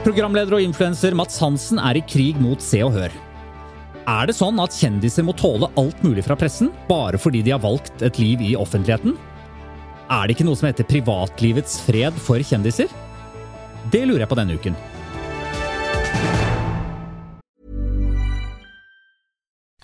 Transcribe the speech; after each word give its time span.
Programleder 0.00 0.56
og 0.56 0.62
influenser 0.64 1.12
Mats 1.12 1.34
Hansen 1.42 1.76
er 1.76 1.98
i 1.98 2.00
krig 2.08 2.38
mot 2.40 2.62
Se 2.64 2.78
og 2.80 2.94
Hør. 2.94 3.12
Er 4.08 4.30
det 4.30 4.34
sånn 4.38 4.56
at 4.62 4.72
kjendiser 4.72 5.26
må 5.26 5.34
tåle 5.36 5.68
alt 5.76 5.98
mulig 6.00 6.24
fra 6.24 6.38
pressen 6.40 6.70
bare 6.88 7.20
fordi 7.20 7.42
de 7.44 7.52
har 7.52 7.60
valgt 7.60 8.00
et 8.06 8.16
liv 8.16 8.40
i 8.40 8.54
offentligheten? 8.56 9.12
Er 10.08 10.24
det 10.24 10.38
ikke 10.38 10.46
noe 10.48 10.56
som 10.56 10.70
heter 10.70 10.88
privatlivets 10.88 11.76
fred 11.84 12.16
for 12.16 12.40
kjendiser? 12.40 12.88
Det 13.92 14.06
lurer 14.08 14.24
jeg 14.24 14.32
på 14.32 14.40
denne 14.40 14.56
uken. 14.56 14.78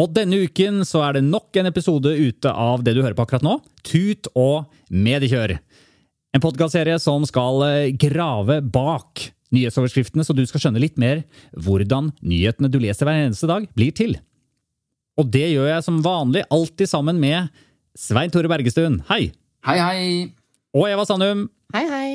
Og 0.00 0.08
denne 0.16 0.38
uken 0.46 0.80
så 0.88 1.02
er 1.04 1.18
det 1.18 1.26
nok 1.26 1.52
en 1.60 1.68
episode 1.68 2.14
ute 2.16 2.48
av 2.48 2.80
det 2.84 2.94
du 2.96 3.02
hører 3.02 3.16
på 3.16 3.26
akkurat 3.26 3.44
nå, 3.44 3.58
Tut 3.84 4.30
og 4.32 4.70
mediekjør. 4.88 5.58
En 6.32 6.40
podkastserie 6.40 6.96
som 7.02 7.26
skal 7.28 7.64
eh, 7.66 7.90
grave 8.00 8.62
bak 8.64 9.26
nyhetsoverskriftene, 9.52 10.24
så 10.24 10.32
du 10.32 10.46
skal 10.48 10.64
skjønne 10.64 10.80
litt 10.80 10.96
mer 11.00 11.26
hvordan 11.52 12.08
nyhetene 12.24 12.70
du 12.72 12.78
leser 12.80 13.04
hver 13.04 13.26
eneste 13.26 13.50
dag, 13.50 13.66
blir 13.76 13.92
til. 13.92 14.16
Og 15.20 15.28
det 15.28 15.50
gjør 15.50 15.68
jeg 15.74 15.84
som 15.84 16.00
vanlig 16.04 16.46
alltid 16.48 16.88
sammen 16.88 17.20
med 17.20 17.50
Svein 17.98 18.32
Tore 18.32 18.48
Bergestuen. 18.48 19.02
Hei! 19.10 19.26
Hei, 19.68 19.76
hei. 19.76 20.06
Og 20.72 20.88
Eva 20.88 21.04
Sandum. 21.04 21.50
Hei, 21.76 21.84
hei. 21.90 22.08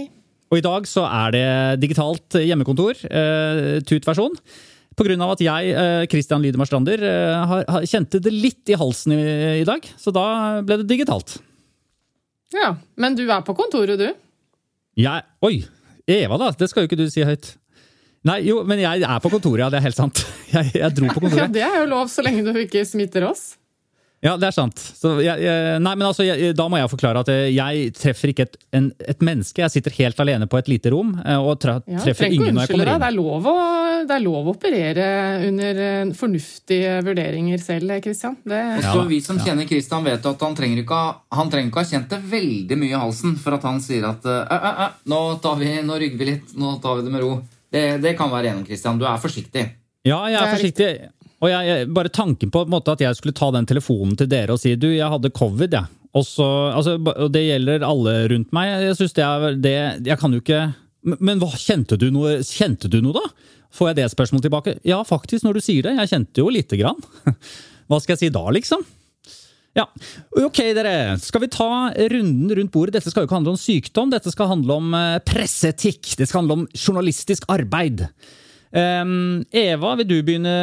Og 0.50 0.58
i 0.58 0.66
dag 0.66 0.90
så 0.90 1.06
er 1.06 1.36
det 1.36 1.46
digitalt 1.84 2.40
hjemmekontor, 2.42 3.06
eh, 3.06 3.78
Tut-versjon. 3.86 4.34
På 4.98 5.06
grunn 5.06 5.22
av 5.22 5.36
at 5.36 5.42
jeg, 5.46 5.74
eh, 5.78 6.06
Christian 6.10 6.42
Lydemar 6.42 6.66
Strander, 6.70 7.04
eh, 7.06 7.82
kjente 7.86 8.22
det 8.24 8.34
litt 8.34 8.72
i 8.74 8.78
halsen 8.80 9.14
i, 9.14 9.22
i 9.62 9.68
dag. 9.68 9.86
Så 10.02 10.14
da 10.16 10.26
ble 10.66 10.80
det 10.82 10.88
digitalt. 10.90 11.38
Ja, 12.56 12.76
Men 12.98 13.16
du 13.18 13.26
er 13.28 13.44
på 13.46 13.54
kontoret, 13.58 14.00
du? 14.00 14.08
Jeg, 14.98 15.26
oi! 15.46 15.60
Eva, 16.08 16.38
da. 16.40 16.52
Det 16.56 16.70
skal 16.72 16.86
jo 16.86 16.90
ikke 16.90 16.98
du 17.02 17.10
si 17.12 17.22
høyt. 17.28 17.52
Nei, 18.28 18.40
jo, 18.48 18.62
men 18.68 18.80
jeg 18.82 19.04
er 19.04 19.20
på 19.22 19.30
kontoret, 19.30 19.66
ja. 19.66 19.70
Det 19.70 19.82
er 19.82 19.86
helt 19.90 20.00
sant. 20.00 20.24
Jeg, 20.48 20.72
jeg 20.80 20.94
dro 20.96 21.10
på 21.12 21.20
kontoret. 21.26 21.42
Ja. 21.44 21.48
Det 21.52 21.64
er 21.66 21.74
jo 21.82 21.88
lov, 21.92 22.08
så 22.08 22.24
lenge 22.24 22.46
du 22.48 22.56
ikke 22.62 22.86
smitter 22.88 23.26
oss. 23.28 23.58
Ja, 24.26 24.34
det 24.40 24.48
er 24.48 24.54
sant. 24.56 24.80
Så 24.82 25.12
jeg, 25.22 25.44
jeg, 25.46 25.78
nei, 25.84 25.92
men 25.94 26.08
altså, 26.08 26.26
jeg, 26.26 26.56
da 26.58 26.66
må 26.72 26.80
jeg 26.80 26.90
forklare 26.90 27.22
at 27.22 27.30
eh, 27.30 27.52
jeg 27.54 27.92
treffer 27.94 28.32
ikke 28.32 28.48
et, 28.48 28.56
en, 28.74 28.88
et 29.06 29.20
menneske. 29.22 29.62
Jeg 29.62 29.76
sitter 29.76 29.94
helt 30.00 30.22
alene 30.24 30.48
på 30.50 30.58
et 30.58 30.72
lite 30.72 30.90
rom 30.94 31.12
eh, 31.22 31.38
og 31.38 31.54
Ja, 31.68 31.78
treffer 32.02 32.26
trenger 32.26 32.34
ingen 32.40 32.58
når 32.58 32.66
jeg 32.66 32.74
kommer 32.74 32.92
inn. 32.96 33.04
Det 33.04 33.10
er, 33.12 33.18
lov 33.18 33.50
å, 33.52 33.56
det 34.10 34.16
er 34.18 34.24
lov 34.26 34.50
å 34.50 34.56
operere 34.56 35.08
under 35.46 35.82
eh, 35.86 36.16
fornuftige 36.18 36.98
vurderinger 37.06 37.62
selv, 37.62 37.94
Kristian. 38.02 38.40
Det, 38.42 38.64
Og 38.80 38.88
Ja 38.88 38.96
så 38.98 39.06
Vi 39.08 39.22
som 39.22 39.38
ja. 39.38 39.52
kjenner 39.52 39.70
Kristian 39.70 40.08
vet 40.08 40.26
at 40.34 40.46
han 40.48 40.58
trenger 40.58 40.82
ikke 40.82 40.98
ha, 40.98 41.14
han 41.38 41.54
trenger 41.54 41.70
ikke 41.70 41.84
ha 41.86 41.92
kjent 41.94 42.16
det 42.16 42.24
veldig 42.34 42.82
mye 42.82 42.96
i 42.96 43.02
halsen 43.06 43.38
for 43.42 43.60
at 43.60 43.68
han 43.70 43.78
sier 43.86 44.10
at 44.10 44.26
«Æ, 44.26 44.38
æ, 44.58 44.72
æ, 44.88 44.88
nå, 45.14 45.22
tar 45.44 45.62
vi, 45.62 45.76
nå 45.86 46.02
rygger 46.02 46.24
vi 46.24 46.32
litt, 46.34 46.58
nå 46.58 46.80
tar 46.82 46.98
vi 46.98 47.06
det 47.06 47.14
med 47.14 47.22
ro. 47.22 47.36
Det, 47.70 47.84
det 48.02 48.18
kan 48.18 48.34
være 48.34 48.50
gjennom, 48.50 48.66
Kristian. 48.66 48.98
Du 48.98 49.06
er 49.06 49.22
forsiktig. 49.22 49.68
Ja, 50.08 50.20
jeg 50.32 50.40
er, 50.40 50.48
er 50.48 50.56
forsiktig. 50.56 50.90
Og 51.44 51.52
jeg, 51.52 51.68
jeg, 51.70 51.90
bare 51.94 52.14
tanken 52.14 52.52
på, 52.54 52.64
en 52.66 52.74
måte, 52.74 52.96
at 52.96 53.04
jeg 53.04 53.18
skulle 53.20 53.38
ta 53.38 53.52
den 53.54 53.68
telefonen 53.70 54.18
til 54.18 54.30
dere 54.32 54.56
og 54.56 54.62
si 54.62 54.74
du, 54.80 54.90
jeg 54.90 55.12
hadde 55.14 55.34
covid, 55.38 55.76
jeg. 55.78 55.94
Og, 56.18 56.24
så, 56.26 56.48
altså, 56.74 56.96
det 57.30 57.44
gjelder 57.46 57.86
alle 57.86 58.16
rundt 58.32 58.54
meg. 58.56 58.72
Jeg 58.88 58.98
synes 58.98 59.14
det 59.14 59.26
er 59.26 59.58
det 59.62 59.74
Jeg 60.08 60.18
kan 60.18 60.34
jo 60.34 60.40
ikke 60.40 60.62
Men, 61.06 61.20
men 61.20 61.42
hva, 61.44 61.52
kjente 61.60 62.00
du 62.00 62.08
noe, 62.16 62.40
kjente 62.48 62.90
du 62.90 63.02
noe, 63.06 63.20
da? 63.20 63.54
Får 63.78 63.92
jeg 63.92 64.00
det 64.00 64.08
spørsmålet 64.16 64.48
tilbake? 64.48 64.78
Ja, 64.88 65.02
faktisk, 65.06 65.44
når 65.46 65.60
du 65.60 65.62
sier 65.62 65.86
det. 65.86 65.94
Jeg 66.00 66.12
kjente 66.14 66.42
jo 66.42 66.50
lite 66.50 66.80
grann. 66.80 66.98
Hva 67.88 68.00
skal 68.02 68.16
jeg 68.16 68.24
si 68.24 68.32
da, 68.34 68.42
liksom? 68.56 68.82
Ja, 69.78 69.86
ok 70.42 70.60
dere. 70.74 71.20
Skal 71.22 71.44
vi 71.44 71.52
ta 71.54 71.70
runden 71.94 72.50
rundt 72.58 72.74
bordet? 72.74 72.96
Dette 72.98 73.12
skal 73.14 73.24
jo 73.24 73.30
ikke 73.30 73.38
handle 73.38 73.54
om 73.54 73.62
sykdom, 73.62 74.10
dette 74.10 74.34
skal 74.34 74.50
handle 74.50 74.80
om 74.80 74.96
eh, 74.98 75.20
presseetikk. 75.28 76.16
Det 76.18 76.26
skal 76.26 76.42
handle 76.42 76.62
om 76.62 76.68
journalistisk 76.74 77.46
arbeid. 77.54 78.08
Ehm, 78.78 79.42
Eva, 79.50 79.96
vil 79.98 80.10
du 80.10 80.18
begynne 80.22 80.54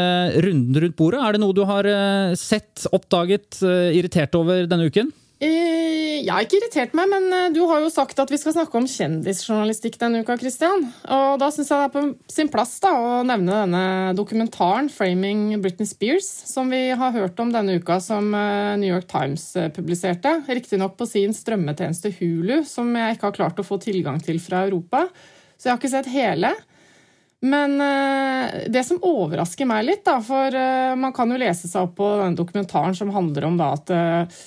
runden 0.45 0.81
rundt 0.85 0.97
bordet? 0.99 1.21
Er 1.25 1.35
det 1.35 1.43
noe 1.43 1.57
du 1.57 1.65
har 1.67 1.89
uh, 1.89 2.39
sett, 2.39 2.87
oppdaget, 2.95 3.59
uh, 3.65 3.91
irritert 3.91 4.37
over 4.39 4.69
denne 4.71 4.87
uken? 4.87 5.11
Uh, 5.43 6.21
Jeg 6.25 6.31
har 6.31 6.45
ikke 6.47 6.61
irritert 6.61 6.93
meg, 6.97 7.11
men 7.11 7.53
du 7.53 7.59
har 7.69 7.83
jo 7.83 7.91
sagt 7.93 8.21
at 8.23 8.31
vi 8.31 8.39
skal 8.41 8.55
snakke 8.55 8.79
om 8.79 8.87
kjendisjournalistikk 8.89 9.99
denne 10.01 10.23
uka, 10.23 10.37
Kristian. 10.41 10.87
Og 11.11 11.41
da 11.43 11.51
syns 11.53 11.73
jeg 11.73 11.81
det 11.83 11.89
er 11.89 11.93
på 11.93 12.05
sin 12.33 12.49
plass 12.53 12.77
da, 12.81 12.93
å 12.95 13.19
nevne 13.27 13.59
denne 13.65 14.15
dokumentaren 14.17 14.89
'Framing 14.89 15.59
Britney 15.61 15.91
Spears', 15.91 16.31
som 16.49 16.71
vi 16.73 16.95
har 16.95 17.13
hørt 17.13 17.43
om 17.43 17.51
denne 17.53 17.77
uka, 17.77 17.99
som 18.01 18.31
New 18.31 18.89
York 18.89 19.11
Times 19.11 19.51
publiserte. 19.75 20.39
Riktignok 20.49 20.95
på 20.97 21.11
sin 21.11 21.35
strømmetjeneste 21.35 22.15
Hulu, 22.21 22.63
som 22.65 22.95
jeg 22.95 23.19
ikke 23.19 23.29
har 23.29 23.39
klart 23.43 23.61
å 23.61 23.67
få 23.67 23.81
tilgang 23.83 24.23
til 24.23 24.39
fra 24.41 24.63
Europa. 24.65 25.09
Så 25.59 25.67
jeg 25.67 25.75
har 25.75 25.83
ikke 25.83 25.97
sett 25.99 26.15
hele. 26.15 26.55
Men 27.45 27.77
eh, 27.81 28.69
det 28.73 28.85
som 28.89 29.03
overrasker 29.05 29.69
meg 29.69 29.85
litt, 29.85 30.05
da, 30.07 30.17
for 30.25 30.55
eh, 30.57 30.95
man 30.97 31.13
kan 31.13 31.29
jo 31.29 31.41
lese 31.41 31.69
seg 31.69 31.91
opp 31.91 31.99
på 31.99 32.11
denne 32.23 32.39
dokumentaren 32.39 32.97
som 32.97 33.13
handler 33.13 33.49
om 33.51 33.59
da 33.61 33.75
at 33.77 33.93
eh, 33.93 34.39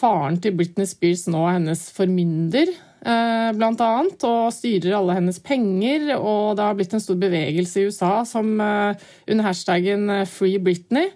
faren 0.00 0.38
til 0.40 0.54
Britney 0.56 0.88
Spears 0.88 1.26
nå 1.28 1.42
er 1.44 1.58
hennes 1.58 1.90
formynder, 1.92 2.72
blant 3.00 3.80
annet, 3.80 4.24
og 4.28 4.52
styrer 4.52 4.98
alle 4.98 5.14
hennes 5.16 5.38
penger, 5.40 6.02
og 6.18 6.58
det 6.58 6.64
har 6.66 6.74
blitt 6.76 6.92
en 6.92 7.00
stor 7.00 7.16
bevegelse 7.16 7.80
i 7.80 7.86
USA 7.88 8.10
som 8.28 8.50
under 8.60 9.46
hashtaggen 9.46 10.04
Free 10.28 10.60
Britney, 10.60 11.08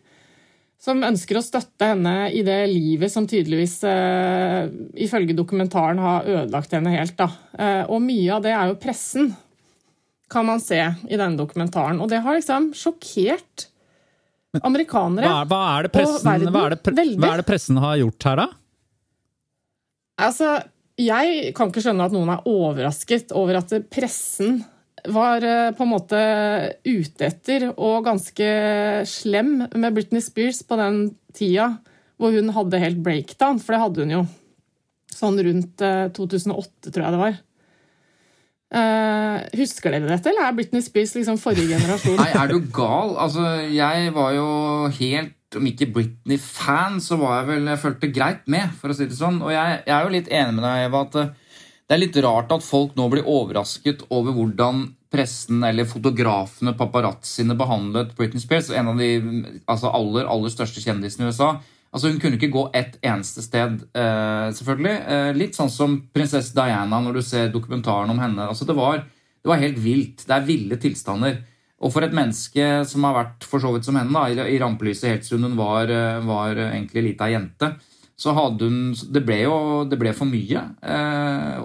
som 0.81 1.05
ønsker 1.05 1.37
å 1.37 1.45
støtte 1.45 1.91
henne 1.91 2.31
i 2.33 2.41
det 2.45 2.57
livet 2.73 3.13
som 3.13 3.29
tydeligvis, 3.29 3.77
ifølge 4.97 5.37
dokumentaren, 5.37 6.01
har 6.01 6.25
ødelagt 6.39 6.73
henne 6.73 6.97
helt. 6.97 7.21
Da. 7.21 7.29
Og 7.93 8.01
mye 8.05 8.33
av 8.33 8.49
det 8.49 8.57
er 8.57 8.73
jo 8.73 8.81
pressen, 8.81 9.35
kan 10.35 10.47
man 10.49 10.61
se 10.63 10.81
i 10.83 11.17
denne 11.17 11.39
dokumentaren. 11.39 12.01
Og 12.03 12.11
det 12.11 12.21
har 12.25 12.37
liksom 12.37 12.73
sjokkert 12.77 13.69
amerikanere. 14.63 15.31
Hva 15.31 15.41
er, 15.41 15.49
hva 15.51 15.63
er, 15.71 15.87
det, 15.87 15.91
Og 15.91 15.97
pressen, 15.97 16.29
verden, 16.29 16.53
hva 16.55 16.67
er, 16.67 16.77
det, 16.77 17.09
hva 17.23 17.33
er 17.33 17.43
det 17.43 17.49
pressen 17.49 17.81
har 17.83 17.97
gjort 18.03 18.29
her, 18.29 18.43
da? 18.45 18.47
Altså, 20.25 20.53
jeg 21.01 21.51
kan 21.57 21.73
ikke 21.73 21.83
skjønne 21.83 22.07
at 22.07 22.15
noen 22.15 22.31
er 22.37 22.47
overrasket 22.47 23.35
over 23.35 23.59
at 23.59 23.75
pressen 23.91 24.61
var 25.11 25.45
eh, 25.45 25.73
på 25.77 25.85
en 25.85 25.91
måte 25.91 26.21
ute 26.87 27.27
etter 27.27 27.67
og 27.75 28.07
ganske 28.07 28.47
slem 29.09 29.57
med 29.67 29.97
Britney 29.97 30.23
Spears 30.25 30.63
på 30.65 30.79
den 30.81 31.03
tida 31.37 31.75
hvor 32.21 32.33
hun 32.33 32.53
hadde 32.55 32.81
helt 32.81 33.03
breakdown, 33.05 33.59
for 33.59 33.75
det 33.75 33.83
hadde 33.83 34.05
hun 34.05 34.15
jo. 34.15 34.23
Sånn 35.15 35.41
rundt 35.43 35.83
eh, 35.85 36.07
2008, 36.15 36.93
tror 36.95 37.05
jeg 37.05 37.15
det 37.17 37.21
var. 37.21 37.37
Eh, 38.75 39.37
husker 39.61 39.93
dere 39.93 40.09
dette, 40.09 40.31
eller 40.33 40.49
er 40.49 40.57
Britney 40.57 40.83
Spears 40.83 41.13
liksom 41.15 41.39
forrige 41.39 41.77
generasjon? 41.77 42.17
Nei, 42.23 42.31
er 42.33 42.51
du 42.51 42.59
gal? 42.75 43.15
Altså, 43.23 43.45
jeg 43.71 44.11
var 44.17 44.35
jo 44.35 44.51
helt 44.99 45.33
Om 45.55 45.69
ikke 45.71 45.87
Britney-fan, 45.95 46.97
så 46.99 47.15
var 47.21 47.37
jeg 47.37 47.51
vel 47.53 47.69
Jeg 47.71 47.79
følte 47.85 48.11
greit 48.11 48.49
med, 48.51 48.73
for 48.81 48.91
å 48.91 48.97
si 48.97 49.07
det 49.07 49.15
sånn. 49.15 49.39
Og 49.45 49.53
jeg, 49.55 49.77
jeg 49.87 49.95
er 49.95 50.09
jo 50.09 50.15
litt 50.17 50.31
enig 50.33 50.57
med 50.57 50.67
deg, 50.67 50.87
Eva, 50.89 51.05
at 51.07 51.19
eh, 51.21 51.61
det 51.85 51.95
er 51.95 52.01
litt 52.01 52.19
rart 52.25 52.51
at 52.57 52.65
folk 52.65 52.97
nå 52.99 53.07
blir 53.13 53.29
overrasket 53.29 54.07
over 54.09 54.35
hvordan 54.35 54.87
pressen 55.15 55.63
eller 55.63 55.87
fotografene, 55.87 56.75
paparazziene, 56.75 57.55
behandlet 57.59 58.17
Britney 58.19 58.43
Spears, 58.43 58.73
en 58.75 58.91
av 58.91 58.99
de 58.99 59.11
altså 59.71 59.93
aller, 59.95 60.27
aller 60.27 60.51
største 60.51 60.83
kjendisene 60.83 61.29
i 61.29 61.31
USA. 61.31 61.53
Altså 61.95 62.11
Hun 62.11 62.19
kunne 62.19 62.41
ikke 62.41 62.51
gå 62.51 62.65
ett 62.75 62.97
eneste 63.07 63.43
sted, 63.45 63.85
eh, 63.95 64.49
selvfølgelig. 64.59 64.95
Eh, 65.15 65.33
litt 65.39 65.55
sånn 65.55 65.71
som 65.71 66.01
prinsesse 66.15 66.55
Diana 66.57 66.99
når 67.01 67.21
du 67.21 67.23
ser 67.23 67.53
dokumentaren 67.55 68.11
om 68.11 68.19
henne. 68.19 68.49
Altså 68.51 68.67
Det 68.67 68.75
var, 68.75 68.99
det 68.99 69.51
var 69.51 69.63
helt 69.63 69.79
vilt. 69.79 70.27
Det 70.27 70.35
er 70.35 70.49
ville 70.49 70.79
tilstander. 70.83 71.39
Og 71.85 71.93
for 71.95 72.03
et 72.03 72.17
menneske 72.17 72.83
som 72.89 73.07
har 73.07 73.15
vært 73.15 73.47
for 73.47 73.63
så 73.63 73.71
vidt 73.75 73.87
som 73.87 73.95
henne, 73.95 74.11
da, 74.11 74.43
i, 74.43 74.59
rampelyset 74.59 75.11
helt 75.11 75.29
siden 75.29 75.47
hun 75.47 75.57
var, 75.57 75.87
eh, 75.87 76.27
var 76.27 76.57
egentlig 76.57 77.13
lita 77.13 77.31
jente, 77.31 77.77
så 78.17 78.35
hadde 78.35 78.63
hun 78.63 78.95
Det 78.95 79.27
ble 79.27 79.43
jo 79.43 79.85
det 79.85 79.99
ble 79.99 80.13
for 80.15 80.27
mye. 80.27 80.61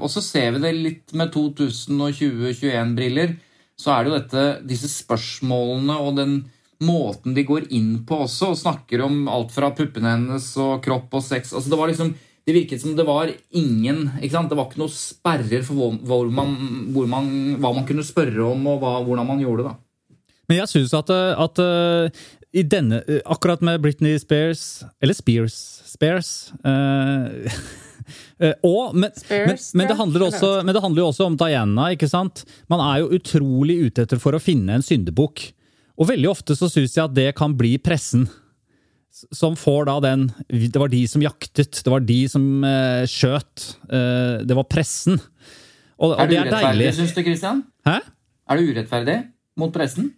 Og 0.02 0.10
så 0.10 0.22
ser 0.22 0.52
vi 0.54 0.60
det 0.60 0.74
litt 0.74 1.14
med 1.14 1.32
2020-2021-briller. 1.34 3.38
Så 3.78 3.92
er 3.94 4.04
det 4.04 4.10
jo 4.10 4.18
dette, 4.18 4.68
disse 4.68 4.88
spørsmålene 4.90 5.98
og 5.98 6.16
den 6.18 6.50
måten 6.84 7.36
de 7.36 7.44
går 7.44 7.68
inn 7.76 8.06
på 8.08 8.22
også, 8.26 8.54
og 8.54 8.60
snakker 8.60 9.04
om 9.04 9.28
alt 9.32 9.52
fra 9.52 9.72
puppene 9.76 10.14
hennes 10.14 10.48
og 10.62 10.80
kropp 10.86 11.20
og 11.20 11.24
sex. 11.26 11.54
altså 11.54 11.72
Det 11.72 11.80
var 11.80 11.92
liksom, 11.92 12.14
det 12.48 12.56
virket 12.56 12.82
som 12.82 12.96
det 12.96 13.06
var 13.08 13.32
ingen 13.52 14.06
ikke 14.22 14.34
sant? 14.36 14.50
Det 14.52 14.58
var 14.58 14.70
ikke 14.70 14.82
noe 14.82 14.94
sperrer 14.94 15.66
for 15.68 15.80
hvor, 15.80 16.00
hvor 16.08 16.32
man, 16.34 16.56
hvor 16.96 17.10
man, 17.12 17.30
hva 17.60 17.74
man 17.76 17.88
kunne 17.90 18.06
spørre 18.08 18.48
om, 18.48 18.66
og 18.72 18.82
hva, 18.84 18.96
hvordan 19.06 19.28
man 19.28 19.44
gjorde 19.44 19.66
det. 19.66 19.74
da. 19.74 20.18
Men 20.50 20.64
jeg 20.64 20.72
syns 20.72 20.96
at, 20.98 21.12
at 21.14 21.62
uh, 21.62 22.24
i 22.56 22.64
denne, 22.66 23.04
uh, 23.06 23.20
akkurat 23.36 23.62
med 23.62 23.84
Britney 23.84 24.18
Spears 24.18 24.82
Eller 24.98 25.14
Spears 25.14 25.54
Spears 25.86 26.50
uh, 26.66 27.30
og, 28.66 28.96
men, 28.96 29.12
men, 29.30 29.60
men, 29.78 29.92
det 29.92 30.24
også, 30.26 30.64
men, 30.64 30.74
det 30.74 30.82
handler 30.82 31.04
jo 31.04 31.10
også 31.12 31.28
om 31.28 31.36
Diana. 31.38 31.92
ikke 31.94 32.08
sant? 32.10 32.46
Man 32.72 32.82
er 32.82 33.04
jo 33.04 33.12
utrolig 33.20 33.76
ute 33.86 34.08
etter 34.08 34.22
for 34.22 34.34
å 34.34 34.42
finne 34.42 34.80
en 34.80 34.86
syndebukk. 34.86 35.52
Og 36.00 36.08
veldig 36.08 36.30
ofte 36.32 36.56
så 36.56 36.70
syns 36.72 36.96
jeg 36.96 37.04
at 37.04 37.16
det 37.16 37.32
kan 37.38 37.56
bli 37.58 37.76
pressen. 37.82 38.28
Som 39.36 39.56
får 39.58 39.88
da 39.90 39.96
den 40.06 40.28
Det 40.48 40.80
var 40.80 40.88
de 40.88 41.02
som 41.10 41.22
jaktet, 41.24 41.82
det 41.84 41.92
var 41.92 42.04
de 42.06 42.20
som 42.32 42.64
eh, 42.64 43.04
skjøt. 43.10 43.66
Eh, 43.90 44.46
det 44.48 44.56
var 44.56 44.70
pressen. 44.70 45.20
Og, 46.00 46.14
og 46.14 46.22
er 46.24 46.30
det, 46.30 46.38
er 46.38 46.48
urettferdig, 46.48 46.92
syns 46.96 47.16
du, 47.18 47.24
Christian? 47.26 47.64
Hæ? 47.88 47.98
Er 48.50 48.60
det 48.60 48.70
urettferdig 48.70 49.18
mot 49.60 49.74
pressen? 49.76 50.14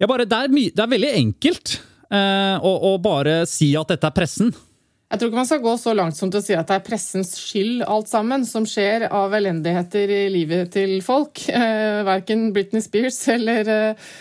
Ja, 0.00 0.08
bare, 0.10 0.26
det, 0.28 0.36
er 0.36 0.52
det 0.52 0.82
er 0.84 0.90
veldig 0.90 1.12
enkelt 1.16 1.78
eh, 2.12 2.56
å, 2.60 2.74
å 2.90 2.98
bare 3.00 3.44
si 3.48 3.72
at 3.78 3.94
dette 3.94 4.10
er 4.10 4.16
pressen. 4.16 4.52
Jeg 5.10 5.18
tror 5.18 5.30
ikke 5.30 5.40
man 5.40 5.48
skal 5.48 5.62
gå 5.64 5.72
så 5.80 5.92
langt 5.96 6.14
som 6.14 6.30
til 6.30 6.38
å 6.38 6.44
si 6.44 6.54
at 6.54 6.68
det 6.70 6.76
er 6.76 6.84
pressens 6.86 7.32
skyld 7.40 7.80
alt 7.82 8.06
sammen 8.06 8.44
som 8.46 8.66
skjer 8.68 9.08
av 9.08 9.32
elendigheter 9.34 10.12
i 10.14 10.20
livet 10.30 10.70
til 10.76 11.00
folk. 11.02 11.42
Eh, 11.50 12.02
verken 12.06 12.50
Britney 12.54 12.84
Spears 12.84 13.18
eller, 13.32 13.70
eh, 13.74 14.12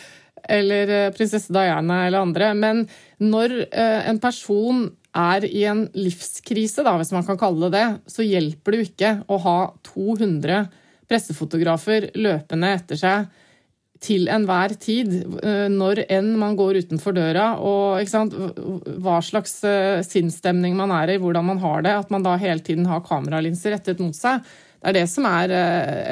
eller 0.49 0.93
eh, 0.93 1.11
prinsesse 1.15 1.53
Diana 1.53 2.05
eller 2.07 2.23
andre. 2.23 2.53
Men 2.57 2.85
når 3.21 3.55
eh, 3.67 4.07
en 4.09 4.21
person 4.21 4.87
er 5.17 5.45
i 5.47 5.65
en 5.69 5.87
livskrise, 5.97 6.85
da, 6.85 6.93
hvis 6.99 7.13
man 7.15 7.25
kan 7.27 7.39
kalle 7.39 7.69
det 7.69 7.79
det, 7.79 8.13
så 8.13 8.25
hjelper 8.25 8.71
det 8.71 8.79
jo 8.79 8.87
ikke 8.91 9.13
å 9.27 9.39
ha 9.45 9.59
200 9.89 10.63
pressefotografer 11.09 12.11
løpende 12.19 12.73
etter 12.77 12.99
seg 12.99 13.45
til 13.99 14.29
enhver 14.31 14.77
tid, 14.79 15.11
eh, 15.43 15.65
når 15.73 16.05
enn 16.07 16.31
man 16.39 16.55
går 16.59 16.85
utenfor 16.85 17.17
døra, 17.17 17.49
og 17.59 17.99
hva 19.03 19.17
slags 19.25 19.57
sinnsstemning 20.07 20.77
man 20.77 20.93
er 20.95 21.15
i, 21.15 21.19
hvordan 21.19 21.49
man 21.49 21.59
har 21.65 21.83
det, 21.83 21.97
at 22.05 22.13
man 22.13 22.23
da 22.23 22.37
hele 22.39 22.63
tiden 22.63 22.87
har 22.87 23.03
kameralinser 23.03 23.75
rettet 23.75 23.99
mot 23.99 24.15
seg. 24.15 24.45
Det 24.79 24.93
er 24.93 25.01
det 25.01 25.07
som 25.11 25.25
er 25.27 25.51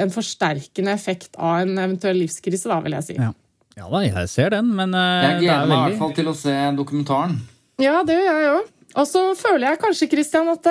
en 0.04 0.10
forsterkende 0.12 0.92
effekt 0.92 1.38
av 1.40 1.62
en 1.62 1.78
eventuell 1.78 2.18
livskrise, 2.20 2.68
da, 2.68 2.82
vil 2.84 2.98
jeg 2.98 3.06
si. 3.06 3.16
Ja, 3.16 3.30
ja 3.78 3.88
da, 3.88 4.02
jeg 4.04 4.30
ser 4.32 4.54
den, 4.56 4.72
men 4.74 4.92
Jeg 4.94 5.44
gleder 5.44 5.68
meg 5.70 5.78
i 5.78 5.82
hvert 5.86 6.00
fall 6.02 6.16
til 6.16 6.30
å 6.30 6.36
se 6.36 6.54
dokumentaren. 6.76 7.38
Ja, 7.78 8.00
det 8.06 8.18
gjør 8.18 8.40
jeg 8.42 8.54
òg. 8.56 8.72
Og 8.98 9.06
så 9.06 9.22
føler 9.38 9.68
jeg 9.68 9.80
kanskje, 9.84 10.08
Christian, 10.10 10.48
at 10.50 10.66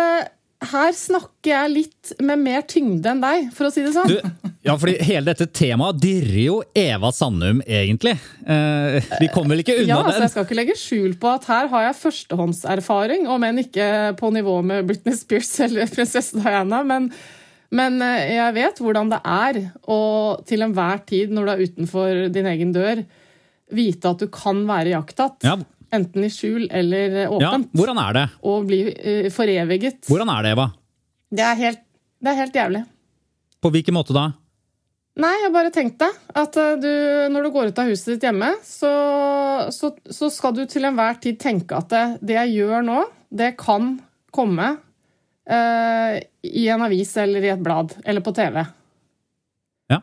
her 0.65 0.93
snakker 0.95 1.51
jeg 1.51 1.69
litt 1.69 2.11
med 2.25 2.41
mer 2.41 2.63
tyngde 2.65 3.11
enn 3.11 3.19
deg, 3.21 3.49
for 3.53 3.69
å 3.69 3.73
si 3.73 3.83
det 3.85 3.91
sånn. 3.93 4.09
Du, 4.09 4.47
ja, 4.65 4.73
fordi 4.73 4.95
hele 5.05 5.29
dette 5.29 5.45
temaet 5.53 5.99
dirrer 6.01 6.39
jo 6.47 6.55
Eva 6.77 7.11
Sandum, 7.13 7.61
egentlig. 7.61 8.15
Eh, 8.41 8.97
vi 9.21 9.29
kommer 9.33 9.53
vel 9.53 9.61
ikke 9.61 9.77
unna 9.83 9.91
ja, 9.91 9.99
altså. 10.01 10.23
Jeg 10.25 10.33
skal 10.33 10.47
ikke 10.47 10.57
legge 10.57 10.77
skjul 10.79 11.13
på 11.21 11.29
at 11.29 11.45
her 11.51 11.69
har 11.73 11.87
jeg 11.87 11.99
førstehåndserfaring, 12.01 13.27
om 13.29 13.45
enn 13.45 13.61
ikke 13.67 13.89
på 14.17 14.33
nivå 14.33 14.57
med 14.65 14.89
Britney 14.89 15.17
Spears 15.19 15.53
eller 15.67 15.93
prinsesse 15.93 16.41
Diana. 16.41 16.81
Men, 16.87 17.11
men 17.75 18.01
eh, 18.03 18.35
jeg 18.37 18.55
vet 18.55 18.81
hvordan 18.83 19.09
det 19.11 19.19
er 19.27 19.59
å 19.91 19.99
til 20.47 20.63
enhver 20.63 21.01
tid, 21.09 21.33
når 21.35 21.47
du 21.47 21.53
er 21.53 21.63
utenfor 21.65 22.21
din 22.33 22.47
egen 22.53 22.73
dør, 22.75 23.03
vite 23.75 24.13
at 24.13 24.23
du 24.23 24.29
kan 24.31 24.63
være 24.69 24.95
jakttatt. 24.95 25.43
Ja, 25.47 25.57
Enten 25.87 26.25
i 26.27 26.27
skjul 26.27 26.65
eller 26.67 27.29
åpent. 27.31 27.69
Ja, 27.71 27.79
hvordan 27.79 27.99
er 28.01 28.15
det? 28.17 28.23
Og 28.43 28.65
bli 28.67 28.81
uh, 28.91 29.29
foreviget. 29.31 30.01
Hvordan 30.09 30.27
er 30.33 30.43
det, 30.43 30.49
Eva? 30.57 30.65
Det 31.31 31.45
er, 31.47 31.55
helt, 31.61 31.79
det 32.19 32.31
er 32.33 32.37
helt 32.41 32.57
jævlig. 32.59 32.81
På 33.63 33.71
hvilken 33.71 33.95
måte 33.95 34.15
da? 34.15 34.25
Nei, 35.17 35.31
jeg 35.41 35.53
bare 35.55 35.71
tenkte 35.73 36.09
at 36.37 36.59
du, 36.77 36.91
når 37.31 37.47
du 37.47 37.51
går 37.55 37.71
ut 37.71 37.79
av 37.81 37.87
huset 37.89 38.11
ditt 38.13 38.27
hjemme, 38.27 38.51
så, 38.67 38.91
så, 39.73 39.93
så 40.13 40.29
skal 40.29 40.53
du 40.59 40.65
til 40.69 40.85
enhver 40.85 41.17
tid 41.23 41.39
tenke 41.41 41.79
at 41.79 41.87
det, 41.89 42.03
det, 42.21 42.35
jeg 42.35 42.59
gjør 42.59 42.85
nå, 42.85 42.99
det 43.33 43.53
kan 43.59 43.95
komme 44.35 44.75
uh, 45.51 46.17
i 46.43 46.65
en 46.69 46.85
avis 46.85 47.13
eller 47.17 47.45
i 47.45 47.53
et 47.53 47.63
blad 47.63 47.95
eller 48.03 48.23
på 48.25 48.33
TV. 48.35 48.63
Ja. 49.91 50.01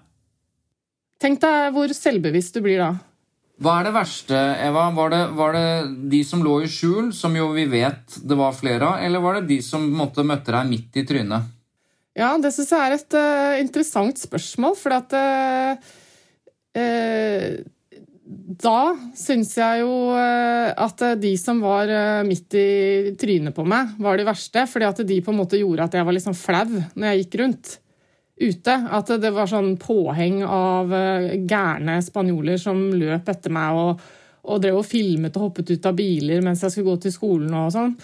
Tenk 1.20 1.43
deg 1.44 1.75
hvor 1.76 1.93
selvbevisst 1.96 2.56
du 2.56 2.64
blir 2.64 2.82
da. 2.82 2.93
Hva 3.62 3.76
er 3.79 3.87
det 3.87 3.94
verste, 3.94 4.38
Eva? 4.64 4.88
Var 4.96 5.12
det, 5.12 5.20
var 5.38 5.55
det, 5.55 5.67
de 6.11 6.20
som 6.26 6.41
lå 6.43 6.56
i 6.64 6.70
skjul, 6.70 7.12
som 7.14 7.37
jo 7.38 7.52
vi 7.55 7.69
vet 7.70 8.17
det 8.26 8.38
var 8.38 8.56
flere 8.56 8.88
av, 8.88 9.05
eller 9.06 9.23
var 9.23 9.38
det 9.38 9.46
de 9.52 9.61
som 9.62 9.85
måtte, 9.94 10.25
møtte 10.26 10.50
deg 10.56 10.73
midt 10.73 10.99
i 10.99 11.05
trynet? 11.06 11.52
Ja, 12.19 12.32
det 12.38 12.50
syns 12.55 12.73
jeg 12.75 12.82
er 12.82 12.96
et 12.96 13.17
uh, 13.19 13.61
interessant 13.62 14.19
spørsmål, 14.19 14.75
for 14.79 14.94
at 14.94 15.14
uh, 15.14 15.94
uh, 16.79 17.62
Da 18.34 18.94
syns 19.19 19.52
jeg 19.58 19.82
jo 19.82 19.94
at 20.14 21.02
de 21.20 21.31
som 21.40 21.60
var 21.62 21.90
midt 22.26 22.56
i 22.58 23.14
trynet 23.20 23.54
på 23.56 23.64
meg, 23.69 23.94
var 24.02 24.19
de 24.19 24.26
verste. 24.26 24.66
Fordi 24.70 24.88
at 24.88 25.00
de 25.06 25.20
på 25.25 25.32
en 25.32 25.40
måte 25.40 25.60
gjorde 25.60 25.86
at 25.86 25.96
jeg 25.98 26.06
var 26.06 26.16
liksom 26.16 26.36
flau 26.38 26.66
når 26.69 27.08
jeg 27.08 27.25
gikk 27.25 27.40
rundt 27.42 27.72
ute. 28.40 28.75
At 28.90 29.12
det 29.20 29.32
var 29.34 29.50
sånn 29.50 29.75
påheng 29.81 30.42
av 30.46 30.92
eh, 30.94 31.31
gærne 31.46 32.00
spanjoler 32.04 32.58
som 32.60 32.86
løp 32.94 33.28
etter 33.31 33.54
meg 33.54 33.78
og, 33.78 34.02
og 34.44 34.62
drev 34.62 34.81
og 34.81 34.88
filmet 34.88 35.36
og 35.38 35.48
hoppet 35.48 35.75
ut 35.75 35.88
av 35.88 35.96
biler 35.98 36.42
mens 36.44 36.64
jeg 36.64 36.75
skulle 36.75 36.94
gå 36.94 37.04
til 37.04 37.14
skolen 37.14 37.54
og 37.58 37.72
sånn. 37.75 37.94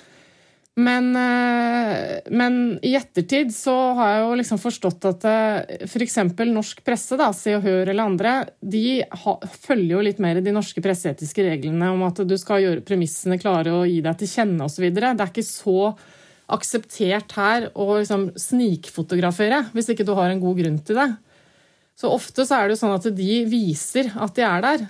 Men, 0.80 1.08
eh, 1.18 2.20
men, 2.30 2.54
i 2.86 2.94
ettertid 2.96 3.50
så 3.54 3.74
har 3.98 4.12
jeg 4.12 4.22
jo 4.22 4.36
liksom 4.40 4.60
forstått 4.62 5.06
at 5.10 5.26
f.eks. 5.84 6.16
For 6.36 6.52
norsk 6.52 6.84
presse, 6.86 7.18
da, 7.20 7.30
Se 7.36 7.56
og 7.58 7.66
Hør 7.66 7.90
eller 7.90 8.06
andre, 8.06 8.34
de 8.62 9.00
ha, 9.02 9.34
følger 9.66 9.96
jo 9.96 10.04
litt 10.06 10.22
mer 10.22 10.40
de 10.40 10.54
norske 10.54 10.82
presseetiske 10.84 11.44
reglene 11.46 11.90
om 11.92 12.06
at 12.06 12.22
du 12.24 12.36
skal 12.40 12.62
gjøre 12.64 12.86
premissene 12.86 13.40
klare 13.42 13.74
og 13.74 13.90
gi 13.90 13.98
deg 14.06 14.20
til 14.22 14.32
kjenne 14.32 14.68
osv. 14.70 14.88
Det 14.94 15.04
er 15.10 15.26
ikke 15.26 15.46
så 15.46 15.92
akseptert 16.50 17.34
her 17.38 17.68
å 17.78 17.92
liksom 17.98 18.30
snikfotografere 18.38 19.64
hvis 19.74 19.92
ikke 19.92 20.06
du 20.06 20.14
har 20.18 20.32
en 20.32 20.42
god 20.42 20.62
grunn 20.62 20.78
til 20.86 20.98
det. 20.98 21.10
Så 21.98 22.10
ofte 22.10 22.46
så 22.48 22.56
er 22.56 22.68
det 22.68 22.76
jo 22.76 22.80
sånn 22.80 22.96
at 22.96 23.10
de 23.16 23.34
viser 23.50 24.08
at 24.16 24.34
de 24.36 24.46
er 24.46 24.64
der. 24.64 24.86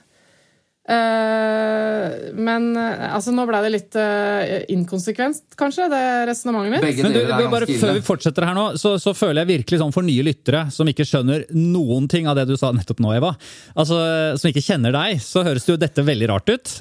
Uh, 0.90 2.32
men 2.34 2.72
uh, 2.74 3.12
altså, 3.14 3.30
nå 3.30 3.44
ble 3.46 3.60
det 3.62 3.68
litt 3.70 3.96
uh, 4.00 4.64
inkonsekvent, 4.74 5.54
kanskje, 5.58 5.86
det 5.92 6.00
resonnementet 6.26 6.82
mitt. 6.82 7.02
Men 7.04 7.14
du, 7.14 7.20
bare 7.52 7.68
Før 7.78 7.94
vi 7.94 8.02
fortsetter 8.02 8.48
her 8.48 8.56
nå, 8.56 8.64
så, 8.80 8.96
så, 8.98 9.14
føler 9.14 9.44
jeg 9.44 9.50
virkelig 9.52 9.78
sånn 9.84 9.94
for 9.94 10.06
nye 10.06 10.24
lyttere 10.26 10.64
som 10.74 10.90
ikke 10.90 11.06
skjønner 11.06 11.44
noen 11.54 12.08
ting 12.10 12.26
av 12.26 12.40
det 12.40 12.48
du 12.50 12.56
sa 12.58 12.72
nettopp 12.74 13.04
nå, 13.04 13.14
Eva, 13.20 13.30
altså, 13.78 14.00
som 14.40 14.50
ikke 14.50 14.64
kjenner 14.66 14.96
deg, 14.96 15.22
så 15.22 15.44
høres 15.46 15.68
jo 15.68 15.78
dette 15.78 16.02
veldig 16.06 16.30
rart 16.32 16.50
ut. 16.50 16.72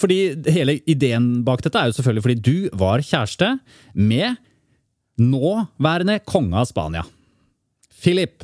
fordi 0.00 0.18
hele 0.50 0.78
ideen 0.90 1.44
bak 1.46 1.62
dette 1.62 1.78
er 1.78 1.90
jo 1.90 1.98
selvfølgelig 1.98 2.24
fordi 2.26 2.40
du 2.42 2.78
var 2.80 3.04
kjæreste 3.04 3.52
med 3.94 4.40
nåværende 5.22 6.18
konge 6.26 6.58
av 6.58 6.66
Spania. 6.70 7.04
Philip. 8.02 8.42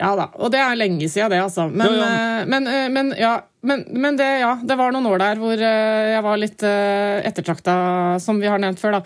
Ja 0.00 0.12
da, 0.16 0.28
og 0.36 0.52
det 0.52 0.60
er 0.60 0.76
lenge 0.76 1.08
siden, 1.08 1.32
det, 1.32 1.40
altså. 1.40 1.70
Men, 1.72 1.88
jo, 1.88 2.02
jo. 2.02 2.50
men, 2.52 2.74
men 2.92 3.16
ja 3.16 3.38
men, 3.60 3.84
men 3.92 4.16
det, 4.16 4.28
ja, 4.40 4.54
det 4.64 4.76
var 4.78 4.92
noen 4.94 5.08
år 5.10 5.20
der 5.20 5.40
hvor 5.40 5.58
uh, 5.60 6.12
jeg 6.14 6.22
var 6.24 6.40
litt 6.40 6.62
uh, 6.64 7.20
ettertrakta, 7.28 7.74
som 8.22 8.40
vi 8.40 8.48
har 8.48 8.60
nevnt 8.62 8.80
før. 8.80 8.96
da. 8.96 9.02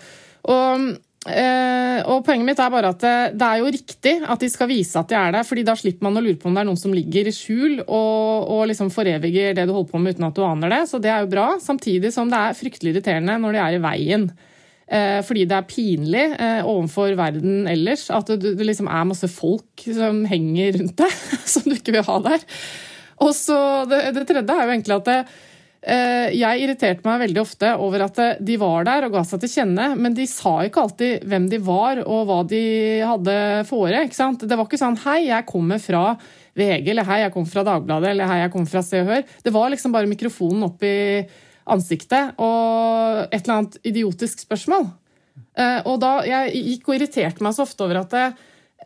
Og, 0.53 0.85
uh, 1.27 1.99
og 2.13 2.23
poenget 2.23 2.47
mitt 2.47 2.61
er 2.63 2.71
bare 2.71 2.93
at 2.95 3.03
det, 3.03 3.15
det, 3.35 3.49
er 3.49 3.63
jo 3.63 3.73
riktig 3.75 4.15
at 4.23 4.45
de 4.45 4.49
skal 4.53 4.71
vise 4.71 4.95
at 4.99 5.11
de 5.11 5.19
er 5.19 5.35
der, 5.35 5.47
fordi 5.47 5.65
da 5.67 5.75
slipper 5.79 6.07
man 6.07 6.21
å 6.21 6.23
lure 6.23 6.39
på 6.39 6.47
om 6.47 6.55
det 6.55 6.63
er 6.63 6.69
noen 6.69 6.79
som 6.79 6.95
ligger 6.95 7.27
i 7.27 7.35
skjul 7.35 7.81
og, 7.83 8.47
og 8.55 8.65
liksom 8.71 8.93
foreviger 8.95 9.57
det 9.57 9.67
du 9.67 9.75
holder 9.75 9.91
på 9.91 10.03
med 10.05 10.15
uten 10.15 10.29
at 10.29 10.39
du 10.39 10.43
aner 10.47 10.75
det. 10.77 10.81
Så 10.91 11.03
det 11.03 11.11
er 11.11 11.25
jo 11.25 11.31
bra. 11.35 11.51
Samtidig 11.61 12.15
som 12.15 12.31
det 12.31 12.39
er 12.39 12.59
fryktelig 12.59 12.95
irriterende 12.95 13.39
når 13.43 13.57
de 13.57 13.63
er 13.65 13.79
i 13.79 13.85
veien. 13.91 14.29
Fordi 14.85 15.47
det 15.49 15.55
er 15.57 15.65
pinlig 15.65 16.25
overfor 16.61 17.15
verden 17.17 17.63
ellers 17.65 18.03
at 18.13 18.27
det 18.37 18.51
liksom 18.61 18.85
er 18.85 19.07
masse 19.09 19.25
folk 19.33 19.81
som 19.81 20.19
henger 20.29 20.75
rundt 20.77 20.99
deg, 21.01 21.15
som 21.55 21.65
du 21.65 21.73
ikke 21.73 21.95
vil 21.95 22.05
ha 22.05 22.19
der. 22.27 22.45
Og 23.23 23.35
så 23.35 23.57
det, 23.89 24.01
det, 24.15 24.25
tredje 24.27 24.55
er 24.55 24.65
jo 24.65 24.73
egentlig 24.73 24.95
at 24.97 25.09
det, 25.09 25.17
eh, 25.87 26.33
jeg 26.35 26.63
irriterte 26.65 27.07
meg 27.07 27.21
veldig 27.23 27.41
ofte 27.41 27.71
over 27.81 28.05
at 28.07 28.19
eh, 28.21 28.41
de 28.43 28.57
var 28.61 28.87
der 28.87 29.07
og 29.07 29.15
ga 29.15 29.23
seg 29.27 29.43
til 29.43 29.53
kjenne, 29.53 29.91
men 29.99 30.17
de 30.17 30.27
sa 30.29 30.57
ikke 30.65 30.83
alltid 30.83 31.27
hvem 31.29 31.47
de 31.51 31.61
var 31.63 32.03
og 32.03 32.25
hva 32.29 32.41
de 32.49 32.65
hadde 33.05 33.37
fore. 33.69 34.03
ikke 34.03 34.19
sant? 34.19 34.43
Det 34.43 34.57
var 34.57 34.67
ikke 34.67 34.81
sånn 34.81 34.99
'hei, 34.99 35.29
jeg 35.29 35.47
kommer 35.47 35.79
fra 35.79 36.17
VG', 36.55 36.91
eller 36.91 37.07
'hei, 37.07 37.21
jeg 37.23 37.33
kommer 37.33 37.51
fra 37.51 37.65
Dagbladet', 37.67 38.11
eller 38.11 38.27
'hei, 38.27 38.41
jeg 38.43 38.51
kommer 38.51 38.71
fra 38.71 38.83
Se 38.83 39.01
og 39.01 39.07
Hør'. 39.07 39.25
Det 39.43 39.53
var 39.53 39.69
liksom 39.69 39.95
bare 39.95 40.11
mikrofonen 40.11 40.67
opp 40.67 40.83
i 40.83 41.25
ansiktet 41.65 42.35
og 42.37 43.25
et 43.31 43.41
eller 43.41 43.55
annet 43.57 43.79
idiotisk 43.83 44.43
spørsmål. 44.45 44.91
Eh, 45.55 45.79
og 45.87 45.99
da, 46.03 46.19
Jeg 46.25 46.51
gikk 46.53 46.89
og 46.89 46.95
irriterte 46.97 47.43
meg 47.43 47.55
så 47.55 47.63
ofte 47.63 47.83
over 47.83 48.03
at 48.03 48.11
det, 48.11 48.27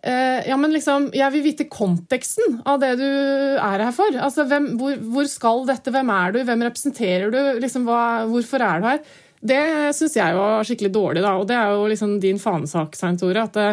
ja, 0.01 0.55
men 0.55 0.71
liksom, 0.71 1.09
Jeg 1.11 1.33
vil 1.33 1.43
vite 1.43 1.65
konteksten 1.67 2.61
av 2.69 2.79
det 2.79 2.93
du 3.01 3.05
er 3.05 3.83
her 3.83 3.91
for. 3.95 4.15
Altså, 4.15 4.45
hvem, 4.47 4.71
hvor, 4.79 4.95
hvor, 5.13 5.27
skal 5.27 5.65
dette? 5.67 5.91
Hvem 5.91 6.11
er 6.15 6.35
du? 6.35 6.39
Hvem 6.47 6.63
representerer 6.69 7.33
du? 7.33 7.39
Liksom, 7.59 7.87
hva, 7.89 8.03
hvorfor 8.29 8.63
er 8.63 8.79
du 8.79 8.87
her? 8.87 9.01
Det 9.39 9.61
syns 9.95 10.17
jeg 10.19 10.35
var 10.35 10.67
skikkelig 10.67 10.91
dårlig, 10.95 11.23
da. 11.23 11.35
Og 11.39 11.47
det 11.47 11.55
er 11.59 11.75
jo 11.75 11.87
liksom 11.91 12.17
din 12.23 12.39
fanesak, 12.41 12.95
Svein 12.99 13.19
Tore. 13.19 13.45
At 13.47 13.55
det, 13.55 13.69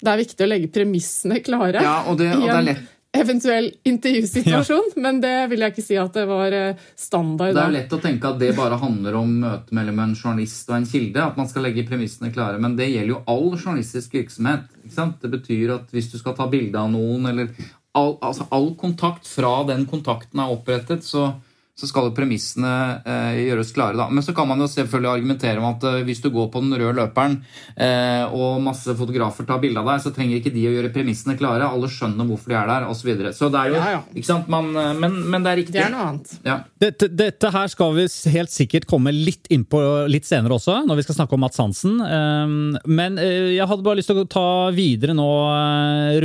det, 0.00 0.12
er 0.12 0.22
viktig 0.22 0.46
å 0.46 0.50
legge 0.50 0.70
premissene 0.74 1.42
klare. 1.46 1.82
Ja, 1.82 2.00
og 2.10 2.20
det, 2.20 2.30
og 2.38 2.46
det 2.46 2.54
er 2.56 2.70
lett 2.72 2.94
eventuell 3.16 3.70
intervjusituasjon, 3.88 4.90
ja. 4.94 5.00
men 5.02 5.20
det 5.22 5.34
vil 5.50 5.64
jeg 5.64 5.72
ikke 5.72 5.84
si 5.84 5.96
at 6.00 6.14
det 6.14 6.24
var 6.28 6.54
eh, 6.54 6.82
standard. 6.98 7.54
Det 7.56 7.62
er 7.62 7.72
jo 7.72 7.76
lett 7.78 7.96
å 7.96 8.00
tenke 8.02 8.30
at 8.30 8.40
det 8.40 8.50
bare 8.56 8.78
handler 8.80 9.16
om 9.20 9.32
møtet 9.44 9.72
mellom 9.76 10.02
en 10.04 10.14
journalist 10.14 10.68
og 10.68 10.76
en 10.76 10.88
kilde. 10.88 11.24
At 11.24 11.40
man 11.40 11.48
skal 11.48 11.64
legge 11.66 11.86
premissene 11.88 12.32
klare. 12.34 12.60
Men 12.60 12.76
det 12.78 12.90
gjelder 12.90 13.14
jo 13.14 13.22
all 13.32 13.50
journalistisk 13.56 14.18
virksomhet. 14.18 14.68
Det 14.84 15.32
betyr 15.32 15.74
at 15.78 15.92
hvis 15.94 16.12
du 16.12 16.18
skal 16.20 16.36
ta 16.36 16.48
bilde 16.52 16.80
av 16.80 16.92
noen, 16.92 17.30
eller 17.32 17.52
all, 17.96 18.16
altså 18.20 18.48
all 18.54 18.74
kontakt 18.78 19.28
fra 19.28 19.62
den 19.68 19.88
kontakten 19.88 20.44
er 20.44 20.52
opprettet, 20.52 21.06
så 21.06 21.32
så 21.78 21.86
skal 21.86 22.08
jo 22.08 22.14
premissene 22.16 22.70
eh, 23.06 23.36
gjøres 23.46 23.70
klare. 23.76 23.94
da. 23.98 24.08
Men 24.10 24.24
så 24.26 24.32
kan 24.34 24.48
man 24.50 24.58
jo 24.58 24.66
selvfølgelig 24.70 25.10
argumentere 25.12 25.60
om 25.60 25.68
at 25.68 25.84
eh, 25.86 26.00
hvis 26.08 26.22
du 26.24 26.30
går 26.34 26.48
på 26.50 26.62
den 26.64 26.74
røde 26.74 26.96
løperen 26.98 27.36
eh, 27.76 28.24
og 28.34 28.58
masse 28.64 28.94
fotografer 28.98 29.46
tar 29.46 29.60
bilde 29.62 29.78
av 29.78 29.92
deg, 29.92 30.02
så 30.02 30.10
trenger 30.14 30.40
ikke 30.40 30.52
de 30.56 30.64
å 30.66 30.72
gjøre 30.74 30.90
premissene 30.94 31.36
klare. 31.38 31.68
Alle 31.68 31.90
skjønner 31.92 32.26
hvorfor 32.26 32.50
de 32.50 32.58
er 32.58 32.72
der, 32.72 32.88
osv. 32.90 32.98
Så, 32.98 33.06
videre. 33.06 33.30
så 33.32 33.46
det 33.52 33.60
er 33.60 33.70
jo, 33.70 33.76
ja, 33.78 33.92
ja. 33.94 34.00
ikke 34.10 34.26
sant? 34.26 34.50
Man, 34.50 34.72
eh, 34.74 34.90
men, 34.98 35.20
men, 35.30 35.46
det 35.46 35.52
er 35.52 35.60
riktig. 35.62 35.76
Det 35.76 35.84
er 35.84 35.94
noe 35.94 36.08
annet. 36.08 36.34
Ja. 36.48 36.58
Dette, 36.82 37.10
dette, 37.14 37.52
her 37.54 37.70
skal 37.70 37.94
vi 37.94 38.08
helt 38.34 38.52
sikkert 38.52 38.88
komme 38.90 39.14
litt 39.14 39.46
inn 39.54 39.62
på 39.62 39.84
litt 40.10 40.26
senere 40.26 40.58
også, 40.58 40.80
når 40.88 40.98
vi 40.98 41.06
skal 41.06 41.20
snakke 41.20 41.38
om 41.38 41.44
Mats 41.46 41.62
Hansen. 41.62 42.02
Ehm, 42.02 42.74
men 42.90 43.22
eh, 43.22 43.54
jeg 43.54 43.70
hadde 43.70 43.86
bare 43.86 44.02
lyst 44.02 44.10
til 44.10 44.24
å 44.24 44.26
ta 44.26 44.48
videre 44.74 45.14
nå 45.14 45.30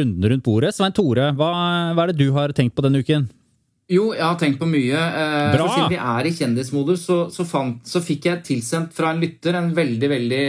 runden 0.02 0.34
rundt 0.34 0.46
bordet. 0.50 0.74
Svein 0.74 0.98
Tore, 0.98 1.30
hva, 1.38 1.54
hva 1.94 2.08
er 2.08 2.16
det 2.16 2.26
du 2.26 2.34
har 2.34 2.58
tenkt 2.58 2.74
på 2.74 2.90
denne 2.90 3.06
uken? 3.06 3.30
Jo, 3.94 4.10
jeg 4.16 4.26
har 4.26 4.38
tenkt 4.42 4.62
på 4.62 4.70
mye. 4.70 4.98
Eh, 4.98 5.54
Bra. 5.54 5.68
siden 5.70 5.92
vi 5.92 6.00
er 6.02 6.28
i 6.28 6.34
kjendismodus, 6.34 7.04
så, 7.06 7.18
så, 7.34 7.46
fant, 7.46 7.84
så, 7.86 8.02
fikk 8.02 8.30
jeg 8.30 8.46
tilsendt 8.48 8.94
fra 8.96 9.12
en 9.14 9.22
lytter 9.22 9.58
en 9.60 9.74
veldig, 9.76 10.10
veldig 10.10 10.46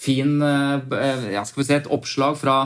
fin 0.00 0.38
eh, 0.40 1.26
ja, 1.34 1.44
skal 1.44 1.60
vi 1.60 1.66
se, 1.68 1.80
et 1.82 1.90
oppslag 1.92 2.38
fra 2.40 2.60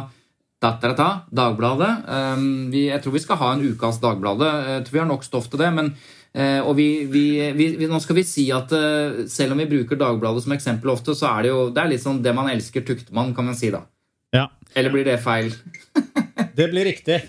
Datarata, 0.62 1.08
Dagbladet. 1.34 1.92
Eh, 2.16 2.44
vi, 2.72 2.86
jeg 2.92 3.02
tror 3.02 3.16
vi 3.16 3.24
skal 3.24 3.40
ha 3.42 3.54
en 3.54 3.64
ukas 3.64 3.98
Dagbladet. 4.04 4.52
Jeg 4.76 4.86
tror 4.86 4.98
vi 4.98 5.02
har 5.02 5.10
nok 5.10 5.26
stoff 5.26 5.50
til 5.50 5.64
det. 5.64 5.72
men 5.80 5.90
eh, 6.32 6.60
og 6.60 6.76
vi, 6.78 6.88
vi, 7.10 7.26
vi, 7.56 7.88
Nå 7.90 7.98
skal 8.04 8.20
vi 8.20 8.28
si 8.28 8.46
at 8.54 8.72
eh, 8.76 9.24
selv 9.30 9.56
om 9.56 9.64
vi 9.64 9.70
bruker 9.72 9.98
Dagbladet 9.98 10.46
som 10.46 10.54
eksempel 10.54 10.94
ofte, 10.94 11.16
så 11.18 11.32
er 11.34 11.46
det 11.46 11.54
jo 11.54 11.68
det 11.74 11.82
er 11.82 11.92
litt 11.96 12.06
sånn 12.06 12.22
det 12.22 12.36
man 12.36 12.52
elsker, 12.54 12.86
tukter 12.86 13.16
man, 13.16 13.34
kan 13.34 13.50
man 13.50 13.58
si 13.58 13.74
da. 13.74 13.82
Ja. 14.34 14.48
Eller 14.74 14.94
blir 14.94 15.06
det 15.06 15.20
feil? 15.22 15.52
det 16.58 16.70
blir 16.70 16.92
riktig. 16.92 17.22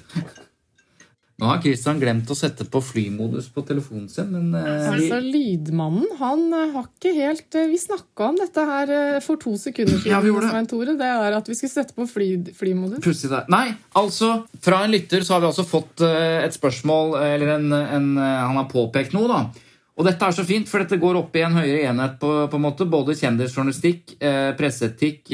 Nå 1.36 1.50
har 1.50 1.58
Christian 1.60 1.98
glemt 2.00 2.30
å 2.32 2.36
sette 2.38 2.64
på 2.72 2.80
flymodus 2.80 3.50
på 3.52 3.60
telefonen 3.68 4.08
sin. 4.08 4.30
Men, 4.32 4.54
uh, 4.56 4.86
altså, 4.94 5.18
Lydmannen 5.20 6.06
han 6.22 6.46
uh, 6.54 6.62
har 6.78 6.86
ikke 6.88 7.12
helt 7.12 7.58
uh, 7.60 7.66
Vi 7.68 7.80
snakka 7.82 8.30
om 8.30 8.38
dette 8.40 8.64
her 8.70 8.94
for 9.26 9.42
to 9.42 9.58
sekunder 9.60 9.98
siden. 9.98 10.14
Ja, 10.14 10.22
vi 10.24 10.32
gjorde 10.32 10.54
det. 10.54 10.62
Tore, 10.72 10.96
det 10.96 11.10
er 11.12 11.36
At 11.36 11.50
vi 11.52 11.58
skulle 11.60 11.74
sette 11.74 11.96
på 11.98 12.08
fly, 12.08 12.30
flymodus. 12.56 13.02
Plutselig 13.04 13.34
der. 13.34 13.50
Nei, 13.52 13.66
altså 14.00 14.30
Fra 14.64 14.80
en 14.86 14.96
lytter 14.96 15.26
så 15.28 15.36
har 15.36 15.44
vi 15.44 15.50
altså 15.50 15.66
fått 15.68 16.06
et 16.06 16.56
spørsmål, 16.56 17.18
eller 17.26 17.52
en, 17.58 17.68
en, 17.74 18.08
han 18.20 18.60
har 18.62 18.70
påpekt 18.72 19.16
noe. 19.16 19.28
da. 19.28 19.72
Og 20.00 20.08
dette 20.08 20.28
er 20.28 20.36
så 20.36 20.46
fint, 20.48 20.70
for 20.72 20.84
dette 20.84 21.00
går 21.02 21.20
opp 21.20 21.36
i 21.36 21.44
en 21.44 21.58
høyere 21.58 21.90
enhet 21.90 22.16
på, 22.22 22.32
på 22.52 22.60
en 22.60 22.64
måte. 22.64 22.88
Både 22.88 23.16
kjendisjournalistikk, 23.18 24.16
presseetikk, 24.60 25.34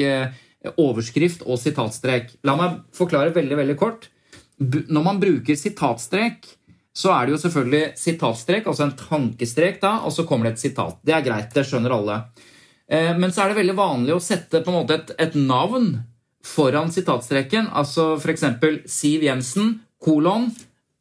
overskrift 0.74 1.46
og 1.46 1.60
sitatstrek. 1.62 2.34
La 2.46 2.56
meg 2.58 2.82
forklare 2.96 3.34
veldig, 3.34 3.60
veldig 3.62 3.78
kort 3.78 4.10
når 4.62 5.04
man 5.06 5.20
bruker 5.22 5.58
sitatstrek, 5.58 6.46
så 6.92 7.12
er 7.14 7.26
det 7.26 7.34
jo 7.34 7.40
selvfølgelig 7.46 7.82
sitatstrek, 7.96 8.66
altså 8.68 8.84
en 8.86 8.96
tankestrek, 8.98 9.80
da, 9.80 9.94
og 10.04 10.12
så 10.12 10.26
kommer 10.28 10.48
det 10.48 10.56
et 10.56 10.64
sitat. 10.66 10.98
Det 11.00 11.14
er 11.16 11.24
greit, 11.24 11.52
det 11.54 11.64
skjønner 11.68 11.94
alle. 11.96 12.18
Eh, 12.92 13.12
men 13.16 13.32
så 13.32 13.44
er 13.44 13.52
det 13.52 13.62
veldig 13.62 13.76
vanlig 13.78 14.16
å 14.16 14.22
sette 14.22 14.60
på 14.60 14.72
en 14.72 14.80
måte 14.82 14.98
et, 14.98 15.14
et 15.24 15.38
navn 15.38 15.94
foran 16.44 16.92
sitatstreken. 16.92 17.70
Altså 17.72 18.12
f.eks. 18.18 18.44
Siv 18.92 19.24
Jensen, 19.24 19.78
kolon, 20.02 20.50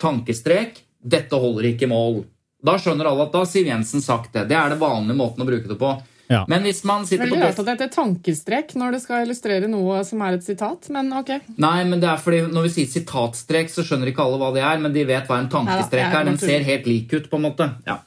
tankestrek, 0.02 0.80
dette 1.02 1.42
holder 1.44 1.74
ikke 1.74 1.92
mål. 1.92 2.22
Da 2.62 2.78
skjønner 2.80 3.10
alle 3.10 3.26
at 3.26 3.34
da 3.34 3.42
har 3.42 3.50
Siv 3.50 3.68
Jensen 3.68 4.04
sagt 4.06 4.36
det. 4.38 4.46
Det 4.52 4.58
er 4.58 4.72
det 4.72 4.82
vanlige 4.82 5.18
måten 5.18 5.44
å 5.44 5.50
bruke 5.50 5.68
det 5.68 5.80
på. 5.82 5.96
Ja. 6.32 6.46
Men 6.48 6.64
hvis 6.64 6.84
man 6.88 7.04
sitter 7.08 7.26
Veldig 7.26 7.40
på 7.42 7.44
rart 7.44 7.58
at 7.60 7.68
det 7.68 7.74
heter 7.76 7.90
tankestrek 7.92 8.70
når 8.80 8.96
det 8.96 9.02
skal 9.04 9.26
illustrere 9.26 9.68
noe 9.68 10.00
som 10.08 10.22
er 10.24 10.38
et 10.38 10.46
sitat, 10.46 10.88
men 10.96 11.12
ok. 11.18 11.34
Nei, 11.60 11.82
men 11.90 12.00
det 12.00 12.08
er 12.08 12.22
fordi 12.24 12.46
når 12.48 12.70
vi 12.70 12.72
sier 12.78 12.92
sitatstrek, 12.94 13.72
så 13.74 13.84
skjønner 13.84 14.14
ikke 14.14 14.24
alle 14.24 14.40
hva 14.40 14.54
det 14.56 14.64
er, 14.64 14.80
men 14.80 14.96
de 14.96 15.04
vet 15.10 15.28
hva 15.28 15.42
en 15.42 15.52
tankestrek 15.52 16.08
er. 16.08 16.30
Den 16.30 16.40
ser 16.40 16.64
helt 16.68 16.88
lik 16.88 17.12
ut, 17.12 17.28
på 17.28 17.40
en 17.40 17.46
måte. 17.50 17.68
Ja. 17.88 18.00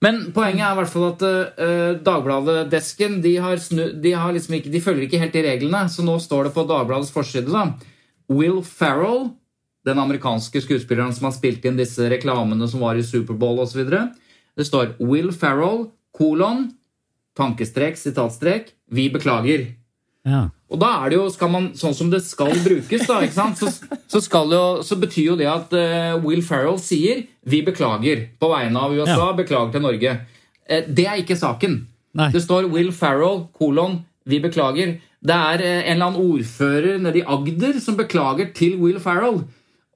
Men 0.00 0.22
poenget 0.32 0.64
er 0.64 0.72
i 0.72 0.78
hvert 0.78 0.92
fall 0.94 1.06
at 1.10 1.26
uh, 1.26 2.00
Dagbladet-desken 2.00 3.20
de, 3.20 3.34
de, 4.00 4.14
liksom 4.38 4.56
de 4.72 4.80
følger 4.80 5.04
ikke 5.04 5.20
helt 5.20 5.36
de 5.36 5.44
reglene. 5.44 5.84
Så 5.92 6.06
nå 6.06 6.16
står 6.22 6.48
det 6.48 6.54
på 6.56 6.64
Dagbladets 6.70 7.12
forside 7.12 7.52
da, 7.52 7.66
Will 8.32 8.62
Ferrell, 8.64 9.34
den 9.84 10.00
amerikanske 10.00 10.64
skuespilleren 10.64 11.12
som 11.12 11.28
har 11.28 11.36
spilt 11.36 11.64
inn 11.68 11.76
disse 11.76 12.08
reklamene 12.08 12.68
som 12.72 12.80
var 12.84 12.96
i 12.96 13.04
Superbowl 13.04 13.60
osv. 13.66 13.84
Det 13.84 14.64
står 14.64 14.94
Will 15.04 15.32
Ferrell, 15.36 15.90
kolon 16.16 16.70
tankestrek, 17.40 17.98
sitatstrek, 17.98 18.74
vi 18.92 19.08
beklager. 19.12 19.70
Ja. 20.28 20.48
Og 20.70 20.78
da 20.78 20.90
er 21.00 21.10
det 21.10 21.18
jo, 21.18 21.26
skal 21.32 21.50
man, 21.50 21.68
sånn 21.78 21.94
som 21.96 22.10
det 22.12 22.20
skal 22.22 22.52
brukes, 22.62 23.06
da, 23.08 23.20
ikke 23.24 23.36
sant? 23.36 23.58
Så, 23.58 23.70
så, 24.06 24.42
jo, 24.52 24.64
så 24.86 24.98
betyr 25.00 25.32
jo 25.32 25.38
det 25.40 25.48
at 25.50 25.72
uh, 25.74 26.18
Will 26.22 26.44
Ferrell 26.46 26.78
sier 26.82 27.24
'vi 27.42 27.62
beklager' 27.66 28.26
på 28.38 28.50
vegne 28.52 28.78
av 28.78 28.94
USA, 28.94 29.30
ja. 29.30 29.36
beklager 29.38 29.72
til 29.74 29.86
Norge. 29.86 30.16
Uh, 30.70 30.82
det 30.86 31.06
er 31.06 31.22
ikke 31.22 31.38
saken. 31.40 31.80
Nei. 32.14 32.28
Det 32.34 32.42
står 32.44 32.68
Will 32.70 32.92
Ferrell, 32.92 33.48
kolon, 33.56 34.04
'vi 34.26 34.42
beklager'. 34.44 34.98
Det 35.20 35.36
er 35.36 35.64
uh, 35.64 35.80
en 35.88 35.96
eller 35.96 36.06
annen 36.06 36.36
ordfører 36.36 37.00
nede 37.00 37.22
i 37.22 37.26
Agder 37.26 37.80
som 37.80 37.96
beklager 37.98 38.52
til 38.54 38.76
Will 38.78 39.00
Ferrell. 39.00 39.42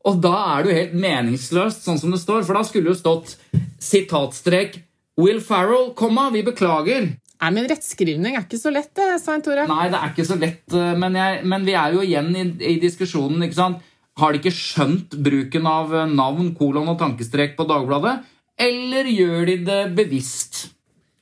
Og 0.04 0.18
da 0.20 0.34
er 0.56 0.64
det 0.64 0.72
jo 0.72 0.80
helt 0.80 0.96
meningsløst, 1.00 1.84
sånn 1.84 2.00
som 2.00 2.10
det 2.12 2.20
står, 2.20 2.42
for 2.44 2.58
da 2.58 2.64
skulle 2.66 2.90
det 2.90 2.96
jo 2.96 3.02
stått 3.04 3.36
sitatstrek 3.80 4.82
Will 5.16 5.40
Ferrell, 5.40 5.92
komma, 5.94 6.26
vi 6.34 6.42
beklager. 6.42 7.12
Nei, 7.42 7.50
men 7.56 7.66
Rettskrivning 7.68 8.36
er 8.36 8.44
ikke 8.44 8.60
så 8.60 8.70
lett, 8.72 8.92
det, 8.96 9.08
Svein 9.22 9.42
Tore. 9.44 9.66
Nei, 9.68 9.88
det 9.92 9.98
er 9.98 10.12
ikke 10.12 10.26
så 10.28 10.36
lett, 10.38 10.64
eh, 10.72 10.92
men, 11.00 11.18
jeg, 11.18 11.42
men 11.50 11.66
vi 11.66 11.74
er 11.76 11.96
jo 11.96 12.04
igjen 12.04 12.30
i, 12.32 12.44
i, 12.72 12.76
diskusjonen. 12.82 13.42
ikke 13.44 13.58
sant? 13.58 13.82
Har 14.20 14.32
de 14.32 14.40
ikke 14.40 14.54
skjønt 14.54 15.16
bruken 15.26 15.66
av 15.68 15.92
eh, 15.92 16.06
navn, 16.10 16.52
kolon 16.56 16.92
og 16.92 17.00
tankestrek 17.00 17.56
på 17.58 17.66
Dagbladet? 17.68 18.20
Eller 18.54 19.10
gjør 19.10 19.50
de 19.50 19.58
det 19.66 19.80
bevisst? 19.98 20.68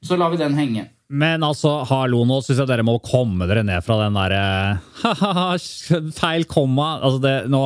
Så 0.05 0.19
lar 0.19 0.35
vi 0.35 0.41
den 0.43 0.59
henge. 0.59 0.91
Men 1.13 1.43
altså, 1.45 1.83
hallo, 1.91 2.23
nå 2.25 2.39
syns 2.41 2.63
jeg 2.63 2.69
dere 2.71 2.85
må 2.87 2.95
komme 3.05 3.45
dere 3.51 3.61
ned 3.67 3.85
fra 3.85 3.99
den 4.01 4.15
derre 4.17 4.43
Feil 6.21 6.47
komma. 6.49 6.87
Altså, 7.05 7.19
det, 7.21 7.33
nå, 7.53 7.61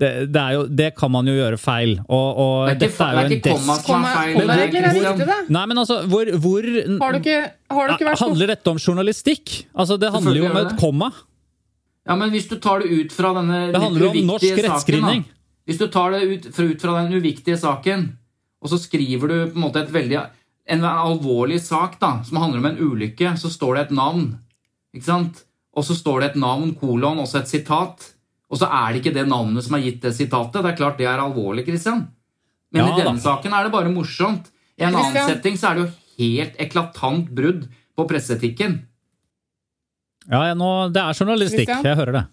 det, 0.00 0.10
det, 0.32 0.44
jo, 0.54 0.62
det, 0.80 0.88
kan 0.96 1.12
man 1.12 1.28
jo 1.28 1.34
gjøre 1.36 1.58
feil. 1.60 1.96
Og, 2.06 2.40
og 2.40 2.70
det 2.70 2.88
er 2.88 2.94
ikke, 2.94 3.08
er 3.10 3.18
jo 3.18 3.60
en 3.60 3.84
komma 3.84 4.14
er 4.14 4.16
feil. 4.16 5.46
Nei, 5.52 5.64
men 5.68 5.82
altså, 5.82 6.00
hvor, 6.08 6.30
hvor 6.40 6.70
har 6.70 7.16
du 7.16 7.20
ikke, 7.20 7.38
har 7.74 7.90
du 7.90 7.96
ikke 7.98 8.08
vært 8.08 8.22
Handler 8.24 8.52
dette 8.54 8.72
om 8.72 8.80
journalistikk? 8.80 9.56
Altså, 9.76 9.98
det 10.00 10.12
handler 10.14 10.40
jo 10.40 10.48
om 10.48 10.60
et 10.62 10.76
komma. 10.80 11.10
Ja, 12.06 12.14
men 12.16 12.30
hvis 12.32 12.48
du 12.48 12.56
tar 12.62 12.80
det 12.80 12.88
ut 12.94 13.12
fra 13.12 13.34
denne 13.36 13.66
Det 13.74 13.82
handler 13.82 14.08
om 14.12 14.20
norsk 14.30 14.62
rettskrivning. 14.68 15.26
Hvis 15.66 15.82
du 15.82 15.88
tar 15.90 16.14
det 16.14 16.22
ut, 16.30 16.48
ut 16.54 16.80
fra 16.80 17.00
den 17.02 17.18
uviktige 17.18 17.58
saken, 17.58 18.08
og 18.62 18.70
så 18.70 18.78
skriver 18.80 19.28
du 19.28 19.38
på 19.50 19.58
en 19.58 19.64
måte 19.66 19.82
et 19.82 19.92
veldig 19.92 20.20
en 20.66 20.84
alvorlig 20.84 21.60
sak 21.62 22.00
da, 22.00 22.24
som 22.26 22.40
handler 22.42 22.58
om 22.58 22.68
en 22.70 22.78
ulykke, 22.78 23.36
så 23.38 23.50
står 23.50 23.76
det 23.76 23.82
et 23.86 23.96
navn. 23.98 24.26
Ikke 24.96 25.06
sant? 25.06 25.44
Og 25.76 25.84
så 25.86 25.94
står 25.94 26.20
det 26.20 26.30
et 26.32 26.40
navn, 26.42 26.72
kolon, 26.80 27.20
også 27.22 27.42
et 27.42 27.52
sitat. 27.52 28.08
Og 28.50 28.60
så 28.60 28.68
er 28.70 28.92
det 28.92 29.02
ikke 29.02 29.14
det 29.14 29.26
navnet 29.30 29.66
som 29.66 29.76
har 29.76 29.84
gitt 29.84 30.02
det 30.02 30.14
sitatet. 30.16 30.62
Det 30.62 30.72
er 30.72 30.78
klart 30.78 30.98
det 30.98 31.08
er 31.10 31.22
alvorlig, 31.22 31.66
Christian. 31.66 32.06
Men 32.74 32.82
ja, 32.82 32.92
i 32.92 33.02
denne 33.02 33.18
da. 33.18 33.22
saken 33.22 33.54
er 33.54 33.66
det 33.66 33.74
bare 33.74 33.92
morsomt. 33.92 34.50
I 34.76 34.88
en 34.88 34.96
annen 34.96 35.28
setting 35.28 35.58
så 35.58 35.70
er 35.70 35.78
det 35.78 35.84
jo 35.84 35.90
helt 36.18 36.58
eklatant 36.60 37.30
brudd 37.36 37.66
på 37.96 38.08
presseetikken. 38.08 38.80
Ja, 40.26 40.54
nå, 40.58 40.70
det 40.90 41.02
er 41.02 41.14
journalistikk. 41.14 41.68
Christian? 41.70 41.86
Jeg 41.86 42.00
hører 42.00 42.18
det. 42.18 42.24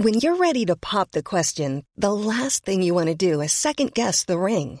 When 0.00 0.14
you're 0.20 0.36
ready 0.36 0.64
to 0.64 0.76
pop 0.76 1.10
the 1.12 1.22
question, 1.22 1.84
the 1.96 2.12
last 2.12 2.64
thing 2.64 2.82
you 2.82 2.94
want 2.94 3.08
to 3.08 3.14
do 3.14 3.42
is 3.42 3.52
second 3.52 3.92
guess 3.94 4.24
the 4.24 4.38
ring. 4.38 4.80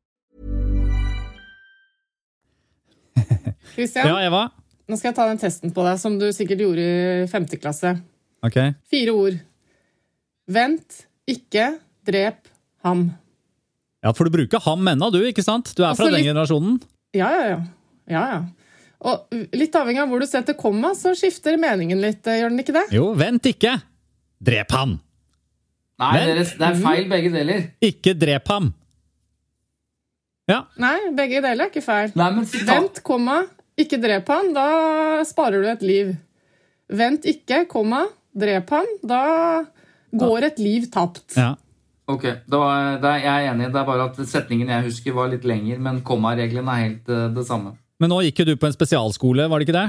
Christian, 3.75 4.07
Ja, 4.07 4.17
Eva? 4.27 4.43
nå 4.89 4.97
skal 4.99 5.11
jeg 5.11 5.17
ta 5.17 5.27
den 5.29 5.39
testen 5.39 5.71
på 5.75 5.83
deg, 5.87 5.99
som 6.01 6.17
du 6.19 6.27
sikkert 6.35 6.59
gjorde 6.65 6.83
i 7.23 7.27
femte 7.31 7.57
klasse. 7.61 7.93
Ok. 8.43 8.57
Fire 8.91 9.13
ord. 9.15 9.37
Vent, 10.51 11.03
ikke, 11.29 11.67
drep, 12.07 12.47
ham. 12.83 13.05
Ja, 14.03 14.11
for 14.17 14.25
du 14.27 14.33
bruker 14.33 14.59
ham 14.65 14.87
ennå, 14.91 15.11
du, 15.13 15.19
ikke 15.29 15.43
sant? 15.45 15.69
Du 15.77 15.83
er 15.83 15.93
fra 15.93 16.07
Altså, 16.07 16.09
den 16.09 16.17
litt- 16.19 16.27
generasjonen. 16.31 16.79
Ja, 17.15 17.29
ja, 17.35 17.45
ja. 17.51 17.59
ja, 18.09 18.23
ja. 18.33 18.41
Og 19.01 19.31
litt 19.57 19.73
avhengig 19.75 20.01
av 20.03 20.09
hvor 20.11 20.21
du 20.21 20.27
setter 20.29 20.53
komma, 20.57 20.91
så 20.97 21.13
skifter 21.17 21.55
meningen 21.61 22.01
litt, 22.01 22.25
eh, 22.29 22.41
gjør 22.41 22.51
den 22.53 22.59
ikke 22.65 22.75
det? 22.75 22.83
Jo, 22.93 23.07
vent 23.17 23.47
ikke! 23.49 23.77
Drep 24.41 24.71
ham! 24.75 24.97
Nei, 26.01 26.11
Men- 26.17 26.37
det 26.41 26.67
er 26.67 26.77
feil 26.81 27.07
begge 27.09 27.31
deler. 27.33 27.63
Ikke 27.81 28.13
drep 28.17 28.47
ham! 28.49 28.71
Ja, 30.49 30.63
Nei, 30.81 30.95
begge 31.15 31.41
deler 31.43 31.67
er 31.67 31.69
ikke 31.69 31.83
feil. 31.85 32.11
Nei, 32.17 32.29
men 32.33 32.47
Vent, 32.67 33.01
komma, 33.05 33.41
ikke 33.79 33.99
drep 34.01 34.29
han, 34.33 34.53
da 34.55 34.67
sparer 35.27 35.63
du 35.63 35.69
et 35.71 35.83
liv. 35.85 36.15
Vent 36.91 37.27
ikke, 37.29 37.65
komma, 37.71 38.05
drep 38.33 38.73
han, 38.73 38.89
da 39.05 39.21
går 40.11 40.49
et 40.49 40.63
liv 40.63 40.89
tapt. 40.93 41.37
ja. 41.37 41.53
Ok, 42.11 42.25
da, 42.49 42.59
da 42.99 43.11
er 43.15 43.21
jeg 43.23 43.49
enig. 43.53 43.67
Det 43.71 43.79
er 43.79 43.85
bare 43.87 44.07
at 44.09 44.17
setningen 44.27 44.71
jeg 44.73 44.83
husker, 44.89 45.13
var 45.15 45.29
litt 45.31 45.45
lenger, 45.47 45.77
men 45.79 46.01
kommaregelen 46.03 46.67
er 46.67 46.79
helt 46.81 47.11
uh, 47.13 47.29
det 47.31 47.45
samme. 47.47 47.75
Men 48.01 48.11
nå 48.11 48.17
gikk 48.25 48.41
jo 48.41 48.47
du 48.49 48.55
på 48.59 48.67
en 48.67 48.75
spesialskole, 48.75 49.45
var 49.47 49.61
det 49.61 49.69
ikke 49.69 49.77
det? 49.77 49.85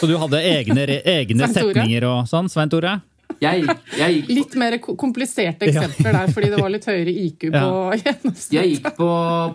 Så 0.00 0.08
du 0.10 0.16
hadde 0.18 0.42
egne, 0.42 0.84
egne 1.14 1.48
setninger 1.48 2.04
og 2.10 2.26
sånn, 2.28 2.50
Svein 2.52 2.68
Tore? 2.72 2.96
Jeg, 3.42 3.64
jeg, 3.98 4.14
gikk, 4.20 4.28
Litt 4.36 4.52
mer 4.60 4.76
kompliserte 4.84 5.66
eksempler 5.66 6.14
der, 6.14 6.30
fordi 6.34 6.50
det 6.52 6.60
var 6.62 6.70
litt 6.70 6.84
høyere 6.86 7.14
IQ 7.24 7.48
på 7.50 7.70
gjennomsnittet. 8.02 8.54
jeg 8.54 8.74
gikk 8.76 8.90
på, 8.98 9.08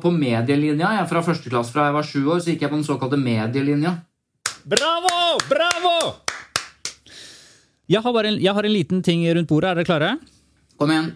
på 0.03 0.11
medielinja. 0.11 0.89
Jeg, 0.99 1.09
fra 1.11 1.23
første 1.23 1.51
klasse 1.53 1.75
fra 1.75 1.87
jeg 1.87 1.95
var 1.95 2.09
sju 2.09 2.21
år, 2.25 2.41
så 2.43 2.51
gikk 2.51 2.65
jeg 2.65 2.73
på 2.73 2.79
den 2.81 2.87
såkalte 2.87 3.19
medielinja. 3.21 3.93
Bravo! 4.67 5.13
Bravo! 5.47 5.95
Jeg 7.87 8.03
har, 8.03 8.11
bare 8.11 8.33
en, 8.33 8.41
jeg 8.43 8.51
har 8.51 8.67
en 8.67 8.73
liten 8.73 8.99
ting 9.05 9.23
rundt 9.31 9.47
bordet. 9.47 9.71
Er 9.71 9.79
dere 9.79 9.87
klare? 9.87 10.11
Kom 10.75 10.91
igjen. 10.91 11.13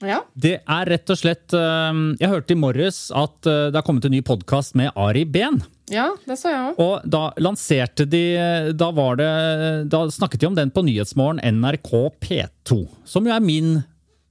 Ja, 0.00 0.22
Det 0.32 0.54
er 0.64 0.88
rett 0.88 1.10
og 1.12 1.18
slett 1.20 1.52
Jeg 1.52 2.30
hørte 2.32 2.54
i 2.54 2.58
morges 2.58 3.10
at 3.12 3.44
øh, 3.44 3.66
det 3.68 3.76
har 3.76 3.84
kommet 3.84 4.06
en 4.08 4.14
ny 4.16 4.22
podkast 4.24 4.72
med 4.78 4.90
Ari 4.96 5.26
Behn. 5.28 5.60
ja, 5.92 6.06
det 6.24 6.38
så 6.40 6.48
jeg 6.54 6.70
òg. 6.70 6.80
Og 6.80 7.04
da 7.10 7.22
lanserte 7.42 8.06
de 8.08 8.22
Da 8.78 8.88
var 8.96 9.16
det 9.20 9.30
Da 9.92 10.06
snakket 10.08 10.40
de 10.40 10.48
om 10.48 10.56
den 10.56 10.70
på 10.72 10.84
Nyhetsmorgen 10.86 11.42
NRK 11.60 11.92
P2. 12.24 12.80
Som 13.04 13.28
jo 13.28 13.34
er 13.36 13.44
min 13.44 13.82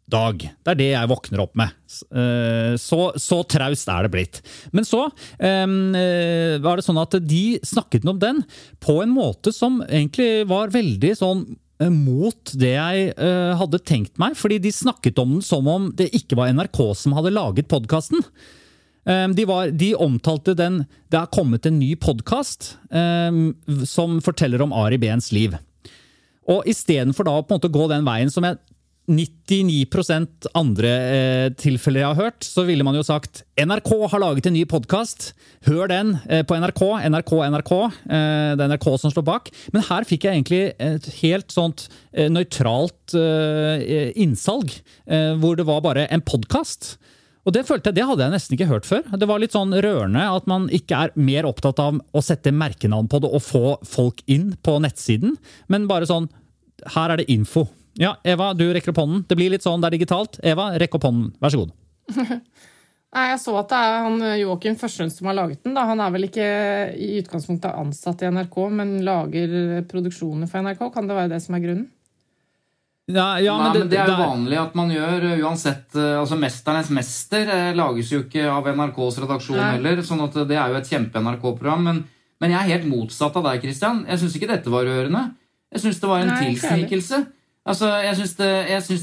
dag. 0.10 0.42
Det 0.42 0.72
er 0.74 0.78
det 0.80 0.90
jeg 0.90 1.10
våkner 1.12 1.44
opp 1.44 1.54
med. 1.60 1.70
Eh, 2.18 2.74
Så, 2.82 3.12
så 3.22 3.44
traust 3.46 3.92
er 3.94 4.08
det 4.08 4.14
blitt. 4.16 4.40
Men 4.74 4.88
så 4.90 5.04
eh, 5.38 6.58
var 6.66 6.80
det 6.82 6.86
sånn 6.88 6.98
at 6.98 7.14
de 7.30 7.60
snakket 7.62 8.10
om 8.10 8.18
den 8.18 8.42
på 8.82 9.04
en 9.04 9.14
måte 9.14 9.54
som 9.54 9.84
egentlig 9.86 10.48
var 10.50 10.74
veldig 10.74 11.14
sånn 11.20 11.44
eh, 11.46 11.58
mot 11.88 12.52
det 12.60 12.74
jeg 12.74 13.12
uh, 13.16 13.56
hadde 13.60 13.80
tenkt 13.88 14.20
meg. 14.22 14.36
Fordi 14.40 14.60
de 14.60 14.72
snakket 14.76 15.20
om 15.22 15.38
den 15.38 15.46
som 15.46 15.68
om 15.72 15.90
det 15.96 16.10
ikke 16.18 16.38
var 16.40 16.52
NRK 16.56 16.82
som 17.00 17.16
hadde 17.18 17.36
laget 17.36 17.70
podkasten. 17.72 18.24
Um, 19.08 19.34
De, 19.38 19.46
de 19.80 19.94
omtalte 19.96 20.54
den 20.60 20.84
Det 21.10 21.18
har 21.18 21.32
kommet 21.32 21.66
en 21.66 21.80
ny 21.80 21.94
podkast 21.96 22.74
um, 22.92 23.56
som 23.88 24.20
forteller 24.22 24.62
om 24.62 24.76
Ari 24.76 25.00
Behns 25.00 25.32
liv. 25.32 25.56
Og 26.50 26.68
istedenfor 26.68 27.30
å 27.70 27.72
gå 27.72 27.88
den 27.92 28.06
veien 28.08 28.32
som 28.34 28.44
jeg 28.48 28.60
99 29.10 30.50
andre 30.54 30.90
eh, 30.90 31.48
tilfeller 31.58 32.04
jeg 32.04 32.10
har 32.12 32.20
hørt, 32.20 32.46
så 32.46 32.64
ville 32.68 32.86
man 32.86 32.98
jo 32.98 33.04
sagt 33.06 33.42
NRK 33.58 33.90
har 34.12 34.22
laget 34.22 34.50
en 34.50 34.54
ny 34.54 34.66
podkast. 34.70 35.32
Hør 35.66 35.90
den 35.90 36.14
eh, 36.30 36.44
på 36.46 36.58
NRK. 36.62 36.84
NRK, 37.10 37.34
NRK. 37.56 37.74
Eh, 38.06 38.52
det 38.54 38.66
er 38.66 38.70
NRK 38.70 38.88
som 39.02 39.14
står 39.14 39.26
bak. 39.26 39.50
Men 39.74 39.88
her 39.90 40.06
fikk 40.08 40.28
jeg 40.28 40.38
egentlig 40.38 40.62
et 40.78 41.10
helt 41.24 41.56
sånt 41.56 41.88
eh, 42.14 42.30
nøytralt 42.30 43.18
eh, 43.18 44.12
innsalg, 44.14 44.76
eh, 45.10 45.34
hvor 45.42 45.58
det 45.58 45.66
var 45.70 45.82
bare 45.88 46.06
en 46.14 46.24
podkast. 46.24 46.94
Og 47.48 47.56
det 47.56 47.66
følte 47.66 47.90
jeg, 47.90 47.98
det 47.98 48.06
hadde 48.06 48.28
jeg 48.28 48.36
nesten 48.36 48.56
ikke 48.60 48.70
hørt 48.70 48.86
før. 48.86 49.02
Det 49.18 49.30
var 49.30 49.42
litt 49.42 49.56
sånn 49.58 49.74
rørende 49.74 50.28
at 50.30 50.46
man 50.52 50.70
ikke 50.76 51.02
er 51.08 51.18
mer 51.18 51.50
opptatt 51.50 51.82
av 51.82 51.98
å 51.98 52.22
sette 52.22 52.54
merkenavn 52.54 53.10
på 53.10 53.24
det 53.24 53.34
og 53.34 53.42
få 53.42 53.64
folk 53.90 54.22
inn 54.30 54.52
på 54.62 54.78
nettsiden, 54.84 55.40
men 55.72 55.90
bare 55.90 56.10
sånn 56.10 56.30
Her 56.94 57.12
er 57.12 57.20
det 57.20 57.26
info. 57.28 57.66
Ja, 58.00 58.16
Eva, 58.24 58.54
du 58.56 58.64
rekker 58.72 58.94
opp 58.94 59.02
hånden. 59.02 59.24
Det 59.28 59.36
blir 59.36 59.52
litt 59.52 59.66
sånn, 59.66 59.82
det 59.84 59.90
er 59.90 59.98
digitalt. 59.98 60.40
Eva, 60.48 60.72
rekk 60.80 60.96
opp 60.96 61.10
hånden. 61.10 61.34
Vær 61.44 61.52
så 61.52 61.66
god. 61.66 61.74
Nei, 63.10 63.24
Jeg 63.32 63.40
så 63.42 63.56
at 63.58 63.72
det 63.72 63.78
er 63.82 63.96
han 64.06 64.20
eh, 64.22 64.40
Joakim 64.44 64.76
Førsund 64.78 65.12
som 65.12 65.28
har 65.28 65.36
laget 65.40 65.64
den. 65.66 65.74
da. 65.76 65.88
Han 65.90 66.02
er 66.04 66.12
vel 66.14 66.28
ikke 66.28 66.50
i 66.94 67.16
utgangspunktet 67.20 67.74
ansatt 67.76 68.22
i 68.22 68.30
NRK, 68.30 68.60
men 68.80 69.00
lager 69.06 69.56
produksjoner 69.90 70.50
for 70.50 70.64
NRK. 70.64 70.84
Kan 70.94 71.10
det 71.10 71.18
være 71.18 71.34
det 71.34 71.42
som 71.44 71.58
er 71.58 71.64
grunnen? 71.66 71.88
Ja, 73.10 73.40
ja, 73.42 73.56
Nei, 73.58 73.72
men 73.74 73.90
det, 73.90 73.98
er 73.98 74.12
jo 74.12 74.20
vanlig 74.22 74.60
at 74.62 74.76
man 74.78 74.92
gjør 74.94 75.24
uh, 75.32 75.40
uansett 75.48 75.96
uh, 75.98 76.20
altså 76.20 76.36
Mesternes 76.38 76.92
mester 76.94 77.48
lages 77.74 78.12
jo 78.14 78.20
ikke 78.22 78.44
av 78.54 78.68
NRKs 78.70 79.18
redaksjon 79.24 79.58
Nei. 79.58 79.72
heller. 79.80 80.04
sånn 80.06 80.22
at 80.28 80.38
Det 80.46 80.54
er 80.54 80.70
jo 80.70 80.78
et 80.78 80.92
kjempe-NRK-program. 80.94 81.88
Men, 81.90 82.04
men 82.40 82.54
jeg 82.54 82.60
er 82.62 82.72
helt 82.76 82.88
motsatt 82.92 83.42
av 83.42 83.50
deg, 83.50 83.66
Christian. 83.66 84.06
Jeg 84.08 84.22
syns 84.22 84.38
ikke 84.38 84.52
dette 84.54 84.72
var 84.72 84.86
rørende. 84.86 85.26
Jeg 85.74 85.84
syns 85.88 86.02
det 86.04 86.14
var 86.14 86.22
en 86.22 86.32
Nei, 86.36 86.38
ikke 86.54 86.62
tilsnikelse. 86.62 87.24
Altså, 87.68 87.90
jeg 88.04 88.18
syns 88.18 88.36
det, 88.40 88.52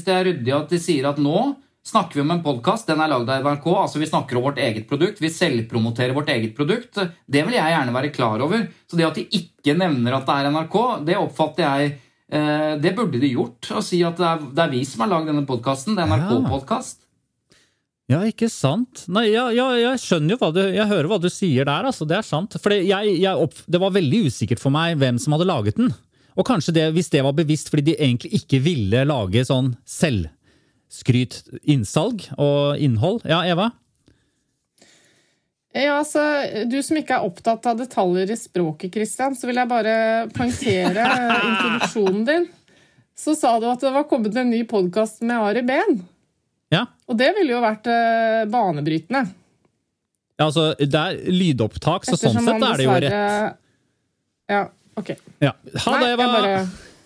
det 0.07 0.13
er 0.13 0.27
ryddig 0.27 0.53
at 0.55 0.71
de 0.73 0.79
sier 0.81 1.07
at 1.09 1.19
nå 1.21 1.37
snakker 1.87 2.19
vi 2.19 2.23
om 2.25 2.33
en 2.35 2.43
podkast. 2.43 2.87
Den 2.89 3.01
er 3.03 3.11
lagd 3.11 3.29
av 3.31 3.45
NRK. 3.45 3.67
altså 3.83 4.01
Vi 4.01 4.09
snakker 4.09 4.39
om 4.39 4.47
vårt 4.49 4.59
eget 4.63 4.87
produkt. 4.89 5.21
Vi 5.23 5.31
selvpromoterer 5.31 6.15
vårt 6.17 6.31
eget 6.33 6.55
produkt. 6.57 6.99
Det 7.25 7.45
vil 7.45 7.55
jeg 7.55 7.75
gjerne 7.75 7.95
være 7.95 8.11
klar 8.15 8.43
over. 8.43 8.67
Så 8.89 8.99
det 8.99 9.07
at 9.07 9.19
de 9.19 9.27
ikke 9.39 9.77
nevner 9.77 10.17
at 10.17 10.27
det 10.27 10.35
er 10.37 10.51
NRK, 10.51 10.77
det 11.07 11.17
oppfatter 11.19 11.67
jeg 11.67 11.97
eh, 12.31 12.73
Det 12.83 12.95
burde 12.97 13.21
de 13.21 13.33
gjort. 13.33 13.71
Å 13.71 13.83
si 13.85 14.01
at 14.03 14.19
det 14.19 14.31
er, 14.31 14.47
det 14.51 14.65
er 14.65 14.73
vi 14.73 14.85
som 14.87 15.05
har 15.05 15.13
lagd 15.15 15.31
denne 15.31 15.47
podkasten. 15.47 15.95
Det 15.95 16.03
er 16.03 16.11
NRK-podkast. 16.15 17.03
Ja, 18.07 18.21
ikke 18.23 18.47
sant? 18.47 19.03
Nei, 19.11 19.25
ja, 19.33 19.49
ja, 19.51 19.67
jeg 19.75 19.99
skjønner 19.99 20.37
jo 20.37 20.39
hva 20.39 20.47
du 20.55 20.61
Jeg 20.63 20.87
hører 20.87 21.09
hva 21.11 21.17
du 21.19 21.27
sier 21.27 21.67
der, 21.67 21.87
altså. 21.89 22.07
Det 22.07 22.15
er 22.19 22.27
sant. 22.27 22.55
For 22.63 22.75
jeg, 22.75 23.15
jeg 23.19 23.47
opp, 23.47 23.55
det 23.67 23.81
var 23.83 23.95
veldig 23.95 24.27
usikkert 24.29 24.63
for 24.63 24.71
meg 24.75 24.95
hvem 24.99 25.19
som 25.19 25.35
hadde 25.35 25.47
laget 25.49 25.79
den. 25.79 25.91
Og 26.37 26.45
kanskje 26.45 26.75
det, 26.75 26.85
hvis 26.93 27.09
det 27.13 27.23
var 27.25 27.35
bevisst 27.37 27.71
fordi 27.73 27.91
de 27.91 27.97
egentlig 27.97 28.41
ikke 28.41 28.61
ville 28.61 29.03
lage 29.09 29.41
sånn 29.47 29.71
selvskryt, 29.89 31.41
innsalg 31.65 32.27
og 32.37 32.77
innhold. 32.83 33.23
Ja, 33.25 33.41
Eva? 33.49 33.71
Ja, 35.77 35.97
altså, 35.99 36.21
Du 36.69 36.77
som 36.85 36.97
ikke 36.97 37.17
er 37.17 37.25
opptatt 37.25 37.65
av 37.69 37.81
detaljer 37.81 38.31
i 38.33 38.37
språket, 38.39 38.93
Christian, 38.93 39.35
så 39.37 39.49
vil 39.49 39.59
jeg 39.61 39.69
bare 39.69 39.95
poengtere 40.33 41.09
introduksjonen 41.49 42.23
din. 42.29 42.47
Så 43.17 43.33
sa 43.37 43.55
du 43.57 43.65
at 43.69 43.81
det 43.81 43.93
var 43.93 44.05
kommet 44.09 44.37
en 44.37 44.49
ny 44.53 44.61
podkast 44.69 45.23
med 45.25 45.41
Ari 45.41 45.65
Behn. 45.65 45.99
Ja. 46.73 46.85
Og 47.09 47.17
det 47.17 47.31
ville 47.37 47.55
jo 47.55 47.63
vært 47.63 47.87
eh, 47.89 48.45
banebrytende. 48.51 49.23
ja 50.37 50.45
altså, 50.45 50.73
det 50.77 51.01
er 51.01 51.21
lydopptak, 51.33 52.05
så 52.05 52.17
sånn 52.19 52.37
sett 52.37 52.65
er 52.67 52.77
det 52.77 52.85
jo 52.85 52.97
rett. 53.07 53.63
Ja, 54.47 54.65
ok. 54.99 55.09
Ja. 55.43 55.53
Ha 55.85 55.91
Nei, 55.95 56.03
det, 56.03 56.09
Eva! 56.15 56.25
bare 56.35 56.53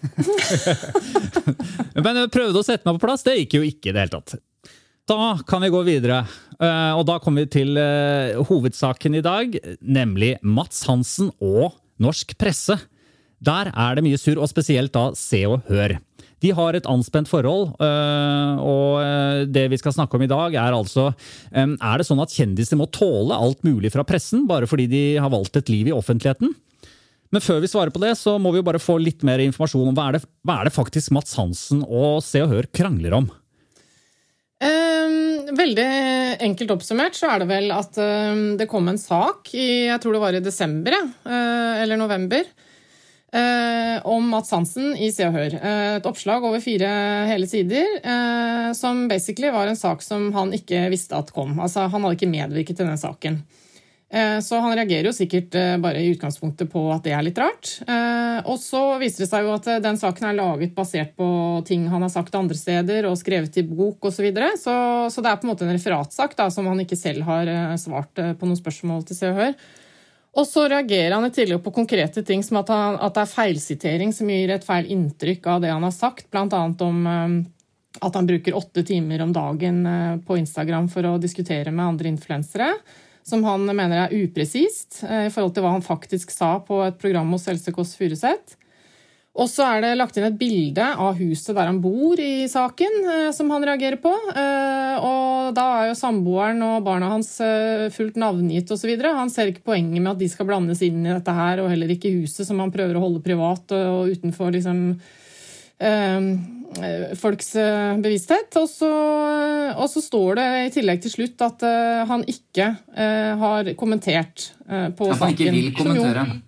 Men 2.02 2.18
jeg 2.24 2.34
prøvde 2.34 2.58
å 2.58 2.66
sette 2.66 2.82
meg 2.88 2.94
på 2.98 3.06
plass. 3.06 3.22
Det 3.28 3.36
gikk 3.38 3.54
jo 3.60 3.64
ikke 3.68 3.88
i 3.92 3.94
det 3.94 4.02
hele 4.06 4.16
tatt. 4.16 4.30
Da 5.10 5.20
kan 5.46 5.62
vi 5.62 5.70
gå 5.74 5.82
videre, 5.86 6.20
Eh, 6.62 6.94
og 6.94 7.08
da 7.10 7.18
kommer 7.22 7.46
vi 7.46 7.52
til 7.58 7.78
eh, 7.80 8.38
hovedsaken 8.50 9.18
i 9.18 9.24
dag, 9.26 9.58
nemlig 9.82 10.36
Mats 10.46 10.84
Hansen 10.90 11.32
og 11.42 11.74
norsk 12.02 12.36
presse. 12.42 12.78
Der 13.42 13.72
er 13.74 13.98
det 13.98 14.06
mye 14.06 14.20
surr, 14.22 14.38
og 14.38 14.50
spesielt 14.52 14.94
da 14.94 15.10
Se 15.18 15.42
og 15.50 15.66
Hør. 15.72 15.98
De 16.42 16.52
har 16.58 16.78
et 16.78 16.88
anspent 16.90 17.30
forhold, 17.30 17.72
eh, 17.82 18.62
og 18.62 19.02
eh, 19.02 19.42
det 19.50 19.68
vi 19.74 19.82
skal 19.82 19.96
snakke 19.98 20.18
om 20.18 20.26
i 20.26 20.30
dag, 20.30 20.58
er 20.58 20.78
altså 20.78 21.10
eh, 21.10 21.66
Er 21.66 22.02
det 22.02 22.08
sånn 22.08 22.22
at 22.22 22.34
kjendiser 22.34 22.78
må 22.78 22.90
tåle 22.94 23.38
alt 23.38 23.66
mulig 23.66 23.94
fra 23.94 24.06
pressen 24.06 24.46
bare 24.50 24.70
fordi 24.70 24.88
de 24.90 25.04
har 25.22 25.34
valgt 25.34 25.58
et 25.58 25.74
liv 25.74 25.90
i 25.90 25.98
offentligheten? 25.98 26.54
Men 27.32 27.44
før 27.44 27.62
vi 27.64 27.70
svarer 27.72 27.94
på 27.96 28.02
det, 28.04 28.12
så 28.20 28.36
må 28.42 28.52
vi 28.52 28.60
jo 28.60 28.68
bare 28.68 28.82
få 28.82 28.98
litt 29.00 29.24
mer 29.28 29.40
informasjon 29.44 29.88
om 29.88 29.96
hva 29.96 30.10
er 30.10 30.18
det, 30.18 30.26
hva 30.48 30.60
er 30.60 30.68
det 30.68 30.76
faktisk 30.76 31.14
Mats 31.16 31.38
Hansen 31.40 31.86
og 31.88 32.20
Se 32.26 32.42
og 32.44 32.52
Hør 32.52 32.68
krangler 32.76 33.16
om. 33.22 33.30
Um, 34.62 35.56
veldig 35.58 35.86
enkelt 36.46 36.74
oppsummert 36.76 37.16
så 37.18 37.32
er 37.32 37.42
det 37.42 37.48
vel 37.50 37.72
at 37.74 37.96
um, 37.98 38.60
det 38.60 38.68
kom 38.70 38.92
en 38.92 39.00
sak 39.02 39.50
i 39.58 39.88
jeg 39.88 40.04
tror 40.04 40.14
det 40.14 40.22
var 40.22 40.38
i 40.38 40.44
desember 40.44 40.94
uh, 40.94 41.80
eller 41.82 41.98
november 41.98 42.44
uh, 42.46 43.98
om 44.06 44.28
Mats 44.36 44.54
Hansen 44.54 44.92
i 44.94 45.10
Se 45.16 45.26
og 45.26 45.34
Hør. 45.40 45.56
Uh, 45.56 45.96
et 45.96 46.12
oppslag 46.12 46.46
over 46.46 46.62
fire 46.62 46.92
hele 47.32 47.50
sider 47.50 47.98
som 48.78 49.08
basically 49.10 49.50
var 49.56 49.72
en 49.72 49.80
sak 49.80 50.04
som 50.06 50.30
han 50.36 50.52
ikke 50.56 50.84
visste 50.92 51.16
at 51.18 51.32
kom. 51.34 51.56
Altså, 51.58 51.88
han 51.88 52.04
hadde 52.04 52.20
ikke 52.20 52.34
medvirket 52.36 52.78
til 52.78 52.92
den 52.92 53.00
saken. 53.00 53.42
Eh, 54.14 54.40
så 54.44 54.58
han 54.60 54.74
reagerer 54.76 55.08
jo 55.08 55.14
sikkert 55.16 55.56
eh, 55.56 55.78
bare 55.80 56.02
i 56.04 56.10
utgangspunktet 56.12 56.68
på 56.72 56.82
at 56.92 57.06
det 57.06 57.14
er 57.16 57.24
litt 57.24 57.38
rart. 57.40 57.70
Eh, 57.88 58.40
og 58.44 58.58
så 58.60 58.82
viser 59.00 59.24
det 59.24 59.30
seg 59.30 59.46
jo 59.46 59.54
at 59.56 59.70
den 59.84 60.00
saken 60.00 60.28
er 60.28 60.36
laget 60.36 60.74
basert 60.76 61.14
på 61.16 61.28
ting 61.68 61.86
han 61.88 62.04
har 62.04 62.12
sagt 62.12 62.36
andre 62.36 62.58
steder 62.60 63.08
og 63.08 63.16
skrevet 63.20 63.62
i 63.62 63.64
bok 63.64 64.04
osv. 64.04 64.18
Så, 64.18 64.26
videre. 64.26 64.50
så 64.60 64.74
Så 65.10 65.24
det 65.24 65.32
er 65.32 65.38
på 65.40 65.48
en 65.48 65.54
måte 65.54 65.64
en 65.66 65.72
referatsak 65.72 66.36
da, 66.36 66.50
som 66.52 66.68
han 66.68 66.84
ikke 66.84 67.00
selv 67.00 67.24
har 67.26 67.48
svart 67.80 68.12
på 68.14 68.46
noen 68.46 68.60
spørsmål 68.60 69.06
til 69.08 69.18
Se 69.18 69.30
og 69.32 69.40
Hør. 69.40 69.56
Og 70.38 70.46
så 70.48 70.66
reagerer 70.70 71.16
han 71.16 71.26
i 71.26 71.32
tillegg 71.34 71.64
på 71.64 71.74
konkrete 71.76 72.22
ting 72.28 72.44
som 72.44 72.60
at, 72.60 72.70
han, 72.72 73.00
at, 73.00 73.16
det 73.16 73.24
er 73.24 73.32
feilsitering 73.32 74.14
som 74.16 74.30
gir 74.32 74.52
et 74.52 74.68
feil 74.68 74.92
inntrykk 74.92 75.48
av 75.56 75.64
det 75.64 75.72
han 75.72 75.88
har 75.88 75.96
sagt, 75.96 76.28
bl.a. 76.32 76.62
om 76.86 77.00
at 78.02 78.20
han 78.20 78.28
bruker 78.30 78.60
åtte 78.60 78.84
timer 78.88 79.24
om 79.24 79.34
dagen 79.36 79.82
på 80.28 80.38
Instagram 80.40 80.92
for 80.92 81.10
å 81.10 81.16
diskutere 81.20 81.74
med 81.74 81.96
andre 81.96 82.14
influensere 82.14 82.70
som 83.28 83.44
han 83.46 83.68
mener 83.70 84.06
er 84.06 84.16
upresist 84.24 85.04
eh, 85.08 85.28
i 85.28 85.34
forhold 85.34 85.54
til 85.56 85.66
hva 85.66 85.76
han 85.76 85.86
faktisk 85.86 86.34
sa 86.34 86.56
på 86.66 86.82
et 86.86 86.98
program 87.02 87.32
hos 87.36 87.48
Else 87.52 87.74
Kåss 87.76 87.96
Furuseth. 88.00 88.58
Og 89.32 89.48
så 89.48 89.64
er 89.64 89.84
det 89.86 89.92
lagt 89.96 90.18
inn 90.20 90.26
et 90.28 90.36
bilde 90.36 90.84
av 90.84 91.16
huset 91.16 91.54
der 91.56 91.70
han 91.70 91.80
bor 91.80 92.20
i 92.20 92.50
saken, 92.52 92.98
eh, 93.14 93.30
som 93.36 93.52
han 93.54 93.64
reagerer 93.68 94.02
på. 94.04 94.12
Eh, 94.12 94.98
og 95.08 95.54
da 95.56 95.68
er 95.78 95.92
jo 95.92 96.00
samboeren 96.02 96.60
og 96.68 96.84
barna 96.88 97.14
hans 97.14 97.32
fullt 97.96 98.20
navngitt 98.20 98.74
osv. 98.76 98.92
Han 99.06 99.32
ser 99.32 99.54
ikke 99.54 99.70
poenget 99.72 100.02
med 100.02 100.14
at 100.16 100.22
de 100.22 100.30
skal 100.32 100.50
blandes 100.50 100.84
inn 100.84 101.06
i 101.06 101.14
dette 101.14 101.36
her, 101.38 101.64
og 101.64 101.72
heller 101.72 101.96
ikke 101.96 102.14
huset, 102.18 102.44
som 102.48 102.60
han 102.64 102.74
prøver 102.74 103.00
å 103.00 103.06
holde 103.06 103.24
privat 103.24 103.72
og 103.78 104.12
utenfor 104.12 104.52
liksom 104.58 104.86
folks 107.20 107.56
eh, 107.60 107.98
bevissthet. 108.02 108.56
Og 108.60 108.68
så, 108.70 108.92
og 109.76 109.90
så, 109.92 110.04
står 110.04 110.40
det 110.40 110.48
i 110.66 110.72
tillegg 110.78 111.02
til 111.04 111.16
slutt 111.16 111.44
at 111.46 111.66
uh, 111.66 112.04
han 112.10 112.26
ikke 112.30 112.70
har 113.42 113.74
kommentert 113.80 114.52
på 114.68 115.10
saken. 115.10 115.16
At 115.16 115.24
han 115.24 115.36
ikke 115.36 115.54
vil 115.56 115.72
kommentere? 115.76 116.26
Jo, 116.28 116.40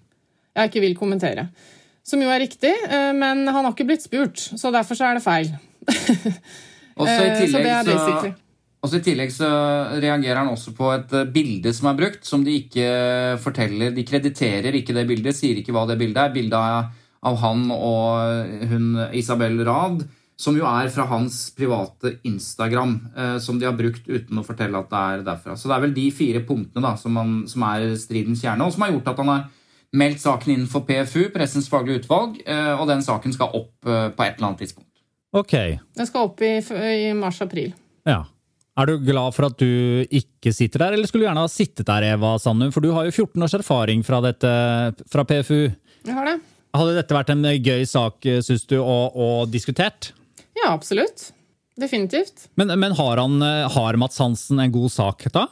jeg 0.54 0.72
ikke 0.72 0.84
vil 0.84 0.96
kommentere. 1.00 1.48
Som 2.04 2.22
jo 2.22 2.30
er 2.30 2.42
riktig, 2.44 2.72
men 3.16 3.46
han 3.48 3.64
har 3.64 3.72
ikke 3.72 3.88
blitt 3.88 4.04
spurt, 4.04 4.42
så 4.60 4.72
derfor 4.76 4.98
så 5.00 5.08
er 5.08 5.18
det 5.18 5.24
feil. 5.24 5.54
også 7.00 7.20
i 7.24 7.30
tillegg 7.40 7.88
så, 7.88 8.34
også 8.84 9.00
I 9.00 9.06
tillegg 9.06 9.32
så 9.32 9.50
reagerer 10.04 10.42
han 10.42 10.52
også 10.52 10.74
på 10.76 10.90
et 10.92 11.16
bilde 11.32 11.72
som 11.76 11.88
er 11.90 12.00
brukt, 12.02 12.28
som 12.28 12.44
de 12.44 12.58
ikke 12.60 12.90
forteller. 13.44 13.96
De 13.96 14.04
krediterer 14.08 14.76
ikke 14.76 14.96
det 14.98 15.08
bildet, 15.08 15.38
sier 15.38 15.62
ikke 15.62 15.76
hva 15.76 15.86
det 15.90 15.98
bildet 16.02 16.26
er. 16.26 16.36
Bildet 16.36 16.60
av 16.60 16.92
av 17.24 17.40
han 17.44 17.70
og 17.72 18.68
hun 18.70 19.00
Isabel 19.16 19.62
Rad, 19.66 20.04
som 20.40 20.58
jo 20.58 20.66
er 20.68 20.90
fra 20.92 21.06
hans 21.12 21.38
private 21.56 22.18
Instagram, 22.28 22.96
eh, 23.16 23.36
som 23.40 23.60
de 23.60 23.68
har 23.68 23.78
brukt 23.78 24.08
uten 24.10 24.40
å 24.40 24.46
fortelle 24.46 24.80
at 24.80 24.90
det 24.92 25.02
er 25.02 25.26
derfra. 25.28 25.58
Så 25.58 25.70
det 25.70 25.78
er 25.78 25.84
vel 25.86 25.96
de 25.96 26.08
fire 26.16 26.42
punktene 26.48 26.84
da, 26.84 26.96
som, 27.00 27.16
han, 27.20 27.36
som 27.50 27.66
er 27.70 27.94
stridens 28.02 28.42
kjerne, 28.44 28.66
og 28.66 28.74
som 28.74 28.86
har 28.86 28.96
gjort 28.96 29.14
at 29.14 29.22
han 29.22 29.32
har 29.32 29.46
meldt 29.94 30.24
saken 30.24 30.56
inn 30.56 30.66
for 30.70 30.88
PFU, 30.88 31.28
Pressens 31.34 31.70
faglige 31.70 32.04
utvalg, 32.04 32.40
eh, 32.50 32.74
og 32.74 32.88
den 32.90 33.06
saken 33.06 33.36
skal 33.36 33.54
opp 33.54 33.88
eh, 33.88 34.10
på 34.10 34.26
et 34.26 34.40
eller 34.40 34.50
annet 34.50 34.64
tidspunkt. 34.66 34.90
Ok. 35.34 35.56
Den 35.98 36.10
skal 36.10 36.30
opp 36.30 36.42
i, 36.46 36.56
i 36.60 37.12
mars-april. 37.18 37.74
Ja. 38.10 38.24
Er 38.74 38.90
du 38.90 38.96
glad 39.06 39.36
for 39.36 39.46
at 39.52 39.60
du 39.62 40.02
ikke 40.10 40.50
sitter 40.54 40.82
der, 40.82 40.96
eller 40.96 41.10
skulle 41.10 41.26
du 41.26 41.28
gjerne 41.28 41.46
ha 41.46 41.52
sittet 41.52 41.86
der, 41.86 42.08
Eva 42.16 42.34
Sandum? 42.42 42.74
For 42.74 42.82
du 42.82 42.90
har 42.96 43.06
jo 43.06 43.14
14 43.14 43.46
års 43.46 43.54
erfaring 43.60 44.02
fra, 44.06 44.18
dette, 44.26 44.50
fra 45.14 45.26
PFU. 45.30 45.70
Jeg 46.04 46.18
har 46.18 46.32
det. 46.32 46.40
Hadde 46.74 46.98
dette 46.98 47.14
vært 47.14 47.32
en 47.34 47.46
gøy 47.46 47.86
sak, 47.86 48.26
syns 48.42 48.64
du, 48.70 48.80
å 48.82 49.46
diskutert? 49.46 50.12
Ja, 50.58 50.72
absolutt. 50.72 51.32
Definitivt. 51.80 52.48
Men, 52.58 52.74
men 52.80 52.96
har, 52.98 53.18
han, 53.22 53.42
har, 53.42 53.98
Mats 54.02 54.18
Hansen 54.22 54.62
en 54.62 54.74
god 54.74 54.94
sak, 54.94 55.28
da? 55.34 55.48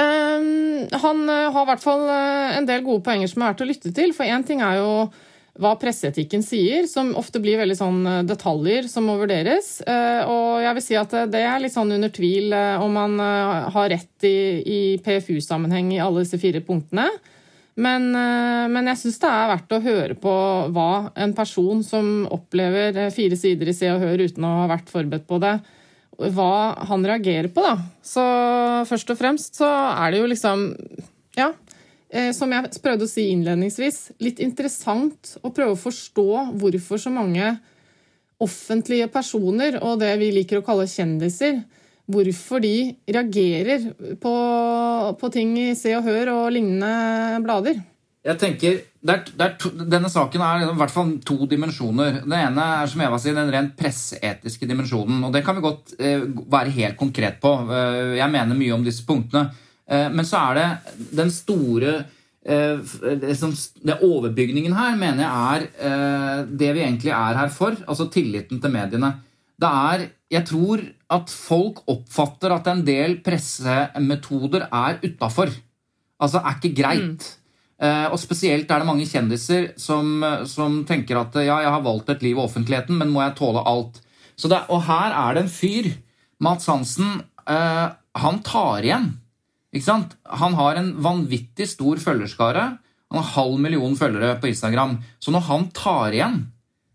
Um, 0.00 0.86
han 0.92 1.28
eh, 1.28 1.48
har 1.52 1.64
i 1.64 1.70
hvert 1.72 1.82
fall 1.82 2.06
eh, 2.08 2.58
en 2.58 2.68
del 2.68 2.84
gode 2.86 3.04
poenger 3.04 3.30
som 3.30 3.42
er 3.42 3.52
verdt 3.52 3.64
å 3.64 3.68
lytte 3.68 3.92
til. 3.96 4.14
For 4.16 4.28
én 4.28 4.46
ting 4.46 4.62
er 4.64 4.78
jo 4.80 4.92
hva 5.60 5.74
presseetikken 5.76 6.44
sier, 6.46 6.86
som 6.88 7.10
ofte 7.18 7.42
blir 7.42 7.58
veldig 7.60 7.76
sånn 7.76 7.98
eh, 8.06 8.22
detaljer 8.28 8.88
som 8.88 9.08
må 9.10 9.18
vurderes. 9.20 9.78
Og 9.86 10.62
jeg 10.64 10.76
vil 10.78 10.86
si 10.86 10.96
at 11.00 11.16
det 11.32 11.42
er 11.44 11.60
litt 11.62 11.74
sånn 11.74 11.92
under 11.98 12.12
tvil 12.14 12.54
om 12.80 12.96
man 12.96 13.18
har 13.20 13.90
rett 13.92 14.28
i, 14.28 14.38
i 14.62 14.80
PFU-sammenheng 15.04 15.92
i 15.96 16.00
alle 16.02 16.24
disse 16.24 16.40
fire 16.40 16.62
punktene. 16.64 17.10
Men, 17.80 18.10
eh, 18.12 18.66
men 18.68 18.90
jeg 18.90 19.00
syns 19.00 19.20
det 19.22 19.30
er 19.30 19.50
verdt 19.54 19.72
å 19.72 19.82
høre 19.84 20.16
på 20.20 20.32
hva 20.74 20.90
en 21.16 21.32
person 21.36 21.82
som 21.86 22.26
opplever 22.28 22.96
eh, 23.06 23.12
fire 23.14 23.38
sider 23.40 23.70
i 23.70 23.76
Se 23.76 23.88
og 23.92 24.02
Hør 24.02 24.24
uten 24.26 24.46
å 24.46 24.56
ha 24.62 24.66
vært 24.74 24.92
forberedt 24.92 25.28
på 25.30 25.40
det, 25.42 25.54
hva 26.20 26.52
han 26.90 27.06
reagerer 27.08 27.48
på, 27.54 27.64
da. 27.64 27.78
Så 28.04 28.24
først 28.90 29.14
og 29.14 29.20
fremst 29.20 29.56
så 29.62 29.68
er 29.94 30.12
det 30.12 30.22
jo 30.22 30.30
liksom 30.30 30.68
Ja. 31.38 31.52
Eh, 32.10 32.32
som 32.34 32.50
jeg 32.50 32.72
prøvde 32.82 33.06
å 33.06 33.10
si 33.10 33.28
innledningsvis, 33.30 34.18
litt 34.18 34.40
interessant 34.42 35.36
å 35.46 35.52
prøve 35.54 35.76
å 35.76 35.78
forstå 35.78 36.56
hvorfor 36.58 36.98
så 36.98 37.12
mange 37.14 37.52
offentlige 38.42 39.06
personer, 39.12 39.78
og 39.78 40.00
det 40.02 40.16
vi 40.18 40.32
liker 40.34 40.58
å 40.58 40.64
kalle 40.66 40.88
kjendiser, 40.90 41.60
hvorfor 42.10 42.62
de 42.62 42.74
reagerer 43.08 43.90
på, 44.20 44.34
på, 45.20 45.32
ting 45.32 45.54
i 45.58 45.70
Se 45.78 45.94
og 45.98 46.06
Hør 46.06 46.34
og 46.34 46.52
lignende 46.54 47.40
blader. 47.44 47.80
Jeg 48.20 48.36
tenker, 48.36 48.80
det 49.00 49.14
er, 49.14 49.20
det 49.32 49.44
er 49.46 49.52
to, 49.56 49.70
Denne 49.88 50.10
saken 50.12 50.42
er 50.44 50.66
i 50.66 50.72
hvert 50.76 50.92
fall 50.92 51.14
to 51.24 51.46
dimensjoner. 51.48 52.18
Den 52.26 52.36
ene 52.36 52.66
er 52.82 52.90
som 52.92 53.00
Eva 53.00 53.16
sier, 53.20 53.36
den 53.36 53.52
rent 53.52 53.72
presseetiske 53.78 54.68
dimensjonen. 54.68 55.22
og 55.24 55.32
Det 55.32 55.40
kan 55.46 55.56
vi 55.56 55.64
godt 55.64 55.94
eh, 55.96 56.26
være 56.52 56.74
helt 56.76 56.98
konkret 57.00 57.40
på. 57.40 57.54
Eh, 57.64 58.18
jeg 58.18 58.32
mener 58.34 58.58
mye 58.58 58.76
om 58.76 58.84
disse 58.84 59.06
punktene. 59.08 59.48
Eh, 59.88 60.10
men 60.12 60.28
så 60.28 60.42
er 60.50 60.60
det 60.60 61.06
den 61.16 61.32
store 61.32 61.94
eh, 62.44 62.92
liksom, 63.24 63.56
det 63.88 63.98
Overbygningen 64.04 64.76
her 64.76 65.00
mener 65.00 65.24
jeg 65.24 65.70
er 65.88 66.44
det 66.44 66.74
vi 66.76 66.84
egentlig 66.84 67.16
er 67.16 67.40
her 67.40 67.56
for. 67.56 67.80
Altså 67.88 68.10
tilliten 68.12 68.60
til 68.60 68.76
mediene. 68.76 69.14
Det 69.56 69.76
er 69.92 70.08
Jeg 70.30 70.44
tror 70.46 70.84
at 71.10 71.32
folk 71.32 71.82
oppfatter 71.90 72.54
at 72.54 72.68
en 72.70 72.84
del 72.86 73.18
pressemetoder 73.24 74.68
er 74.68 75.00
utafor. 75.02 75.52
Altså 76.20 76.42
er 76.42 76.58
ikke 76.58 76.76
greit. 76.82 77.24
Mm. 77.24 77.36
Uh, 77.80 78.06
og 78.12 78.18
spesielt 78.20 78.68
er 78.68 78.82
det 78.82 78.88
mange 78.90 79.08
kjendiser 79.08 79.70
som, 79.80 80.20
som, 80.44 80.82
tenker 80.88 81.16
at 81.16 81.38
ja, 81.40 81.62
jeg 81.64 81.72
har 81.72 81.84
valgt 81.86 82.12
et 82.12 82.22
liv 82.26 82.36
i 82.36 82.42
offentligheten, 82.42 82.98
men 83.00 83.12
må 83.12 83.22
jeg 83.24 83.38
tåle 83.38 83.64
alt? 83.64 84.02
Det, 84.40 84.58
og 84.72 84.84
her 84.84 85.16
er 85.16 85.36
det 85.36 85.44
en 85.46 85.52
fyr, 85.52 85.88
Mats 86.44 86.68
Hansen, 86.68 87.22
uh, 87.48 87.88
han 88.20 88.40
tar 88.44 88.84
igjen. 88.84 89.10
Ikke 89.72 89.86
sant? 89.86 90.14
Han 90.40 90.56
har 90.58 90.78
en 90.78 90.94
vanvittig 91.02 91.68
stor 91.72 92.00
følgerskare. 92.02 92.64
Han 93.10 93.20
har 93.20 93.34
halv 93.36 93.60
million 93.62 93.96
følgere 93.98 94.36
på 94.40 94.50
Instagram. 94.50 94.98
Så 95.22 95.32
når 95.34 95.46
han 95.48 95.68
tar 95.76 96.16
igjen, 96.16 96.40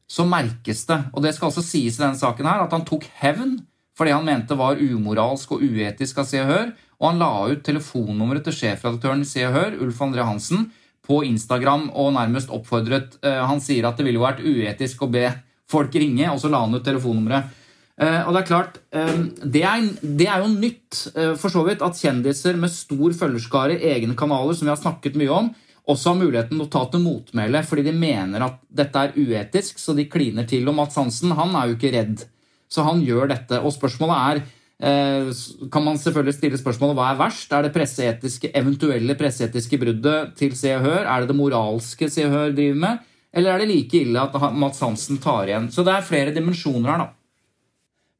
så 0.07 0.25
merkes 0.27 0.85
det. 0.89 0.99
Og 1.13 1.23
det 1.25 1.33
skal 1.35 1.49
også 1.49 1.63
sies 1.65 1.97
i 1.97 2.03
denne 2.03 2.19
saken 2.19 2.47
her, 2.47 2.65
at 2.65 2.75
han 2.75 2.85
tok 2.87 3.07
hevn 3.21 3.57
for 3.95 4.07
det 4.07 4.15
han 4.15 4.27
mente 4.27 4.57
var 4.59 4.79
umoralsk 4.81 5.55
og 5.55 5.63
uetisk 5.63 6.19
av 6.19 6.27
Se 6.27 6.41
og 6.43 6.49
Hør, 6.51 6.71
og 6.99 7.07
han 7.09 7.21
la 7.21 7.31
ut 7.51 7.63
telefonnummeret 7.65 8.45
til 8.47 8.57
sjefredaktøren 8.59 9.23
i 9.23 9.29
Se 9.29 9.43
og 9.47 9.55
Hør, 9.55 9.77
Ulf 9.85 10.01
André 10.03 10.25
Hansen, 10.27 10.69
på 11.05 11.21
Instagram 11.27 11.91
og 11.93 12.15
nærmest 12.15 12.49
oppfordret 12.49 13.19
uh, 13.21 13.43
Han 13.45 13.59
sier 13.61 13.85
at 13.85 13.99
det 13.99 14.07
ville 14.07 14.21
vært 14.21 14.41
uetisk 14.41 15.03
å 15.05 15.11
be 15.13 15.27
folk 15.69 15.93
ringe, 15.97 16.25
og 16.31 16.39
så 16.41 16.49
la 16.49 16.63
han 16.63 16.73
ut 16.73 16.85
telefonnummeret. 16.85 17.61
Uh, 17.95 18.25
og 18.25 18.33
Det 18.33 18.41
er 18.41 18.47
klart, 18.49 18.79
uh, 18.95 19.19
det, 19.43 19.61
er, 19.61 19.85
det, 20.01 20.27
er, 20.27 20.41
jo 20.41 20.49
nytt 20.51 21.03
for 21.39 21.53
så 21.53 21.61
vidt 21.67 21.85
at 21.85 21.99
kjendiser 21.99 22.57
med 22.59 22.73
stor 22.73 23.15
følgerskare, 23.21 23.77
egne 23.93 24.17
kanaler, 24.17 24.57
som 24.57 24.67
vi 24.67 24.73
har 24.73 24.81
snakket 24.81 25.19
mye 25.21 25.31
om, 25.43 25.53
også 25.85 26.11
har 26.11 26.17
muligheten 26.23 26.57
til 26.57 26.65
å 26.65 26.71
ta 26.73 26.81
til 26.89 27.03
motmæle 27.05 27.61
fordi 27.61 27.83
de 27.85 27.91
mener 27.93 28.41
at 28.41 28.57
dette 28.73 29.03
er 29.05 29.13
uetisk, 29.13 29.77
så 29.77 29.93
de 29.93 30.07
kliner 30.09 30.47
til. 30.49 30.65
Og 30.65 30.73
Mats 30.79 30.97
Hansen 30.97 31.35
han 31.37 31.53
er 31.53 31.69
jo 31.69 31.77
ikke 31.77 31.93
redd 31.93 32.25
så 32.75 32.85
han 32.85 33.01
gjør 33.05 33.31
dette. 33.31 33.63
Og 33.63 33.73
spørsmålet 33.73 34.21
er 34.35 34.45
Eh, 34.75 35.29
kan 35.71 35.83
man 35.85 35.95
selvfølgelig 35.95 36.35
stille 36.35 36.57
spørsmålet 36.59 36.97
hva 36.97 37.09
er 37.13 37.19
verst? 37.19 37.51
Er 37.55 37.63
det 37.63 37.73
presseetiske, 37.75 38.51
eventuelle 38.59 39.15
presseetiske 39.15 39.79
bruddet 39.79 40.33
til 40.39 40.55
Se 40.59 40.73
og 40.75 40.83
Hør? 40.83 41.03
Er 41.05 41.23
det 41.23 41.31
det 41.31 41.37
moralske 41.39 42.09
Se 42.11 42.25
og 42.27 42.33
Hør 42.35 42.55
driver 42.55 42.81
med? 42.81 43.05
Eller 43.35 43.53
er 43.53 43.63
det 43.63 43.69
like 43.71 44.01
ille 44.03 44.19
at 44.19 44.35
Mats 44.55 44.81
Hansen 44.83 45.19
tar 45.23 45.47
igjen? 45.47 45.69
Så 45.71 45.83
det 45.87 45.95
er 45.95 46.07
flere 46.07 46.35
dimensjoner 46.35 46.91
her, 46.91 47.05
da. 47.05 47.13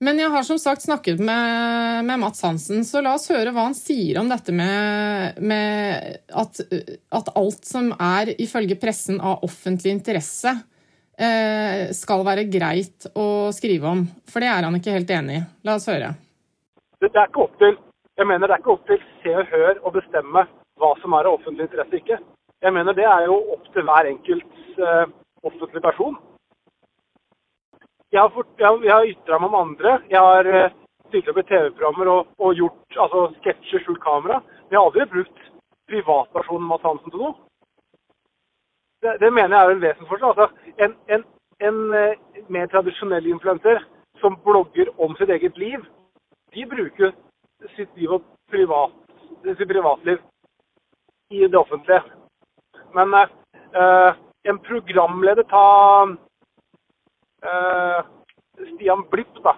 Men 0.03 0.19
jeg 0.19 0.27
har 0.31 0.43
som 0.43 0.57
sagt 0.59 0.83
snakket 0.83 1.21
med, 1.23 2.03
med, 2.03 2.19
Mats 2.19 2.41
Hansen, 2.43 2.83
så 2.83 2.99
la 3.03 3.13
oss 3.15 3.29
høre 3.31 3.53
hva 3.55 3.69
han 3.69 3.77
sier 3.77 4.19
om 4.19 4.27
dette 4.27 4.51
med, 4.51 5.39
med 5.39 6.17
at, 6.35 6.59
at, 7.15 7.31
alt 7.31 7.63
som 7.67 7.93
er 7.95 8.33
ifølge 8.35 8.75
pressen 8.79 9.21
av 9.23 9.45
offentlig 9.47 9.95
interesse, 9.95 10.51
skal 11.95 12.25
være 12.27 12.43
greit 12.51 13.05
å 13.15 13.47
skrive 13.55 13.87
om. 13.87 14.01
For 14.27 14.43
det 14.43 14.49
er 14.51 14.67
han 14.67 14.75
ikke 14.75 14.97
helt 14.97 15.11
enig 15.15 15.37
i. 15.39 15.43
La 15.63 15.77
oss 15.79 15.87
høre. 15.87 16.09
Det, 16.99 17.07
er 17.13 17.29
ikke 17.29 17.45
opp 17.45 17.55
til 17.61 17.77
jeg 18.17 18.27
mener 18.27 18.47
det 18.47 18.53
er 18.55 18.61
ikke 18.61 18.71
opp 18.71 18.85
til 18.87 19.01
Se 19.19 19.31
og 19.35 19.49
Hør 19.51 19.79
å 19.83 19.91
bestemme 19.91 20.45
hva 20.79 20.91
som 21.01 21.15
er 21.17 21.27
av 21.27 21.35
offentlig 21.35 21.65
interesse 21.67 21.99
ikke. 21.99 22.17
Jeg 22.63 22.73
mener 22.75 22.95
det 22.95 23.03
er 23.11 23.25
jo 23.27 23.35
opp 23.55 23.65
til 23.75 23.83
hver 23.87 24.07
enkelt 24.07 24.53
uh, 24.79 25.03
offentlig 25.43 25.81
person. 25.83 26.15
Jeg 28.15 28.21
har, 28.21 28.31
fort, 28.31 28.63
har 28.63 29.09
ytra 29.09 29.39
meg 29.39 29.49
om 29.49 29.57
andre. 29.59 29.97
Jeg 30.13 30.23
har 30.23 30.47
uh, 30.47 30.77
stilt 31.09 31.27
opp 31.31 31.41
i 31.41 31.47
TV-programmer 31.49 32.11
og, 32.13 32.31
og, 32.39 32.55
gjort 32.55 33.01
altså, 33.03 33.25
sketsjer 33.41 33.83
skjult 33.83 34.03
kamera. 34.05 34.39
Men 34.39 34.77
jeg 34.77 34.79
har 34.79 34.87
aldri 34.87 35.09
brukt 35.11 35.43
privatpersonen 35.91 36.71
Mads 36.71 36.87
Hansen 36.87 37.11
til 37.11 37.25
noe. 37.25 37.35
Det, 39.05 39.33
mener 39.33 39.55
jeg 39.55 39.65
er 39.65 39.75
en 39.75 39.81
vesensforskjell. 39.81 40.33
Altså, 40.33 40.47
en, 40.83 40.95
en, 41.13 41.25
en 41.67 41.81
uh, 41.93 42.41
mer 42.49 42.71
tradisjonell 42.73 43.27
influenser 43.29 43.83
som 44.21 44.37
blogger 44.45 44.89
om 44.97 45.15
sitt 45.19 45.29
eget 45.29 45.57
liv, 45.57 45.83
de 46.55 46.65
bruker 46.71 47.11
sitt 47.75 47.91
liv 47.99 48.15
og 48.17 48.23
privat, 48.51 48.93
sitt 49.43 49.67
privatliv 49.69 50.21
i 51.29 51.47
det 51.47 51.59
offentlige. 51.59 52.03
Men 52.95 53.13
eh, 53.13 54.11
en 54.49 54.59
programleder 54.59 55.43
ta 55.51 55.65
eh, 57.49 58.05
Stian 58.73 59.03
Blipp, 59.11 59.41
da. 59.43 59.55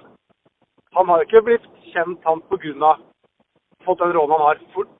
Han 0.98 1.10
har 1.12 1.26
ikke 1.26 1.44
blitt 1.46 1.68
kjent 1.92 2.24
han 2.26 2.42
pga. 2.50 2.96
fått 3.86 4.00
den 4.00 4.14
rollen 4.16 4.32
han 4.32 4.48
har 4.48 4.58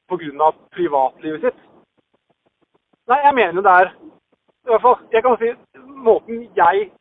pga. 0.08 0.52
privatlivet 0.76 1.42
sitt. 1.42 1.64
Nei, 3.08 3.20
jeg 3.24 3.36
mener 3.36 3.54
jo 3.56 3.66
det 3.66 3.76
er 3.82 3.94
i 4.68 4.70
hvert 4.70 4.82
fall, 4.82 5.00
Jeg 5.12 5.24
kan 5.24 5.38
si 5.40 5.50
måten 6.08 6.48
jeg 6.56 6.92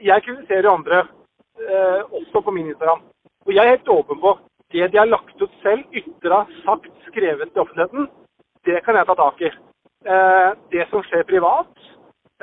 jeg 0.00 0.22
kritiserer 0.22 0.70
andre, 0.70 0.98
eh, 1.68 2.00
også 2.18 2.40
på 2.40 2.50
min 2.50 2.66
Instagram. 2.66 3.02
Og 3.46 3.54
jeg 3.54 3.64
er 3.64 3.70
helt 3.70 3.88
åpen 3.88 4.20
på 4.20 4.38
det 4.72 4.92
de 4.92 4.98
har 4.98 5.04
lagt 5.04 5.42
ut 5.42 5.54
selv, 5.62 5.84
ytra, 5.92 6.46
sagt, 6.64 6.86
skrevet 7.08 7.52
til 7.52 7.60
offentligheten, 7.60 8.08
det 8.64 8.84
kan 8.84 8.96
jeg 8.96 9.06
ta 9.06 9.14
tak 9.14 9.40
i. 9.40 9.50
Eh, 10.12 10.50
det 10.72 10.86
som 10.90 11.02
skjer 11.02 11.22
privat, 11.22 11.74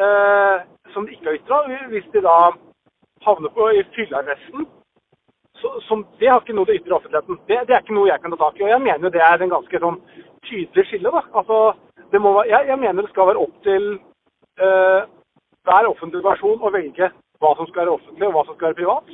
eh, 0.03 0.57
som 0.93 1.05
de 1.05 1.11
ikke 1.11 1.29
har 1.29 1.39
ytra, 1.39 1.57
hvis 1.87 2.09
de 2.13 2.21
da 2.21 2.37
havner 3.25 3.49
på 3.49 3.69
i 3.69 3.83
fyllearresten, 3.95 4.67
det 6.19 6.29
har 6.29 6.41
ikke 6.41 6.53
noe 6.53 6.65
til 6.65 6.77
ytre 6.79 6.95
offentligheten. 6.95 7.39
Det, 7.47 7.57
det, 7.67 7.73
er 7.75 7.81
ikke 7.81 7.97
noe 7.97 8.09
jeg 8.11 8.21
kan 8.21 8.31
ta 8.31 8.37
tak 8.37 8.59
i. 8.59 8.63
Og 8.63 8.69
jeg 8.69 8.81
mener 8.81 9.07
jo 9.07 9.15
det 9.15 9.23
er 9.25 9.41
en 9.41 9.55
ganske 9.55 9.79
sånn 9.79 9.97
tydelig 10.45 10.85
skille. 10.85 11.11
da. 11.11 11.23
Altså, 11.33 11.73
må, 12.21 12.43
jeg, 12.45 12.67
jeg 12.67 12.79
mener 12.79 13.01
det 13.01 13.09
skal 13.09 13.31
være 13.31 13.41
opp 13.41 13.55
til 13.65 13.97
eh, 14.65 15.07
hver 15.67 15.89
offentlig 15.89 16.23
versjon 16.25 16.61
å 16.63 16.73
velge 16.73 17.11
hva 17.41 17.53
som 17.57 17.67
skal 17.69 17.83
være 17.83 17.95
offentlig 17.97 18.27
og 18.27 18.35
hva 18.35 18.43
som 18.45 18.57
skal 18.57 18.69
være 18.69 18.79
privat. 18.79 19.11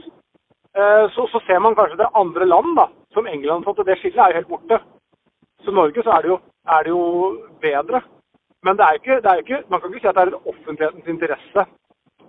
Eh, 0.77 1.05
så, 1.15 1.27
så, 1.31 1.41
ser 1.47 1.59
man 1.59 1.75
kanskje 1.75 1.99
det 2.01 2.09
andre 2.17 2.45
land, 2.45 2.75
da, 2.79 2.87
som 3.13 3.27
England. 3.27 3.65
For 3.65 3.87
det 3.87 3.99
skillet 3.99 4.21
er 4.23 4.33
jo 4.33 4.39
helt 4.41 4.51
borte. 4.53 4.79
Så 5.63 5.71
Norge 5.71 6.03
så 6.03 6.15
er 6.15 6.25
det 6.25 6.33
jo, 6.33 6.39
er 6.75 6.85
det 6.85 6.93
jo 6.93 7.03
bedre. 7.61 8.01
Men 8.63 8.79
det 8.79 8.85
er 8.85 8.99
ikke, 8.99 9.19
det 9.23 9.31
er 9.31 9.43
ikke, 9.43 9.63
man 9.69 9.81
kan 9.81 9.91
ikke 9.91 10.05
si 10.05 10.11
at 10.11 10.17
det 10.17 10.23
er 10.23 10.49
offentlighetens 10.53 11.11
interesse 11.11 11.65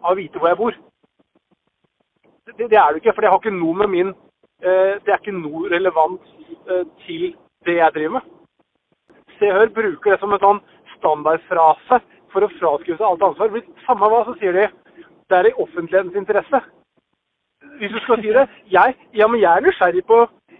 av 0.02 0.12
å 0.12 0.18
vite 0.18 0.40
hvor 0.40 0.50
jeg 0.50 0.60
bor. 0.60 0.78
Det, 2.50 2.68
det 2.70 2.78
er 2.78 2.92
det 2.92 3.00
ikke, 3.00 3.14
for 3.14 3.24
det 3.24 3.30
har 3.32 3.40
ikke 3.40 3.54
noe 3.54 3.78
med 3.80 3.88
min 3.88 4.10
eh, 4.10 5.00
Det 5.00 5.12
er 5.12 5.20
ikke 5.20 5.32
noe 5.32 5.70
relevant 5.72 6.32
til 7.04 7.30
det 7.66 7.78
jeg 7.78 7.94
driver 7.94 8.18
med. 8.18 8.28
Se 9.38 9.50
Hør 9.52 9.72
bruker 9.74 10.14
det 10.14 10.20
som 10.20 10.32
en 10.32 10.42
sånn 10.42 10.60
standardfrase 10.96 12.00
for 12.34 12.44
å 12.44 12.52
fraskrive 12.58 12.98
seg 12.98 13.06
alt 13.08 13.22
ansvar. 13.28 13.54
Samme 13.86 14.10
hva, 14.10 14.24
så 14.26 14.34
sier 14.40 14.58
de 14.58 14.66
det 15.30 15.38
er 15.38 15.48
i 15.48 15.56
offentlighetens 15.56 16.18
interesse 16.20 16.60
hvis 17.78 17.90
du 17.90 18.00
skal 18.04 18.20
si 18.22 18.32
det. 18.34 18.44
Jeg, 18.70 18.94
ja, 19.18 19.26
men 19.26 19.40
jeg 19.40 19.50
er 19.50 19.64
nysgjerrig 19.64 20.04
på, 20.06 20.18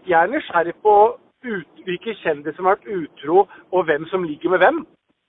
jeg 0.09 0.17
er 0.19 0.31
nysgjerrig 0.33 0.75
på 0.83 0.95
ut, 1.45 1.83
hvilke 1.87 2.15
kjendiser 2.23 2.57
som 2.57 2.69
har 2.69 2.79
vært 2.79 2.91
utro, 2.97 3.45
og 3.71 3.85
hvem 3.87 4.07
som 4.11 4.25
ligger 4.25 4.55
med 4.55 4.63
hvem. 4.65 4.81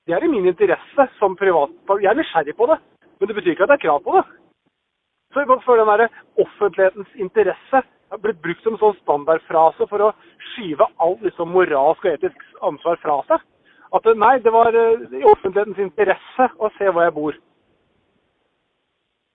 Det 0.08 0.16
er 0.16 0.24
i 0.26 0.32
min 0.32 0.48
interesse 0.50 1.08
som 1.20 1.36
privat. 1.38 1.74
Jeg 2.02 2.10
er 2.12 2.18
nysgjerrig 2.18 2.56
på 2.58 2.70
det, 2.72 2.80
men 3.20 3.30
det 3.30 3.38
betyr 3.38 3.54
ikke 3.54 3.68
at 3.68 3.76
jeg 3.76 3.78
har 3.78 3.86
krav 3.86 4.04
på 4.06 4.16
det. 4.18 4.24
Så 5.34 5.44
jeg 5.44 5.64
føler 5.66 5.84
den 5.84 6.00
der 6.00 6.44
offentlighetens 6.46 7.16
interesse 7.28 7.82
har 8.12 8.22
blitt 8.24 8.42
brukt 8.42 8.64
som 8.64 8.76
en 8.76 8.82
sånn 8.82 9.00
standardfrase 9.02 9.88
for 9.90 10.06
å 10.06 10.14
skyve 10.54 10.88
alt 11.04 11.26
liksom 11.26 11.52
moralsk 11.52 12.06
og 12.06 12.14
etisk 12.14 12.46
ansvar 12.64 13.02
fra 13.02 13.18
seg. 13.30 13.44
At 13.96 14.08
nei, 14.20 14.38
det 14.44 14.52
var 14.52 14.76
eh, 14.76 15.06
i 15.20 15.24
offentlighetens 15.24 15.80
interesse 15.80 16.50
å 16.60 16.70
se 16.78 16.90
hvor 16.90 17.06
jeg 17.06 17.16
bor. 17.16 17.38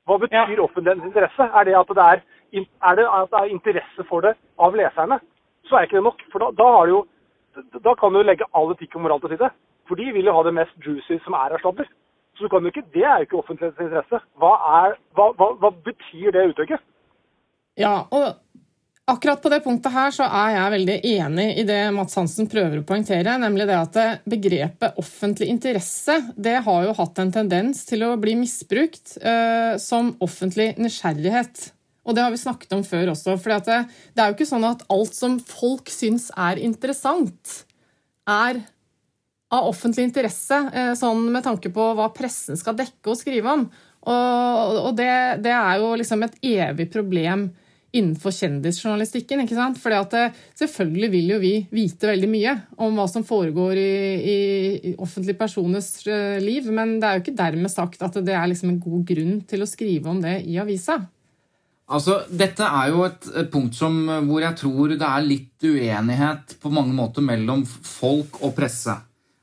Hva 0.08 0.18
betyr 0.20 0.42
ja. 0.42 0.64
offentlighetens 0.64 1.08
interesse? 1.08 1.46
Er 1.48 1.68
det 1.68 1.78
at 1.78 1.94
det 1.96 2.06
er 2.10 2.22
er 2.58 2.96
det 2.98 3.06
at 3.06 3.30
det 3.30 3.40
er 3.40 3.52
interesse 3.54 4.04
for 4.08 4.26
det 4.26 4.34
av 4.58 4.74
leserne, 4.74 5.20
så 5.68 5.76
er 5.76 5.86
ikke 5.86 6.00
det 6.00 6.06
nok. 6.08 6.22
For 6.32 6.42
da, 6.42 6.50
da, 6.58 6.68
jo, 6.90 7.04
da 7.84 7.94
kan 7.94 8.12
du 8.12 8.22
legge 8.22 8.48
all 8.58 8.72
etikk 8.74 8.96
og 8.98 9.04
moral 9.06 9.22
til 9.22 9.36
side. 9.36 9.50
For 9.88 9.98
de 9.98 10.10
vil 10.14 10.26
jo 10.26 10.34
ha 10.34 10.42
det 10.46 10.54
mest 10.54 10.74
juicy 10.86 11.20
som 11.24 11.36
er 11.38 11.54
av 11.54 11.62
sladder. 11.62 11.88
Så 12.36 12.46
du 12.46 12.48
kan 12.50 12.66
jo 12.66 12.72
ikke, 12.72 12.86
det 12.94 13.04
er 13.04 13.20
jo 13.20 13.28
ikke 13.28 13.40
offentlighetens 13.42 13.86
interesse. 13.86 14.20
Hva, 14.42 14.52
er, 14.80 14.96
hva, 15.14 15.30
hva, 15.38 15.52
hva 15.62 15.70
betyr 15.86 16.34
det 16.34 16.48
uttrykket? 16.52 16.82
Ja, 17.78 17.94
og 18.10 18.34
Akkurat 19.10 19.42
på 19.42 19.50
det 19.50 19.58
punktet 19.64 19.90
her 19.90 20.12
så 20.14 20.26
er 20.28 20.52
jeg 20.54 20.72
veldig 20.76 20.96
enig 21.08 21.46
i 21.58 21.64
det 21.66 21.78
Mats 21.96 22.14
Hansen 22.14 22.46
prøver 22.50 22.78
å 22.78 22.86
poengtere, 22.86 23.32
nemlig 23.42 23.66
det 23.66 23.78
at 23.78 23.96
begrepet 24.28 24.98
offentlig 25.02 25.48
interesse 25.50 26.14
det 26.38 26.60
har 26.62 26.84
jo 26.86 26.94
hatt 26.94 27.18
en 27.18 27.32
tendens 27.34 27.82
til 27.88 28.04
å 28.06 28.12
bli 28.20 28.36
misbrukt 28.38 29.16
eh, 29.18 29.74
som 29.82 30.12
offentlig 30.22 30.76
nysgjerrighet. 30.78 31.72
Og 32.06 32.14
det 32.14 32.22
har 32.22 32.30
vi 32.30 32.38
snakket 32.38 32.76
om 32.76 32.84
før 32.86 33.10
også. 33.16 33.34
For 33.42 33.56
det, 33.66 33.80
det, 34.14 34.22
er 34.22 34.30
jo 34.30 34.36
ikke 34.36 34.48
sånn 34.48 34.68
at 34.68 34.84
alt 34.94 35.16
som 35.16 35.40
folk 35.42 35.90
syns 35.90 36.28
er 36.38 36.60
interessant, 36.62 37.64
er 38.30 38.60
av 39.50 39.66
offentlig 39.72 40.06
interesse, 40.06 40.60
eh, 40.70 40.92
sånn 40.98 41.26
med 41.34 41.48
tanke 41.48 41.72
på 41.74 41.88
hva 41.98 42.12
pressen 42.14 42.58
skal 42.58 42.78
dekke 42.78 43.10
og 43.10 43.18
skrive 43.18 43.56
om. 43.58 43.66
Og, 44.06 44.78
og 44.86 44.94
det, 45.02 45.10
det, 45.42 45.56
er 45.56 45.82
jo 45.82 45.90
liksom 45.98 46.22
et 46.28 46.38
evig 46.46 46.86
problem 46.94 47.48
innenfor 47.96 48.34
kjendisjournalistikken. 48.34 49.42
ikke 49.44 49.58
sant? 49.58 49.78
Fordi 49.82 49.98
at 49.98 50.16
eh, 50.18 50.40
Selvfølgelig 50.60 51.10
vil 51.12 51.32
jo 51.34 51.38
vi 51.42 51.54
vite 51.74 52.10
veldig 52.10 52.28
mye 52.30 52.56
om 52.84 52.98
hva 52.98 53.06
som 53.10 53.24
foregår 53.26 53.78
i, 53.80 53.94
i, 54.32 54.94
offentlige 55.00 55.38
personers 55.38 55.88
eh, 56.06 56.38
liv, 56.42 56.68
men 56.74 56.98
det 57.00 57.08
er 57.08 57.16
jo 57.16 57.24
ikke 57.24 57.38
dermed 57.38 57.72
sagt 57.72 58.02
at 58.06 58.20
det 58.22 58.36
er 58.36 58.50
liksom 58.50 58.74
en 58.74 58.82
god 58.82 59.06
grunn 59.08 59.40
til 59.48 59.64
å 59.64 59.70
skrive 59.70 60.12
om 60.12 60.20
det 60.22 60.40
i 60.46 60.58
avisa. 60.62 61.00
Altså, 61.90 62.20
Dette 62.30 62.62
er 62.62 62.92
jo 62.92 63.02
et, 63.08 63.30
punkt 63.50 63.74
som, 63.74 63.96
hvor 64.28 64.44
jeg 64.44 64.58
tror 64.60 64.94
det 64.94 65.06
er 65.06 65.26
litt 65.26 65.66
uenighet 65.66 66.54
på 66.62 66.70
mange 66.70 66.94
måter 66.94 67.24
mellom 67.26 67.64
folk 67.66 68.38
og 68.44 68.54
presse. 68.58 68.94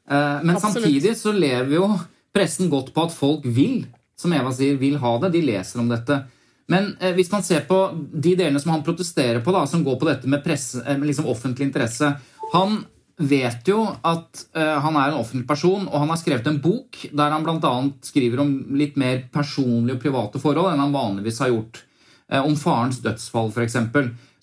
Eh, 0.07 0.39
men 0.43 0.55
Absolutt. 0.55 0.85
samtidig 0.85 1.17
så 1.19 1.35
lever 1.35 1.75
jo 1.75 1.89
pressen 2.35 2.71
godt 2.71 2.93
på 2.95 3.07
at 3.07 3.15
folk 3.15 3.43
vil, 3.43 3.83
som 4.17 4.33
Eva 4.33 4.53
sier, 4.55 4.77
vil 4.79 4.95
ha 5.01 5.17
det. 5.25 5.33
De 5.35 5.43
leser 5.43 5.81
om 5.83 5.91
dette. 5.91 6.21
Men 6.67 6.91
eh, 6.99 7.15
hvis 7.15 7.31
man 7.31 7.45
ser 7.47 7.63
på 7.69 7.79
de 7.95 8.35
delene 8.35 8.59
som 8.59 8.73
han 8.75 8.85
protesterer 8.85 9.39
på, 9.43 9.55
da, 9.55 9.63
som 9.69 9.85
går 9.85 9.97
på 9.99 10.09
dette 10.09 10.29
med, 10.29 10.43
presse, 10.43 10.83
med 10.83 11.07
liksom 11.07 11.29
offentlig 11.31 11.69
interesse 11.69 12.11
Han 12.53 12.81
vet 13.17 13.65
jo 13.67 13.81
at 14.05 14.43
eh, 14.53 14.75
han 14.83 14.97
er 14.99 15.09
en 15.09 15.21
offentlig 15.23 15.47
person, 15.49 15.87
og 15.87 16.03
han 16.03 16.11
har 16.11 16.19
skrevet 16.21 16.47
en 16.51 16.59
bok 16.61 16.99
der 17.09 17.33
han 17.33 17.45
bl.a. 17.45 17.73
skriver 18.05 18.43
om 18.43 18.51
litt 18.77 18.99
mer 18.99 19.23
personlige 19.33 19.97
og 19.97 20.03
private 20.03 20.41
forhold 20.43 20.69
enn 20.73 20.83
han 20.83 20.93
vanligvis 20.93 21.41
har 21.41 21.49
gjort. 21.55 21.81
Eh, 22.29 22.43
om 22.43 22.53
farens 22.59 22.99
dødsfall, 23.01 23.49
f.eks. 23.55 23.79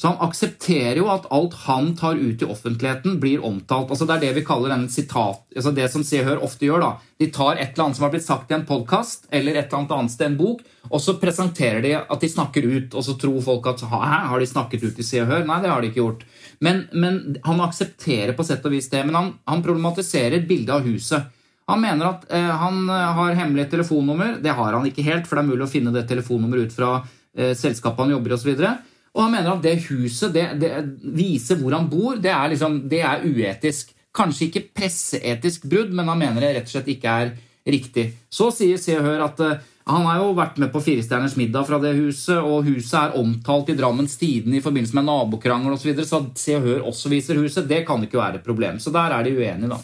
Så 0.05 0.11
han 0.11 0.27
aksepterer 0.29 0.99
jo 1.01 1.07
at 1.09 1.25
alt 1.33 1.55
han 1.65 1.87
tar 1.97 2.19
ut 2.21 2.43
i 2.45 2.47
offentligheten, 2.53 3.15
blir 3.23 3.41
omtalt. 3.41 3.89
Altså 3.89 4.05
Det 4.05 4.19
er 4.19 4.25
det 4.27 4.33
vi 4.37 4.43
kaller 4.45 4.75
en 4.75 4.83
sitat, 4.93 5.47
altså 5.57 5.71
det 5.73 5.87
som 5.89 6.03
Se 6.05 6.19
og 6.21 6.27
Hør 6.27 6.43
ofte 6.45 6.67
gjør. 6.67 6.83
da. 6.85 6.91
De 7.23 7.31
tar 7.33 7.57
et 7.57 7.73
eller 7.73 7.87
annet 7.87 7.97
som 7.97 8.05
har 8.05 8.13
blitt 8.13 8.27
sagt 8.27 8.53
i 8.53 8.55
en 8.59 8.67
podkast 8.69 9.25
eller 9.33 9.57
et 9.57 9.73
eller 9.73 9.97
annet 9.97 10.13
sted, 10.13 10.27
en 10.27 10.37
bok, 10.37 10.61
og 10.91 11.01
så 11.01 11.17
presenterer 11.17 11.81
de 11.81 11.95
at 11.97 12.21
de 12.21 12.29
snakker 12.29 12.69
ut, 12.69 12.93
og 12.93 13.01
så 13.07 13.17
tror 13.17 13.41
folk 13.41 13.71
at 13.73 13.81
Hæ, 13.81 14.29
har 14.29 14.39
de 14.39 14.53
snakket 14.53 14.85
ut 14.85 15.01
i 15.01 15.09
Se 15.09 15.25
og 15.25 15.33
Hør? 15.33 15.49
Nei, 15.49 15.61
det 15.65 15.73
har 15.73 15.81
de 15.81 15.89
ikke 15.89 16.03
gjort. 16.05 16.29
Men, 16.61 16.85
men 16.93 17.39
han 17.49 17.65
aksepterer 17.65 18.37
på 18.37 18.45
sett 18.45 18.69
og 18.69 18.77
vis 18.77 18.93
det. 18.93 19.07
Men 19.09 19.15
han, 19.15 19.35
han 19.49 19.65
problematiserer 19.65 20.45
bildet 20.45 20.77
av 20.83 20.85
huset. 20.85 21.33
Han 21.73 21.81
mener 21.81 22.13
at 22.13 22.29
eh, 22.29 22.57
han 22.61 22.91
eh, 22.93 23.13
har 23.17 23.39
hemmelig 23.41 23.71
telefonnummer. 23.73 24.37
Det 24.45 24.53
har 24.53 24.77
han 24.77 24.85
ikke 24.85 25.09
helt, 25.09 25.25
for 25.25 25.41
det 25.41 25.47
er 25.47 25.55
mulig 25.55 25.65
å 25.65 25.77
finne 25.81 25.97
det 25.97 26.05
telefonnummeret 26.13 26.69
ut 26.69 26.77
fra 26.77 26.99
eh, 27.01 27.57
selskapet 27.57 28.05
han 28.05 28.19
jobber 28.19 28.35
i 28.35 28.37
osv. 28.37 28.67
Og, 29.15 29.23
han 29.23 29.35
mener 29.37 29.53
at 29.53 29.63
det 29.63 29.77
huset 29.87 30.35
det, 30.35 30.47
det 30.59 30.73
viser 31.15 31.61
hvor 31.61 31.77
han 31.77 31.87
bor. 31.91 32.19
Det 32.19 32.33
er, 32.33 32.49
liksom, 32.51 32.81
det 32.91 33.03
er 33.07 33.23
uetisk. 33.23 33.93
Kanskje 34.15 34.49
ikke 34.49 34.67
presseetisk 34.75 35.69
brudd, 35.71 35.95
men 35.95 36.11
han 36.11 36.21
mener 36.21 36.43
det 36.43 36.55
rett 36.57 36.69
og 36.71 36.75
slett 36.75 36.91
ikke 36.95 37.15
er 37.23 37.33
riktig. 37.67 38.09
Så 38.31 38.51
sier 38.55 38.81
Se 38.81 38.99
og 38.99 39.07
Hør 39.07 39.25
at 39.29 39.41
uh, 39.43 39.57
han 39.91 40.07
har 40.09 40.21
jo 40.23 40.35
vært 40.37 40.59
med 40.63 40.71
på 40.73 40.81
Firestjerners 40.81 41.37
middag 41.37 41.67
fra 41.69 41.79
det 41.83 41.93
huset, 41.99 42.39
og 42.41 42.65
huset 42.69 42.95
er 43.01 43.19
omtalt 43.21 43.73
i 43.73 43.77
Drammens 43.79 44.17
Tidende 44.21 44.59
i 44.59 44.65
forbindelse 44.65 44.97
med 44.97 45.09
nabokrangel 45.11 45.75
osv., 45.75 45.83
så, 45.83 45.91
videre, 45.91 46.09
så 46.09 46.23
Se 46.41 46.57
og 46.59 46.69
Hør 46.69 46.87
også 46.93 47.13
viser 47.13 47.41
huset, 47.41 47.69
det 47.71 47.83
kan 47.89 48.03
ikke 48.07 48.21
være 48.21 48.41
et 48.41 48.47
problem. 48.47 48.81
Så 48.81 48.95
der 48.95 49.13
er 49.13 49.27
de 49.27 49.35
uenige, 49.37 49.71
da. 49.75 49.81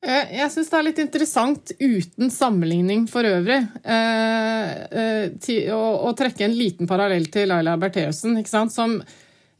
Eh, 0.00 0.30
jeg 0.32 0.48
syns 0.48 0.70
det 0.72 0.76
er 0.78 0.84
litt 0.86 1.00
interessant, 1.02 1.72
uten 1.76 2.30
sammenligning 2.32 3.04
for 3.10 3.26
øvrig, 3.28 3.58
eh, 3.84 4.70
eh, 4.88 5.74
å, 5.76 6.12
trekke 6.16 6.46
en 6.46 6.56
liten 6.56 6.88
parallell 6.88 7.26
til 7.32 7.52
Laila 7.52 7.76
Bertheussen, 7.80 8.38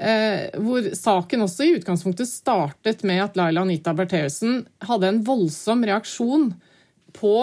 hvor 0.00 0.86
saken 0.96 1.44
også 1.44 1.64
i 1.66 1.74
utgangspunktet 1.76 2.24
startet 2.24 3.02
med 3.04 3.20
at 3.20 3.34
Laila 3.36 3.66
Anita 3.66 3.92
Bertheussen 3.92 4.62
hadde 4.88 5.10
en 5.10 5.20
voldsom 5.26 5.84
reaksjon 5.84 6.54
på 7.12 7.34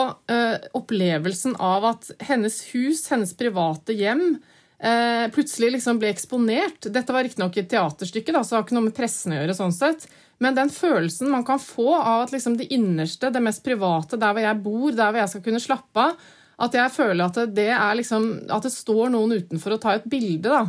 opplevelsen 0.73 1.53
av 1.61 1.85
at 1.85 2.09
hennes 2.25 2.57
hus, 2.71 3.03
hennes 3.11 3.35
private 3.37 3.93
hjem, 3.93 4.39
eh, 4.79 5.25
plutselig 5.33 5.73
liksom 5.77 5.99
ble 6.01 6.11
eksponert. 6.13 6.89
Dette 6.93 7.13
var 7.13 7.25
riktignok 7.27 7.57
et 7.57 7.69
teaterstykke, 7.71 8.33
da, 8.33 8.43
så 8.43 8.55
det 8.55 8.59
har 8.59 8.65
ikke 8.67 8.77
noe 8.77 8.87
med 8.89 8.97
pressen 8.97 9.35
å 9.35 9.41
gjøre. 9.41 9.57
sånn 9.57 9.75
sett, 9.75 10.07
men 10.43 10.57
den 10.57 10.69
følelsen 10.73 11.31
man 11.33 11.45
kan 11.45 11.61
få 11.61 11.95
av 11.95 12.27
at 12.27 12.33
liksom 12.35 12.57
det 12.59 12.69
innerste, 12.73 13.31
det 13.33 13.43
mest 13.43 13.63
private, 13.65 14.19
der 14.21 14.35
hvor 14.35 14.45
jeg 14.45 14.63
bor, 14.65 14.89
der 14.91 15.13
hvor 15.13 15.23
jeg 15.23 15.33
skal 15.33 15.45
kunne 15.47 15.63
slappe 15.63 16.03
av, 16.03 16.27
at 16.57 16.73
jeg 16.73 16.89
føler 16.89 17.27
at 17.27 17.39
det, 17.53 17.69
er 17.69 17.97
liksom, 17.99 18.29
at 18.49 18.65
det 18.65 18.73
står 18.73 19.11
noen 19.13 19.35
utenfor 19.37 19.75
å 19.75 19.81
ta 19.81 19.93
et 19.97 20.07
bilde, 20.09 20.49
da, 20.49 20.63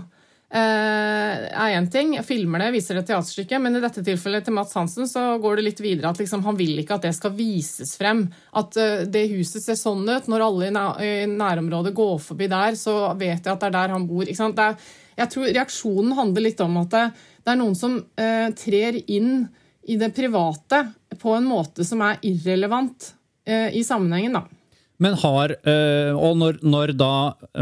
er 0.56 1.74
én 1.76 1.90
ting. 1.92 2.14
Filmer 2.24 2.62
det, 2.62 2.70
viser 2.72 2.96
det 2.96 3.02
teaterstykket, 3.10 3.60
men 3.60 3.76
i 3.76 3.82
dette 3.84 4.00
tilfellet 4.04 4.46
til 4.46 4.54
Mats 4.56 4.72
Hansen 4.78 5.08
så 5.10 5.34
går 5.42 5.58
det 5.58 5.66
litt 5.66 5.82
videre 5.84 6.08
at 6.08 6.20
liksom, 6.22 6.40
han 6.46 6.56
vil 6.56 6.78
ikke 6.80 6.96
at 6.96 7.04
det 7.04 7.12
skal 7.18 7.34
vises 7.36 7.92
frem. 8.00 8.22
At 8.56 8.78
uh, 8.80 9.04
det 9.04 9.26
huset 9.34 9.60
ser 9.64 9.76
sånn 9.76 10.08
ut. 10.08 10.30
Når 10.32 10.46
alle 10.46 10.70
i, 11.04 11.12
nærområdet 11.28 11.92
går 11.96 12.16
forbi 12.24 12.48
der, 12.48 12.78
så 12.80 13.12
vet 13.18 13.42
jeg 13.42 13.52
at 13.52 13.60
det 13.60 13.68
er 13.68 13.76
der 13.76 13.96
han 13.96 14.08
bor. 14.08 14.24
Er, 14.24 14.90
jeg 15.20 15.34
tror 15.34 15.52
reaksjonen 15.52 16.16
handler 16.16 16.48
litt 16.48 16.64
om 16.64 16.80
at 16.80 16.96
det, 16.96 17.06
det 17.44 17.52
er 17.52 17.60
noen 17.60 17.76
som 17.76 18.00
uh, 18.00 18.48
trer 18.56 19.02
inn 19.04 19.48
i 19.88 19.96
det 19.96 20.10
private 20.10 20.92
på 21.18 21.32
en 21.34 21.46
måte 21.48 21.84
som 21.84 22.02
er 22.04 22.18
irrelevant 22.28 23.14
eh, 23.48 23.76
i 23.76 23.84
sammenhengen, 23.84 24.36
da. 24.36 24.42
Men 24.98 25.14
har, 25.22 25.54
eh, 25.62 26.12
og 26.12 26.36
når, 26.36 26.58
når, 26.66 26.92
da 26.98 27.12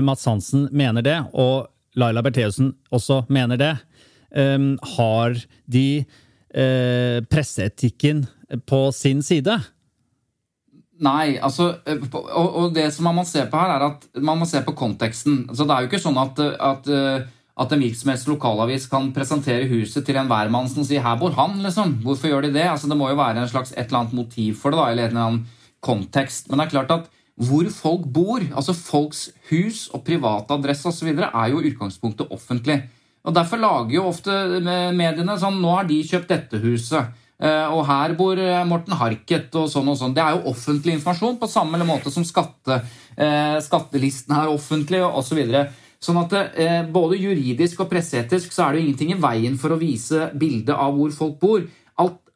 Mats 0.02 0.24
Hansen 0.26 0.66
mener 0.72 1.04
det, 1.06 1.16
og 1.36 1.68
Laila 1.96 2.22
Bertheussen 2.24 2.74
også 2.94 3.22
mener 3.32 3.60
det, 3.60 3.74
eh, 4.36 4.58
har 4.96 5.38
de 5.66 5.88
eh, 6.54 7.22
presseetikken 7.30 8.26
på 8.66 8.82
sin 8.92 9.22
side? 9.22 9.58
Nei, 11.04 11.36
altså 11.44 11.74
eh, 11.84 12.00
og, 12.12 12.46
og, 12.46 12.68
det 12.74 12.88
som 12.94 13.08
man 13.08 13.18
må 13.18 13.24
se 13.28 13.44
på 13.50 13.60
her, 13.60 13.74
er 13.76 13.88
at 13.90 14.06
man 14.24 14.40
må 14.40 14.48
se 14.48 14.62
på 14.64 14.76
konteksten. 14.76 15.44
Altså, 15.50 15.66
det 15.66 15.74
er 15.74 15.84
jo 15.84 15.90
ikke 15.90 16.04
sånn 16.04 16.20
at, 16.22 16.40
at 16.70 16.92
eh, 16.92 17.26
at 17.56 17.72
en 17.72 17.80
virksomhets 17.80 18.26
lokalavis 18.28 18.84
kan 18.92 19.08
presentere 19.16 19.68
huset 19.70 20.04
til 20.04 20.18
en 20.20 20.28
hvermann 20.28 20.68
som 20.68 20.84
sier 20.84 21.00
'her 21.00 21.16
bor 21.16 21.32
han', 21.32 21.62
liksom. 21.64 22.02
Hvorfor 22.04 22.28
gjør 22.28 22.42
de 22.44 22.52
det? 22.52 22.68
Altså, 22.68 22.88
det 22.88 22.96
må 22.96 23.08
jo 23.08 23.16
være 23.16 23.40
en 23.40 23.48
slags, 23.48 23.72
et 23.72 23.86
eller 23.86 24.00
annet 24.00 24.12
motiv 24.12 24.56
for 24.60 24.70
det, 24.70 24.78
da, 24.78 24.90
eller 24.90 25.04
en 25.04 25.10
eller 25.10 25.26
annen 25.26 25.46
kontekst. 25.80 26.50
Men 26.50 26.58
det 26.58 26.66
er 26.66 26.74
klart 26.76 26.90
at 26.90 27.08
hvor 27.36 27.68
folk 27.68 28.06
bor, 28.08 28.40
altså 28.56 28.72
folks 28.72 29.28
hus 29.50 29.86
og 29.92 30.04
privatadresse 30.06 30.88
osv., 30.88 31.12
er 31.12 31.50
jo 31.52 31.60
i 31.60 31.72
utgangspunktet 31.72 32.32
offentlig. 32.32 32.80
Og 33.26 33.34
Derfor 33.34 33.60
lager 33.60 33.94
jo 33.98 34.08
ofte 34.08 34.32
mediene 34.94 35.36
sånn 35.38 35.60
'nå 35.60 35.76
har 35.76 35.84
de 35.84 36.02
kjøpt 36.02 36.28
dette 36.28 36.62
huset'. 36.62 37.12
Eh, 37.36 37.68
og 37.68 37.82
her 37.84 38.14
bor 38.16 38.38
eh, 38.40 38.62
Morten 38.64 38.96
Harket 38.96 39.52
og 39.60 39.68
sånn 39.68 39.90
og 39.92 39.98
sånn. 40.00 40.14
Det 40.16 40.22
er 40.24 40.38
jo 40.38 40.52
offentlig 40.54 40.94
informasjon, 40.96 41.36
på 41.40 41.50
samme 41.50 41.80
måte 41.84 42.12
som 42.12 42.24
skatte, 42.24 42.80
eh, 43.16 43.58
skattelisten 43.60 44.36
er 44.38 44.52
offentlig 44.52 45.02
osv. 45.04 45.42
Sånn 46.00 46.20
at 46.20 46.32
Både 46.92 47.16
juridisk 47.16 47.80
og 47.80 47.88
presseetisk 47.90 48.52
så 48.52 48.66
er 48.66 48.72
det 48.72 48.80
jo 48.80 48.86
ingenting 48.86 49.12
i 49.14 49.20
veien 49.20 49.56
for 49.58 49.72
å 49.72 49.80
vise 49.80 50.30
bildet 50.36 50.76
av 50.76 50.92
hvor 50.94 51.10
folk 51.10 51.38
bor. 51.40 51.64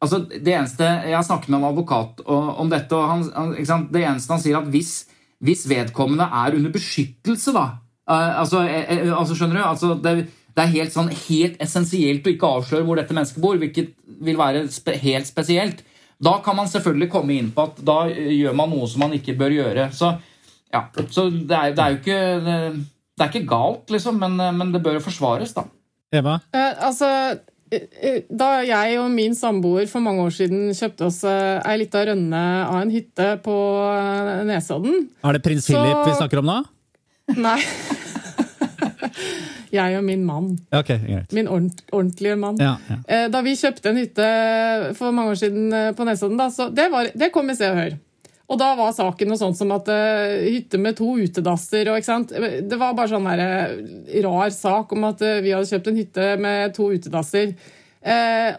Alt, 0.00 0.12
altså 0.12 0.40
det 0.40 0.54
eneste, 0.54 0.84
Jeg 0.84 1.16
har 1.16 1.22
snakket 1.22 1.48
med 1.48 1.58
en 1.58 1.70
advokat 1.70 2.20
om 2.26 2.70
dette, 2.70 2.96
og 2.96 3.08
han, 3.08 3.54
han, 3.68 3.88
det 3.92 4.04
eneste 4.04 4.32
han 4.32 4.40
sier, 4.40 4.58
at 4.58 4.68
hvis, 4.72 5.06
hvis 5.40 5.68
vedkommende 5.68 6.24
er 6.24 6.56
under 6.56 6.70
beskyttelse, 6.72 7.52
da 7.52 7.66
eh, 8.08 8.40
altså, 8.40 8.62
eh, 8.64 8.86
eh 8.96 9.18
altså, 9.18 9.34
Skjønner 9.34 9.60
du? 9.60 9.64
Altså, 9.64 9.94
det, 9.94 10.30
det, 10.56 10.62
er 10.64 10.72
helt, 10.72 10.92
sånn, 10.92 11.12
helt 11.28 11.60
essensielt 11.60 12.26
å 12.26 12.32
ikke 12.32 12.52
avsløre 12.56 12.84
hvor 12.84 12.96
dette 12.96 13.14
mennesket 13.14 13.42
bor, 13.42 13.58
hvilket 13.60 13.92
vil 14.24 14.38
være 14.38 14.68
spe, 14.72 14.96
helt 14.96 15.28
spesielt. 15.28 15.84
Da 16.20 16.40
kan 16.44 16.56
man 16.56 16.68
selvfølgelig 16.68 17.10
komme 17.10 17.36
inn 17.36 17.52
på 17.52 17.68
at 17.68 17.84
da 17.84 18.02
gjør 18.08 18.56
man 18.56 18.72
noe 18.72 18.88
som 18.88 19.04
man 19.04 19.12
ikke 19.16 19.36
bør 19.36 19.52
gjøre. 19.52 19.90
Så, 19.96 20.14
ja, 20.72 20.84
så 21.08 21.28
det, 21.30 21.56
er, 21.56 21.76
det 21.76 21.84
er 21.84 21.92
jo 21.92 22.00
ikke 22.00 22.20
det 23.20 23.26
er 23.26 23.30
ikke 23.34 23.48
galt, 23.48 23.90
liksom, 23.92 24.16
men, 24.16 24.40
men 24.56 24.72
det 24.72 24.80
bør 24.84 24.96
jo 24.96 25.04
forsvares, 25.04 25.52
da. 25.52 25.66
Eva? 26.10 26.40
Uh, 26.54 26.72
altså, 26.88 27.08
da 27.70 28.48
jeg 28.66 28.98
og 28.98 29.10
min 29.14 29.34
samboer 29.38 29.86
for 29.90 30.02
mange 30.02 30.24
år 30.26 30.32
siden 30.34 30.72
kjøpte 30.74 31.06
oss 31.06 31.20
eh, 31.28 31.60
ei 31.70 31.76
lita 31.78 32.02
rønne 32.08 32.42
av 32.64 32.80
en 32.80 32.90
hytte 32.90 33.28
på 33.44 33.56
Nesodden 34.48 35.06
Er 35.22 35.38
det 35.38 35.42
prins 35.44 35.68
Philip 35.70 36.02
vi 36.08 36.16
snakker 36.18 36.42
om 36.42 36.50
da? 36.50 36.58
Nei. 37.38 37.60
jeg 39.78 39.98
og 40.00 40.02
min 40.02 40.24
mann. 40.26 40.56
Okay. 40.74 41.20
Min 41.30 41.46
ordentlige 41.46 42.34
mann. 42.40 42.58
Ja, 42.58 42.74
ja. 42.90 43.28
Da 43.30 43.42
vi 43.46 43.54
kjøpte 43.54 43.92
en 43.92 44.00
hytte 44.02 44.30
for 44.98 45.14
mange 45.14 45.36
år 45.36 45.38
siden 45.38 45.70
på 45.94 46.06
Nesodden, 46.08 46.40
da, 46.40 46.48
så 46.50 46.72
det, 46.74 46.88
var, 46.90 47.12
det 47.14 47.30
kom 47.30 47.52
i 47.52 47.58
Se 47.58 47.70
og 47.70 47.78
Hør. 47.78 47.94
Og 48.50 48.58
da 48.58 48.72
var 48.74 48.94
saken 48.94 49.30
noe 49.30 49.38
sånt 49.38 49.58
som 49.58 49.70
at 49.76 49.88
uh, 49.90 50.40
hytte 50.42 50.78
med 50.82 50.98
to 50.98 51.12
utedasser 51.22 51.86
og, 51.86 52.00
ikke 52.00 52.08
sant? 52.08 52.32
Det 52.34 52.78
var 52.78 52.96
bare 52.98 53.12
sånn 53.12 53.28
der, 53.30 53.42
uh, 53.70 54.16
rar 54.26 54.50
sak 54.54 54.94
om 54.96 55.06
at 55.06 55.22
uh, 55.22 55.38
vi 55.44 55.54
hadde 55.54 55.70
kjøpt 55.70 55.90
en 55.92 56.00
hytte 56.00 56.26
med 56.42 56.74
to 56.76 56.90
utedasser. 56.90 57.54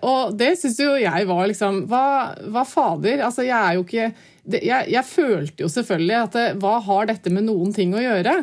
og 0.06 0.36
det 0.38 0.52
syns 0.60 0.76
jo 0.78 0.92
jeg 1.02 1.26
var 1.26 1.48
liksom 1.50 1.88
Hva, 1.90 2.36
hva 2.54 2.62
fader? 2.62 3.24
Altså, 3.26 3.42
jeg 3.42 3.58
er 3.58 3.74
jo 3.74 3.86
ikke 3.88 4.12
det, 4.44 4.60
jeg, 4.68 4.86
jeg, 4.94 5.06
følte 5.06 5.64
jo 5.64 5.70
selvfølgelig 5.70 6.18
at 6.20 6.36
hva 6.62 6.76
har 6.86 7.08
dette 7.10 7.34
med 7.34 7.48
noen 7.48 7.74
ting 7.74 7.96
å 7.98 8.04
gjøre? 8.04 8.36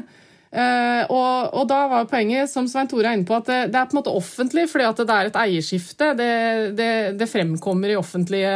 Og, 0.50 1.54
og, 1.54 1.64
da 1.70 1.78
var 1.90 2.08
poenget, 2.10 2.50
som 2.50 2.66
Svein 2.70 2.90
Tore 2.90 3.12
er 3.12 3.18
inne 3.18 3.28
på, 3.28 3.38
at 3.38 3.46
det, 3.46 3.58
det, 3.70 3.78
er 3.78 3.86
på 3.90 3.94
en 3.94 4.00
måte 4.00 4.14
offentlig 4.14 4.64
fordi 4.72 4.86
at 4.88 5.02
det 5.02 5.16
er 5.16 5.30
et 5.30 5.38
eierskifte. 5.42 6.10
Det, 6.18 6.32
det, 6.78 6.90
det 7.20 7.30
fremkommer 7.30 7.94
i 7.94 7.98
offentlige 7.98 8.52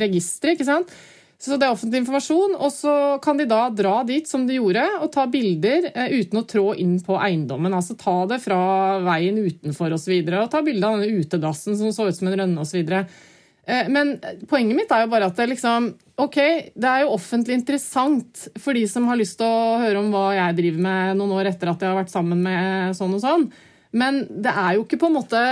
registre. 0.00 0.56
ikke 0.56 0.68
sant? 0.68 0.96
Så 1.36 1.58
det 1.60 1.66
er 1.66 1.74
offentlig 1.74 2.00
informasjon, 2.00 2.54
og 2.56 2.70
så 2.72 2.92
kan 3.22 3.36
de 3.36 3.44
da 3.48 3.66
dra 3.68 3.98
dit 4.08 4.24
som 4.28 4.46
de 4.48 4.56
gjorde, 4.56 4.86
og 5.04 5.10
ta 5.12 5.26
bilder 5.28 5.90
eh, 5.92 6.14
uten 6.22 6.40
å 6.40 6.46
trå 6.48 6.70
inn 6.80 6.96
på 7.04 7.18
eiendommen. 7.20 7.76
Altså 7.76 7.96
ta 8.00 8.22
det 8.30 8.40
fra 8.44 8.58
veien 9.04 9.36
utenfor 9.36 9.92
osv. 9.92 9.98
Og, 9.98 10.02
så 10.06 10.14
videre, 10.14 10.42
og 10.42 10.52
ta 10.52 10.62
bilde 10.64 10.88
av 10.88 10.96
denne 10.96 11.20
utedassen 11.20 11.76
som 11.76 11.92
så 11.92 12.08
ut 12.08 12.16
som 12.16 12.30
en 12.30 12.38
rønne 12.40 12.64
osv. 12.64 12.80
Eh, 12.88 13.92
men 13.92 14.16
poenget 14.48 14.80
mitt 14.80 14.96
er 14.96 15.04
jo 15.04 15.12
bare 15.12 15.28
at 15.28 15.36
det 15.36 15.50
liksom 15.52 15.92
Ok, 16.22 16.36
det 16.72 16.88
er 16.88 17.02
jo 17.02 17.12
offentlig 17.12 17.58
interessant 17.58 18.46
for 18.56 18.72
de 18.72 18.86
som 18.88 19.04
har 19.10 19.18
lyst 19.20 19.36
til 19.36 19.44
å 19.44 19.80
høre 19.82 20.00
om 20.00 20.06
hva 20.14 20.30
jeg 20.32 20.56
driver 20.62 20.84
med 20.86 21.18
noen 21.18 21.34
år 21.36 21.50
etter 21.50 21.68
at 21.68 21.82
jeg 21.84 21.92
har 21.92 21.98
vært 21.98 22.14
sammen 22.14 22.40
med 22.40 22.96
sånn 22.96 23.12
og 23.18 23.20
sånn. 23.20 23.50
Men 23.92 24.22
det 24.30 24.54
er 24.56 24.78
jo 24.78 24.86
ikke 24.86 25.02
på 25.02 25.10
en 25.10 25.18
måte 25.18 25.42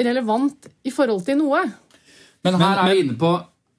relevant 0.00 0.70
i 0.80 0.92
forhold 0.94 1.26
til 1.26 1.42
noe. 1.42 1.60
Men 2.44 2.56
her 2.56 2.80
er 2.86 2.94
vi 2.94 3.02
inne 3.04 3.18
på 3.20 3.34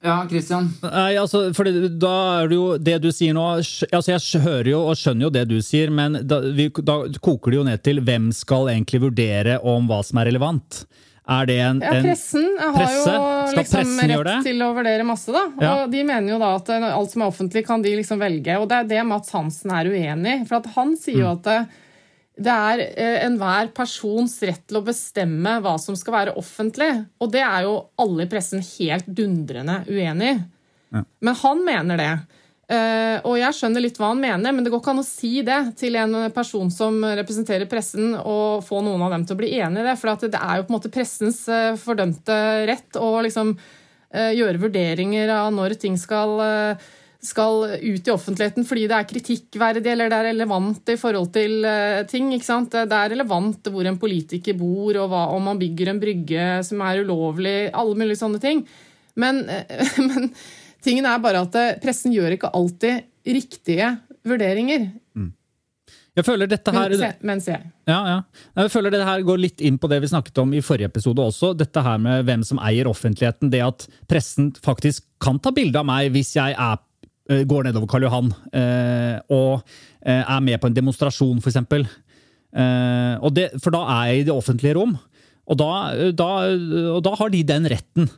ja, 0.06 0.16
Christian? 0.30 0.68
Nei, 0.84 1.16
altså, 1.20 1.48
for 1.56 1.66
da 1.66 2.14
er 2.40 2.50
det 2.50 2.58
jo 2.58 2.66
det 2.78 2.98
du 3.02 3.08
sier 3.14 3.34
nå 3.36 3.44
altså 3.58 4.12
Jeg 4.12 4.44
hører 4.44 4.70
jo 4.70 4.84
og 4.90 4.98
skjønner 4.98 5.26
jo 5.26 5.32
det 5.34 5.46
du 5.50 5.56
sier, 5.64 5.90
men 5.90 6.20
da, 6.22 6.40
vi, 6.54 6.68
da 6.86 7.00
koker 7.22 7.52
det 7.52 7.60
jo 7.60 7.66
ned 7.66 7.82
til 7.86 8.00
hvem 8.06 8.30
skal 8.36 8.70
egentlig 8.72 9.02
vurdere 9.08 9.58
om 9.66 9.90
hva 9.90 10.02
som 10.06 10.22
er 10.22 10.30
relevant. 10.30 10.84
Er 11.26 11.46
det 11.48 11.56
en, 11.58 11.80
ja, 11.82 11.96
pressen 12.04 12.44
har 12.60 12.76
presse? 12.76 13.14
jo 13.16 13.56
liksom 13.58 13.96
rett 14.22 14.44
til 14.46 14.62
å 14.62 14.68
vurdere 14.76 15.06
masse, 15.06 15.32
da. 15.34 15.42
Ja. 15.58 15.72
Og 15.80 15.90
de 15.90 16.04
mener 16.06 16.36
jo 16.36 16.38
da 16.38 16.52
at 16.60 16.70
alt 16.76 17.10
som 17.10 17.24
er 17.24 17.32
offentlig, 17.32 17.64
kan 17.66 17.82
de 17.82 17.96
liksom 17.98 18.22
velge. 18.22 18.54
Og 18.60 18.68
det 18.70 18.78
er 18.78 18.92
det 18.92 19.02
Mats 19.08 19.34
Hansen 19.34 19.74
er 19.74 19.90
uenig 19.90 20.36
i. 20.36 20.44
For 20.46 20.70
han 20.76 20.94
sier 21.00 21.24
jo 21.24 21.32
mm. 21.32 21.40
at 21.42 21.82
det 22.36 22.52
er 22.52 22.82
eh, 22.84 23.18
enhver 23.24 23.70
persons 23.76 24.34
rett 24.44 24.66
til 24.68 24.80
å 24.80 24.84
bestemme 24.84 25.56
hva 25.64 25.76
som 25.80 25.96
skal 25.96 26.18
være 26.18 26.34
offentlig. 26.36 26.90
Og 27.22 27.30
det 27.32 27.40
er 27.40 27.64
jo 27.64 27.78
alle 28.02 28.26
i 28.26 28.30
pressen 28.30 28.64
helt 28.76 29.08
dundrende 29.08 29.80
uenig 29.88 30.34
i. 30.34 30.40
Ja. 30.92 31.02
Men 31.24 31.38
han 31.40 31.62
mener 31.64 32.02
det. 32.02 32.10
Uh, 32.66 33.22
og 33.22 33.36
jeg 33.38 33.54
skjønner 33.54 33.82
litt 33.84 33.98
hva 34.00 34.08
han 34.10 34.18
mener, 34.18 34.50
men 34.50 34.64
det 34.66 34.72
går 34.72 34.80
ikke 34.82 34.90
an 34.90 35.00
å 35.04 35.06
si 35.06 35.38
det 35.46 35.58
til 35.78 35.94
en 36.00 36.16
person 36.34 36.66
som 36.74 36.98
representerer 37.14 37.68
pressen, 37.70 38.10
og 38.18 38.64
få 38.66 38.80
noen 38.82 39.04
av 39.06 39.14
dem 39.14 39.26
til 39.26 39.36
å 39.36 39.38
bli 39.38 39.52
enig 39.60 39.84
i 39.84 39.86
det. 39.86 39.94
For 40.00 40.26
det 40.26 40.40
er 40.40 40.58
jo 40.58 40.66
på 40.66 40.72
en 40.72 40.76
måte 40.76 40.90
pressens 40.92 41.44
uh, 41.46 41.78
fordømte 41.78 42.38
rett 42.68 43.00
å 43.00 43.16
liksom 43.26 43.56
gjøre 44.16 44.60
vurderinger 44.62 45.28
av 45.34 45.50
når 45.52 45.74
ting 45.82 45.96
skal 46.00 46.38
skal 47.22 47.64
ut 47.80 48.08
i 48.08 48.12
offentligheten 48.12 48.66
fordi 48.68 48.86
det 48.90 48.98
er 48.98 49.08
kritikkverdig 49.10 49.92
eller 49.92 50.12
det 50.12 50.18
er 50.18 50.28
relevant 50.30 50.92
i 50.92 50.98
forhold 51.00 51.30
til 51.34 51.64
uh, 51.66 52.02
ting. 52.10 52.32
ikke 52.34 52.48
sant? 52.48 52.74
Det 52.74 52.98
er 52.98 53.14
relevant 53.14 53.70
hvor 53.72 53.88
en 53.88 53.98
politiker 54.00 54.58
bor, 54.58 54.98
og 55.02 55.08
hva, 55.12 55.24
om 55.34 55.48
man 55.50 55.60
bygger 55.60 55.92
en 55.92 56.02
brygge 56.02 56.46
som 56.66 56.84
er 56.86 57.02
ulovlig. 57.04 57.56
Alle 57.72 57.98
mulige 57.98 58.20
sånne 58.20 58.42
ting. 58.42 58.66
Men, 59.16 59.44
uh, 59.48 59.98
men 60.08 60.30
tingen 60.84 61.08
er 61.08 61.22
bare 61.24 61.46
at 61.46 61.82
pressen 61.82 62.14
gjør 62.14 62.36
ikke 62.36 62.52
alltid 62.54 63.32
riktige 63.36 63.96
vurderinger. 64.26 64.90
Mm. 65.16 65.32
Jeg 66.16 66.24
føler 66.24 66.48
dette 66.48 66.72
her 66.72 66.94
Mens 67.28 67.46
jeg. 67.50 67.60
Ja, 67.88 67.98
ja. 68.08 68.16
Jeg 68.56 68.72
føler 68.72 68.94
dette 68.94 69.04
her 69.04 69.24
går 69.26 69.40
litt 69.42 69.60
inn 69.60 69.76
på 69.80 69.88
det 69.92 69.98
vi 70.00 70.08
snakket 70.08 70.40
om 70.40 70.54
i 70.56 70.62
forrige 70.64 70.88
episode 70.88 71.20
også. 71.20 71.52
Dette 71.58 71.82
her 71.84 72.00
med 72.00 72.24
hvem 72.28 72.44
som 72.46 72.60
eier 72.64 72.88
offentligheten. 72.88 73.50
Det 73.52 73.60
at 73.60 73.84
pressen 74.08 74.48
faktisk 74.64 75.04
kan 75.20 75.40
ta 75.42 75.52
bilde 75.54 75.82
av 75.82 75.88
meg 75.88 76.14
hvis 76.14 76.32
jeg 76.38 76.56
er, 76.56 76.78
eh, 76.78 76.85
går 77.26 77.66
nedover 77.66 77.88
Karl 77.90 78.06
Johan 78.06 78.28
eh, 78.54 79.16
og 79.34 79.64
eh, 80.06 80.22
er 80.22 80.44
med 80.44 80.60
på 80.62 80.70
en 80.70 80.76
demonstrasjon, 80.76 81.40
f.eks. 81.42 81.58
For 82.52 83.74
da 83.74 83.80
er 83.96 84.10
jeg 84.10 84.20
i 84.20 84.26
det 84.28 84.34
offentlige 84.36 84.76
rom. 84.78 84.94
Og 85.46 85.58
da, 85.60 85.70
da, 86.16 86.30
og 86.94 87.02
da 87.06 87.12
har 87.18 87.30
de 87.30 87.42
den 87.46 87.68
retten. 87.70 88.08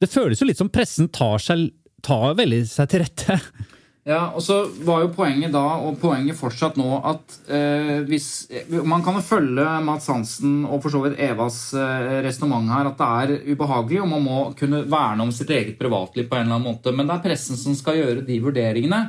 Det 0.00 0.12
føles 0.12 0.40
jo 0.40 0.48
litt 0.48 0.60
som 0.60 0.70
pressen 0.72 1.08
tar, 1.12 1.40
seg, 1.42 1.70
tar 2.04 2.36
veldig 2.38 2.62
seg 2.68 2.92
til 2.92 3.04
rette. 3.04 3.40
Ja, 4.06 4.28
og 4.38 4.42
så 4.44 4.60
var 4.86 5.00
jo 5.02 5.08
poenget 5.16 5.50
da, 5.50 5.64
og 5.82 5.96
poenget 5.98 6.38
fortsatt 6.38 6.76
nå, 6.78 6.86
at 7.10 7.32
eh, 7.50 8.04
hvis 8.06 8.46
Man 8.86 9.02
kan 9.02 9.18
jo 9.18 9.22
følge 9.26 9.64
Mats 9.82 10.06
Hansen 10.12 10.60
og 10.62 10.78
for 10.84 10.94
så 10.94 11.00
vidt 11.02 11.18
Evas 11.26 11.58
eh, 11.74 12.20
resonnement 12.22 12.70
her, 12.70 12.86
at 12.92 13.00
det 13.00 13.08
er 13.34 13.50
ubehagelig, 13.50 13.98
og 14.04 14.10
man 14.12 14.22
må 14.22 14.38
kunne 14.58 14.84
verne 14.86 15.26
om 15.26 15.32
sitt 15.34 15.50
eget 15.50 15.74
privatliv 15.80 16.28
på 16.30 16.38
en 16.38 16.46
eller 16.46 16.60
annen 16.60 16.70
måte. 16.70 16.94
Men 16.94 17.10
det 17.10 17.16
er 17.16 17.24
pressen 17.26 17.58
som 17.58 17.74
skal 17.74 17.98
gjøre 17.98 18.22
de 18.28 18.38
vurderingene. 18.44 19.00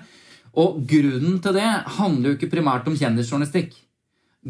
Og 0.58 0.82
grunnen 0.90 1.38
til 1.46 1.60
det 1.60 1.70
handler 2.00 2.32
jo 2.32 2.40
ikke 2.40 2.56
primært 2.56 2.90
om 2.90 2.98
kjendisjournalistikk. 2.98 3.78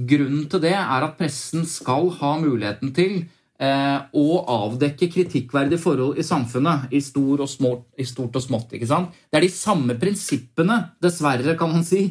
Grunnen 0.08 0.48
til 0.48 0.64
det 0.64 0.78
er 0.78 1.10
at 1.10 1.20
pressen 1.20 1.68
skal 1.68 2.08
ha 2.22 2.38
muligheten 2.40 2.96
til 2.96 3.26
og 3.58 4.50
avdekke 4.54 5.08
kritikkverdige 5.10 5.82
forhold 5.82 6.20
i 6.22 6.26
samfunnet 6.26 6.92
i, 6.94 7.00
stor 7.02 7.42
og 7.42 7.50
små, 7.50 7.72
i, 7.98 8.06
stort 8.06 8.36
og 8.38 8.44
smått. 8.44 8.76
ikke 8.78 8.86
sant? 8.86 9.16
Det 9.32 9.40
er 9.40 9.48
de 9.48 9.50
samme 9.50 9.96
prinsippene, 9.98 10.78
dessverre, 11.02 11.56
kan 11.58 11.72
man 11.74 11.86
si, 11.88 12.04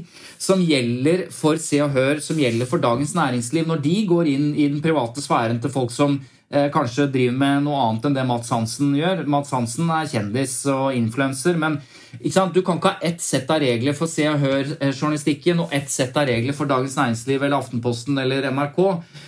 som 0.43 0.59
gjelder 0.59 1.29
for 1.31 1.61
Se 1.63 1.79
og 1.85 1.95
Hør, 1.95 2.19
som 2.25 2.41
gjelder 2.43 2.67
for 2.67 2.83
Dagens 2.83 3.15
Næringsliv, 3.15 3.69
når 3.71 3.85
de 3.85 3.95
går 4.11 4.33
inn 4.33 4.49
i 4.57 4.67
den 4.67 4.83
private 4.83 5.23
sfæren 5.23 5.63
til 5.63 5.71
folk 5.71 5.95
som 5.95 6.19
eh, 6.19 6.36
kanskje 6.51 7.09
driver 7.11 7.39
med 7.41 7.65
noe 7.65 7.79
annet 7.83 8.05
enn 8.07 8.15
det 8.15 8.25
Mats 8.29 8.53
Hansen 8.55 8.93
gjør. 8.95 9.25
Mats 9.27 9.51
Hansen 9.51 9.89
er 9.91 10.07
kjendis 10.11 10.55
og 10.71 10.95
influenser, 10.95 11.59
men 11.59 11.81
du 12.17 12.61
kan 12.63 12.79
ikke 12.79 12.93
ha 12.93 13.03
ett 13.05 13.21
sett 13.21 13.51
av 13.51 13.59
regler 13.61 13.97
for 13.99 14.07
Se 14.11 14.29
og 14.31 14.39
Hør-journalistikken 14.45 15.65
og 15.65 15.75
ett 15.75 15.91
sett 15.91 16.17
av 16.17 16.29
regler 16.31 16.55
for 16.57 16.71
Dagens 16.71 16.95
Næringsliv 16.97 17.43
eller 17.43 17.59
Aftenposten 17.59 18.19
eller 18.23 18.47
NRK. 18.55 18.81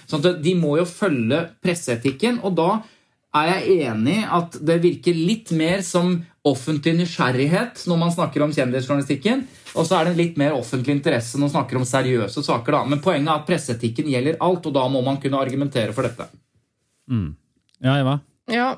Sånn 0.07 0.25
De 0.43 0.55
må 0.57 0.79
jo 0.79 0.87
følge 0.87 1.43
presseetikken, 1.65 2.39
og 2.47 2.55
da 2.61 2.71
er 3.37 3.51
jeg 3.51 3.91
enig 3.91 4.23
at 4.25 4.57
det 4.65 4.79
virker 4.81 5.19
litt 5.19 5.51
mer 5.53 5.83
som 5.85 6.15
offentlig 6.49 6.95
nysgjerrighet 6.97 7.83
når 7.91 7.99
man 8.01 8.15
snakker 8.15 8.47
om 8.47 8.55
kjendisjournalistikken, 8.57 9.45
og 9.75 9.85
så 9.85 9.99
er 9.99 10.09
det 10.09 10.21
litt 10.23 10.39
mer 10.41 10.57
offentlig 10.57 10.97
interesse 10.97 11.37
når 11.37 11.51
man 11.51 11.57
snakker 11.59 11.81
om 11.81 11.89
seriøse 11.89 12.47
saker. 12.47 12.73
da. 12.79 12.85
Men 12.89 13.03
poenget 13.05 13.29
er 13.29 13.43
at 13.43 13.49
presseetikken 13.51 14.09
gjelder 14.09 14.41
alt, 14.41 14.65
og 14.65 14.79
da 14.79 14.87
må 14.89 15.05
man 15.05 15.21
kunne 15.21 15.43
argumentere 15.43 15.93
for 15.93 16.09
dette. 16.09 16.31
Mm. 17.11 17.33
Ja, 17.85 17.97
Eva? 18.01 18.19
Ja, 18.51 18.69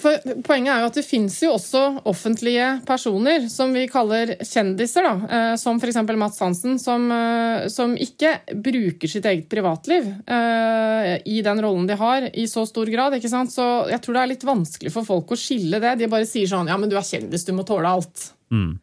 for 0.00 0.20
Poenget 0.44 0.72
er 0.72 0.82
jo 0.82 0.88
at 0.90 0.96
det 0.98 1.04
fins 1.06 1.36
jo 1.42 1.54
også 1.56 1.82
offentlige 2.08 2.66
personer 2.88 3.46
som 3.52 3.72
vi 3.74 3.86
kaller 3.90 4.34
kjendiser, 4.44 5.06
da, 5.06 5.14
eh, 5.36 5.54
som 5.60 5.80
f.eks. 5.80 5.98
Mats 6.18 6.40
Hansen, 6.44 6.76
som, 6.80 7.06
eh, 7.12 7.66
som, 7.72 7.94
ikke 7.96 8.34
bruker 8.64 9.10
sitt 9.10 9.26
eget 9.28 9.48
privatliv 9.50 10.08
uh, 10.28 11.12
i 11.24 11.40
den 11.44 11.62
rollen 11.64 11.86
de 11.88 11.96
har, 11.98 12.28
i 12.36 12.46
så 12.50 12.66
stor 12.68 12.90
grad. 12.92 13.16
ikke 13.16 13.32
sant? 13.32 13.52
Så 13.52 13.64
jeg 13.90 14.02
tror 14.04 14.18
det 14.18 14.24
er 14.24 14.32
litt 14.34 14.46
vanskelig 14.46 14.92
for 14.92 15.08
folk 15.08 15.32
å 15.32 15.40
skille 15.40 15.80
det. 15.82 15.96
De 16.00 16.10
bare 16.12 16.28
sier 16.28 16.50
sånn 16.50 16.68
Ja, 16.70 16.76
men 16.80 16.92
du 16.92 16.98
er 16.98 17.06
kjendis, 17.06 17.46
du 17.46 17.54
må 17.56 17.64
tåle 17.66 17.90
alt. 17.96 18.30
Mm. 18.52 18.76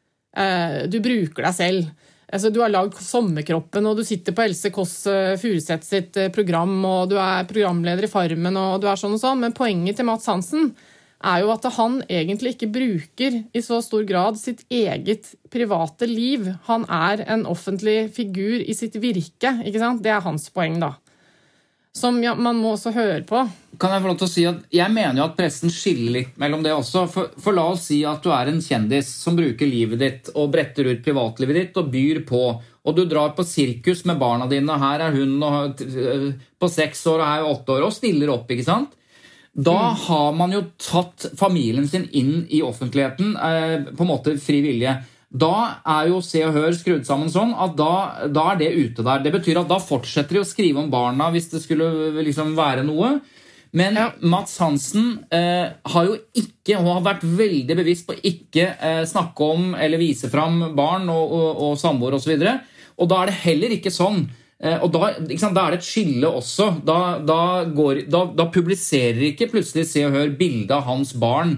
Du 0.90 0.98
bruker 1.04 1.46
deg 1.46 1.54
selv. 1.54 2.03
Altså, 2.34 2.50
du 2.50 2.64
har 2.64 2.72
lagd 2.74 2.98
Sommerkroppen, 2.98 3.86
og 3.86 4.00
du 4.00 4.04
sitter 4.08 4.34
på 4.34 4.42
Else 4.48 4.72
Kåss 4.74 4.96
Furuseth 5.38 5.86
sitt 5.86 6.18
program, 6.34 6.74
og 6.90 7.12
du 7.12 7.20
er 7.22 7.46
programleder 7.46 8.08
i 8.08 8.10
Farmen, 8.10 8.58
og 8.58 8.80
du 8.82 8.88
er 8.90 8.98
sånn 8.98 9.14
og 9.14 9.22
sånn. 9.22 9.44
Men 9.44 9.54
poenget 9.54 10.00
til 10.00 10.08
Mats 10.10 10.26
Hansen 10.32 10.72
er 11.24 11.44
jo 11.44 11.52
at 11.54 11.66
han 11.78 12.02
egentlig 12.12 12.56
ikke 12.56 12.72
bruker 12.74 13.38
i 13.56 13.64
så 13.64 13.80
stor 13.86 14.04
grad 14.08 14.40
sitt 14.40 14.66
eget 14.74 15.32
private 15.54 16.10
liv. 16.10 16.50
Han 16.68 16.88
er 16.92 17.24
en 17.36 17.46
offentlig 17.50 18.10
figur 18.16 18.60
i 18.60 18.76
sitt 18.78 18.98
virke. 19.00 19.56
ikke 19.64 19.82
sant? 19.82 20.04
Det 20.04 20.12
er 20.12 20.26
hans 20.26 20.50
poeng, 20.54 20.82
da. 20.84 20.96
Som 21.94 22.24
ja, 22.24 22.34
man 22.36 22.58
må 22.58 22.74
også 22.74 22.92
høre 22.96 23.22
på. 23.28 23.44
Kan 23.78 23.94
Jeg 23.94 24.02
få 24.02 24.10
lov 24.10 24.18
til 24.18 24.26
å 24.26 24.32
si 24.32 24.44
at 24.50 24.62
jeg 24.74 24.94
mener 24.94 25.20
jo 25.20 25.26
at 25.28 25.36
pressen 25.38 25.70
skiller 25.74 26.16
litt 26.16 26.40
mellom 26.42 26.64
det 26.66 26.74
også. 26.74 27.06
For, 27.10 27.34
for 27.42 27.54
la 27.54 27.68
oss 27.74 27.88
si 27.90 28.00
at 28.06 28.26
du 28.26 28.32
er 28.34 28.50
en 28.50 28.62
kjendis 28.62 29.12
som 29.22 29.38
bruker 29.38 29.70
livet 29.70 30.02
ditt 30.02 30.32
og 30.34 30.50
bretter 30.54 30.90
ut 30.90 31.04
privatlivet 31.06 31.60
ditt 31.60 31.78
og 31.78 31.92
byr 31.94 32.24
på. 32.30 32.42
Og 32.84 32.98
du 32.98 33.06
drar 33.10 33.36
på 33.38 33.46
sirkus 33.46 34.04
med 34.10 34.18
barna 34.22 34.50
dine, 34.50 34.74
og 34.74 34.82
her 34.82 35.06
er 35.06 35.16
hun 35.16 35.38
og, 35.46 35.86
på 36.60 36.70
seks 36.72 37.06
år 37.14 37.22
og 37.22 37.30
her 37.30 37.46
er 37.46 37.54
åtte 37.54 37.78
år, 37.78 37.86
og 37.88 37.96
stiller 37.96 38.34
opp. 38.34 38.50
ikke 38.52 38.68
sant? 38.68 38.98
Da 39.54 39.78
har 40.08 40.34
man 40.34 40.54
jo 40.54 40.64
tatt 40.82 41.30
familien 41.38 41.86
sin 41.88 42.08
inn 42.10 42.48
i 42.50 42.64
offentligheten 42.66 43.36
eh, 43.38 43.76
på 43.94 44.02
en 44.02 44.10
måte 44.10 44.34
fri 44.42 44.64
vilje. 44.66 44.96
Da 45.34 45.54
er 45.90 46.12
jo 46.12 46.20
Se 46.22 46.44
og 46.46 46.54
Hør 46.54 46.76
skrudd 46.78 47.08
sammen 47.08 47.32
sånn 47.34 47.56
at 47.58 47.74
da, 47.78 47.94
da, 48.30 48.52
er 48.52 48.60
det 48.60 48.74
ute 48.74 49.06
der. 49.06 49.24
Det 49.24 49.34
betyr 49.34 49.64
at 49.64 49.72
da 49.72 49.80
fortsetter 49.82 50.38
de 50.38 50.44
å 50.44 50.48
skrive 50.48 50.84
om 50.84 50.92
barna 50.94 51.32
hvis 51.34 51.50
det 51.54 51.64
skulle 51.64 51.88
liksom 52.22 52.54
være 52.58 52.86
noe. 52.86 53.16
Men 53.74 53.98
ja. 53.98 54.12
Mats 54.30 54.60
Hansen 54.62 55.24
eh, 55.34 55.74
har 55.74 56.06
jo 56.06 56.20
ikke, 56.38 56.78
og 56.78 56.92
har 57.00 57.08
vært 57.08 57.26
veldig 57.26 57.80
bevisst 57.80 58.06
på 58.06 58.20
ikke 58.22 58.68
eh, 58.78 59.02
snakke 59.10 59.50
om 59.56 59.74
eller 59.74 60.02
vise 60.02 60.30
fram 60.30 60.76
barn 60.78 61.10
og, 61.10 61.34
og, 61.34 61.50
og 61.66 61.82
samboer 61.82 62.20
osv. 62.20 62.36
Og, 62.38 62.46
så 62.46 63.02
og 63.02 63.10
da 63.10 63.24
er 63.24 63.32
det 63.32 63.42
heller 63.48 63.74
ikke 63.74 63.94
sånn 63.94 64.28
Eh, 64.64 64.80
og 64.80 64.94
da, 64.94 65.12
sant, 65.36 65.58
da, 65.58 65.66
er 65.66 65.76
det 65.76 65.82
et 65.82 65.88
skille 65.88 66.30
også. 66.30 66.70
Da, 66.88 66.98
da, 67.24 67.40
går, 67.76 68.06
da, 68.12 68.48
publiserer 68.54 69.32
ikke 69.32 69.50
plutselig 69.52 69.90
Se 69.90 70.06
og 70.08 70.16
Hør 70.16 70.34
bilde 70.40 70.76
av 70.78 70.88
hans 70.88 71.12
barn, 71.20 71.58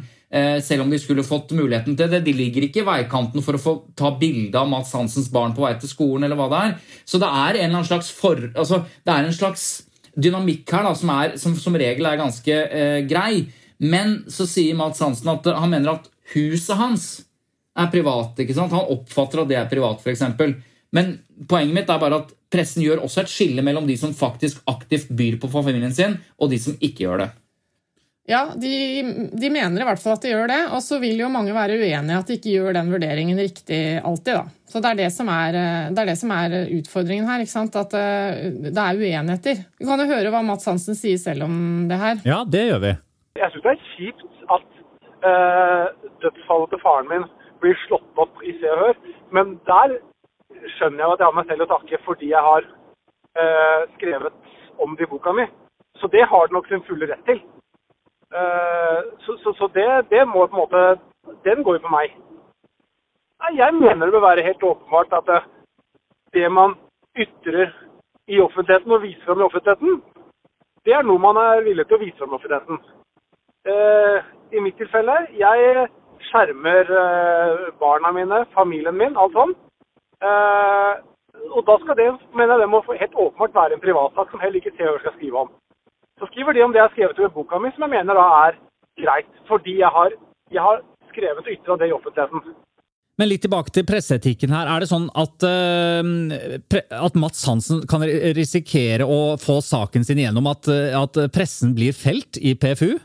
selv 0.65 0.83
om 0.83 0.89
de 0.91 0.97
skulle 0.99 1.23
fått 1.23 1.53
muligheten 1.55 1.95
til 1.95 2.09
det. 2.11 2.23
De 2.25 2.33
ligger 2.35 2.65
ikke 2.65 2.81
i 2.81 2.87
veikanten 2.87 3.43
for 3.45 3.55
å 3.55 3.61
få 3.61 3.73
ta 3.95 4.09
bilde 4.19 4.57
av 4.59 4.67
Mats 4.67 4.91
Hansens 4.97 5.29
barn 5.31 5.53
på 5.55 5.63
vei 5.63 5.75
til 5.79 5.91
skolen. 5.91 6.25
eller 6.25 6.39
hva 6.39 6.47
det 6.51 6.61
er. 6.61 6.73
Så 7.07 7.21
det 7.21 7.29
er 7.29 7.59
en, 7.61 7.77
slags, 7.85 8.09
for, 8.11 8.41
altså, 8.55 8.81
det 9.05 9.13
er 9.13 9.27
en 9.29 9.37
slags 9.37 9.67
dynamikk 10.15 10.71
her 10.71 10.87
da, 10.87 10.95
som, 10.97 11.11
er, 11.13 11.37
som, 11.39 11.55
som 11.59 11.77
regel 11.79 12.09
er 12.09 12.19
ganske 12.19 12.57
eh, 12.65 12.99
grei. 13.07 13.45
Men 13.83 14.21
så 14.31 14.47
sier 14.49 14.77
Mats 14.77 15.03
Hansen 15.03 15.31
at 15.33 15.47
han 15.51 15.71
mener 15.71 15.97
at 15.97 16.09
huset 16.33 16.79
hans 16.79 17.09
er 17.75 17.91
privat. 17.91 18.39
ikke 18.39 18.55
sant? 18.55 18.73
Han 18.75 18.91
oppfatter 18.95 19.43
at 19.43 19.51
det 19.51 19.59
er 19.59 19.71
privat, 19.71 20.01
f.eks. 20.03 20.23
Men 20.95 21.17
poenget 21.49 21.75
mitt 21.75 21.91
er 21.91 22.01
bare 22.01 22.21
at 22.23 22.35
pressen 22.51 22.85
gjør 22.85 23.03
også 23.03 23.25
et 23.25 23.31
skille 23.31 23.63
mellom 23.65 23.87
de 23.87 23.97
som 23.99 24.15
faktisk 24.15 24.61
aktivt 24.71 25.09
byr 25.15 25.39
på 25.41 25.51
familien 25.51 25.93
sin, 25.93 26.15
og 26.39 26.53
de 26.53 26.61
som 26.61 26.77
ikke 26.79 27.03
gjør 27.03 27.25
det. 27.25 27.31
Ja, 28.25 28.47
de, 28.57 28.69
de 29.37 29.49
mener 29.53 29.83
i 29.83 29.85
hvert 29.85 30.01
fall 30.01 30.15
at 30.17 30.23
de 30.25 30.31
gjør 30.31 30.49
det. 30.49 30.61
Og 30.73 30.81
så 30.81 30.97
vil 31.01 31.19
jo 31.21 31.29
mange 31.29 31.53
være 31.53 31.77
uenige 31.77 32.15
i 32.15 32.17
at 32.17 32.29
de 32.29 32.37
ikke 32.39 32.55
gjør 32.55 32.77
den 32.79 32.89
vurderingen 32.93 33.37
riktig 33.37 33.81
alltid. 34.01 34.33
da. 34.39 34.45
Så 34.65 34.81
det 34.81 34.91
er 34.91 34.99
det 35.03 35.09
som 35.13 35.29
er, 35.29 35.57
det 35.93 36.01
er, 36.01 36.09
det 36.09 36.17
som 36.17 36.33
er 36.33 36.55
utfordringen 36.79 37.29
her. 37.29 37.43
ikke 37.43 37.53
sant? 37.53 37.77
At 37.77 37.93
eh, 37.93 38.49
det 38.65 38.73
er 38.73 39.01
uenigheter. 39.01 39.61
Vi 39.77 39.89
kan 39.89 40.01
jo 40.01 40.09
høre 40.09 40.33
hva 40.33 40.41
Mats 40.45 40.65
Hansen 40.69 40.97
sier 40.97 41.21
selv 41.21 41.45
om 41.45 41.55
det 41.91 42.01
her. 42.01 42.23
Ja, 42.25 42.41
det 42.49 42.65
gjør 42.65 42.81
vi. 42.87 42.95
Jeg 43.37 43.53
syns 43.53 43.67
det 43.67 43.75
er 43.75 43.85
kjipt 43.93 44.25
at 44.55 44.67
uh, 45.27 45.87
dødsfallet 46.23 46.71
til 46.71 46.81
faren 46.81 47.09
min 47.11 47.25
blir 47.61 47.77
slått 47.85 48.21
opp 48.21 48.41
i 48.47 48.53
Se 48.61 48.69
og 48.71 48.81
Hør, 48.81 48.99
men 49.35 49.57
der 49.67 49.97
skjønner 50.77 51.03
jeg 51.03 51.15
at 51.15 51.21
jeg 51.21 51.27
har 51.27 51.35
meg 51.35 51.49
selv 51.49 51.65
å 51.65 51.71
takke 51.73 51.99
fordi 52.05 52.31
jeg 52.31 52.43
har 52.47 52.67
uh, 52.71 53.81
skrevet 53.97 54.53
om 54.81 54.95
det 54.95 55.05
i 55.05 55.11
boka 55.11 55.35
mi. 55.35 55.45
Så 55.99 56.09
det 56.11 56.23
har 56.31 56.47
det 56.47 56.55
nok 56.55 56.71
sin 56.71 56.83
fulle 56.87 57.09
rett 57.11 57.27
til. 57.27 57.43
Uh, 58.35 58.99
så, 59.23 59.37
så, 59.43 59.53
så 59.57 59.67
det, 59.73 59.87
det, 60.11 60.25
må 60.27 60.45
på 60.47 60.55
en 60.57 60.61
måte 60.63 60.79
Den 61.45 61.63
går 61.63 61.77
jo 61.77 61.85
på 61.85 61.93
meg. 61.93 62.15
Jeg 63.55 63.73
mener 63.73 64.05
det 64.05 64.15
bør 64.15 64.27
være 64.27 64.43
helt 64.43 64.63
åpenbart 64.63 65.13
at 65.13 65.27
det, 65.29 65.39
det 66.33 66.51
man 66.51 66.75
ytrer 67.15 67.71
i 68.27 68.41
offentligheten 68.41 68.91
og 68.91 69.01
viser 69.01 69.25
fram 69.25 69.39
i 69.39 69.45
offentligheten, 69.47 70.01
det 70.85 70.93
er 70.93 71.05
noe 71.05 71.21
man 71.21 71.37
er 71.37 71.63
villig 71.65 71.85
til 71.87 71.97
å 71.97 72.01
vise 72.03 72.17
fram 72.17 72.33
i 72.33 72.37
offentligheten. 72.39 72.79
Eh, 73.73 74.17
I 74.57 74.63
mitt 74.65 74.77
tilfelle, 74.81 75.15
jeg 75.37 75.85
skjermer 76.29 76.89
barna 77.79 78.11
mine, 78.13 78.41
familien 78.57 78.97
min, 78.97 79.17
alt 79.17 79.33
sånn. 79.37 79.53
Eh, 80.25 80.93
og 81.51 81.61
da 81.67 81.77
skal 81.81 81.97
det, 81.99 82.09
mener 82.33 82.55
jeg 82.55 82.63
det 82.63 82.71
må 82.71 82.81
helt 82.87 83.21
åpenbart 83.25 83.55
være 83.55 83.77
en 83.77 83.83
privatsak 83.83 84.31
som 84.31 84.41
heller 84.43 84.61
ikke 84.61 84.75
TV 84.77 84.97
skal 84.99 85.15
skrive 85.17 85.45
om. 85.45 85.53
Så 86.19 86.27
skriver 86.31 86.55
de 86.55 86.63
om 86.63 86.71
det 86.71 86.79
jeg 86.79 86.87
har 86.87 86.93
skrevet 86.93 87.19
i 87.19 87.33
boka 87.33 87.59
mi, 87.59 87.71
som 87.75 87.83
jeg 87.85 87.93
mener 87.97 88.15
da 88.15 88.27
er 88.45 88.59
greit. 89.01 89.31
Fordi 89.49 89.79
jeg 89.81 89.91
har, 89.91 90.13
jeg 90.53 90.63
har 90.63 90.79
skrevet 91.11 91.43
og 91.43 91.51
ytra 91.51 91.77
det 91.81 91.89
i 91.89 91.95
offentligheten. 91.95 92.55
Men 93.19 93.29
litt 93.31 93.43
tilbake 93.45 93.71
til 93.71 93.85
presseetikken 93.87 94.51
her. 94.51 94.67
Er 94.67 94.83
det 94.83 94.89
sånn 94.89 95.07
at, 95.15 95.43
uh, 95.47 96.55
pre 96.71 96.81
at 96.91 97.19
Mats 97.19 97.43
Hansen 97.47 97.83
kan 97.87 98.03
risikere 98.35 99.07
å 99.07 99.35
få 99.39 99.61
saken 99.63 100.07
sin 100.07 100.19
igjennom 100.19 100.49
at, 100.51 100.67
at 100.71 101.19
pressen 101.35 101.75
blir 101.75 101.95
felt 101.95 102.39
i 102.39 102.55
PFU? 102.59 102.95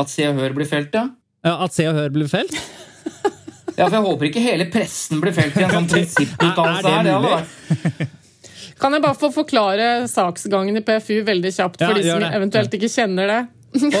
At 0.00 0.12
Se 0.12 0.28
og 0.28 0.40
Hør 0.40 0.56
blir 0.56 0.68
felt, 0.68 0.94
ja? 0.96 1.10
ja 1.44 1.58
at 1.64 1.76
Se 1.76 1.88
og 1.88 1.96
Hør 1.96 2.14
blir 2.14 2.30
felt? 2.32 2.56
ja, 3.76 3.84
for 3.84 3.98
jeg 3.98 4.06
håper 4.06 4.30
ikke 4.30 4.44
hele 4.44 4.68
pressen 4.72 5.20
blir 5.20 5.36
felt 5.36 5.56
i 5.56 5.66
en 5.66 5.76
sånn 5.76 5.90
prinsipputdannelse 5.96 6.96
her. 6.96 7.04
Det 7.04 7.18
hadde 7.18 7.36
vært 7.36 8.19
kan 8.80 8.96
jeg 8.96 9.04
bare 9.04 9.18
få 9.18 9.30
forklare 9.34 9.88
saksgangen 10.10 10.80
i 10.80 10.84
PFU 10.84 11.20
veldig 11.26 11.52
kjapt, 11.54 11.80
for 11.82 11.94
ja, 11.94 12.00
de 12.00 12.10
som 12.10 12.26
eventuelt 12.40 12.76
ikke 12.78 12.90
kjenner 12.92 13.30
det? 13.30 13.40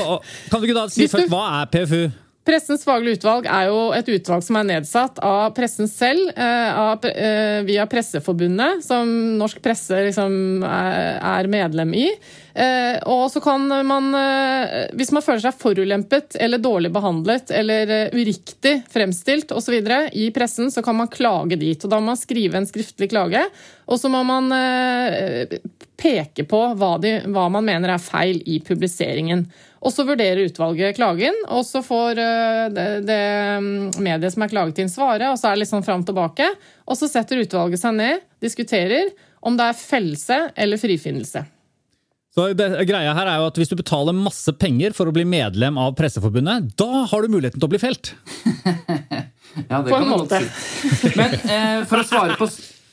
og, 0.16 0.30
kan 0.50 0.62
du 0.62 0.66
ikke 0.66 0.78
da 0.80 0.88
si 0.90 1.06
først, 1.10 1.30
Hva 1.30 1.44
er 1.60 1.70
PFU? 1.70 2.02
Pressens 2.50 2.82
faglige 2.82 3.20
utvalg 3.20 3.46
er 3.46 3.68
jo 3.68 3.90
et 3.94 4.08
utvalg 4.10 4.42
som 4.42 4.56
er 4.58 4.66
nedsatt 4.66 5.20
av 5.22 5.52
pressen 5.54 5.86
selv, 5.86 6.32
eh, 6.34 6.80
eh, 7.06 7.60
via 7.62 7.84
Presseforbundet, 7.86 8.82
som 8.82 9.06
norsk 9.38 9.60
presse 9.62 9.94
liksom 10.08 10.64
er 10.66 11.46
medlem 11.52 11.94
i. 11.94 12.08
Eh, 12.50 12.98
og 13.06 13.28
så 13.30 13.38
kan 13.44 13.68
man, 13.86 14.10
hvis 14.98 15.12
man 15.14 15.22
føler 15.22 15.44
seg 15.44 15.60
forulempet 15.62 16.34
eller 16.42 16.58
dårlig 16.58 16.90
behandlet 16.90 17.54
eller 17.54 18.10
uriktig 18.16 18.80
fremstilt 18.90 19.54
osv. 19.54 19.78
i 20.10 20.30
pressen, 20.34 20.74
så 20.74 20.82
kan 20.82 20.98
man 20.98 21.12
klage 21.12 21.54
dit. 21.54 21.84
og 21.84 21.90
Da 21.90 22.00
må 22.00 22.10
man 22.10 22.18
skrive 22.18 22.58
en 22.58 22.66
skriftlig 22.66 23.12
klage, 23.14 23.46
og 23.86 24.00
så 24.00 24.10
må 24.10 24.24
man 24.26 24.50
peke 26.00 26.44
på 26.48 26.60
hva, 26.80 26.96
de, 26.98 27.20
hva 27.30 27.46
man 27.52 27.66
mener 27.66 27.94
er 27.94 28.02
feil 28.02 28.42
i 28.48 28.58
publiseringen. 28.64 29.46
Og 29.80 29.94
så 29.94 30.04
vurderer 30.04 30.44
utvalget 30.44 30.98
klagen, 30.98 31.36
og 31.48 31.64
så 31.64 31.80
får 31.84 32.18
eh, 32.20 32.64
det, 32.74 32.88
det 33.08 33.20
mm, 33.64 34.00
mediet 34.04 34.34
som 34.34 34.44
er 34.44 34.52
klaget 34.52 34.82
inn, 34.82 34.92
svare. 34.92 35.30
Og 35.32 35.38
så 35.40 35.48
er 35.48 35.56
det 35.56 35.62
litt 35.62 35.72
sånn 35.72 35.86
fram 35.86 36.02
og 36.04 36.10
tilbake. 36.10 36.50
Og 36.84 36.98
så 37.00 37.08
setter 37.08 37.40
utvalget 37.40 37.80
seg 37.80 37.96
ned, 37.96 38.26
diskuterer 38.44 39.08
om 39.40 39.56
det 39.56 39.70
er 39.70 39.78
fellelse 39.80 40.38
eller 40.60 40.80
frifinnelse. 40.80 41.46
Så 42.30 42.50
det, 42.54 42.68
greia 42.86 43.14
her 43.16 43.26
er 43.26 43.40
jo 43.40 43.46
at 43.48 43.56
Hvis 43.58 43.72
du 43.72 43.74
betaler 43.74 44.14
masse 44.14 44.52
penger 44.54 44.92
for 44.94 45.10
å 45.10 45.14
bli 45.14 45.24
medlem 45.26 45.80
av 45.82 45.96
Presseforbundet, 45.98 46.68
da 46.78 47.06
har 47.10 47.24
du 47.24 47.32
muligheten 47.32 47.58
til 47.58 47.66
å 47.66 47.72
bli 47.72 47.80
felt! 47.82 48.12
ja, 49.70 49.80
det 49.80 49.88
på 49.88 49.96
en 49.96 50.12
måte. 50.12 50.38
Si. 50.44 51.14
Men 51.16 51.34
eh, 51.40 51.80
for 51.90 52.04
å 52.04 52.06
svare 52.06 52.36
på 52.38 52.46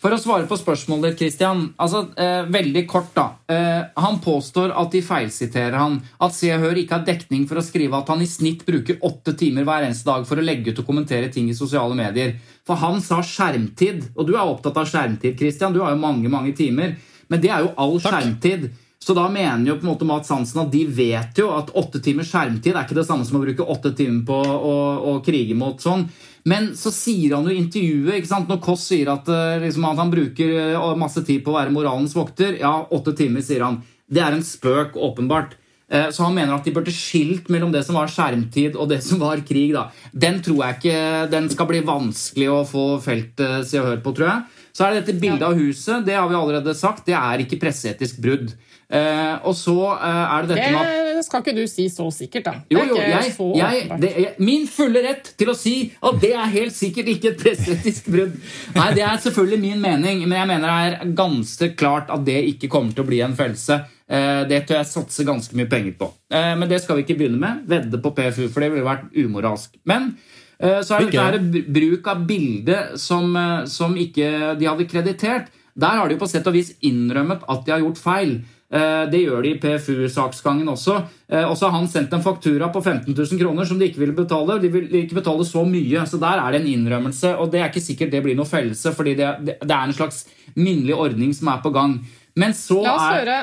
for 0.08 0.16
å 0.16 0.22
svare 0.22 0.48
på 0.48 0.56
spørsmålet 0.56 1.12
ditt, 1.12 1.20
Christian. 1.20 1.66
Altså, 1.84 2.06
eh, 2.16 2.46
veldig 2.48 2.86
kort, 2.88 3.10
da. 3.14 3.26
Eh, 3.50 3.84
han 3.98 4.20
påstår 4.24 4.72
at 4.72 4.92
de 4.92 5.02
feilsiterer 5.04 5.76
han. 5.76 6.02
At 6.22 6.34
Se 6.34 6.54
og 6.56 6.62
Hør 6.62 6.80
ikke 6.80 6.96
har 6.96 7.06
dekning 7.06 7.46
for 7.48 7.60
å 7.60 7.64
skrive 7.66 7.98
at 7.98 8.08
han 8.08 8.22
i 8.22 8.26
snitt 8.26 8.64
bruker 8.66 9.02
åtte 9.04 9.36
timer 9.38 9.66
hver 9.66 9.84
eneste 9.84 10.06
dag 10.06 10.26
for 10.26 10.38
å 10.38 10.46
legge 10.46 10.72
ut 10.72 10.80
og 10.80 10.88
kommentere 10.88 11.32
ting 11.34 11.50
i 11.50 11.58
sosiale 11.58 11.94
medier. 11.94 12.38
For 12.66 12.80
han 12.80 13.02
sa 13.02 13.20
skjermtid, 13.20 14.12
og 14.16 14.28
du 14.28 14.36
er 14.36 14.48
opptatt 14.48 14.78
av 14.78 14.88
skjermtid, 14.88 15.38
Christian. 15.38 15.74
Du 15.74 15.82
har 15.82 15.92
jo 15.92 16.00
mange, 16.00 16.30
mange 16.30 16.56
timer. 16.56 16.96
Men 17.28 17.42
det 17.42 17.52
er 17.52 17.66
jo 17.66 17.74
all 17.78 18.00
Takk. 18.00 18.14
skjermtid. 18.14 18.72
Så 19.04 19.14
da 19.16 19.28
mener 19.32 19.70
jo 19.70 19.76
på 19.78 19.86
en 19.86 19.92
måte 19.92 20.08
Mats 20.10 20.32
Hansen 20.34 20.64
at 20.64 20.72
de 20.74 20.82
vet 20.90 21.38
jo 21.40 21.52
at 21.56 21.70
åtte 21.78 22.02
timers 22.04 22.32
skjermtid 22.32 22.74
er 22.74 22.84
ikke 22.84 22.98
det 22.98 23.06
samme 23.08 23.28
som 23.28 23.38
å 23.40 23.44
bruke 23.44 23.68
åtte 23.76 23.94
timer 23.96 24.26
på 24.28 24.40
å, 24.42 24.74
å 25.12 25.14
krige 25.26 25.56
mot 25.56 25.80
sånn. 25.82 26.08
Men 26.48 26.72
så 26.80 26.92
sier 26.96 27.36
han 27.36 27.48
jo 27.48 27.54
i 27.54 27.60
intervjuet 27.60 28.18
ikke 28.22 28.32
sant? 28.32 28.50
Når 28.50 28.62
Kåss 28.64 28.88
sier 28.94 29.12
at, 29.12 29.30
eh, 29.32 29.60
liksom, 29.66 29.86
at, 29.90 30.00
han 30.00 30.12
bruker 30.12 30.58
eh, 30.72 30.90
masse 31.00 31.24
tid 31.28 31.44
på 31.44 31.54
å 31.54 31.58
være 31.60 31.74
moralens 31.76 32.16
vokter 32.16 32.56
Ja, 32.62 32.74
åtte 32.96 33.16
timer, 33.18 33.44
sier 33.44 33.66
han. 33.68 33.82
Det 34.08 34.24
er 34.24 34.36
en 34.36 34.46
spøk, 34.48 34.96
åpenbart. 34.96 35.58
Eh, 35.92 36.10
så 36.12 36.24
han 36.24 36.36
mener 36.36 36.56
at 36.56 36.68
de 36.68 36.74
burde 36.76 36.92
skilt 36.96 37.52
mellom 37.52 37.72
det 37.72 37.84
som 37.88 37.96
var 38.00 38.12
skjermtid 38.12 38.76
og 38.76 38.90
det 38.92 39.02
som 39.04 39.20
var 39.24 39.44
krig. 39.48 39.74
da. 39.76 39.90
Den 40.12 40.40
tror 40.44 40.64
jeg 40.66 40.80
ikke, 40.80 41.02
den 41.32 41.52
skal 41.52 41.70
bli 41.70 41.84
vanskelig 41.88 42.48
å 42.52 42.62
få 42.68 42.88
feltet 43.04 43.68
Se 43.68 43.80
og 43.80 43.92
Hør 43.92 44.02
på, 44.04 44.16
tror 44.16 44.32
jeg. 44.32 44.64
Så 44.76 44.86
er 44.86 44.94
det 44.94 45.04
dette 45.04 45.20
bildet 45.20 45.48
av 45.48 45.58
huset. 45.58 46.06
Det 46.06 46.16
har 46.16 46.28
vi 46.30 46.38
allerede 46.38 46.76
sagt. 46.78 47.08
Det 47.08 47.16
er 47.18 47.44
ikke 47.44 47.60
presseetisk 47.60 48.20
brudd. 48.24 48.52
Eh, 48.88 49.34
og 49.44 49.52
så 49.60 49.76
eh, 49.98 50.22
er 50.32 50.46
det 50.46 50.56
dette 50.56 50.68
med 50.72 51.08
Det 51.18 51.24
skal 51.26 51.42
ikke 51.44 51.56
du 51.58 51.66
si 51.68 51.90
så 51.92 52.06
sikkert, 52.14 52.46
da. 52.46 52.54
Jo, 52.72 52.86
jo, 52.88 52.96
jeg, 53.02 53.34
jeg, 53.60 53.98
det 54.00 54.12
jeg, 54.16 54.30
min 54.40 54.64
fulle 54.72 55.02
rett 55.04 55.34
til 55.36 55.52
å 55.52 55.56
si 55.60 55.74
at 56.00 56.22
det 56.24 56.32
er 56.38 56.54
helt 56.54 56.76
sikkert 56.78 57.12
ikke 57.12 57.34
et 57.34 57.42
presseetisk 57.42 58.08
brudd. 58.14 58.38
Nei, 58.78 58.88
det 58.96 59.04
er 59.04 59.20
selvfølgelig 59.26 59.60
min 59.66 59.84
mening, 59.84 60.24
men 60.24 60.40
jeg 60.40 60.52
mener 60.54 60.72
det 60.72 61.04
er 61.04 61.14
ganske 61.20 61.72
klart 61.76 62.14
at 62.16 62.24
det 62.28 62.40
ikke 62.54 62.72
kommer 62.72 62.96
til 62.96 63.04
å 63.04 63.10
bli 63.12 63.20
en 63.26 63.36
fellelse. 63.36 63.82
Eh, 64.08 64.42
det 64.48 64.64
tør 64.68 64.80
jeg 64.80 64.92
satse 64.94 65.28
ganske 65.28 65.60
mye 65.60 65.68
penger 65.68 66.00
på. 66.00 66.12
Eh, 66.32 66.54
men 66.56 66.72
det 66.72 66.80
skal 66.84 67.00
vi 67.00 67.04
ikke 67.04 67.18
begynne 67.20 67.42
med. 67.44 67.68
Vedde 67.68 68.00
på 68.04 68.14
PFU, 68.16 68.46
for 68.48 68.64
det 68.64 68.72
ville 68.72 68.88
vært 68.88 69.12
umoralsk. 69.20 69.76
Men 69.90 70.14
eh, 70.62 70.80
så 70.80 70.96
er 70.96 71.10
det 71.10 71.20
okay. 71.20 71.64
bruk 71.68 72.08
av 72.08 72.24
bilde 72.30 72.82
som, 73.02 73.34
eh, 73.36 73.66
som 73.68 73.98
ikke 74.00 74.56
de 74.60 74.70
hadde 74.70 74.88
kreditert. 74.88 75.52
Der 75.78 76.00
har 76.00 76.08
de 76.08 76.16
jo 76.16 76.24
på 76.24 76.30
sett 76.32 76.48
og 76.50 76.56
vis 76.56 76.72
innrømmet 76.88 77.44
at 77.46 77.66
de 77.66 77.76
har 77.76 77.84
gjort 77.84 78.00
feil. 78.02 78.38
Eh, 78.68 79.04
det 79.08 79.22
gjør 79.22 79.46
de 79.46 79.52
i 79.54 79.60
PFU-saksgangen 79.64 80.68
også. 80.68 80.98
Eh, 81.32 81.46
og 81.48 81.56
så 81.56 81.70
har 81.70 81.78
han 81.78 81.88
sendt 81.88 82.12
en 82.14 82.24
faktura 82.24 82.68
på 82.74 82.82
15 82.82 83.14
000 83.16 83.40
kroner 83.40 83.68
som 83.68 83.80
de 83.80 83.88
ikke 83.88 84.02
ville 84.02 84.16
betale. 84.18 84.58
De 84.60 84.72
vil 84.74 84.90
ikke 85.04 85.22
betale 85.22 85.46
så 85.48 85.64
mye, 85.68 86.04
så 86.04 86.20
der 86.20 86.42
er 86.42 86.52
det 86.52 86.62
en 86.62 86.72
innrømmelse. 86.74 87.38
Og 87.40 87.52
det 87.54 87.62
er 87.62 87.72
ikke 87.72 87.86
sikkert 87.86 88.12
det 88.12 88.24
blir 88.26 88.36
noe 88.36 88.50
fellelse, 88.50 88.92
fordi 88.98 89.16
det, 89.20 89.30
det 89.48 89.72
er 89.72 89.86
en 89.86 89.96
slags 89.96 90.26
minnelig 90.58 90.98
ordning 91.00 91.32
som 91.38 91.54
er 91.54 91.62
på 91.64 91.72
gang. 91.76 91.96
Men 92.36 92.56
så 92.58 92.82
La 92.84 92.96
oss 92.98 93.08
høre 93.08 93.38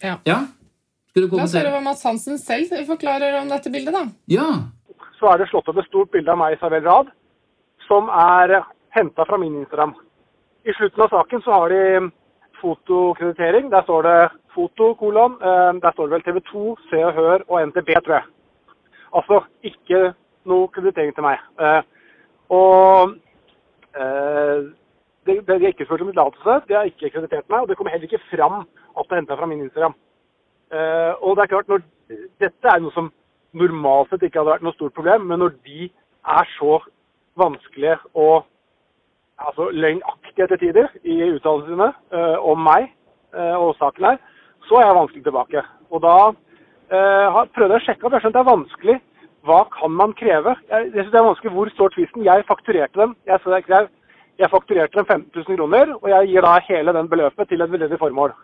ja. 0.00 0.16
ja? 0.24 0.38
La 1.18 1.42
oss 1.42 1.56
høre 1.58 1.72
hva 1.74 1.82
Mads 1.84 2.04
Hansen 2.06 2.38
selv 2.38 2.70
forklarer 2.86 3.40
om 3.40 3.50
dette 3.50 3.72
bildet, 3.74 3.96
da. 3.96 4.06
Ja. 4.30 4.46
Så 5.18 5.28
er 5.32 5.42
det 5.42 5.50
slått 5.50 5.68
opp 5.68 5.82
et 5.82 5.90
stort 5.90 6.14
bilde 6.14 6.30
av 6.30 6.38
meg 6.38 6.54
i 6.54 6.60
Isabel 6.60 6.86
Rad, 6.86 7.10
som 7.88 8.06
er 8.14 8.60
henta 8.94 9.26
fra 9.26 9.38
min 9.40 9.58
Instagram. 9.64 9.92
I 10.62 10.72
slutten 10.78 11.04
av 11.04 11.10
saken 11.10 11.42
så 11.42 11.58
har 11.58 11.74
de 11.74 11.82
fotokreditering. 12.60 13.70
Der 13.72 13.82
står 13.82 14.02
det 14.02 14.30
foto, 14.54 14.94
kolon. 14.94 15.32
Eh, 15.42 15.72
der 15.82 15.92
står 15.92 16.06
det 16.06 16.12
vel 16.12 16.22
TV 16.22 16.40
2, 16.52 16.76
Se 16.90 17.04
og 17.04 17.12
Hør 17.12 17.38
og 17.48 17.66
NTB, 17.68 17.88
tror 18.04 18.14
jeg. 18.14 18.26
Altså 19.14 19.40
ikke 19.62 20.12
noe 20.44 20.68
kreditering 20.74 21.14
til 21.14 21.26
meg. 21.26 21.38
Eh, 21.60 21.82
og 22.50 23.14
eh, 24.00 24.58
det, 25.26 25.36
det 25.46 25.56
er 25.56 25.72
ikke 25.72 25.84
spurt 25.84 26.04
om 26.04 26.12
tillatelse, 26.12 26.60
det 26.68 26.76
har 26.76 26.88
ikke 26.88 27.10
kreditert 27.14 27.48
meg, 27.48 27.60
og 27.60 27.68
det 27.68 27.76
kommer 27.76 27.92
heller 27.92 28.08
ikke 28.08 28.26
fram 28.30 28.62
at 28.62 29.06
det 29.06 29.16
er 29.16 29.20
henta 29.20 29.36
fra 29.36 29.46
min 29.46 29.64
Instagram. 29.66 29.94
Og 31.20 31.36
det 31.36 31.42
er 31.42 31.50
klart, 31.50 31.68
når, 31.68 31.82
Dette 32.40 32.68
er 32.70 32.78
noe 32.82 32.94
som 32.94 33.10
normalt 33.58 34.10
sett 34.10 34.22
ikke 34.26 34.40
hadde 34.40 34.52
vært 34.52 34.64
noe 34.66 34.74
stort 34.76 34.94
problem, 34.94 35.26
men 35.30 35.42
når 35.42 35.56
de 35.66 35.88
er 36.38 36.48
så 36.56 36.78
vanskelige 37.38 37.96
og 38.14 38.46
altså, 39.46 39.70
løgnaktige 39.72 40.46
til 40.46 40.58
tider 40.62 40.88
i 41.04 41.16
uttalelsene 41.34 41.88
uh, 42.14 42.38
om 42.52 42.60
meg 42.64 42.90
uh, 43.36 43.56
og 43.60 43.76
saken 43.78 44.10
her, 44.10 44.18
så 44.68 44.80
er 44.80 44.86
jeg 44.86 44.98
vanskelig 44.98 45.24
tilbake. 45.24 45.62
Og 45.90 46.02
da 46.04 46.16
uh, 46.30 47.40
prøvde 47.54 47.76
jeg 47.76 47.82
å 47.82 47.86
sjekke 47.86 48.06
opp. 48.06 48.16
Jeg 48.16 48.26
skjønte 48.26 48.38
det 48.38 48.44
er 48.44 48.52
vanskelig. 48.52 48.98
Hva 49.48 49.62
kan 49.72 49.96
man 49.96 50.12
kreve? 50.18 50.54
Jeg, 50.68 50.90
jeg 50.92 51.00
synes 51.00 51.14
det 51.14 51.20
er 51.22 51.28
vanskelig. 51.30 51.54
Hvor 51.56 51.72
står 51.74 51.94
tvisten? 51.94 52.26
Jeg 52.28 52.46
fakturerte 52.48 53.00
dem. 53.00 53.16
Jeg, 53.26 53.40
jeg, 53.72 53.88
jeg 54.42 54.52
fakturerte 54.52 54.98
dem 54.98 55.08
15 55.08 55.30
000 55.36 55.60
kroner, 55.60 55.94
og 56.00 56.08
jeg 56.12 56.32
gir 56.32 56.46
da 56.46 56.54
hele 56.68 56.96
den 56.96 57.08
beløpet 57.08 57.48
til 57.48 57.60
et 57.64 57.72
veldedig 57.72 57.98
formål. 57.98 58.34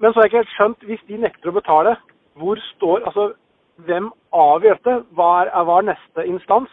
Men 0.00 0.12
så 0.12 0.20
har 0.20 0.26
jeg 0.26 0.32
ikke 0.32 0.42
helt 0.42 0.56
skjønt, 0.56 0.84
hvis 0.88 1.06
de 1.08 1.20
nekter 1.20 1.50
å 1.50 1.56
betale, 1.56 1.96
hvor 2.40 2.60
står 2.74 3.02
Altså, 3.08 3.32
hvem 3.84 4.10
avgjør 4.32 4.78
dette? 4.78 4.94
Hva 5.16 5.30
er, 5.42 5.50
hva 5.64 5.80
er 5.80 5.88
neste 5.90 6.26
instans? 6.28 6.70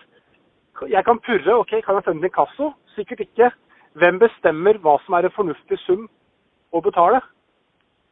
Jeg 0.88 1.04
kan 1.04 1.20
purre, 1.26 1.56
ok, 1.58 1.74
kan 1.84 1.98
jeg 1.98 2.06
sende 2.06 2.22
den 2.22 2.30
i 2.30 2.36
kasso? 2.36 2.72
Sikkert 2.98 3.26
ikke. 3.28 3.52
Hvem 3.98 4.20
bestemmer 4.22 4.78
hva 4.82 4.98
som 5.06 5.18
er 5.18 5.28
en 5.28 5.36
fornuftig 5.36 5.78
sum 5.86 6.08
å 6.74 6.82
betale? 6.86 7.22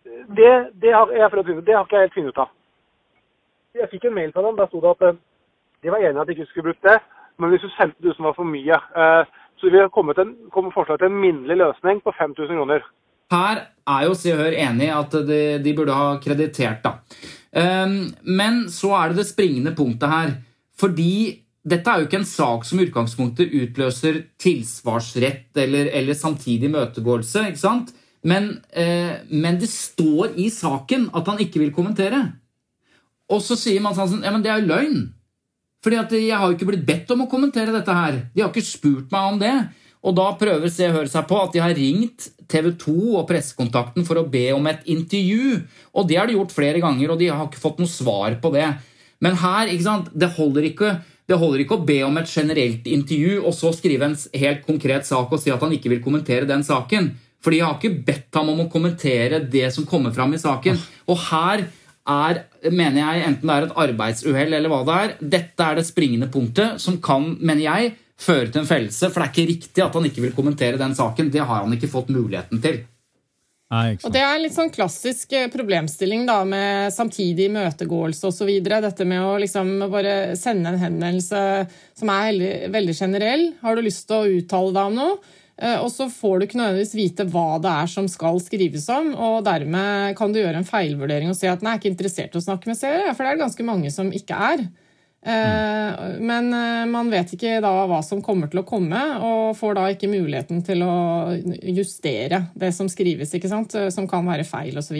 Det, 0.06 0.52
det, 0.82 0.92
har, 0.94 1.10
jeg 1.10 1.30
det 1.66 1.76
har 1.76 1.86
ikke 1.86 1.98
jeg 1.98 2.08
helt 2.08 2.18
funnet 2.18 2.34
ut 2.34 2.44
av. 2.44 2.52
Jeg 3.76 3.90
fikk 3.92 4.06
en 4.08 4.16
mail 4.16 4.34
fra 4.34 4.44
dem. 4.46 4.58
Der 4.60 4.70
sto 4.70 4.82
det 4.84 4.94
at 4.94 5.08
eh, 5.10 5.18
de 5.84 5.94
var 5.94 6.02
enige 6.02 6.22
at 6.22 6.30
de 6.30 6.36
ikke 6.36 6.50
skulle 6.52 6.70
brukt 6.70 6.86
det, 6.86 7.00
men 7.42 7.52
hvis 7.52 7.66
du 7.66 7.72
sendte 7.74 8.06
det 8.06 8.14
som 8.16 8.30
var 8.30 8.38
for 8.38 8.48
mye. 8.48 8.78
Eh, 9.02 9.24
så 9.60 9.72
vi 9.72 9.82
har 9.82 9.90
kommet 9.94 10.20
en, 10.22 10.36
kommet 10.54 10.76
forslag 10.76 11.00
til 11.00 11.10
en 11.10 11.22
minnelig 11.22 11.58
løsning 11.62 12.02
på 12.04 12.14
5000 12.18 12.60
kroner. 12.60 12.86
Her 13.34 13.62
er 13.96 14.06
jo 14.06 14.14
Se 14.18 14.34
og 14.34 14.44
Hør 14.44 14.58
enig 14.66 14.88
i 14.88 14.94
at 14.94 15.16
de, 15.30 15.40
de, 15.64 15.74
burde 15.78 15.96
ha 15.98 16.12
kreditert, 16.22 16.86
da. 16.86 16.98
Eh, 17.62 17.96
men 18.42 18.66
så 18.70 18.94
er 19.00 19.12
det 19.12 19.24
det 19.24 19.30
springende 19.32 19.76
punktet 19.78 20.12
her. 20.12 20.36
Fordi 20.80 21.45
dette 21.66 21.90
er 21.90 22.02
jo 22.02 22.08
ikke 22.08 22.20
en 22.22 22.30
sak 22.30 22.66
som 22.68 22.80
i 22.80 22.86
utgangspunktet 22.86 23.54
utløser 23.58 24.22
tilsvarsrett 24.42 25.58
eller, 25.64 25.90
eller 25.98 26.18
samtidig 26.18 26.70
imøtegåelse. 26.70 27.48
ikke 27.50 27.62
sant? 27.62 27.94
Men, 28.26 28.60
eh, 28.74 29.22
men, 29.30 29.58
det 29.62 29.70
står 29.70 30.38
i 30.42 30.50
saken 30.54 31.10
at 31.14 31.28
han 31.30 31.42
ikke 31.42 31.62
vil 31.64 31.74
kommentere. 31.74 32.22
Og 33.30 33.42
så 33.42 33.58
sier 33.58 33.82
Mads 33.82 33.98
Hansen 34.02 34.26
ja, 34.26 34.34
men 34.34 34.46
det 34.46 34.52
er 34.54 34.62
jo 34.62 34.70
løgn. 34.70 35.02
Fordi 35.86 35.98
at 36.02 36.14
jeg 36.18 36.34
har 36.34 36.50
jo 36.50 36.58
ikke 36.58 36.70
blitt 36.70 36.86
bedt 36.86 37.12
om 37.14 37.26
å 37.26 37.30
kommentere 37.30 37.74
dette 37.74 37.94
her. 37.94 38.22
De 38.34 38.42
har 38.42 38.54
ikke 38.54 38.66
spurt 38.66 39.12
meg 39.14 39.34
om 39.34 39.42
det. 39.42 39.56
Og 40.06 40.14
da 40.18 40.32
prøver 40.38 40.70
Se 40.70 40.86
og 40.90 41.00
Hør 41.00 41.10
seg 41.10 41.26
på 41.30 41.38
at 41.42 41.54
de 41.54 41.62
har 41.62 41.74
ringt 41.78 42.28
TV 42.50 42.72
2 42.82 42.94
og 43.20 43.28
pressekontakten 43.30 44.06
for 44.06 44.22
å 44.22 44.28
be 44.30 44.48
om 44.54 44.70
et 44.70 44.86
intervju. 44.90 45.64
Og 45.98 46.10
det 46.10 46.20
har 46.22 46.30
de 46.30 46.38
gjort 46.38 46.54
flere 46.54 46.82
ganger, 46.82 47.10
og 47.10 47.22
de 47.22 47.32
har 47.34 47.46
ikke 47.48 47.62
fått 47.62 47.82
noe 47.82 47.90
svar 47.90 48.38
på 48.42 48.54
det. 48.54 48.68
Men 49.26 49.38
her, 49.42 49.72
ikke 49.72 49.88
sant, 49.88 50.10
det 50.14 50.34
holder 50.38 50.70
ikke 50.70 50.92
Det 51.26 51.38
holder 51.42 51.64
ikke 51.64 51.80
å 51.80 51.86
be 51.86 52.00
om 52.06 52.18
et 52.22 52.30
generelt 52.30 52.86
intervju 52.86 53.40
og 53.42 53.54
så 53.58 53.72
skrive 53.74 54.06
en 54.06 54.18
helt 54.38 54.66
konkret 54.68 55.08
sak 55.08 55.32
og 55.34 55.42
si 55.42 55.54
at 55.54 55.64
han 55.64 55.74
ikke 55.74 55.90
vil 55.96 56.04
kommentere 56.04 56.50
den 56.50 56.66
saken. 56.66 57.14
Fordi 57.46 57.60
jeg 57.60 57.66
har 57.66 57.80
ikke 57.80 58.06
bedt 58.06 58.38
ham 58.38 58.52
om 58.54 58.64
å 58.64 58.70
kommentere 58.72 59.42
det 59.42 59.68
som 59.74 59.86
kommer 59.90 60.14
fram 60.14 60.34
i 60.34 60.42
saken. 60.42 60.80
Og 61.10 61.20
her 61.28 61.66
er, 62.06 62.42
mener 62.70 63.02
jeg, 63.02 63.26
enten 63.28 63.50
det 63.50 63.56
er 63.56 63.68
et 63.68 63.78
arbeidsuhell 63.86 64.58
eller 64.58 64.72
hva 64.72 64.82
det 64.86 64.98
er, 65.02 65.14
dette 65.36 65.68
er 65.68 65.78
det 65.80 65.86
springende 65.90 66.30
punktet 66.34 66.82
som 66.82 66.98
kan, 67.02 67.32
mener 67.42 67.66
jeg, 67.66 67.94
føre 68.22 68.50
til 68.50 68.64
en 68.64 68.70
fellelse. 68.70 69.10
For 69.10 69.22
det 69.22 69.26
er 69.28 69.34
ikke 69.34 69.52
riktig 69.52 69.86
at 69.86 69.98
han 69.98 70.10
ikke 70.10 70.26
vil 70.28 70.36
kommentere 70.38 70.82
den 70.82 70.94
saken. 70.98 71.34
Det 71.34 71.42
har 71.42 71.66
han 71.66 71.74
ikke 71.78 71.92
fått 71.92 72.14
muligheten 72.14 72.62
til. 72.64 72.84
Nei, 73.74 73.96
Og 74.06 74.12
Det 74.14 74.22
er 74.22 74.38
litt 74.44 74.54
sånn 74.54 74.70
klassisk 74.70 75.32
eh, 75.34 75.48
problemstilling 75.50 76.28
da, 76.28 76.44
med 76.46 76.94
samtidig 76.94 77.48
imøtegåelse 77.50 78.30
osv. 78.30 78.52
Dette 78.62 79.08
med 79.10 79.24
å 79.26 79.40
liksom 79.42 79.72
bare 79.90 80.36
sende 80.38 80.70
en 80.70 80.84
henvendelse 80.84 81.42
som 81.98 82.12
er 82.14 82.28
veldig, 82.30 82.52
veldig 82.76 82.96
generell. 83.00 83.48
Har 83.66 83.76
du 83.76 83.82
lyst 83.88 84.06
til 84.06 84.20
å 84.20 84.38
uttale 84.38 84.76
deg 84.76 84.92
om 84.92 85.00
noe? 85.00 85.18
Eh, 85.58 85.80
og 85.80 85.90
så 85.90 86.10
får 86.12 86.38
du 86.38 86.46
ikke 86.46 86.60
nødvendigvis 86.60 86.96
vite 87.00 87.26
hva 87.32 87.58
det 87.64 87.74
er 87.74 87.90
som 87.90 88.08
skal 88.12 88.38
skrives 88.44 88.86
om, 88.92 89.14
og 89.16 89.44
dermed 89.48 90.14
kan 90.20 90.34
du 90.34 90.42
gjøre 90.42 90.62
en 90.62 90.68
feilvurdering 90.68 91.32
og 91.32 91.38
si 91.40 91.48
at 91.50 91.64
nei, 91.64 91.74
jeg 91.74 91.80
er 91.80 91.84
ikke 91.84 91.94
interessert 91.96 92.36
i 92.36 92.42
å 92.42 92.46
snakke 92.46 92.70
med 92.70 92.80
seere, 92.80 93.14
for 93.14 93.24
det 93.24 93.32
er 93.32 93.40
det 93.40 93.46
ganske 93.48 93.68
mange 93.68 93.94
som 93.94 94.12
ikke 94.14 94.42
er. 94.52 94.66
Eh, 95.26 96.20
men 96.22 96.54
eh, 96.54 96.84
man 96.86 97.10
vet 97.10 97.32
ikke 97.34 97.58
da 97.64 97.72
hva 97.90 98.02
som 98.06 98.22
kommer 98.26 98.52
til 98.52 98.62
å 98.62 98.68
komme, 98.68 99.02
og 99.26 99.56
får 99.58 99.80
da 99.80 99.88
ikke 99.94 100.12
muligheten 100.12 100.62
til 100.66 100.86
å 100.86 100.98
justere 101.66 102.46
det 102.54 102.70
som 102.78 102.90
skrives, 102.92 103.34
ikke 103.34 103.50
sant? 103.50 103.74
Eh, 103.74 103.90
som 103.94 104.06
kan 104.10 104.28
være 104.28 104.46
feil 104.46 104.78
osv. 104.78 105.00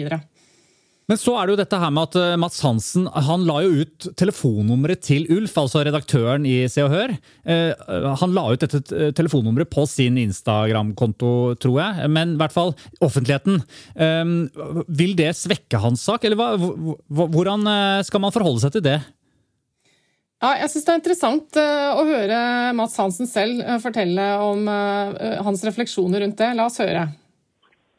Men 1.06 1.20
så 1.22 1.36
er 1.38 1.46
det 1.46 1.54
jo 1.54 1.58
dette 1.60 1.78
her 1.78 1.92
med 1.94 2.08
at 2.08 2.38
Mats 2.42 2.58
Hansen 2.66 3.04
han 3.06 3.44
la 3.46 3.60
jo 3.62 3.84
ut 3.84 4.08
telefonnummeret 4.18 5.04
til 5.06 5.28
Ulf, 5.30 5.54
altså 5.62 5.84
redaktøren 5.86 6.42
i 6.50 6.64
Se 6.66 6.82
og 6.82 6.90
Hør. 6.90 7.14
Han 8.18 8.34
la 8.34 8.48
ut 8.50 8.64
dette 8.64 9.12
telefonnummeret 9.14 9.70
på 9.70 9.84
sin 9.86 10.18
Instagram-konto, 10.18 11.54
tror 11.62 11.78
jeg. 11.78 12.10
Men 12.10 12.34
i 12.34 12.40
hvert 12.40 12.56
fall 12.56 12.74
offentligheten. 12.98 13.62
Vil 14.98 15.14
det 15.14 15.30
svekke 15.38 15.78
hans 15.84 16.02
sak, 16.10 16.26
eller 16.26 16.58
hvordan 17.06 17.70
skal 18.10 18.26
man 18.26 18.34
forholde 18.34 18.66
seg 18.66 18.74
til 18.74 18.88
det? 18.88 18.98
Ja, 20.36 20.50
jeg 20.60 20.68
syns 20.68 20.84
det 20.84 20.92
er 20.92 20.98
interessant 21.00 21.56
uh, 21.56 21.96
å 21.96 22.02
høre 22.04 22.38
Mats 22.76 22.98
Hansen 23.00 23.28
selv 23.28 23.62
uh, 23.64 23.78
fortelle 23.80 24.24
om 24.44 24.66
uh, 24.68 25.40
hans 25.46 25.64
refleksjoner 25.64 26.20
rundt 26.26 26.36
det. 26.42 26.50
La 26.58 26.66
oss 26.68 26.76
høre. 26.82 27.06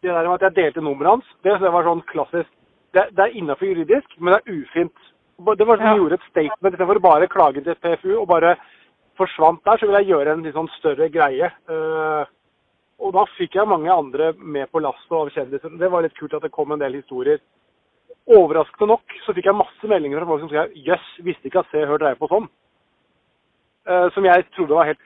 Det 0.05 0.13
der 0.13 0.27
med 0.27 0.35
at 0.35 0.45
jeg 0.45 0.57
delte 0.59 0.83
nummeret 0.85 1.15
hans, 1.15 1.31
det 1.41 1.57
var 1.57 1.87
sånn 1.87 2.05
klassisk. 2.11 2.51
Det, 2.93 3.07
det 3.17 3.25
er 3.25 3.37
innafor 3.39 3.71
juridisk, 3.71 4.13
men 4.21 4.35
det 4.35 4.39
er 4.43 4.61
ufint. 4.61 5.09
Det 5.57 5.65
var 5.65 5.81
sånn 5.81 5.89
ja. 5.89 5.97
gjorde 5.97 6.19
et 6.19 6.29
statement 6.29 6.77
istedenfor 6.77 7.01
bare 7.01 7.29
klage 7.31 7.65
til 7.65 7.79
PFU 7.81 8.13
og 8.19 8.29
bare 8.29 8.53
forsvant 9.17 9.63
der, 9.65 9.81
så 9.81 9.89
ville 9.89 10.03
jeg 10.03 10.13
gjøre 10.13 10.37
en 10.37 10.45
litt 10.45 10.55
sånn 10.57 10.69
større 10.77 11.09
greie. 11.09 11.49
og 13.01 13.13
da 13.13 13.23
fikk 13.33 13.57
jeg 13.57 13.69
mange 13.69 13.89
andre 13.89 14.29
med 14.37 14.69
på 14.69 14.81
lasset 14.85 15.13
av 15.17 15.33
kjendiser. 15.33 15.73
Det 15.81 15.89
var 15.89 16.05
litt 16.05 16.17
kult 16.17 16.37
at 16.37 16.45
det 16.45 16.53
kom 16.53 16.73
en 16.73 16.81
del 16.81 16.99
historier 17.01 17.41
Overraskende 18.27 18.91
nok 18.91 19.13
så 19.23 19.33
fikk 19.35 19.45
jeg 19.47 19.55
masse 19.55 19.87
meldinger 19.87 20.19
fra 20.19 20.27
folk 20.27 20.41
som 20.43 20.49
skrev 20.51 20.73
jøss, 20.75 21.11
yes, 21.15 21.25
visste 21.25 21.47
ikke 21.47 21.61
at 21.63 21.69
Se 21.71 21.83
Hør 21.87 22.01
dreier 22.01 22.19
på 22.19 22.27
sånn. 22.31 22.49
Uh, 23.87 24.09
som 24.11 24.25
jeg 24.27 24.43
trodde 24.51 24.75
var 24.75 24.89
helt 24.89 25.03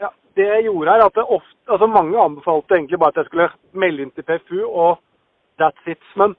Ja, 0.00 0.08
Det 0.36 0.46
jeg 0.48 0.64
gjorde 0.64 0.94
her, 0.94 1.04
at 1.04 1.18
ofte, 1.20 1.58
altså 1.68 1.86
mange 1.86 2.16
anbefalte 2.20 2.78
egentlig 2.78 2.98
bare 2.98 3.12
at 3.12 3.20
jeg 3.20 3.28
skulle 3.28 3.50
melde 3.76 4.06
inn 4.06 4.14
til 4.16 4.24
PFU 4.24 4.62
og 4.64 5.02
that's 5.60 5.90
it. 5.90 6.00
Men 6.16 6.32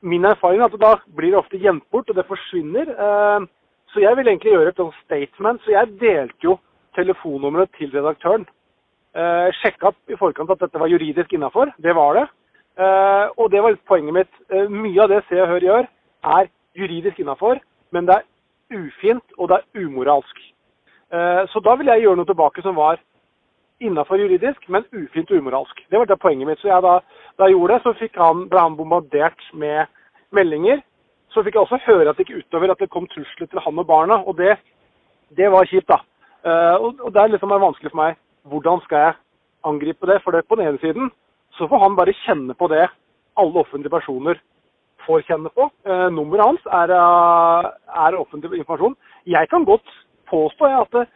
min 0.00 0.24
erfaring 0.24 0.62
er 0.62 0.70
at 0.70 0.80
da 0.80 0.94
blir 1.18 1.34
det 1.34 1.40
ofte 1.42 1.60
gjemt 1.60 1.84
bort, 1.92 2.08
og 2.08 2.16
det 2.16 2.26
forsvinner. 2.30 2.88
Uh, 2.96 3.44
så 3.92 4.00
jeg 4.00 4.16
ville 4.16 4.32
egentlig 4.32 4.52
gjøre 4.52 4.72
et 4.72 4.80
sånt 4.80 4.96
statement. 5.04 5.60
Så 5.64 5.76
jeg 5.76 5.98
delte 6.00 6.48
jo 6.48 6.56
telefonnummeret 6.96 7.76
til 7.76 7.92
redaktøren. 7.92 8.48
Uh, 9.16 9.52
Sjekka 9.60 9.92
i 10.08 10.16
forkant 10.16 10.50
at 10.52 10.64
dette 10.64 10.80
var 10.80 10.92
juridisk 10.92 11.32
innafor. 11.32 11.72
Det 11.76 11.94
var 11.96 12.20
det. 12.20 12.26
Uh, 12.76 13.32
og 13.40 13.48
det 13.52 13.62
var 13.64 13.76
poenget 13.88 14.12
mitt. 14.14 14.32
Uh, 14.52 14.68
mye 14.68 15.00
av 15.00 15.08
det 15.08 15.22
Se 15.30 15.38
og 15.40 15.48
Hør 15.48 15.64
gjør, 15.64 15.86
er 16.36 16.48
juridisk 16.76 17.22
innafor, 17.22 17.62
men 17.96 18.08
det 18.08 18.18
er 18.18 18.26
ufint 18.76 19.38
og 19.38 19.48
det 19.48 19.56
er 19.62 19.86
umoralsk. 19.86 20.42
Uh, 21.08 21.48
så 21.48 21.62
da 21.64 21.76
vil 21.80 21.88
jeg 21.88 22.04
gjøre 22.04 22.20
noe 22.20 22.28
tilbake 22.28 22.64
som 22.66 22.76
var 22.76 23.00
innafor 23.80 24.20
juridisk, 24.20 24.68
men 24.68 24.84
ufint 24.92 25.32
og 25.32 25.40
umoralsk. 25.40 25.80
Det 25.88 25.98
var 25.98 26.10
det 26.10 26.20
poenget 26.20 26.50
mitt. 26.50 26.60
Så 26.60 26.68
jeg 26.68 26.84
da, 26.84 26.98
da 27.38 27.48
jeg 27.48 27.56
gjorde 27.56 27.74
det, 27.74 27.82
så 27.82 28.10
han, 28.20 28.46
ble 28.52 28.60
han 28.60 28.76
bombardert 28.76 29.50
med 29.54 29.88
meldinger. 30.36 30.84
Så 31.32 31.44
fikk 31.44 31.56
jeg 31.56 31.64
også 31.64 31.80
høre 31.88 32.10
at 32.12 32.20
det 32.20 32.28
gikk 32.28 32.44
utover 32.44 32.72
at 32.72 32.80
det 32.80 32.92
kom 32.92 33.08
trusler 33.08 33.48
til 33.48 33.60
han 33.60 33.78
og 33.78 33.88
barna, 33.88 34.20
og 34.20 34.36
det, 34.36 34.58
det 35.36 35.48
var 35.52 35.68
kjipt, 35.68 35.88
da. 35.88 35.98
og, 36.80 37.00
og 37.00 37.12
det 37.12 37.20
er 37.22 37.32
liksom 37.32 37.52
vanskelig 37.52 37.92
for 37.92 38.00
meg. 38.00 38.16
Hvordan 38.48 38.80
skal 38.84 39.04
jeg 39.04 39.14
angripe 39.64 40.08
det? 40.08 40.22
For 40.24 40.32
det 40.32 40.46
på 40.48 40.56
den 40.56 40.68
ene 40.68 40.80
siden 40.80 41.10
så 41.56 41.68
får 41.68 41.82
han 41.82 41.96
bare 41.96 42.14
kjenne 42.24 42.54
på 42.54 42.68
det 42.72 42.86
alle 43.36 43.60
offentlige 43.60 43.92
personer 43.92 44.40
får 45.06 45.24
kjenne 45.28 45.52
på. 45.54 45.68
Eh, 45.86 46.08
nummeret 46.10 46.44
hans 46.44 46.68
er, 46.80 46.92
uh, 46.92 47.68
er, 48.06 48.16
offentlig 48.18 48.58
informasjon. 48.58 48.96
Jeg 49.26 49.48
kan 49.48 49.64
godt 49.64 49.86
påstå 50.30 50.70
at 50.80 50.94
uh, 50.94 51.10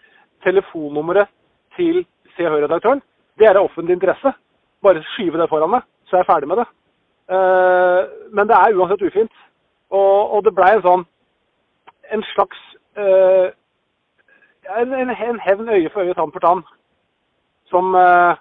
telefonnummeret 0.45 1.29
til 1.77 2.05
Se 2.37 2.47
og 2.47 2.55
Hør-redaktøren 2.55 3.03
det 3.41 3.49
er 3.49 3.57
av 3.57 3.71
offentlig 3.71 3.97
interesse. 3.97 4.33
Bare 4.85 5.03
skyve 5.15 5.41
det 5.41 5.49
foran 5.49 5.73
meg, 5.73 5.87
så 6.09 6.17
er 6.17 6.23
jeg 6.23 6.29
ferdig 6.29 6.49
med 6.51 6.61
det. 6.61 6.67
Eh, 7.33 8.03
men 8.37 8.49
det 8.49 8.57
er 8.57 8.77
uansett 8.77 9.07
ufint. 9.07 9.33
Og, 9.91 10.35
og 10.35 10.45
det 10.45 10.55
blei 10.55 10.75
en 10.77 10.85
sånn 10.85 11.07
en 12.15 12.23
slags 12.35 12.61
eh, 12.99 13.49
en, 14.77 14.93
en, 14.95 15.13
hevn 15.15 15.69
øye 15.71 15.91
for 15.91 16.05
øye, 16.05 16.15
tann 16.15 16.33
for 16.35 16.45
tann. 16.45 16.63
Som 17.71 17.95
uh, 17.95 18.35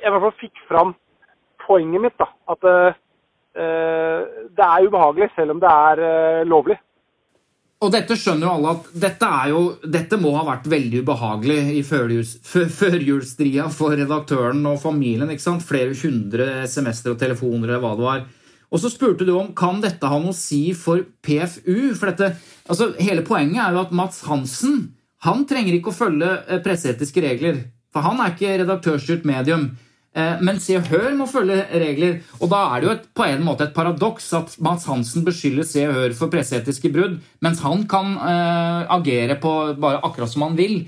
jeg 0.00 0.08
i 0.08 0.12
hvert 0.12 0.22
fall 0.24 0.38
fikk 0.40 0.60
fram 0.68 0.94
poenget 1.66 2.02
mitt. 2.06 2.16
da, 2.18 2.30
At 2.52 2.66
uh, 2.66 2.98
det 3.56 4.66
er 4.66 4.88
ubehagelig, 4.88 5.30
selv 5.36 5.56
om 5.56 5.62
det 5.62 5.70
er 5.70 6.02
uh, 6.02 6.42
lovlig. 6.48 6.78
Og 7.84 7.92
dette 7.92 8.16
skjønner 8.16 8.46
jo 8.46 8.52
alle 8.54 8.70
at 8.72 8.86
dette, 9.04 9.30
jo, 9.50 9.60
dette 9.84 10.16
må 10.16 10.30
ha 10.38 10.46
vært 10.46 10.68
veldig 10.72 11.02
ubehagelig 11.04 11.58
i 11.76 11.82
førjulsstria 11.84 13.66
for 13.74 13.92
redaktøren 14.00 14.62
og 14.70 14.80
familien. 14.80 15.28
ikke 15.28 15.44
sant? 15.44 15.64
Flere 15.66 15.92
hundre 16.00 16.64
semester 16.72 17.12
og 17.12 17.20
telefoner 17.20 17.74
eller 17.74 17.84
hva 17.84 17.92
det 17.98 18.06
var. 18.06 18.24
Og 18.72 18.80
så 18.82 18.90
spurte 18.90 19.26
du 19.28 19.34
om 19.36 19.52
kan 19.56 19.82
dette 19.84 20.08
ha 20.08 20.18
noe 20.18 20.32
å 20.32 20.36
si 20.36 20.72
for 20.74 21.04
PFU. 21.22 21.92
for 21.94 22.10
dette, 22.10 22.32
altså 22.66 22.94
Hele 22.98 23.22
poenget 23.22 23.62
er 23.62 23.76
jo 23.76 23.84
at 23.84 23.92
Mats 23.94 24.24
Hansen 24.26 24.94
han 25.26 25.44
trenger 25.48 25.76
ikke 25.76 25.92
å 25.92 25.96
følge 25.96 26.60
presseetiske 26.64 27.22
regler. 27.24 27.60
For 27.92 28.04
han 28.04 28.20
er 28.20 28.34
ikke 28.34 28.56
redaktørstyrt 28.62 29.24
medium. 29.28 29.70
Eh, 30.16 30.40
men 30.40 30.60
Se 30.62 30.78
og 30.78 30.88
Hør 30.88 31.10
må 31.18 31.26
følge 31.28 31.58
regler. 31.76 32.20
Og 32.40 32.48
da 32.52 32.62
er 32.70 32.80
det 32.80 32.88
jo 32.88 32.94
et, 32.94 33.04
på 33.16 33.26
en 33.28 33.44
måte 33.44 33.66
et 33.66 33.76
paradoks 33.76 34.30
at 34.38 34.56
Mads 34.64 34.86
Hansen 34.88 35.26
beskylder 35.26 35.68
Se 35.68 35.84
og 35.88 35.94
Hør 35.98 36.16
for 36.16 36.32
presseetiske 36.32 36.90
brudd, 36.94 37.18
mens 37.44 37.60
han 37.64 37.84
kan 37.90 38.16
eh, 38.16 38.82
agere 38.96 39.38
på 39.42 39.52
bare 39.80 40.00
akkurat 40.06 40.32
som 40.32 40.46
han 40.46 40.56
vil. 40.58 40.78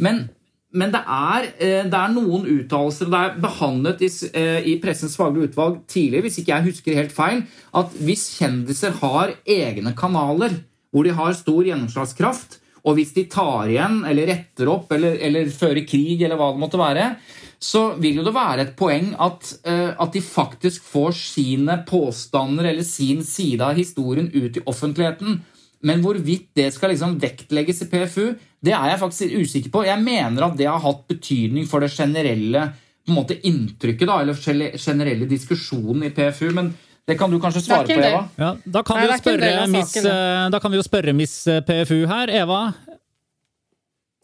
Men, 0.00 0.24
men 0.72 0.94
det, 0.94 1.02
er, 1.04 1.50
eh, 1.58 1.82
det, 1.84 1.98
er, 1.98 2.14
noen 2.14 2.46
uttalelser 2.54 3.10
Det 3.12 3.20
er 3.20 3.42
behandlet 3.44 4.06
i, 4.06 4.12
eh, 4.40 4.70
i 4.72 4.78
Pressens 4.80 5.18
faglige 5.20 5.52
utvalg 5.52 5.82
tidligere, 5.90 6.28
hvis 6.28 6.40
ikke 6.40 6.54
jeg 6.54 6.68
husker 6.70 7.02
helt 7.02 7.12
feil, 7.16 7.44
at 7.76 8.00
hvis 8.00 8.30
kjendiser 8.38 8.96
har 9.02 9.36
egne 9.44 9.92
kanaler 9.98 10.62
hvor 10.88 11.04
de 11.04 11.12
har 11.12 11.36
stor 11.36 11.66
gjennomslagskraft, 11.66 12.62
og 12.88 12.94
hvis 12.96 13.10
de 13.12 13.26
tar 13.28 13.68
igjen 13.68 14.00
eller 14.08 14.30
retter 14.30 14.70
opp 14.72 14.92
eller, 14.96 15.18
eller 15.20 15.50
fører 15.52 15.84
krig, 15.84 16.22
eller 16.22 16.38
hva 16.40 16.54
det 16.54 16.62
måtte 16.62 16.80
være, 16.80 17.10
så 17.58 17.82
vil 17.98 18.20
jo 18.20 18.24
det 18.26 18.34
være 18.36 18.64
et 18.64 18.74
poeng 18.78 19.12
at, 19.18 19.52
uh, 19.66 19.92
at, 19.98 20.10
de 20.14 20.22
faktisk 20.22 20.84
får 20.86 21.16
sine 21.18 21.80
påstander 21.88 22.70
eller 22.70 22.86
sin 22.86 23.24
side 23.26 23.64
av 23.64 23.78
historien 23.78 24.30
ut 24.32 24.60
i 24.60 24.64
offentligheten. 24.66 25.40
Men 25.86 26.02
hvorvidt 26.02 26.50
det 26.58 26.70
skal 26.74 26.94
liksom 26.94 27.18
vektlegges 27.22 27.84
i 27.84 27.88
PFU, 27.90 28.34
det 28.62 28.74
er 28.74 28.92
jeg 28.92 29.00
faktisk 29.02 29.38
usikker 29.42 29.74
på. 29.74 29.86
Jeg 29.86 30.02
mener 30.02 30.48
at 30.48 30.58
det 30.58 30.66
har 30.70 30.82
hatt 30.82 31.04
betydning 31.10 31.66
for 31.70 31.82
det 31.82 31.92
generelle 31.94 32.68
på 33.08 33.14
en 33.14 33.16
måte, 33.22 33.38
inntrykket 33.48 34.10
da, 34.10 34.18
eller 34.20 34.76
generelle 34.76 35.26
diskusjonen 35.30 36.04
i 36.04 36.12
PFU. 36.12 36.50
men 36.52 36.74
det 37.08 37.16
kan 37.16 37.30
du 37.32 37.38
kanskje 37.40 37.62
svare 37.64 37.86
på, 37.88 37.94
Eva? 38.04 38.26
Ja, 38.36 38.50
da, 38.64 38.82
kan 38.84 38.98
Nei, 39.00 39.66
miss, 39.72 39.94
eh, 39.96 40.48
da, 40.52 40.58
kan 40.60 40.68
vi 40.68 40.76
jo 40.76 40.84
spørre 40.84 41.14
Miss 41.16 41.38
PFU 41.64 42.02
her. 42.04 42.28
Eva, 42.28 42.58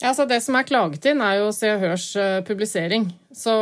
ja, 0.01 0.11
så 0.13 0.25
Det 0.27 0.41
som 0.43 0.57
er 0.59 0.65
klaget 0.67 1.05
inn, 1.07 1.21
er 1.23 1.37
jo 1.39 1.51
Se 1.55 1.69
og 1.71 1.79
Hørs 1.79 2.09
eh, 2.19 2.41
publisering. 2.43 3.07
Så, 3.35 3.53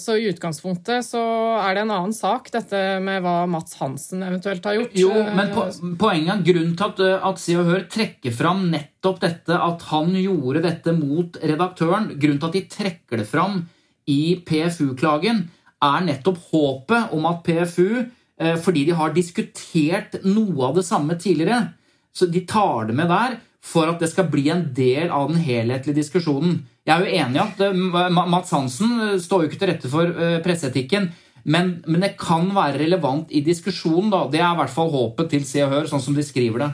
så, 0.00 0.16
i 0.16 0.28
utgangspunktet 0.30 1.04
så 1.04 1.20
er 1.60 1.76
det 1.76 1.82
en 1.84 1.92
annen 1.92 2.14
sak, 2.16 2.48
dette 2.52 2.78
med 3.04 3.22
hva 3.24 3.42
Mats 3.48 3.76
Hansen 3.80 4.24
eventuelt 4.24 4.64
har 4.68 4.78
gjort. 4.78 4.96
Jo, 4.96 5.12
men 5.36 5.52
po 5.52 5.66
poenget 6.00 6.34
er 6.34 6.46
grunnen 6.46 6.74
til 6.76 6.88
at, 6.88 7.02
eh, 7.04 7.26
at 7.30 7.42
Se 7.42 7.56
og 7.60 7.68
Hør 7.68 7.84
trekker 7.92 8.32
fram 8.36 8.64
nettopp 8.72 9.20
dette, 9.24 9.56
at 9.56 9.84
han 9.90 10.14
gjorde 10.16 10.64
dette 10.64 10.94
mot 10.96 11.36
redaktøren, 11.40 12.14
grunnen 12.16 12.40
til 12.40 12.48
at 12.48 12.56
de 12.56 12.64
trekker 12.72 13.22
det 13.22 13.28
fram 13.28 13.60
i 14.08 14.38
PFU-klagen, 14.48 15.42
er 15.84 16.06
nettopp 16.06 16.40
håpet 16.48 17.12
om 17.16 17.28
at 17.28 17.44
PFU, 17.44 18.06
eh, 18.40 18.56
fordi 18.56 18.86
de 18.88 18.96
har 18.96 19.12
diskutert 19.12 20.16
noe 20.24 20.70
av 20.70 20.80
det 20.80 20.86
samme 20.88 21.16
tidligere, 21.20 21.74
så 22.16 22.26
de 22.26 22.40
tar 22.48 22.88
det 22.88 22.96
med 22.96 23.12
der 23.12 23.36
for 23.64 23.90
at 23.90 24.02
det 24.02 24.10
skal 24.10 24.28
bli 24.30 24.46
en 24.52 24.66
del 24.74 25.10
av 25.10 25.30
den 25.32 25.40
helhetlige 25.42 25.98
diskusjonen. 26.00 26.60
Jeg 26.86 26.94
er 26.94 27.04
jo 27.04 27.22
enig 27.22 27.38
i 27.38 27.44
at 27.44 27.62
uh, 27.68 28.18
Mats 28.30 28.54
Hansen 28.54 29.18
står 29.20 29.44
jo 29.44 29.50
ikke 29.50 29.60
til 29.60 29.72
rette 29.72 29.90
for 29.92 30.08
uh, 30.08 30.38
presseetikken. 30.44 31.10
Men, 31.48 31.78
men, 31.86 32.02
det 32.04 32.16
kan 32.20 32.48
være 32.54 32.80
relevant 32.82 33.30
i 33.32 33.42
diskusjonen. 33.44 34.10
da. 34.12 34.26
Det 34.30 34.40
er 34.40 34.52
i 34.52 34.60
hvert 34.60 34.74
fall 34.74 34.92
håpet 34.92 35.32
til 35.32 35.46
Se 35.48 35.64
og 35.64 35.72
Hør, 35.72 35.88
sånn 35.90 36.04
som 36.04 36.16
de 36.16 36.24
skriver 36.26 36.64
det. 36.64 36.70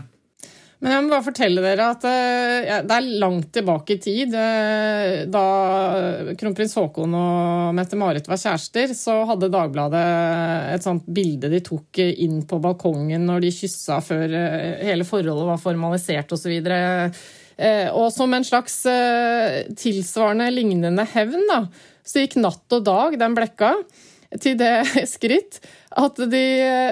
Men 0.84 0.92
jeg 0.92 1.04
må 1.06 1.14
bare 1.14 1.24
fortelle 1.24 1.62
dere 1.64 1.84
at 1.94 2.02
uh, 2.04 2.80
det 2.84 2.96
er 2.98 3.06
langt 3.22 3.48
tilbake 3.56 3.94
i 3.94 4.00
tid. 4.04 4.34
Uh, 4.36 5.24
da 5.32 5.44
kronprins 6.36 6.76
Haakon 6.76 7.14
og 7.16 7.70
Mette-Marit 7.78 8.28
var 8.28 8.40
kjærester, 8.42 8.92
så 8.92 9.22
hadde 9.30 9.48
Dagbladet 9.54 10.02
et 10.74 10.84
sånt 10.84 11.08
bilde 11.08 11.48
de 11.48 11.62
tok 11.64 12.02
inn 12.04 12.42
på 12.44 12.60
balkongen 12.60 13.24
når 13.30 13.46
de 13.46 13.54
kyssa 13.56 14.02
før 14.04 14.28
uh, 14.28 14.84
hele 14.84 15.08
forholdet 15.08 15.48
var 15.54 15.62
formalisert 15.62 16.36
osv. 16.36 16.52
Uh, 16.68 17.08
og 17.94 18.10
som 18.12 18.34
en 18.34 18.44
slags 18.44 18.80
tilsvarende 19.78 20.50
lignende 20.52 21.04
hevn, 21.14 21.46
da, 21.48 21.60
så 22.04 22.24
gikk 22.24 22.34
Natt 22.42 22.76
og 22.76 22.84
Dag, 22.84 23.14
den 23.16 23.36
blekka, 23.38 23.76
til 24.42 24.56
det 24.60 24.72
skritt 25.14 25.60
at 25.94 26.18
de 26.30 26.44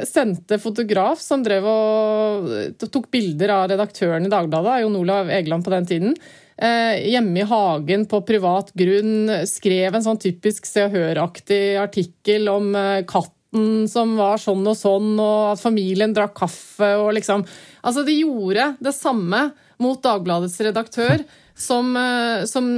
sendte 0.07 0.59
fotograf 0.63 1.21
som 1.23 1.43
drev 1.43 1.67
og 1.67 2.79
tok 2.83 3.09
bilder 3.13 3.55
av 3.57 3.67
redaktøren 3.73 4.29
i 4.29 4.33
Dagbladet, 4.33 4.83
Jon 4.85 5.01
Olav 5.01 5.33
Egeland 5.33 5.67
på 5.67 5.75
den 5.75 5.89
tiden, 5.89 6.17
eh, 6.57 7.03
hjemme 7.11 7.43
i 7.43 7.49
hagen 7.49 8.07
på 8.11 8.23
privat 8.29 8.71
grunn, 8.79 9.33
skrev 9.49 9.99
en 9.99 10.07
sånn 10.07 10.23
typisk 10.23 10.69
Se 10.69 10.87
og 10.87 10.95
Hør-aktig 10.95 11.65
artikkel 11.83 12.51
om 12.53 12.71
eh, 12.79 13.03
katten 13.09 13.89
som 13.91 14.15
var 14.17 14.39
sånn 14.41 14.63
og 14.65 14.79
sånn, 14.79 15.13
og 15.21 15.53
at 15.53 15.61
familien 15.61 16.15
drakk 16.15 16.39
kaffe 16.39 16.95
og 17.03 17.13
liksom. 17.19 17.43
Altså, 17.83 18.07
de 18.07 18.21
gjorde 18.23 18.73
det 18.81 18.95
samme 18.97 19.49
mot 19.83 19.99
Dagbladets 20.03 20.61
redaktør 20.63 21.27
som, 21.63 21.95
eh, 21.97 22.45
som, 22.51 22.71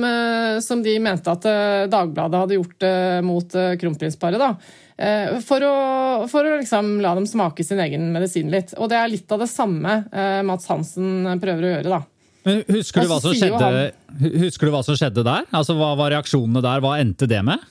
som 0.63 0.85
de 0.85 0.99
mente 1.01 1.33
at 1.33 1.47
Dagbladet 1.91 2.43
hadde 2.45 2.59
gjort 2.61 2.89
mot 3.25 3.61
kronprinsparet. 3.81 4.59
Eh, 4.95 5.41
for 5.43 5.65
å, 5.67 5.75
for 6.31 6.47
å 6.47 6.59
liksom 6.61 7.01
la 7.03 7.17
dem 7.19 7.27
smake 7.27 7.65
sin 7.67 7.81
egen 7.83 8.13
medisin 8.15 8.51
litt. 8.53 8.77
Og 8.79 8.91
det 8.93 8.99
er 9.01 9.11
litt 9.11 9.33
av 9.35 9.43
det 9.43 9.51
samme 9.51 10.05
eh, 10.13 10.41
Mats 10.47 10.69
Hansen 10.71 11.27
prøver 11.43 11.67
å 11.67 11.73
gjøre, 11.73 11.97
da. 11.97 12.03
Men 12.45 12.61
husker 12.69 13.03
du, 13.03 13.09
hva 13.09 13.19
som 13.25 13.35
skjedde, 13.35 13.69
husker 14.45 14.69
du 14.69 14.75
hva 14.75 14.83
som 14.85 14.99
skjedde 15.01 15.25
der? 15.25 15.47
Altså, 15.49 15.75
Hva 15.79 15.95
var 15.97 16.13
reaksjonene 16.13 16.61
der? 16.63 16.83
Hva 16.85 16.99
endte 17.01 17.27
det 17.31 17.41
med? 17.47 17.63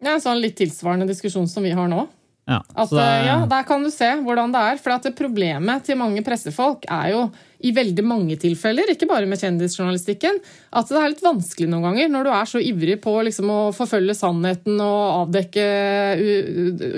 Ja, 0.00 0.14
en 0.14 0.22
sånn 0.24 0.40
litt 0.40 0.56
tilsvarende 0.58 1.06
diskusjon 1.10 1.48
som 1.50 1.66
vi 1.66 1.74
har 1.76 1.90
nå. 1.90 2.06
Ja, 2.48 2.62
at, 2.64 2.88
det... 2.90 3.02
Eh, 3.04 3.26
ja, 3.26 3.36
Der 3.48 3.66
kan 3.68 3.84
du 3.84 3.90
se 3.92 4.08
hvordan 4.24 4.54
det 4.54 4.64
er. 4.70 4.80
For 4.80 4.96
at 4.96 5.08
Problemet 5.18 5.84
til 5.84 5.98
mange 6.00 6.24
pressefolk 6.24 6.88
er 6.88 7.12
jo 7.12 7.28
i 7.58 7.72
veldig 7.74 8.04
mange 8.06 8.36
tilfeller, 8.38 8.92
ikke 8.92 9.08
bare 9.10 9.26
med 9.26 9.40
kjendisjournalistikken, 9.40 10.36
at 10.78 10.90
det 10.92 10.98
er 11.00 11.10
litt 11.10 11.24
vanskelig 11.24 11.66
noen 11.66 11.88
ganger 11.88 12.12
når 12.12 12.28
du 12.28 12.30
er 12.30 12.50
så 12.52 12.60
ivrig 12.62 13.00
på 13.02 13.16
liksom 13.26 13.50
å 13.50 13.58
forfølge 13.74 14.14
sannheten 14.14 14.78
og 14.78 15.24
avdekke 15.24 15.64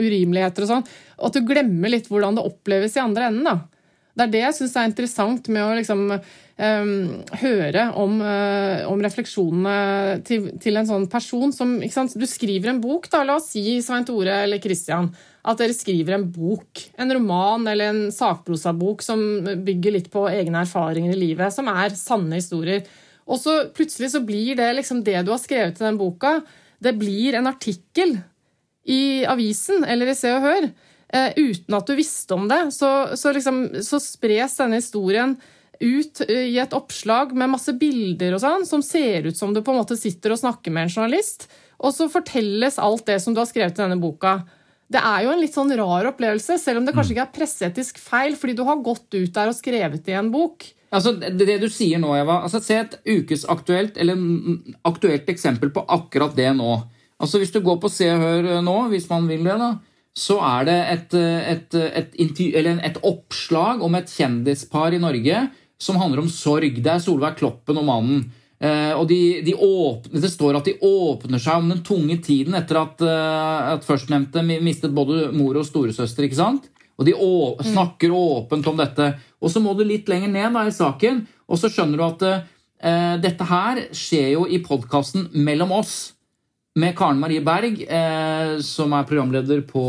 urimeligheter 0.04 0.66
og 0.66 0.72
sånn, 0.74 0.84
at 1.16 1.38
du 1.38 1.48
glemmer 1.48 1.94
litt 1.94 2.10
hvordan 2.12 2.36
det 2.36 2.44
oppleves 2.44 2.98
i 2.98 3.02
andre 3.02 3.30
enden. 3.30 3.48
da. 3.48 3.80
Det 4.12 4.26
er 4.26 4.34
det 4.34 4.44
jeg 4.44 4.58
syns 4.58 4.76
er 4.76 4.90
interessant 4.90 5.48
med 5.48 5.64
å 5.64 5.74
liksom, 5.78 6.04
um, 6.12 6.94
høre 7.40 7.86
om, 7.96 8.20
uh, 8.20 8.84
om 8.90 9.00
refleksjonene 9.00 10.20
til, 10.28 10.50
til, 10.60 10.76
en 10.76 10.88
sånn 10.88 11.08
person 11.08 11.54
som 11.56 11.78
Du 11.80 12.26
skriver 12.28 12.74
en 12.74 12.82
bok, 12.84 13.08
da, 13.08 13.24
la 13.24 13.38
oss 13.40 13.52
si 13.54 13.78
Svein 13.80 14.04
Tore 14.04 14.42
eller 14.44 14.60
Christian 14.60 15.08
at 15.40 15.60
dere 15.60 15.76
skriver 15.76 16.16
en 16.16 16.26
bok, 16.32 16.82
en 17.00 17.12
roman 17.16 17.68
eller 17.70 17.92
en 17.92 18.00
sakprosabok 18.12 19.04
som 19.04 19.20
bygger 19.64 19.96
litt 19.96 20.10
på 20.12 20.26
egne 20.28 20.64
erfaringer 20.66 21.14
i 21.14 21.20
livet, 21.20 21.54
som 21.54 21.70
er 21.72 21.96
sanne 21.96 22.40
historier. 22.40 22.84
Og 23.30 23.40
så 23.40 23.56
plutselig 23.72 24.12
så 24.12 24.24
blir 24.26 24.58
det 24.58 24.68
liksom 24.76 25.04
det 25.06 25.22
du 25.24 25.32
har 25.32 25.40
skrevet 25.40 25.80
i 25.80 25.86
den 25.86 26.00
boka, 26.00 26.40
det 26.80 26.96
blir 26.96 27.36
en 27.36 27.48
artikkel 27.48 28.18
i 28.88 29.24
avisen 29.28 29.84
eller 29.84 30.10
i 30.10 30.16
Se 30.16 30.32
og 30.34 30.44
Hør. 30.44 30.70
Uh, 31.10 31.32
uten 31.36 31.74
at 31.74 31.88
du 31.88 31.96
visste 31.98 32.36
om 32.36 32.46
det. 32.50 32.60
Så, 32.74 32.88
så, 33.18 33.32
liksom, 33.34 33.64
så 33.82 33.98
spres 34.02 34.54
denne 34.60 34.78
historien 34.78 35.34
ut 35.80 36.20
eh, 36.28 36.46
i 36.52 36.58
et 36.60 36.74
oppslag 36.76 37.32
med 37.34 37.54
masse 37.54 37.72
bilder 37.80 38.36
og 38.36 38.42
sånn, 38.42 38.66
som 38.68 38.82
ser 38.84 39.26
ut 39.30 39.36
som 39.36 39.54
du 39.54 39.62
på 39.64 39.72
en 39.72 39.80
måte 39.80 39.96
sitter 39.98 40.34
og 40.34 40.40
snakker 40.42 40.72
med 40.74 40.86
en 40.86 40.92
journalist. 40.92 41.48
Og 41.80 41.94
så 41.96 42.10
fortelles 42.12 42.76
alt 42.78 43.06
det 43.08 43.16
som 43.24 43.34
du 43.34 43.40
har 43.40 43.48
skrevet 43.48 43.78
i 43.78 43.82
denne 43.82 43.98
boka. 44.00 44.42
Det 44.90 44.98
er 44.98 45.24
jo 45.24 45.30
en 45.30 45.40
litt 45.42 45.54
sånn 45.54 45.70
rar 45.78 46.08
opplevelse, 46.10 46.56
selv 46.58 46.80
om 46.80 46.86
det 46.86 46.94
kanskje 46.96 47.12
mm. 47.12 47.16
ikke 47.16 47.26
er 47.28 47.34
presseetisk 47.36 48.00
feil, 48.02 48.34
fordi 48.38 48.56
du 48.58 48.64
har 48.66 48.80
gått 48.82 49.06
ut 49.14 49.32
der 49.36 49.52
og 49.52 49.54
skrevet 49.54 50.08
i 50.10 50.16
en 50.18 50.32
bok. 50.34 50.66
Altså, 50.90 51.12
det 51.14 51.60
du 51.62 51.68
sier 51.70 52.00
nå, 52.02 52.10
Eva, 52.18 52.40
altså, 52.46 52.58
Se 52.64 52.80
et 52.80 52.96
ukesaktuelt 53.06 54.00
eller 54.02 54.18
aktuelt 54.88 55.30
eksempel 55.30 55.70
på 55.74 55.84
akkurat 55.86 56.34
det 56.34 56.50
nå. 56.58 56.80
Altså, 57.20 57.38
Hvis 57.38 57.54
du 57.54 57.60
går 57.62 57.78
på 57.78 57.92
Se 57.92 58.08
og 58.10 58.24
Hør 58.24 58.50
nå, 58.66 58.76
hvis 58.90 59.06
man 59.12 59.30
vil 59.30 59.46
det, 59.46 59.54
da, 59.60 59.70
så 60.16 60.40
er 60.42 60.66
det 60.66 60.78
et, 60.90 61.14
et, 61.54 61.78
et, 61.94 62.18
et, 62.18 63.00
oppslag 63.06 63.84
om 63.86 63.94
et 63.94 64.10
kjendispar 64.10 64.96
i 64.96 65.02
Norge 65.02 65.44
som 65.80 66.00
handler 66.00 66.24
om 66.24 66.32
sorg. 66.32 66.82
Det 66.82 66.92
er 66.92 67.02
Solveig 67.02 67.38
Kloppen 67.38 67.78
og 67.78 67.86
mannen. 67.86 68.24
Eh, 68.60 68.92
og 68.92 69.06
de, 69.08 69.40
de 69.40 69.54
åpner, 69.56 70.20
Det 70.20 70.28
står 70.28 70.58
at 70.58 70.66
de 70.68 70.76
åpner 70.84 71.40
seg 71.40 71.62
om 71.62 71.70
den 71.72 71.80
tunge 71.86 72.18
tiden 72.20 72.58
etter 72.58 72.76
at, 72.82 73.00
uh, 73.00 73.72
at 73.72 73.86
førstnevnte 73.86 74.44
mistet 74.60 74.92
både 74.92 75.30
mor 75.32 75.56
og 75.56 75.64
storesøster. 75.64 76.26
ikke 76.26 76.42
sant? 76.42 76.68
Og 77.00 77.08
de 77.08 77.14
mm. 77.16 77.64
snakker 77.72 78.12
åpent 78.12 78.68
om 78.68 78.76
dette. 78.76 79.14
Og 79.40 79.48
så 79.48 79.62
må 79.64 79.72
du 79.72 79.86
litt 79.88 80.10
lenger 80.12 80.28
ned 80.28 80.52
da, 80.52 80.66
i 80.68 80.76
saken, 80.76 81.24
og 81.48 81.56
så 81.56 81.72
skjønner 81.72 81.96
du 81.96 82.04
at 82.04 82.26
uh, 82.28 83.16
dette 83.22 83.48
her 83.48 83.86
skjer 83.96 84.34
jo 84.34 84.44
i 84.44 84.60
podkasten 84.64 85.30
Mellom 85.32 85.72
oss. 85.80 86.12
Med 86.78 86.92
Karen 86.98 87.18
Marie 87.18 87.42
Berg, 87.42 87.80
eh, 87.82 88.60
som 88.62 88.92
er 88.94 89.08
programleder 89.08 89.64
på 89.66 89.80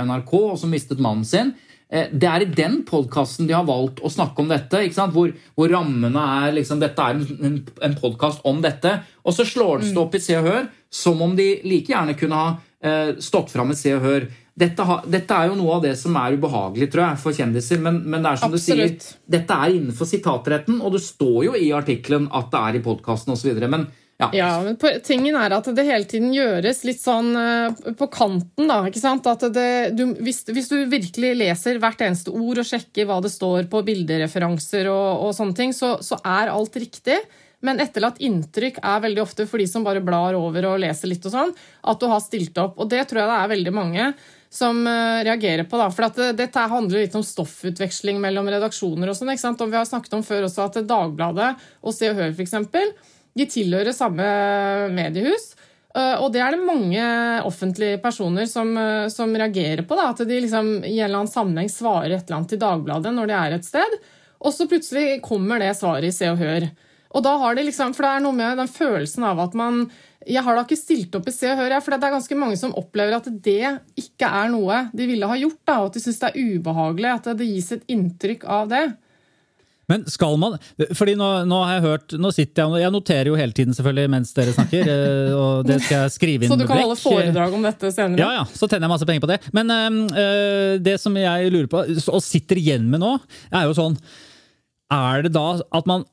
NRK, 0.00 0.30
og 0.32 0.54
som 0.62 0.70
mistet 0.72 1.02
mannen 1.02 1.26
sin. 1.28 1.50
Eh, 1.92 2.08
det 2.12 2.28
er 2.28 2.44
i 2.44 2.52
den 2.56 2.80
podkasten 2.88 3.48
de 3.48 3.56
har 3.56 3.66
valgt 3.68 4.00
å 4.00 4.10
snakke 4.12 4.40
om 4.40 4.48
dette. 4.50 4.80
Hvor, 5.12 5.32
hvor, 5.58 5.72
rammene 5.72 6.26
er 6.42 6.54
liksom, 6.56 6.80
Dette 6.80 7.04
er 7.04 7.20
en, 7.20 7.58
en 7.84 7.96
podkast 7.98 8.44
om 8.48 8.62
dette. 8.64 8.96
Og 9.22 9.36
så 9.36 9.46
slår 9.48 9.82
det 9.82 9.92
mm. 9.92 9.98
opp 10.06 10.16
i 10.16 10.22
Se 10.22 10.38
og 10.40 10.48
Hør 10.48 10.70
som 10.92 11.20
om 11.24 11.34
de 11.36 11.54
like 11.64 11.92
gjerne 11.92 12.14
kunne 12.20 12.38
ha 12.38 12.48
eh, 12.84 13.18
stått 13.20 13.52
fram 13.52 13.70
med 13.72 13.80
Se 13.80 13.92
og 13.96 14.04
Hør. 14.04 14.28
Dette, 14.52 14.84
ha, 14.84 14.98
dette, 15.08 15.32
er 15.32 15.48
jo 15.48 15.56
noe 15.56 15.78
av 15.78 15.84
det 15.86 15.94
som 15.96 16.16
er 16.20 16.36
ubehagelig 16.36 16.90
tror 16.92 17.06
jeg, 17.06 17.20
for 17.22 17.36
kjendiser. 17.36 17.80
Men, 17.80 18.02
men 18.04 18.24
det 18.24 18.32
er 18.32 18.40
som 18.42 18.52
Absolutt. 18.52 18.98
du 19.00 19.06
sier, 19.06 19.20
dette 19.36 19.56
er 19.56 19.76
innenfor 19.78 20.08
sitatretten, 20.08 20.80
og 20.84 20.96
det 20.96 21.00
står 21.04 21.38
jo 21.46 21.54
i 21.56 21.70
artikkelen 21.76 22.28
at 22.36 22.50
det 22.52 22.60
er 22.60 22.78
i 22.78 22.84
podkasten 22.84 23.32
osv. 23.32 23.52
Men 23.64 23.88
ja. 24.22 24.28
ja, 24.36 24.48
men 24.62 25.02
tingen 25.04 25.36
er 25.38 25.54
at 25.56 25.68
det 25.74 25.84
hele 25.86 26.06
tiden 26.08 26.32
gjøres 26.34 26.82
litt 26.86 27.00
sånn 27.02 27.32
uh, 27.34 27.92
på 27.98 28.08
kanten, 28.12 28.68
da. 28.70 28.80
ikke 28.88 29.02
sant? 29.02 29.26
At 29.28 29.44
det, 29.54 29.94
du, 29.98 30.04
hvis, 30.22 30.42
hvis, 30.50 30.70
du 30.70 30.84
virkelig 30.90 31.34
leser 31.40 31.80
hvert 31.82 32.02
eneste 32.06 32.34
ord 32.34 32.62
og 32.62 32.68
sjekker 32.68 33.08
hva 33.08 33.20
det 33.24 33.32
står 33.34 33.70
på 33.72 33.84
bildereferanser 33.86 34.90
og, 34.92 35.28
og 35.28 35.32
sånne 35.36 35.58
ting, 35.58 35.74
så, 35.76 35.96
så, 36.04 36.20
er 36.22 36.52
alt 36.52 36.76
riktig. 36.78 37.18
Men 37.62 37.78
etterlatt 37.82 38.18
inntrykk 38.22 38.80
er 38.82 39.02
veldig 39.04 39.22
ofte 39.22 39.46
for 39.46 39.62
de 39.62 39.68
som 39.70 39.84
bare 39.86 40.02
blar 40.02 40.34
over 40.34 40.66
og 40.72 40.80
leser 40.82 41.10
litt, 41.12 41.26
og 41.28 41.34
sånn, 41.34 41.52
at 41.90 42.00
du 42.00 42.08
har 42.10 42.22
stilt 42.22 42.58
opp. 42.58 42.78
Og 42.82 42.90
det 42.90 43.04
tror 43.06 43.22
jeg 43.22 43.30
det 43.30 43.38
er 43.38 43.52
veldig 43.54 43.74
mange 43.74 44.08
som 44.52 44.82
uh, 44.84 45.22
reagerer 45.24 45.64
på. 45.64 45.78
Da. 45.80 45.88
For 45.94 46.10
det, 46.18 46.32
dette 46.42 46.66
handler 46.74 47.06
litt 47.06 47.16
om 47.16 47.24
stoffutveksling 47.24 48.18
mellom 48.22 48.50
redaksjoner. 48.52 49.08
og 49.08 49.16
sånn, 49.16 49.32
ikke 49.32 49.46
sant? 49.46 49.62
Og 49.64 49.72
Vi 49.72 49.78
har 49.78 49.88
snakket 49.88 50.18
om 50.18 50.26
før 50.26 50.48
også 50.48 50.66
at 50.66 50.82
Dagbladet 50.90 51.54
og 51.80 51.96
Se 51.96 52.10
og 52.12 52.20
Hør 52.20 52.34
f.eks 52.34 52.58
de 53.38 53.46
tilhører 53.48 53.94
samme 53.96 54.26
mediehus. 54.92 55.52
Eh, 55.92 56.16
og 56.22 56.30
det 56.32 56.40
er 56.40 56.54
det 56.54 56.64
mange 56.64 57.04
offentlige 57.44 58.00
personer 58.00 58.48
som, 58.48 58.72
eh, 58.76 59.08
som 59.12 59.32
reagerer 59.36 59.84
på. 59.84 59.96
Da, 59.98 60.10
at 60.10 60.24
de 60.28 60.40
liksom, 60.40 60.84
i 60.84 60.98
en 60.98 61.04
eller 61.06 61.22
annen 61.22 61.32
sammenheng 61.32 61.68
svarer 61.72 62.16
et 62.16 62.24
eller 62.24 62.40
annet 62.40 62.54
til 62.54 62.62
Dagbladet 62.62 63.12
når 63.12 63.28
de 63.28 63.36
er 63.36 63.56
et 63.58 63.68
sted, 63.68 63.98
og 64.42 64.54
så 64.54 64.66
plutselig 64.66 65.20
kommer 65.22 65.60
det 65.60 65.74
svaret 65.78 66.08
i 66.08 66.14
Se 66.14 66.30
og 66.32 66.40
Hør. 66.40 66.70
Og 67.12 67.22
da 67.22 67.36
har 67.36 67.54
de 67.54 67.66
liksom, 67.66 67.92
For 67.92 68.06
det 68.06 68.10
er 68.16 68.22
noe 68.24 68.32
med 68.32 68.56
den 68.56 68.70
følelsen 68.72 69.26
av 69.28 69.42
at 69.44 69.52
man 69.52 69.82
Jeg 70.24 70.40
har 70.46 70.56
da 70.56 70.62
ikke 70.64 70.78
stilt 70.80 71.14
opp 71.18 71.26
i 71.28 71.34
Se 71.34 71.50
og 71.52 71.60
Hør, 71.60 71.74
for 71.82 71.92
det 71.92 72.08
er 72.08 72.14
ganske 72.16 72.38
mange 72.38 72.56
som 72.56 72.72
opplever 72.78 73.18
at 73.18 73.28
det 73.44 73.74
ikke 74.00 74.26
er 74.26 74.48
noe 74.48 74.86
de 74.94 75.06
ville 75.10 75.28
ha 75.28 75.36
gjort, 75.36 75.60
da, 75.66 75.80
og 75.82 75.90
at 75.90 75.98
de 75.98 76.02
syns 76.06 76.22
det 76.22 76.30
er 76.30 76.56
ubehagelig 76.56 77.10
at 77.10 77.32
det 77.36 77.48
gis 77.50 77.72
et 77.74 77.88
inntrykk 77.90 78.46
av 78.46 78.70
det. 78.70 78.84
Men 79.92 80.06
skal 80.10 80.38
man 80.40 80.56
fordi 80.96 81.14
nå, 81.18 81.28
nå, 81.48 81.58
har 81.66 81.76
jeg 81.76 81.84
hørt 81.84 82.14
nå 82.20 82.30
sitter 82.34 82.72
Jeg 82.76 82.86
jeg 82.86 82.94
noterer 82.94 83.30
jo 83.30 83.36
hele 83.38 83.56
tiden 83.56 83.76
selvfølgelig 83.76 84.12
mens 84.14 84.32
dere 84.36 84.54
snakker. 84.56 84.88
Eh, 84.92 85.34
og 85.36 85.68
det 85.68 85.78
skal 85.84 86.06
jeg 86.06 86.14
skrive 86.16 86.46
inn 86.46 86.52
Så 86.54 86.58
du 86.60 86.66
kan 86.68 86.80
holde 86.82 86.98
foredrag 87.00 87.56
om 87.56 87.66
dette 87.66 87.92
senere? 87.94 88.20
Ja, 88.22 88.30
ja. 88.40 88.46
Så 88.50 88.66
tjener 88.66 88.88
jeg 88.88 88.94
masse 88.94 89.08
penger 89.08 89.24
på 89.24 89.30
det. 89.30 89.38
Men 89.56 89.72
øh, 89.76 90.74
det 90.82 90.96
som 91.02 91.16
jeg 91.18 91.52
lurer 91.54 91.70
på, 91.70 91.84
og 91.84 92.24
sitter 92.24 92.60
igjen 92.60 92.88
med 92.90 93.02
nå, 93.04 93.14
er 93.52 93.68
jo 93.68 93.76
sånn 93.76 93.98
Er 94.92 95.26
det 95.26 95.34
da 95.36 95.46
at 95.60 95.88
man 95.88 96.06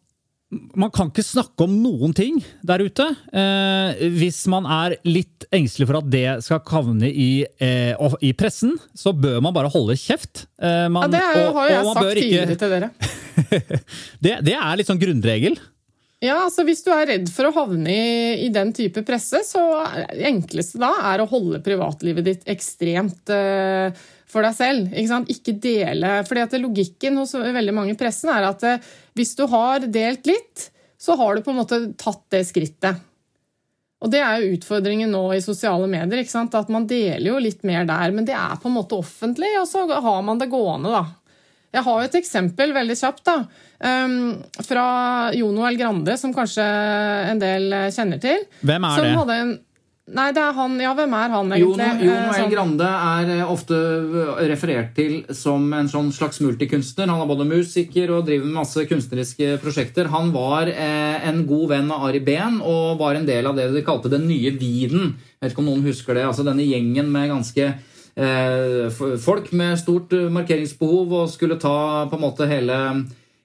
man 0.49 0.89
kan 0.89 1.11
ikke 1.11 1.25
snakke 1.25 1.65
om 1.65 1.75
noen 1.77 2.13
ting 2.17 2.39
der 2.65 2.81
ute. 2.81 3.05
Eh, 3.29 3.99
hvis 4.17 4.41
man 4.49 4.65
er 4.65 4.95
litt 5.05 5.45
engstelig 5.53 5.89
for 5.91 5.99
at 5.99 6.09
det 6.09 6.25
skal 6.45 6.63
havne 6.71 7.09
i, 7.09 7.45
eh, 7.61 8.15
i 8.25 8.31
pressen, 8.33 8.73
så 8.97 9.13
bør 9.13 9.43
man 9.45 9.53
bare 9.53 9.69
holde 9.69 9.97
kjeft. 9.99 10.47
Eh, 10.57 10.87
man, 10.89 11.05
ja, 11.05 11.11
Det 11.13 11.21
er, 11.21 11.41
og, 11.43 11.59
har 11.59 11.69
jo 11.69 11.75
jeg 11.75 11.89
sagt 11.93 12.21
tidligere 12.21 12.59
til 12.63 12.73
dere. 12.73 12.91
det, 14.25 14.37
det, 14.49 14.55
er 14.57 14.79
litt 14.79 14.89
sånn 14.89 15.01
grunnregel. 15.01 15.59
Ja, 16.19 16.41
altså 16.49 16.65
Hvis 16.67 16.81
du 16.83 16.89
er 16.91 17.05
redd 17.07 17.29
for 17.31 17.47
å 17.47 17.55
havne 17.55 17.93
i, 17.93 18.47
i 18.47 18.49
den 18.51 18.73
type 18.75 19.05
presse, 19.07 19.43
så 19.47 19.61
det 20.09 20.25
enkleste 20.27 20.81
da 20.81 20.95
er 21.13 21.21
å 21.21 21.29
holde 21.29 21.61
privatlivet 21.63 22.25
ditt 22.25 22.49
ekstremt 22.49 23.31
eh, 23.31 23.93
for 24.29 24.45
deg 24.45 24.57
selv. 24.57 24.89
Ikke, 24.93 25.21
ikke 25.31 25.55
dele. 25.61 26.17
fordi 26.27 26.43
at 26.43 26.57
Logikken 26.61 27.21
hos 27.21 27.33
veldig 27.37 27.75
mange 27.75 27.95
i 27.95 27.99
pressen 27.99 28.33
er 28.33 28.49
at 28.49 28.65
eh, 28.67 28.89
hvis 29.19 29.35
du 29.35 29.45
har 29.51 29.83
delt 29.91 30.27
litt, 30.29 30.69
så 30.99 31.15
har 31.19 31.35
du 31.35 31.43
på 31.43 31.51
en 31.51 31.59
måte 31.61 31.79
tatt 31.99 32.25
det 32.33 32.45
skrittet. 32.47 33.05
Og 33.99 34.11
Det 34.11 34.19
er 34.23 34.39
jo 34.39 34.55
utfordringen 34.55 35.11
nå 35.11 35.25
i 35.35 35.41
sosiale 35.43 35.87
medier. 35.91 36.23
At 36.23 36.69
Man 36.71 36.87
deler 36.87 37.33
jo 37.33 37.39
litt 37.43 37.65
mer 37.67 37.83
der, 37.87 38.13
men 38.15 38.27
det 38.27 38.35
er 38.35 38.59
på 38.59 38.69
en 38.69 38.77
måte 38.77 38.95
offentlig, 38.95 39.51
og 39.59 39.67
så 39.67 39.83
har 39.91 40.21
man 40.23 40.39
det 40.39 40.47
gående. 40.51 40.93
da. 40.93 41.05
Jeg 41.75 41.85
har 41.85 41.99
jo 41.99 42.07
et 42.07 42.15
eksempel 42.17 42.71
veldig 42.73 42.95
kjapt 42.97 43.25
da, 43.27 43.35
um, 43.85 44.39
fra 44.65 44.85
Jono 45.37 45.67
El 45.67 45.77
Grande, 45.77 46.15
som 46.17 46.33
kanskje 46.33 46.65
en 47.29 47.41
del 47.43 47.75
kjenner 47.93 48.21
til. 48.23 48.47
Hvem 48.63 48.87
er 48.87 49.03
det? 49.29 49.41
Nei, 50.09 50.31
det 50.33 50.41
er 50.41 50.55
han. 50.57 50.75
Ja, 50.81 50.91
hvem 50.97 51.11
er 51.13 51.29
han, 51.35 51.51
egentlig? 51.53 51.85
Jon, 51.85 51.99
Jon 52.07 52.15
L. 52.15 52.31
Sånn- 52.33 52.51
Grande 52.53 52.87
er 52.89 53.29
eh, 53.35 53.51
ofte 53.53 53.77
eh, 53.77 54.39
referert 54.49 54.95
til 54.97 55.19
som 55.37 55.67
en 55.77 55.89
sånn 55.91 56.09
slags 56.15 56.39
multikunstner. 56.41 57.11
Han 57.11 57.21
er 57.21 57.29
både 57.29 57.45
musiker 57.49 58.13
og 58.15 58.25
driver 58.25 58.47
med 58.49 58.57
masse 58.61 58.85
kunstneriske 58.89 59.59
prosjekter. 59.61 60.09
Han 60.09 60.31
var 60.33 60.71
eh, 60.71 61.27
en 61.29 61.43
god 61.49 61.69
venn 61.75 61.91
av 61.93 62.07
Ari 62.09 62.23
Behn 62.25 62.57
og 62.61 62.97
var 63.03 63.19
en 63.19 63.27
del 63.29 63.45
av 63.51 63.55
det 63.59 63.69
de 63.75 63.85
kalte 63.85 64.09
Den 64.09 64.25
nye 64.27 64.51
viden. 64.57 65.13
Jeg 65.37 65.45
vet 65.45 65.53
ikke 65.53 65.63
om 65.65 65.69
noen 65.69 65.85
husker 65.85 66.17
det. 66.17 66.25
altså 66.25 66.47
Denne 66.47 66.65
gjengen 66.65 67.11
med 67.13 67.29
ganske 67.29 67.69
folk 69.23 69.53
med 69.55 69.77
stort 69.79 70.11
markeringsbehov 70.11 71.13
og 71.21 71.29
skulle 71.31 71.55
ta 71.61 72.03
på 72.11 72.17
en 72.17 72.23
måte 72.25 72.47
hele 72.49 72.75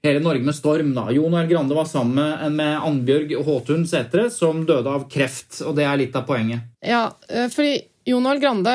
hele 0.05 0.21
Norge 0.21 0.45
med 0.45 0.55
storm. 0.55 0.95
da. 0.95 1.09
Jon 1.13 1.35
R. 1.35 1.47
Grande 1.47 1.75
var 1.75 1.89
sammen 1.89 2.57
med 2.57 2.77
Annbjørg 2.77 3.35
Håtun 3.45 3.87
Sætre, 3.89 4.29
som 4.31 4.65
døde 4.67 4.91
av 4.91 5.09
kreft. 5.11 5.63
og 5.65 5.75
Det 5.77 5.85
er 5.85 5.99
litt 6.01 6.17
av 6.17 6.27
poenget. 6.29 6.61
Ja, 6.85 7.11
eh, 7.29 7.49
fordi 7.49 7.83
Jon 8.05 8.27
R. 8.27 8.37
Grande, 8.37 8.73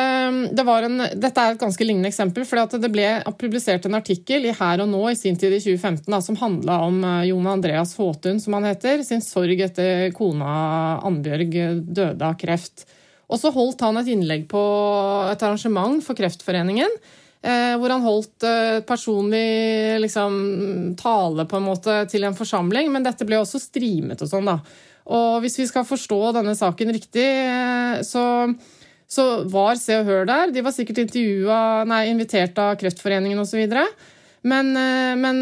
det 0.58 0.64
en, 0.66 0.98
Dette 1.22 1.42
er 1.42 1.54
et 1.54 1.60
ganske 1.62 1.86
lignende 1.86 2.10
eksempel. 2.10 2.46
for 2.46 2.58
Det 2.66 2.92
ble 2.92 3.24
publisert 3.38 3.86
en 3.86 3.96
artikkel 3.96 4.46
i 4.46 4.56
Her 4.58 4.82
og 4.82 4.90
Nå 4.90 5.12
i 5.12 5.16
sin 5.16 5.38
tid 5.38 5.54
i 5.54 5.60
2015 5.60 6.10
da, 6.10 6.20
som 6.20 6.36
handla 6.36 6.80
om 6.82 7.04
eh, 7.04 7.28
Jon 7.30 7.48
Andreas 7.48 7.96
Håtun, 7.96 8.40
som 8.40 8.54
han 8.54 8.64
heter, 8.64 9.04
sin 9.04 9.22
sorg 9.22 9.62
etter 9.62 10.12
kona 10.12 11.00
Annbjørg 11.06 11.86
døde 11.86 12.26
av 12.26 12.38
kreft. 12.38 12.88
Og 13.30 13.38
så 13.38 13.52
holdt 13.54 13.82
han 13.86 13.98
et 13.98 14.10
innlegg 14.10 14.48
på 14.50 14.62
et 15.30 15.44
arrangement 15.46 16.02
for 16.02 16.18
Kreftforeningen 16.18 16.90
hvor 17.80 17.94
han 17.94 18.04
holdt 18.04 18.44
eh, 18.44 18.82
personlig 18.88 20.00
liksom, 20.04 20.34
tale 21.00 21.46
på 21.48 21.60
en 21.60 21.68
måte 21.70 22.02
til 22.12 22.28
en 22.28 22.36
forsamling. 22.36 22.92
Men 22.92 23.06
dette 23.06 23.28
ble 23.28 23.40
også 23.40 23.62
streamet 23.64 24.20
og 24.26 24.32
sånn, 24.32 24.50
da. 24.50 24.60
Og 25.10 25.40
hvis 25.44 25.56
vi 25.62 25.70
skal 25.70 25.88
forstå 25.88 26.20
denne 26.36 26.54
saken 26.60 26.92
riktig, 26.94 27.26
eh, 27.26 28.02
så, 28.06 28.26
så 29.08 29.28
var 29.50 29.80
Se 29.80 30.02
og 30.02 30.12
Hør 30.12 30.28
der. 30.30 30.54
De 30.54 30.66
var 30.66 30.76
sikkert 30.76 31.16
nei, 31.88 32.04
invitert 32.12 32.60
av 32.60 32.76
Kreftforeningen 32.82 33.40
osv. 33.40 33.64
Men, 34.40 34.72
men 35.20 35.42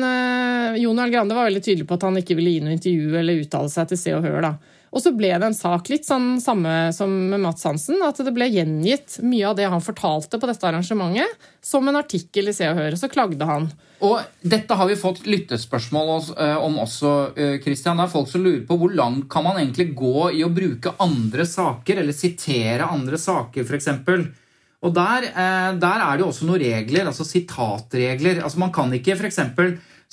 Jon 0.81 0.97
Arl 0.97 1.11
Grande 1.13 1.35
var 1.37 1.45
veldig 1.45 1.61
tydelig 1.61 1.85
på 1.85 1.99
at 1.99 2.05
han 2.07 2.17
ikke 2.17 2.33
ville 2.37 2.55
gi 2.55 2.63
noe 2.65 2.73
intervju 2.73 3.19
eller 3.19 3.43
uttale 3.43 3.69
seg 3.69 3.91
til 3.91 3.99
Se 4.01 4.15
og 4.17 4.25
Hør. 4.25 4.39
da. 4.41 4.76
Og 4.95 5.03
så 5.03 5.11
ble 5.15 5.33
det 5.33 5.49
en 5.49 5.55
sak 5.57 5.89
litt 5.91 6.07
sånn 6.07 6.37
samme 6.41 6.93
som 6.95 7.11
med 7.31 7.41
Mats 7.43 7.65
Hansen, 7.67 7.99
at 8.05 8.21
det 8.23 8.33
ble 8.35 8.47
gjengitt 8.47 9.17
mye 9.25 9.49
av 9.49 9.57
det 9.59 9.67
han 9.67 9.83
fortalte 9.83 10.39
på 10.39 10.47
dette 10.47 10.69
arrangementet, 10.69 11.49
som 11.63 11.87
en 11.87 11.99
artikkel 11.99 12.47
i 12.47 12.55
Se 12.55 12.69
og 12.71 12.79
Hør. 12.79 12.95
Så 12.99 13.11
klagde 13.11 13.47
han. 13.49 13.67
Og 14.07 14.21
dette 14.45 14.77
har 14.77 14.87
vi 14.87 14.97
fått 14.99 15.25
lyttespørsmål 15.27 16.11
eh, 16.37 16.57
om 16.63 16.79
også, 16.83 17.13
Kristian. 17.63 17.97
Eh, 17.97 18.03
det 18.03 18.07
er 18.07 18.13
folk 18.13 18.31
som 18.31 18.45
lurer 18.45 18.65
på 18.67 18.77
hvor 18.79 18.93
langt 18.95 19.27
kan 19.31 19.45
man 19.47 19.59
egentlig 19.59 19.89
gå 19.97 20.29
i 20.37 20.43
å 20.45 20.53
bruke 20.53 20.95
andre 21.03 21.47
saker, 21.49 22.03
eller 22.03 22.15
sitere 22.15 22.87
andre 22.87 23.19
saker, 23.19 23.67
f.eks. 23.67 23.89
Og 24.85 24.93
der, 24.93 25.31
eh, 25.31 25.71
der, 25.81 26.03
er 26.05 26.15
det 26.15 26.23
jo 26.23 26.31
også 26.31 26.47
noen 26.47 26.61
regler, 26.61 27.09
altså 27.09 27.25
sitatregler. 27.27 28.43
Altså 28.45 28.61
Man 28.61 28.73
kan 28.75 28.93
ikke 28.93 29.17
f.eks. 29.17 29.41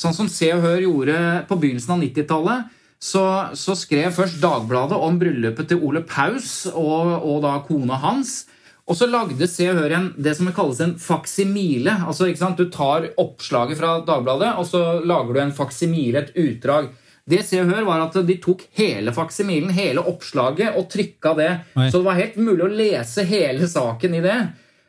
sånn 0.00 0.16
som 0.16 0.30
Se 0.32 0.48
og 0.56 0.64
Hør 0.64 0.80
gjorde 0.88 1.20
på 1.50 1.60
begynnelsen 1.60 1.94
av 1.94 2.08
90-tallet 2.08 2.80
så, 3.04 3.22
så, 3.52 3.74
skrev 3.76 4.14
først 4.16 4.40
Dagbladet 4.40 4.96
om 4.96 5.18
bryllupet 5.20 5.68
til 5.68 5.82
Ole 5.84 6.00
Paus 6.08 6.64
og, 6.72 7.10
og 7.20 7.42
da 7.44 7.58
kona 7.66 7.98
hans. 8.00 8.44
Og 8.88 8.96
så 8.96 9.08
lagde 9.08 9.48
Se 9.48 9.66
og 9.72 9.78
Hør 9.80 9.94
en, 9.96 10.10
det 10.20 10.34
som 10.38 10.48
kalles 10.56 10.80
en 10.84 10.96
faksimile. 11.00 11.98
Altså, 12.04 12.28
Du 12.56 12.64
tar 12.70 13.10
oppslaget 13.20 13.78
fra 13.78 13.98
Dagbladet, 14.04 14.54
og 14.56 14.66
så 14.68 15.00
lager 15.04 15.32
du 15.32 15.40
en 15.40 15.56
faksimile, 15.56 16.24
et 16.24 16.36
utdrag. 16.36 16.90
Det 17.28 17.44
Se 17.44 17.60
og 17.60 17.72
Hør 17.72 17.84
var 17.84 18.04
at 18.04 18.18
de 18.26 18.36
tok 18.40 18.66
hele 18.76 19.12
faksimilen, 19.12 19.70
hele 19.72 20.00
oppslaget, 20.00 20.76
og 20.76 20.88
trykka 20.92 21.34
det. 21.36 21.52
Oi. 21.76 21.88
Så 21.88 22.00
det 22.00 22.08
var 22.08 22.20
helt 22.20 22.36
mulig 22.36 22.64
å 22.64 22.72
lese 22.72 23.24
hele 23.24 23.68
saken 23.68 24.16
i 24.16 24.24
det. 24.24 24.38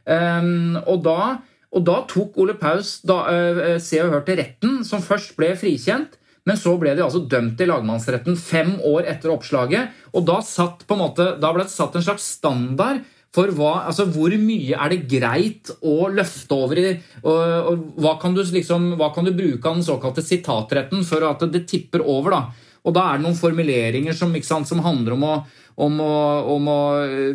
Um, 0.05 0.75
og, 0.85 0.99
da, 1.03 1.37
og, 1.71 1.81
da, 1.87 2.01
tok 2.07 2.35
Ole 2.37 2.55
Paus 2.59 2.99
da, 3.07 3.23
uh, 3.27 3.75
Se 3.79 4.03
og 4.03 4.11
Hør 4.11 4.27
til 4.27 4.39
retten, 4.39 4.83
som 4.87 5.03
først 5.03 5.35
ble 5.39 5.55
frikjent. 5.59 6.19
Men 6.45 6.59
så 6.61 6.75
ble 6.77 6.93
de 6.93 7.01
altså 7.05 7.23
dømt 7.29 7.61
i 7.61 7.67
lagmannsretten 7.69 8.37
fem 8.37 8.75
år 8.85 9.07
etter 9.09 9.33
oppslaget. 9.33 9.95
Og 10.13 10.27
da, 10.27 10.39
måte, 10.93 11.31
da 11.41 11.51
ble 11.55 11.65
det 11.65 11.73
satt 11.73 11.97
en 11.97 12.05
slags 12.05 12.27
standard 12.37 13.01
for 13.35 13.51
hva, 13.51 13.71
altså 13.89 14.05
hvor 14.13 14.31
mye 14.39 14.77
er 14.77 14.93
det 14.93 15.07
greit 15.11 15.71
å 15.83 16.07
løfte 16.13 16.55
over 16.55 16.79
i 16.79 16.85
og, 16.93 17.33
og 17.33 17.81
hva, 17.99 18.13
kan 18.21 18.37
liksom, 18.37 18.93
hva 18.99 19.09
kan 19.15 19.27
du 19.27 19.33
bruke 19.35 19.67
av 19.67 19.75
den 19.75 19.83
såkalte 19.83 20.23
sitatretten 20.23 21.03
for 21.07 21.25
at 21.27 21.43
det 21.51 21.65
tipper 21.67 22.05
over? 22.05 22.37
da? 22.37 22.71
Og 22.85 22.93
da 22.95 23.09
er 23.09 23.19
det 23.19 23.25
noen 23.25 23.37
formuleringer 23.37 24.15
som, 24.15 24.33
sant, 24.45 24.69
som 24.69 24.83
handler 24.85 25.17
om 25.17 25.25
å, 25.25 25.35
om 25.81 25.99
å, 26.05 26.15
om 26.55 26.69
å, 26.69 26.79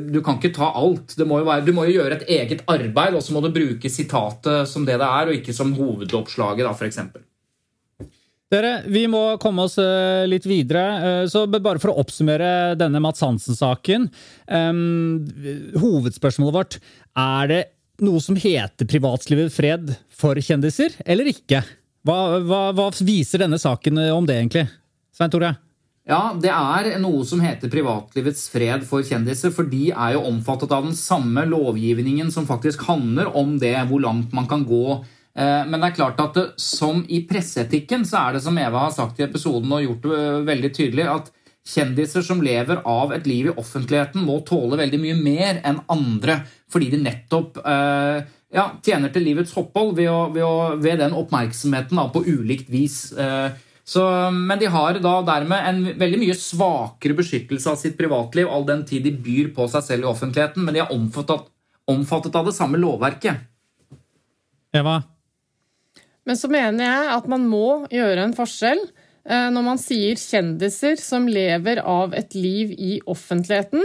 Du 0.09 0.21
kan 0.25 0.39
ikke 0.39 0.55
ta 0.57 0.71
alt. 0.79 1.17
Må 1.27 1.43
være, 1.43 1.67
du 1.67 1.75
må 1.77 1.89
jo 1.89 1.99
gjøre 1.99 2.21
et 2.21 2.31
eget 2.39 2.63
arbeid, 2.71 3.19
og 3.19 3.25
så 3.27 3.35
må 3.35 3.43
du 3.45 3.51
bruke 3.53 3.91
sitatet 3.93 4.71
som 4.71 4.87
det 4.87 5.01
det 5.03 5.11
er, 5.11 5.29
og 5.29 5.41
ikke 5.41 5.57
som 5.57 5.75
hovedoppslaget, 5.77 6.65
da, 6.65 6.73
f.eks. 6.73 7.03
Dere, 8.51 8.81
vi 8.91 9.05
må 9.07 9.21
komme 9.39 9.63
oss 9.69 9.77
uh, 9.79 10.27
litt 10.27 10.47
videre. 10.51 10.83
Uh, 10.99 11.25
så 11.31 11.45
bare 11.47 11.79
for 11.79 11.93
å 11.93 12.01
oppsummere 12.03 12.75
denne 12.79 12.99
Mats 13.03 13.23
Hansen-saken. 13.23 14.09
Um, 14.51 15.29
hovedspørsmålet 15.79 16.57
vårt 16.57 16.79
er 17.15 17.51
det 17.53 17.61
noe 18.03 18.19
som 18.25 18.35
heter 18.41 18.89
privatlivets 18.91 19.55
fred 19.55 19.93
for 20.11 20.41
kjendiser, 20.43 20.97
eller 21.07 21.31
ikke? 21.31 21.63
Hva, 22.03 22.41
hva, 22.43 22.61
hva 22.75 22.89
viser 23.05 23.45
denne 23.45 23.61
saken 23.61 24.01
om 24.17 24.27
det, 24.27 24.41
egentlig? 24.41 24.67
Svein 25.15 25.31
Tore? 25.31 25.53
Ja, 26.11 26.33
det 26.35 26.51
er 26.51 26.91
noe 26.99 27.23
som 27.29 27.43
heter 27.45 27.71
privatlivets 27.71 28.49
fred 28.51 28.83
for 28.89 29.07
kjendiser, 29.07 29.55
for 29.55 29.69
de 29.71 29.93
er 29.93 30.17
jo 30.17 30.27
omfattet 30.27 30.75
av 30.75 30.89
den 30.89 30.99
samme 30.99 31.45
lovgivningen 31.47 32.33
som 32.35 32.49
faktisk 32.51 32.83
handler 32.89 33.31
om 33.37 33.61
det, 33.63 33.77
hvor 33.93 34.03
langt 34.03 34.35
man 34.35 34.51
kan 34.51 34.67
gå 34.67 34.99
Eh, 34.99 35.20
men 35.71 35.79
det 35.79 35.91
er 35.91 35.95
klart 35.95 36.21
at 36.23 36.35
det, 36.35 36.47
som 36.61 37.05
i 37.09 37.23
presseetikken 37.29 38.03
så 38.09 38.25
er 38.25 38.37
det 38.37 38.43
som 38.45 38.59
Eva 38.59 38.87
har 38.87 38.95
sagt 38.95 39.21
i 39.21 39.27
episoden 39.27 39.71
og 39.77 39.85
gjort 39.85 40.09
det 40.09 40.19
eh, 40.19 40.41
veldig 40.49 40.71
tydelig, 40.75 41.07
at 41.07 41.31
kjendiser 41.71 42.25
som 42.27 42.41
lever 42.43 42.81
av 42.89 43.13
et 43.15 43.29
liv 43.29 43.51
i 43.51 43.55
offentligheten, 43.55 44.25
må 44.27 44.41
tåle 44.49 44.81
veldig 44.81 45.01
mye 45.03 45.17
mer 45.21 45.61
enn 45.67 45.83
andre 45.93 46.41
fordi 46.73 46.89
de 46.95 47.03
nettopp 47.05 47.61
eh, 47.63 48.23
ja, 48.51 48.65
tjener 48.83 49.13
til 49.15 49.27
livets 49.29 49.55
opphold 49.61 49.95
ved, 50.01 50.11
ved, 50.35 50.81
ved, 50.83 50.99
den 51.05 51.15
oppmerksomheten 51.15 52.01
da, 52.01 52.09
på 52.11 52.25
ulikt 52.27 52.73
vis. 52.73 53.05
Så, 53.87 54.03
men 54.35 54.59
de 54.59 54.67
har 54.71 54.99
da 55.03 55.13
dermed 55.27 55.69
en 55.69 55.79
veldig 55.99 56.19
mye 56.21 56.35
svakere 56.39 57.15
beskyttelse 57.19 57.71
av 57.71 57.79
sitt 57.79 57.97
privatliv 57.99 58.51
all 58.51 58.67
den 58.67 58.83
tid 58.87 59.07
de 59.07 59.15
byr 59.15 59.53
på 59.55 59.67
seg 59.71 59.87
selv 59.87 60.07
i 60.07 60.11
offentligheten, 60.11 60.67
men 60.67 60.75
de 60.75 60.83
er 60.83 60.93
omfattet, 60.95 61.47
omfattet 61.91 62.39
av 62.39 62.51
det 62.51 62.55
samme 62.59 62.79
lovverket. 62.83 63.47
Eva? 64.75 65.01
Men 66.29 66.39
så 66.39 66.51
mener 66.53 66.85
jeg 66.85 67.15
at 67.17 67.31
man 67.31 67.47
må 67.49 67.87
gjøre 67.93 68.27
en 68.27 68.37
forskjell 68.37 68.83
eh, 68.85 69.49
når 69.55 69.67
man 69.67 69.81
sier 69.81 70.21
kjendiser 70.21 71.01
som 71.01 71.29
lever 71.31 71.81
av 71.83 72.15
et 72.19 72.37
liv 72.37 72.75
i 72.77 72.99
offentligheten. 73.09 73.85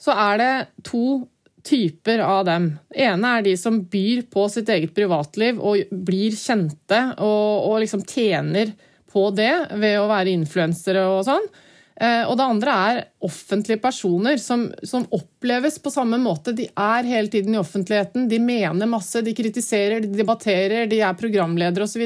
Så 0.00 0.14
er 0.16 0.40
det 0.40 0.52
to 0.86 1.24
typer 1.64 2.20
av 2.24 2.44
dem. 2.48 2.72
Ene 2.92 3.36
er 3.38 3.44
de 3.46 3.54
som 3.56 3.80
byr 3.88 4.24
på 4.32 4.46
sitt 4.52 4.68
eget 4.72 4.92
privatliv 4.96 5.60
og 5.60 5.94
blir 6.04 6.36
kjente 6.36 7.00
og, 7.16 7.70
og 7.70 7.78
liksom 7.84 8.04
tjener 8.08 8.74
på 9.14 9.28
det 9.36 9.52
ved 9.78 10.00
å 10.00 10.08
være 10.10 10.34
influensere 10.34 11.06
og 11.08 11.22
sånn. 11.28 11.46
Eh, 11.94 12.24
og 12.26 12.34
det 12.38 12.46
andre 12.46 12.76
er 12.88 13.00
offentlige 13.22 13.78
personer 13.82 14.40
som, 14.42 14.66
som, 14.82 15.04
oppleves 15.14 15.76
på 15.78 15.92
samme 15.94 16.18
måte. 16.18 16.54
De 16.56 16.66
er 16.66 17.06
hele 17.06 17.30
tiden 17.30 17.54
i 17.54 17.60
offentligheten, 17.60 18.26
de 18.30 18.40
mener 18.42 18.90
masse, 18.90 19.22
de 19.22 19.34
kritiserer, 19.36 20.02
de 20.02 20.10
debatterer, 20.10 20.88
de 20.90 20.98
er 21.06 21.18
programledere 21.18 21.86
osv., 21.86 22.02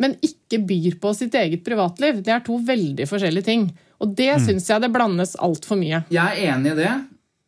men 0.00 0.16
ikke 0.24 0.62
byr 0.64 0.96
på 1.02 1.12
sitt 1.18 1.36
eget 1.36 1.64
privatliv. 1.66 2.22
Det 2.24 2.32
er 2.32 2.46
to 2.46 2.56
veldig 2.64 3.08
forskjellige 3.10 3.48
ting. 3.50 3.68
Og 4.00 4.16
det 4.16 4.32
mm. 4.38 4.46
syns 4.48 4.70
jeg 4.72 4.84
det 4.84 4.92
blandes 4.94 5.36
altfor 5.40 5.80
mye. 5.80 6.04
Jeg 6.12 6.24
er 6.24 6.54
enig 6.54 6.72
i 6.72 6.80
det. 6.80 6.94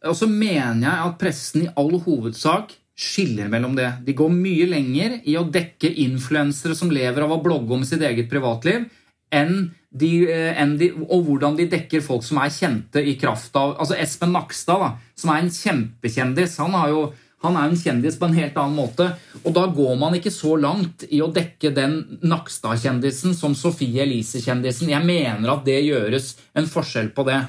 Og 0.08 0.14
så 0.14 0.28
mener 0.30 0.84
jeg 0.84 1.08
at 1.08 1.18
pressen 1.20 1.64
i 1.64 1.72
all 1.80 1.96
hovedsak 2.04 2.76
skiller 2.98 3.48
mellom 3.50 3.76
det. 3.78 3.88
De 4.06 4.14
går 4.16 4.30
mye 4.34 4.66
lenger 4.68 5.20
i 5.30 5.36
å 5.38 5.46
dekke 5.48 5.90
influensere 6.04 6.76
som 6.76 6.90
lever 6.92 7.24
av 7.24 7.34
å 7.34 7.42
blogge 7.42 7.76
om 7.76 7.84
sitt 7.86 8.02
eget 8.04 8.30
privatliv, 8.30 8.88
enn 9.34 9.68
de, 9.88 10.10
eh, 10.28 10.60
enn 10.60 10.76
de, 10.80 10.90
og 11.08 11.24
hvordan 11.24 11.56
de 11.56 11.68
dekker 11.70 12.02
folk 12.04 12.24
som 12.26 12.40
er 12.42 12.52
kjente 12.52 13.00
i 13.00 13.16
kraft 13.20 13.56
av 13.56 13.78
Altså 13.80 13.96
Espen 13.96 14.34
Nakstad, 14.36 14.82
da, 14.82 14.90
som 15.16 15.32
er 15.32 15.40
en 15.42 15.50
kjempekjendis. 15.52 16.58
Han, 16.60 16.76
jo, 16.90 17.06
han 17.44 17.56
er 17.56 17.70
en 17.70 17.78
kjendis 17.78 18.18
på 18.20 18.28
en 18.28 18.36
helt 18.36 18.58
annen 18.60 18.76
måte. 18.76 19.08
Og 19.44 19.54
da 19.56 19.64
går 19.72 19.94
man 20.00 20.16
ikke 20.18 20.32
så 20.34 20.58
langt 20.60 21.06
i 21.08 21.22
å 21.24 21.30
dekke 21.32 21.72
den 21.74 22.00
Nakstad-kjendisen 22.20 23.36
som 23.38 23.56
Sofie 23.56 24.04
Elise-kjendisen. 24.04 24.92
Jeg 24.92 25.08
mener 25.08 25.54
at 25.54 25.64
det 25.68 25.80
gjøres 25.86 26.34
en 26.58 26.68
forskjell 26.68 27.12
på 27.16 27.24
det. 27.30 27.40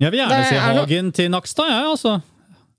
Jeg 0.00 0.14
vil 0.14 0.22
gjerne 0.22 0.44
se 0.48 0.60
Hagen 0.64 1.12
til 1.12 1.28
Nakstad, 1.34 1.68
jeg, 1.68 1.82
ja, 1.84 1.90
altså. 1.92 2.20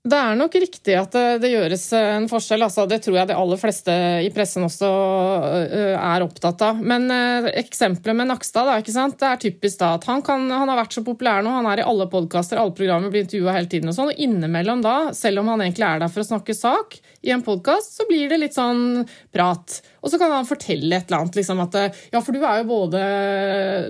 Det 0.02 0.18
er 0.18 0.34
nok 0.34 0.56
riktig 0.58 0.96
at 0.98 1.12
det, 1.14 1.46
gjøres 1.52 1.84
en 1.94 2.24
forskjell. 2.26 2.64
Altså, 2.66 2.88
det 2.90 2.98
tror 3.04 3.20
jeg 3.20 3.28
de 3.30 3.36
aller 3.38 3.60
fleste 3.60 3.94
i 4.26 4.32
pressen 4.34 4.66
også 4.66 4.88
øh, 4.88 5.92
er 5.94 6.24
opptatt 6.24 6.64
av. 6.66 6.80
Men 6.82 7.06
uh, 7.06 7.46
eksempelet 7.60 8.18
med 8.18 8.26
Nakstad 8.32 8.66
da, 8.66 8.80
det 8.82 9.28
er 9.28 9.38
typisk 9.44 9.78
da, 9.78 9.92
at 10.00 10.08
han, 10.10 10.24
kan, 10.26 10.48
han, 10.50 10.66
har 10.66 10.80
vært 10.80 10.96
så 10.98 11.04
populær 11.06 11.46
nå. 11.46 11.54
Han 11.54 11.70
er 11.70 11.84
i 11.84 11.86
alle 11.86 12.08
podkaster, 12.10 12.58
alle 12.58 12.74
programmer, 12.74 13.14
blir 13.14 13.22
intervjua 13.28 13.54
hele 13.54 13.70
tiden. 13.70 13.92
Og 13.92 13.94
sånn, 13.94 14.10
og 14.10 14.26
innimellom 14.26 14.82
da, 14.82 14.96
selv 15.14 15.44
om 15.44 15.52
han 15.54 15.62
egentlig 15.62 15.86
er 15.86 16.02
der 16.02 16.10
for 16.10 16.24
å 16.24 16.30
snakke 16.32 16.58
sak 16.58 16.98
i 17.22 17.30
en 17.34 17.44
podkast, 17.46 17.96
så 17.98 18.06
blir 18.08 18.32
det 18.32 18.40
litt 18.42 18.56
sånn 18.56 19.04
prat. 19.34 19.78
Og 20.02 20.10
så 20.10 20.18
kan 20.18 20.32
han 20.34 20.48
fortelle 20.48 20.98
et 20.98 21.06
eller 21.06 21.22
annet. 21.22 21.38
Liksom, 21.38 21.62
at 21.62 21.78
ja, 22.12 22.20
for 22.20 22.34
du 22.34 22.42
er 22.42 22.62
jo 22.62 22.70
både 22.72 23.02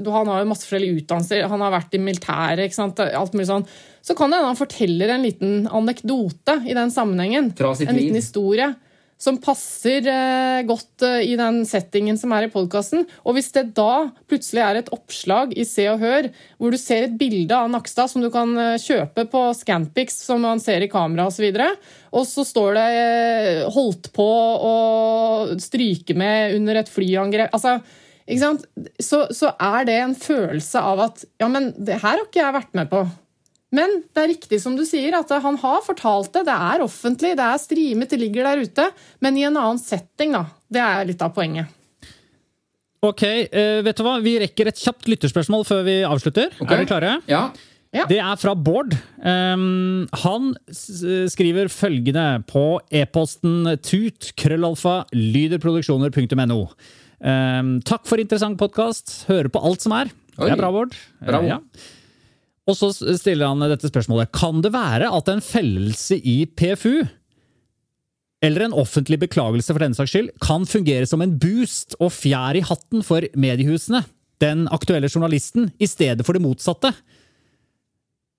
du, 0.04 0.10
Han 0.12 0.28
har 0.28 0.42
jo 0.42 0.50
masse 0.50 0.68
forskjellige 0.68 1.02
utdannelser, 1.02 1.48
han 1.48 1.64
har 1.64 1.72
vært 1.72 1.96
i 1.96 2.02
militæret, 2.02 2.78
alt 2.78 3.34
mulig 3.36 3.48
sånn 3.48 3.66
så 4.02 4.16
kan 4.18 4.32
det 4.32 4.40
hende 4.40 4.50
han 4.50 4.58
forteller 4.58 5.12
en 5.14 5.22
liten 5.22 5.68
anekdote 5.70 6.56
i 6.66 6.74
den 6.74 6.90
sammenhengen. 6.90 7.52
en 7.54 8.00
liten 8.00 8.18
historie 8.18 8.72
som 9.22 9.38
passer 9.38 10.06
eh, 10.10 10.64
godt 10.66 11.04
eh, 11.06 11.20
i 11.30 11.36
den 11.38 11.62
settingen 11.68 12.18
som 12.18 12.32
er 12.34 12.48
i 12.48 12.50
podkasten. 12.50 13.04
Og 13.22 13.36
hvis 13.36 13.52
det 13.54 13.68
da 13.76 14.08
plutselig 14.30 14.64
er 14.64 14.80
et 14.80 14.90
oppslag 14.94 15.54
i 15.54 15.66
Se 15.68 15.86
og 15.92 16.02
Hør 16.02 16.28
hvor 16.58 16.74
du 16.74 16.78
ser 16.80 17.06
et 17.06 17.16
bilde 17.20 17.54
av 17.54 17.70
Nakstad 17.70 18.10
som 18.10 18.24
du 18.24 18.30
kan 18.34 18.50
eh, 18.58 18.80
kjøpe 18.82 19.28
på 19.30 19.44
Scampix, 19.58 20.18
som 20.26 20.42
man 20.42 20.62
ser 20.62 20.82
i 20.82 20.90
kamera 20.90 21.28
osv., 21.30 21.52
og, 21.52 21.88
og 22.18 22.26
så 22.28 22.44
står 22.46 22.74
det 22.76 22.88
'holdt 23.72 24.10
på 24.16 24.28
å 24.68 24.76
stryke 25.60 26.16
med 26.18 26.56
under 26.58 26.82
et 26.82 26.90
flyangrep' 26.90 27.54
altså, 27.54 27.78
så, 29.02 29.26
så, 29.34 29.52
er 29.58 29.86
det 29.86 29.96
en 30.00 30.14
følelse 30.18 30.80
av 30.80 31.00
at 31.08 31.24
ja, 31.42 31.48
men 31.50 31.72
det 31.76 31.98
her 32.02 32.16
har 32.18 32.26
ikke 32.26 32.42
jeg 32.42 32.54
vært 32.58 32.74
med 32.78 32.90
på. 32.90 33.02
Men 33.72 34.02
det 34.12 34.20
er 34.20 34.32
riktig 34.34 34.58
som 34.60 34.74
du 34.76 34.84
sier, 34.84 35.14
at 35.16 35.30
han 35.42 35.56
har 35.62 35.84
fortalt 35.86 36.32
det. 36.34 36.44
Det 36.48 36.56
er 36.72 36.84
offentlig, 36.84 37.32
det 37.38 37.44
er 37.46 37.60
streamet, 37.60 38.10
det 38.12 38.20
ligger 38.20 38.50
der 38.50 38.66
ute. 38.66 38.88
Men 39.24 39.38
i 39.40 39.46
en 39.48 39.56
annen 39.56 39.80
setting, 39.80 40.36
da. 40.36 40.44
Det 40.72 40.82
er 40.84 41.08
litt 41.08 41.24
av 41.24 41.32
poenget. 41.36 41.72
Ok, 43.02 43.24
uh, 43.24 43.80
vet 43.82 43.98
du 43.98 44.04
hva? 44.06 44.18
Vi 44.22 44.36
rekker 44.44 44.68
et 44.70 44.78
kjapt 44.78 45.08
lytterspørsmål 45.10 45.64
før 45.66 45.80
vi 45.88 45.96
avslutter. 46.06 46.52
Okay. 46.60 46.68
Er 46.68 46.82
dere 46.82 46.90
klare? 46.90 47.14
Ja. 47.30 47.46
Ja. 47.92 48.06
Det 48.08 48.20
er 48.24 48.36
fra 48.40 48.54
Bård. 48.56 48.94
Um, 49.20 50.06
han 50.22 50.52
skriver 50.72 51.68
følgende 51.68 52.24
på 52.48 52.78
e-posten 52.88 53.74
tut 53.84 54.30
krøllalfa 54.40 55.02
lyderproduksjoner.no. 55.12 56.62
Um, 57.20 57.74
takk 57.84 58.08
for 58.08 58.22
interessant 58.22 58.56
podkast. 58.60 59.18
Hører 59.28 59.52
på 59.52 59.60
alt 59.60 59.84
som 59.84 59.96
er. 59.98 60.14
Oi. 60.38 60.46
Det 60.46 60.54
er 60.54 60.62
bra, 60.62 60.72
Bård. 60.72 60.96
Bra. 61.20 61.42
Uh, 61.42 61.50
ja. 61.50 61.60
Og 62.70 62.78
så 62.78 62.92
stiller 62.94 63.50
han 63.50 63.64
dette 63.66 63.90
spørsmålet. 63.90 64.30
Kan 64.34 64.62
det 64.62 64.72
være 64.74 65.10
at 65.10 65.30
en 65.32 65.42
fellelse 65.42 66.18
i 66.18 66.44
PFU, 66.46 67.02
eller 68.42 68.66
en 68.66 68.76
offentlig 68.78 69.18
beklagelse 69.22 69.74
for 69.74 69.82
denne 69.82 69.98
saks 69.98 70.14
skyld, 70.14 70.30
kan 70.42 70.66
fungere 70.66 71.08
som 71.10 71.22
en 71.22 71.34
boost 71.42 71.96
og 71.98 72.12
fjær 72.14 72.58
i 72.58 72.66
hatten 72.66 73.02
for 73.06 73.26
mediehusene, 73.38 74.04
den 74.42 74.66
aktuelle 74.74 75.10
journalisten, 75.10 75.70
i 75.78 75.90
stedet 75.90 76.26
for 76.26 76.38
det 76.38 76.42
motsatte? 76.42 76.94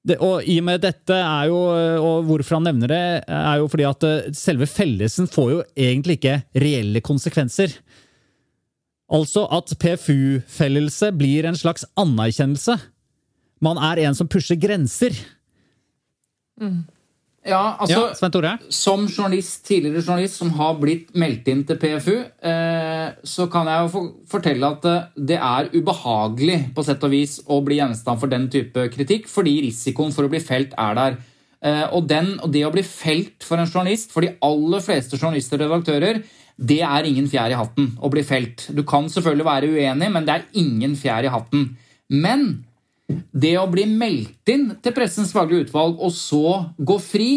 Det, 0.03 0.17
og 0.19 0.43
i 0.43 0.57
og 0.59 0.65
med 0.67 0.81
dette 0.83 1.15
er 1.15 1.47
jo, 1.47 1.59
og 2.03 2.25
hvorfor 2.27 2.57
han 2.57 2.65
nevner 2.67 2.91
det, 2.91 3.03
er 3.23 3.59
jo 3.61 3.69
fordi 3.71 3.85
at 3.87 4.03
eh, 4.07 4.31
selve 4.35 4.67
fellelsen 4.67 5.29
får 5.31 5.51
jo 5.53 5.61
egentlig 5.79 6.17
ikke 6.19 6.41
reelle 6.59 6.99
konsekvenser. 7.03 7.71
Altså 9.13 9.45
at 9.47 9.71
PFU-fellelse 9.79 11.13
blir 11.15 11.47
en 11.47 11.55
slags 11.59 11.87
anerkjennelse 11.99 12.75
man 13.63 13.79
er 13.79 14.03
en 14.07 14.17
som 14.17 14.29
pusher 14.29 14.59
grenser. 14.59 15.15
Mm. 16.61 16.83
Ja, 17.43 17.75
altså, 17.75 17.97
ja, 17.97 18.15
Svein 18.15 18.31
Tore? 18.31 18.51
Som 18.71 19.03
journalist, 19.09 19.65
tidligere 19.67 19.99
journalist 19.99 20.39
som 20.39 20.53
har 20.55 20.77
blitt 20.79 21.09
meldt 21.19 21.49
inn 21.51 21.65
til 21.67 21.79
PFU, 21.79 22.13
eh, 22.23 23.09
så 23.27 23.49
kan 23.51 23.67
jeg 23.67 23.83
jo 23.83 24.03
fortelle 24.31 24.69
at 24.77 24.87
eh, 24.87 25.09
det 25.31 25.39
er 25.41 25.67
ubehagelig 25.73 26.59
på 26.75 26.85
sett 26.87 27.03
og 27.03 27.11
vis 27.11 27.41
å 27.51 27.59
bli 27.65 27.81
gjenstand 27.81 28.21
for 28.21 28.31
den 28.31 28.47
type 28.53 28.87
kritikk, 28.93 29.27
fordi 29.31 29.57
risikoen 29.67 30.15
for 30.15 30.27
å 30.27 30.31
bli 30.31 30.39
felt 30.43 30.71
er 30.79 30.99
der. 30.99 31.19
Eh, 31.63 31.83
og, 31.89 32.07
den, 32.07 32.37
og, 32.39 32.47
det 32.55 32.63
å 32.67 32.71
bli 32.71 32.85
felt 32.87 33.43
for 33.43 33.59
en 33.59 33.67
journalist, 33.67 34.15
for 34.15 34.23
de 34.23 34.37
aller 34.47 34.83
fleste 34.85 35.19
journalister 35.19 35.59
og 35.59 35.67
redaktører, 35.67 36.23
det 36.55 36.79
er 36.85 37.09
ingen 37.09 37.27
fjær 37.27 37.51
i 37.51 37.59
hatten 37.59 37.95
å 37.99 38.11
bli 38.13 38.23
felt. 38.23 38.69
Du 38.71 38.85
kan 38.87 39.11
selvfølgelig 39.11 39.49
være 39.49 39.73
uenig, 39.73 40.13
men 40.15 40.27
det 40.27 40.37
er 40.37 40.51
ingen 40.63 40.95
fjær 40.95 41.27
i 41.27 41.33
hatten. 41.33 41.73
Men 42.13 42.63
det 43.07 43.57
å 43.59 43.67
bli 43.71 43.85
meldt 43.89 44.49
inn 44.53 44.69
til 44.83 44.95
Pressens 44.95 45.33
faglige 45.35 45.67
utvalg 45.67 45.99
og 45.99 46.13
så 46.15 46.59
gå 46.77 46.97
fri, 47.03 47.33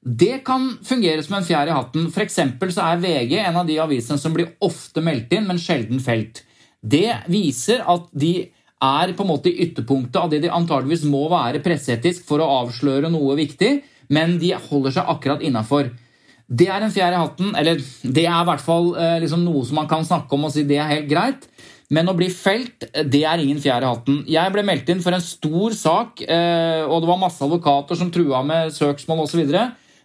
det 0.00 0.44
kan 0.46 0.70
fungere 0.86 1.24
som 1.26 1.38
en 1.38 1.46
fjær 1.46 1.68
i 1.68 1.74
hatten. 1.74 2.06
For 2.14 2.70
så 2.72 2.84
er 2.86 3.02
VG 3.02 3.34
en 3.42 3.58
av 3.60 3.66
de 3.68 3.80
avisene 3.82 4.20
som 4.20 4.34
blir 4.34 4.54
ofte 4.64 5.02
meldt 5.04 5.34
inn, 5.34 5.48
men 5.48 5.60
sjelden 5.60 6.00
felt. 6.00 6.44
Det 6.80 7.24
viser 7.28 7.82
at 7.82 8.06
de 8.14 8.48
er 8.78 9.12
på 9.18 9.24
en 9.24 9.32
måte 9.32 9.50
i 9.50 9.64
ytterpunktet 9.66 10.20
av 10.20 10.30
det 10.30 10.44
de 10.44 10.52
antageligvis 10.54 11.06
må 11.10 11.24
være 11.32 11.62
presseetisk 11.64 12.28
for 12.28 12.40
å 12.40 12.50
avsløre 12.62 13.10
noe 13.10 13.34
viktig, 13.40 13.72
men 14.14 14.36
de 14.40 14.54
holder 14.68 14.94
seg 14.94 15.10
akkurat 15.10 15.42
innafor. 15.44 15.90
Det 16.48 16.68
er 16.72 16.84
en 16.84 16.92
fjær 16.94 17.12
i 17.12 17.20
hatten, 17.20 17.50
eller 17.58 17.82
det 18.06 18.24
er 18.24 18.38
i 18.38 18.48
hvert 18.48 18.62
fall 18.64 18.94
eh, 18.96 19.18
liksom 19.20 19.42
noe 19.44 19.66
som 19.68 19.82
man 19.82 19.90
kan 19.90 20.06
snakke 20.06 20.32
om 20.32 20.46
og 20.48 20.54
si 20.54 20.64
det 20.68 20.78
er 20.80 20.94
helt 20.94 21.10
greit. 21.10 21.44
Men 21.94 22.10
å 22.10 22.16
bli 22.16 22.28
felt, 22.28 22.84
det 23.08 23.22
er 23.24 23.40
ingen 23.40 23.60
fjær 23.64 23.84
i 23.84 23.88
hatten. 23.88 24.18
Jeg 24.28 24.52
ble 24.52 24.64
meldt 24.66 24.90
inn 24.92 25.00
for 25.00 25.16
en 25.16 25.24
stor 25.24 25.76
sak, 25.76 26.20
eh, 26.20 26.84
og 26.84 27.00
det 27.00 27.08
var 27.08 27.20
masse 27.22 27.40
advokater 27.44 27.96
som 27.96 28.10
trua 28.12 28.42
med 28.44 28.74
søksmål 28.76 29.22
osv. 29.24 29.46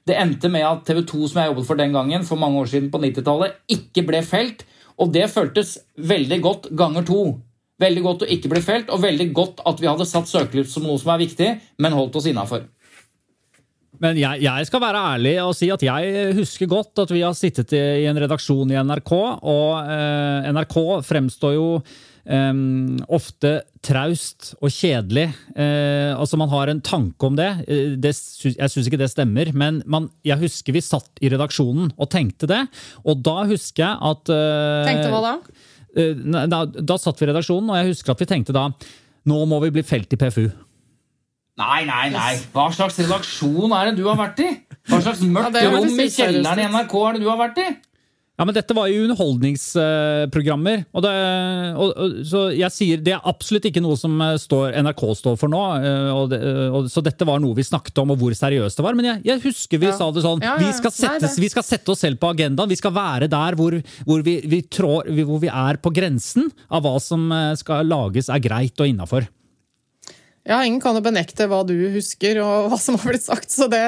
Det 0.07 0.15
endte 0.19 0.51
med 0.51 0.63
at 0.67 0.85
TV 0.87 1.01
2, 1.07 1.27
som 1.27 1.41
jeg 1.41 1.51
jobbet 1.51 1.67
for 1.67 1.79
den 1.79 1.95
gangen, 1.95 2.23
for 2.27 2.39
mange 2.39 2.61
år 2.61 2.71
siden 2.71 2.91
på 2.91 3.01
90-tallet, 3.03 3.59
ikke 3.75 4.05
ble 4.07 4.23
felt. 4.23 4.63
Og 4.95 5.11
det 5.11 5.27
føltes 5.33 5.75
veldig 5.97 6.39
godt 6.43 6.69
ganger 6.71 7.03
to. 7.07 7.23
Veldig 7.83 8.03
godt 8.05 8.23
å 8.23 8.31
ikke 8.31 8.51
bli 8.53 8.63
felt, 8.63 8.91
og 8.93 9.03
veldig 9.03 9.27
godt 9.35 9.63
at 9.67 9.81
vi 9.81 9.89
hadde 9.89 10.07
satt 10.07 10.29
søkelys 10.31 10.71
som 10.71 10.85
noe 10.87 11.01
som 11.01 11.11
er 11.11 11.23
viktig, 11.25 11.49
men 11.83 11.97
holdt 11.97 12.15
oss 12.15 12.29
innafor. 12.31 12.63
Men 14.03 14.19
jeg, 14.19 14.43
jeg, 14.43 14.67
skal 14.67 14.81
være 14.83 15.03
ærlig 15.15 15.35
og 15.43 15.53
si 15.55 15.69
at 15.71 15.83
jeg 15.85 16.31
husker 16.35 16.69
godt 16.71 17.05
at 17.05 17.11
vi 17.13 17.23
har 17.23 17.35
sittet 17.37 17.71
i, 17.75 17.83
i 18.03 18.07
en 18.09 18.19
redaksjon 18.19 18.73
i 18.73 18.79
NRK, 18.83 19.13
og 19.13 19.93
eh, 19.93 20.49
NRK 20.51 20.75
fremstår 21.07 21.55
jo 21.55 21.67
eh, 21.79 22.51
ofte 23.15 23.53
traust 23.83 24.53
og 24.59 24.71
kjedelig. 24.73 25.27
Eh, 25.55 26.11
altså 26.15 26.39
Man 26.39 26.51
har 26.51 26.71
en 26.71 26.81
tanke 26.83 27.29
om 27.29 27.37
det. 27.39 27.49
Eh, 27.67 27.95
det 27.99 28.13
jeg 28.13 28.73
syns 28.73 28.89
ikke 28.89 28.99
det 28.99 29.11
stemmer, 29.13 29.53
men 29.55 29.81
man, 29.87 30.09
jeg 30.27 30.41
husker 30.43 30.75
vi 30.75 30.83
satt 30.83 31.23
i 31.23 31.31
redaksjonen 31.31 31.93
og 31.95 32.11
tenkte 32.11 32.49
det. 32.51 32.63
Og 33.07 33.23
da 33.23 33.43
husker 33.49 33.85
jeg 33.85 34.11
at 34.11 34.33
eh, 34.35 34.89
Tenkte 34.89 35.13
hva 35.13 35.23
da? 35.29 35.33
Eh, 35.95 36.27
da? 36.51 36.65
Da 36.75 36.99
satt 36.99 37.21
vi 37.21 37.29
i 37.29 37.31
redaksjonen, 37.31 37.71
og 37.71 37.79
jeg 37.79 37.93
husker 37.93 38.15
at 38.15 38.23
vi 38.23 38.29
tenkte 38.35 38.55
da 38.55 38.67
nå 39.29 39.43
må 39.47 39.61
vi 39.63 39.71
bli 39.77 39.87
felt 39.87 40.11
i 40.11 40.19
PFU. 40.19 40.49
Nei, 41.61 41.83
nei, 41.85 42.05
nei. 42.09 42.33
Hva 42.53 42.69
slags 42.73 42.97
redaksjon 42.97 43.73
er 43.77 43.91
det 43.91 43.99
du 43.99 44.07
har 44.09 44.17
vært 44.17 44.39
i? 44.41 44.51
Hva 44.89 45.03
slags 45.05 45.21
mørkt 45.21 45.59
ja, 45.61 45.69
rom 45.69 45.99
i 46.01 46.09
kjelleren 46.09 46.61
i 46.63 46.69
NRK 46.71 46.95
er 47.03 47.17
det 47.17 47.21
du 47.21 47.27
har 47.29 47.41
vært 47.43 47.59
i? 47.61 47.67
Ja, 48.33 48.47
men 48.49 48.55
Dette 48.57 48.73
var 48.73 48.87
jo 48.89 49.03
underholdningsprogrammer. 49.05 50.79
Og 50.97 51.03
det, 51.05 51.11
og, 51.77 51.91
og, 51.93 52.15
så 52.25 52.39
jeg 52.57 52.73
sier 52.73 53.03
Det 53.05 53.13
er 53.13 53.27
absolutt 53.29 53.67
ikke 53.69 53.83
noe 53.85 53.93
som 53.99 54.15
eh, 54.25 54.39
står, 54.41 54.73
NRK 54.81 55.03
står 55.19 55.37
for 55.37 55.53
nå. 55.53 55.61
Eh, 55.77 56.09
og 56.09 56.31
det, 56.31 56.39
og, 56.73 56.89
så 56.89 57.03
dette 57.05 57.27
var 57.29 57.43
noe 57.43 57.53
vi 57.53 57.67
snakket 57.67 58.01
om, 58.01 58.15
og 58.15 58.23
hvor 58.23 58.33
seriøst 58.37 58.81
det 58.81 58.87
var. 58.87 58.97
Men 58.97 59.11
jeg, 59.11 59.21
jeg 59.29 59.43
husker 59.45 59.83
vi 59.83 59.91
ja. 59.91 59.93
sa 59.99 60.09
det 60.15 60.25
sånn. 60.25 60.41
Ja, 60.41 60.55
vi, 60.57 60.71
skal 60.73 60.95
settes, 60.95 61.37
vi, 61.37 61.51
skal 61.53 61.67
sette 61.67 61.93
oss 61.93 62.01
selv 62.01 62.17
på 62.23 62.33
agendaen. 62.33 62.73
Vi 62.73 62.79
skal 62.81 62.95
være 62.97 63.29
der 63.29 63.59
hvor, 63.59 63.77
hvor, 64.09 64.25
vi, 64.25 64.39
vi 64.49 64.63
trår, 64.65 65.13
hvor 65.29 65.45
vi 65.45 65.53
er 65.53 65.77
på 65.85 65.93
grensen 65.93 66.49
av 66.73 66.87
hva 66.87 66.97
som 67.03 67.29
eh, 67.29 67.53
skal 67.61 67.85
lages 67.85 68.33
er 68.33 68.41
greit 68.41 68.81
og 68.81 68.89
innafor. 68.89 69.29
Ja, 70.43 70.57
ingen 70.65 70.81
kan 70.83 70.97
jo 70.97 70.99
benekte 70.99 71.45
hva 71.47 71.61
du 71.63 71.71
husker 71.93 72.35
og 72.43 72.65
hva 72.67 72.77
som 72.81 72.97
har 72.99 73.13
blitt 73.13 73.23
sagt, 73.23 73.47
så 73.53 73.69
det 73.71 73.79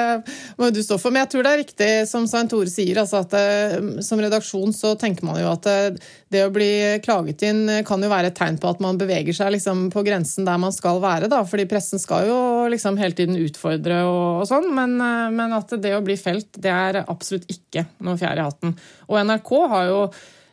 må 0.56 0.70
du 0.72 0.78
stå 0.80 0.96
for. 0.96 1.12
Men 1.12 1.26
jeg 1.26 1.34
tror 1.34 1.44
det 1.44 1.50
er 1.52 1.60
riktig 1.60 1.88
som 2.08 2.24
Svein 2.30 2.48
Tore 2.48 2.70
sier, 2.72 2.96
altså 3.02 3.20
at 3.20 3.34
det, 3.34 3.98
som 4.06 4.22
redaksjon 4.24 4.72
så 4.72 4.94
tenker 4.96 5.26
man 5.28 5.36
jo 5.42 5.50
at 5.50 5.68
det, 5.68 6.06
det, 6.32 6.46
å 6.46 6.54
bli 6.54 6.70
klaget 7.04 7.44
inn 7.44 7.60
kan 7.84 8.00
jo 8.00 8.08
være 8.08 8.30
et 8.32 8.38
tegn 8.38 8.56
på 8.62 8.70
at 8.72 8.80
man 8.80 8.96
beveger 8.96 9.36
seg 9.36 9.52
liksom 9.52 9.90
på 9.92 10.04
grensen 10.06 10.48
der 10.48 10.62
man 10.62 10.72
skal 10.72 11.02
være, 11.04 11.28
da. 11.28 11.42
Fordi 11.44 11.68
pressen 11.68 12.00
skal 12.00 12.30
jo 12.30 12.38
liksom 12.72 12.96
hele 13.02 13.18
tiden 13.18 13.36
utfordre 13.36 14.00
og, 14.08 14.40
og 14.40 14.48
sånn, 14.48 14.70
men, 14.78 14.96
men 15.36 15.58
at 15.58 15.76
det 15.76 15.92
å 15.92 16.00
bli 16.06 16.16
felt, 16.16 16.54
det 16.56 16.72
er 16.72 17.02
absolutt 17.04 17.44
ikke 17.52 17.84
noe 18.00 18.16
fjær 18.16 18.40
i 18.40 18.48
hatten. 18.48 18.72
Og 19.12 19.20
NRK 19.28 19.52
har 19.74 19.92
jo 19.92 20.00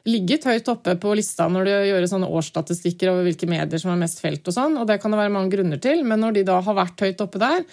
ligget 0.10 0.45
høyt 0.47 0.68
oppe 0.72 0.95
på 0.99 1.14
lista 1.16 1.47
når 1.51 1.68
det 1.68 1.78
gjøres 1.88 2.12
sånne 2.12 2.30
årsstatistikker 2.39 3.12
over 3.14 3.28
hvilke 3.28 3.47
medier 3.49 3.80
som 3.80 3.93
er 3.93 4.01
mest 4.01 4.20
felt 4.24 4.47
og 4.49 4.56
sånn, 4.56 4.76
og 4.80 4.88
det 4.89 4.99
kan 5.01 5.14
det 5.14 5.22
være 5.22 5.34
mange 5.34 5.54
grunner 5.56 5.80
til, 5.84 6.04
men 6.08 6.20
når 6.24 6.38
de 6.38 6.45
da 6.49 6.60
har 6.66 6.78
vært 6.78 7.06
høyt 7.06 7.24
oppe 7.24 7.41
der, 7.41 7.64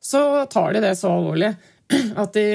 så 0.00 0.44
tar 0.52 0.76
de 0.76 0.84
det 0.84 0.94
så 0.98 1.10
alvorlig 1.14 1.54
at 2.22 2.36
de 2.36 2.48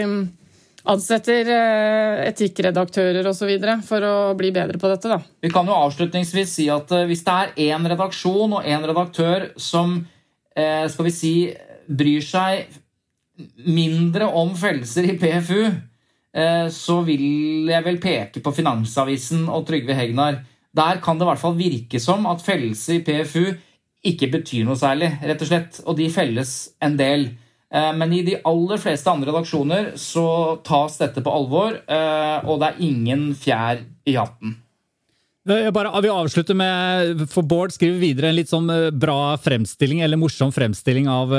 ansetter 0.94 1.48
eh, 1.48 2.22
etikkredaktører 2.28 3.28
osv. 3.30 3.52
for 3.88 4.06
å 4.06 4.16
bli 4.38 4.52
bedre 4.56 4.80
på 4.80 4.92
dette. 4.92 5.12
Da. 5.12 5.20
Vi 5.44 5.52
kan 5.54 5.68
jo 5.68 5.78
avslutningsvis 5.78 6.58
si 6.60 6.68
at 6.72 6.92
eh, 6.92 7.08
hvis 7.10 7.24
det 7.26 7.38
er 7.40 7.54
én 7.72 7.90
redaksjon 7.94 8.60
og 8.60 8.68
én 8.68 8.84
redaktør 8.84 9.50
som 9.56 10.02
eh, 10.56 10.86
skal 10.92 11.08
vi 11.08 11.16
si, 11.16 11.34
bryr 11.88 12.24
seg 12.24 12.68
mindre 13.66 14.28
om 14.30 14.54
følelser 14.60 15.08
i 15.10 15.18
PFU, 15.20 15.64
så 16.34 16.96
vil 17.06 17.68
jeg 17.70 17.86
vel 17.86 18.00
peke 18.02 18.42
på 18.42 18.54
Finansavisen 18.58 19.44
og 19.54 19.68
Trygve 19.68 19.94
Hegnar. 19.94 20.40
Der 20.74 20.98
kan 21.04 21.20
det 21.20 21.28
i 21.28 21.30
hvert 21.30 21.42
fall 21.44 21.54
virke 21.60 22.00
som 22.02 22.26
at 22.26 22.42
fellelse 22.42 22.96
i 22.96 23.04
PFU 23.06 23.52
ikke 24.04 24.32
betyr 24.34 24.66
noe 24.68 24.80
særlig, 24.80 25.12
rett 25.24 25.44
og 25.46 25.50
slett. 25.50 25.80
Og 25.86 25.98
de 26.00 26.10
felles 26.12 26.54
en 26.84 26.98
del. 27.00 27.30
Eh, 27.74 27.92
men 27.98 28.14
i 28.14 28.24
de 28.26 28.40
aller 28.48 28.82
fleste 28.82 29.12
andre 29.12 29.32
redaksjoner 29.32 29.94
så 30.00 30.26
tas 30.66 31.00
dette 31.00 31.24
på 31.24 31.34
alvor, 31.34 31.78
eh, 31.78 32.38
og 32.44 32.60
det 32.62 32.70
er 32.70 32.84
ingen 32.90 33.32
fjær 33.38 33.86
i 34.10 34.18
hatten. 34.20 34.60
Bare 35.44 35.92
vil 36.00 36.14
avslutte 36.14 36.56
med, 36.56 37.26
for 37.28 37.44
Bård 37.44 37.74
skriver 37.76 38.00
videre 38.00 38.30
en 38.32 38.38
litt 38.38 38.52
sånn 38.52 38.70
bra 38.96 39.36
fremstilling, 39.44 40.00
eller 40.06 40.20
morsom 40.20 40.54
fremstilling 40.56 41.10
av 41.12 41.34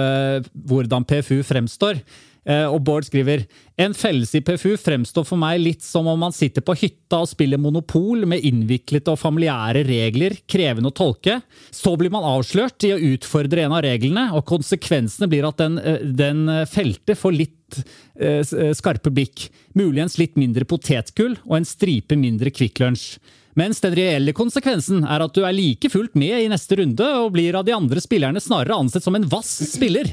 hvordan 0.52 1.06
PFU 1.08 1.38
fremstår. 1.40 2.02
Eh, 2.44 2.66
og 2.68 2.82
Bård 2.84 3.06
skriver 3.06 3.46
en 3.80 3.94
fellelse 3.96 4.38
i 4.38 4.44
PFU 4.44 4.74
fremstår 4.80 5.24
for 5.26 5.40
meg 5.40 5.62
litt 5.62 5.84
som 5.84 6.08
om 6.10 6.20
man 6.20 6.34
sitter 6.34 6.64
på 6.64 6.76
hytta 6.76 7.22
og 7.24 7.30
spiller 7.30 7.60
Monopol 7.60 8.26
med 8.28 8.44
innviklede 8.44 9.14
og 9.14 9.20
familiære 9.22 9.84
regler, 9.88 10.36
krevende 10.50 10.92
å 10.92 10.96
tolke. 10.96 11.40
Så 11.72 11.94
blir 12.00 12.12
man 12.14 12.26
avslørt 12.28 12.84
i 12.86 12.92
å 12.94 13.00
utfordre 13.14 13.64
en 13.64 13.76
av 13.76 13.84
reglene, 13.86 14.28
og 14.36 14.46
konsekvensene 14.48 15.30
blir 15.32 15.48
at 15.48 15.60
den, 15.62 15.78
eh, 15.78 16.02
den 16.04 16.44
felte 16.70 17.16
får 17.18 17.38
litt 17.38 17.80
eh, 18.20 18.44
skarpe 18.76 19.10
blikk. 19.14 19.48
Muligens 19.74 20.18
litt 20.20 20.36
mindre 20.40 20.68
potetgull 20.68 21.38
og 21.46 21.56
en 21.58 21.68
stripe 21.68 22.18
mindre 22.18 22.52
Kvikk 22.54 22.84
Lunsj. 22.84 23.16
Mens 23.54 23.78
den 23.80 23.94
reelle 23.94 24.34
konsekvensen 24.34 25.04
er 25.06 25.22
at 25.22 25.34
du 25.34 25.44
er 25.46 25.54
like 25.54 25.88
fullt 25.90 26.16
med 26.18 26.40
i 26.42 26.50
neste 26.50 26.74
runde 26.80 27.06
og 27.20 27.32
blir 27.36 27.54
av 27.54 27.66
de 27.66 27.74
andre 27.74 28.02
spillerne 28.02 28.42
snarere 28.42 28.74
ansett 28.74 29.06
som 29.06 29.14
en 29.14 29.28
vass 29.30 29.52
spiller. 29.70 30.10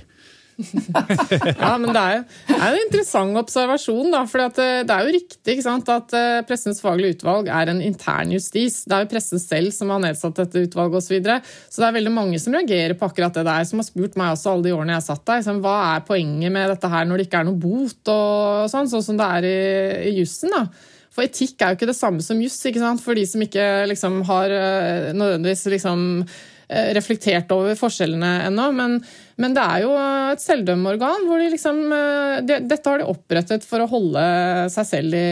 Ja, 0.62 1.72
men 1.82 1.90
det 1.92 2.02
er, 2.02 2.16
jo, 2.18 2.24
det 2.50 2.58
er 2.58 2.68
en 2.68 2.84
interessant 2.86 3.40
observasjon. 3.42 4.12
Da, 4.14 4.22
for 4.30 4.44
eh, 4.46 4.84
det 4.88 4.96
er 4.96 5.08
jo 5.08 5.16
riktig 5.16 5.58
sant, 5.66 5.90
at 5.92 6.16
eh, 6.18 6.44
Pressens 6.48 6.82
faglige 6.84 7.18
utvalg 7.18 7.50
er 7.52 7.72
en 7.72 7.82
intern 7.84 8.34
justis. 8.36 8.82
Det 8.86 8.98
er 8.98 9.06
jo 9.06 9.12
pressen 9.14 9.42
selv 9.42 9.74
som 9.76 9.92
har 9.94 10.04
nedsatt 10.04 10.44
dette 10.44 10.66
utvalget 10.68 11.02
osv. 11.02 11.10
Så, 11.12 11.16
videre. 11.18 11.42
så 11.68 11.82
det 11.82 11.90
er 11.90 11.98
veldig 11.98 12.14
mange 12.16 12.40
som 12.40 12.56
reagerer 12.56 12.96
på 12.96 13.10
akkurat 13.10 13.36
det 13.36 13.44
der, 13.50 13.66
som 13.68 13.82
har 13.82 13.88
spurt 13.90 14.16
meg 14.20 14.32
også 14.32 14.54
alle 14.54 14.70
de 14.70 14.76
årene 14.78 14.96
jeg 14.96 15.08
satt 15.10 15.26
der. 15.28 15.42
Liksom, 15.42 15.60
hva 15.66 15.76
er 15.90 16.08
poenget 16.08 16.56
med 16.56 16.72
dette 16.72 16.94
her 16.94 17.10
når 17.10 17.20
det 17.20 17.28
ikke 17.28 17.44
er 17.44 17.50
noe 17.50 17.60
bot 17.60 18.14
og 18.14 18.72
sånn, 18.72 18.90
sånn 18.92 19.06
som 19.10 19.20
det 19.20 19.30
er 19.38 19.52
i, 19.52 19.60
i 20.12 20.18
jussen? 20.22 20.56
da. 20.56 20.66
For 21.12 21.28
etikk 21.28 21.60
er 21.60 21.74
jo 21.74 21.80
ikke 21.80 21.90
det 21.90 21.98
samme 21.98 22.24
som 22.24 22.40
juss, 22.40 22.62
for 23.04 23.20
de 23.20 23.26
som 23.28 23.44
ikke 23.44 23.66
liksom, 23.92 24.22
har 24.30 24.54
eh, 24.56 25.12
nødvendigvis 25.12 25.66
liksom, 25.74 26.06
reflektert 26.96 27.52
over 27.56 27.76
forskjellene 27.80 28.30
ennå. 28.48 28.68
Men, 28.76 29.00
men 29.42 29.56
det 29.58 29.64
er 29.64 29.84
jo 29.86 29.96
et 30.32 30.44
selvdømmeorgan. 30.44 31.26
hvor 31.28 31.42
de 31.42 31.50
liksom, 31.54 31.82
eh, 31.98 32.38
de, 32.48 32.62
Dette 32.70 32.94
har 32.94 33.02
de 33.02 33.10
opprettet 33.12 33.68
for 33.68 33.84
å 33.84 33.90
holde 33.92 34.24
seg 34.74 34.88
selv 34.88 35.18
i, 35.18 35.26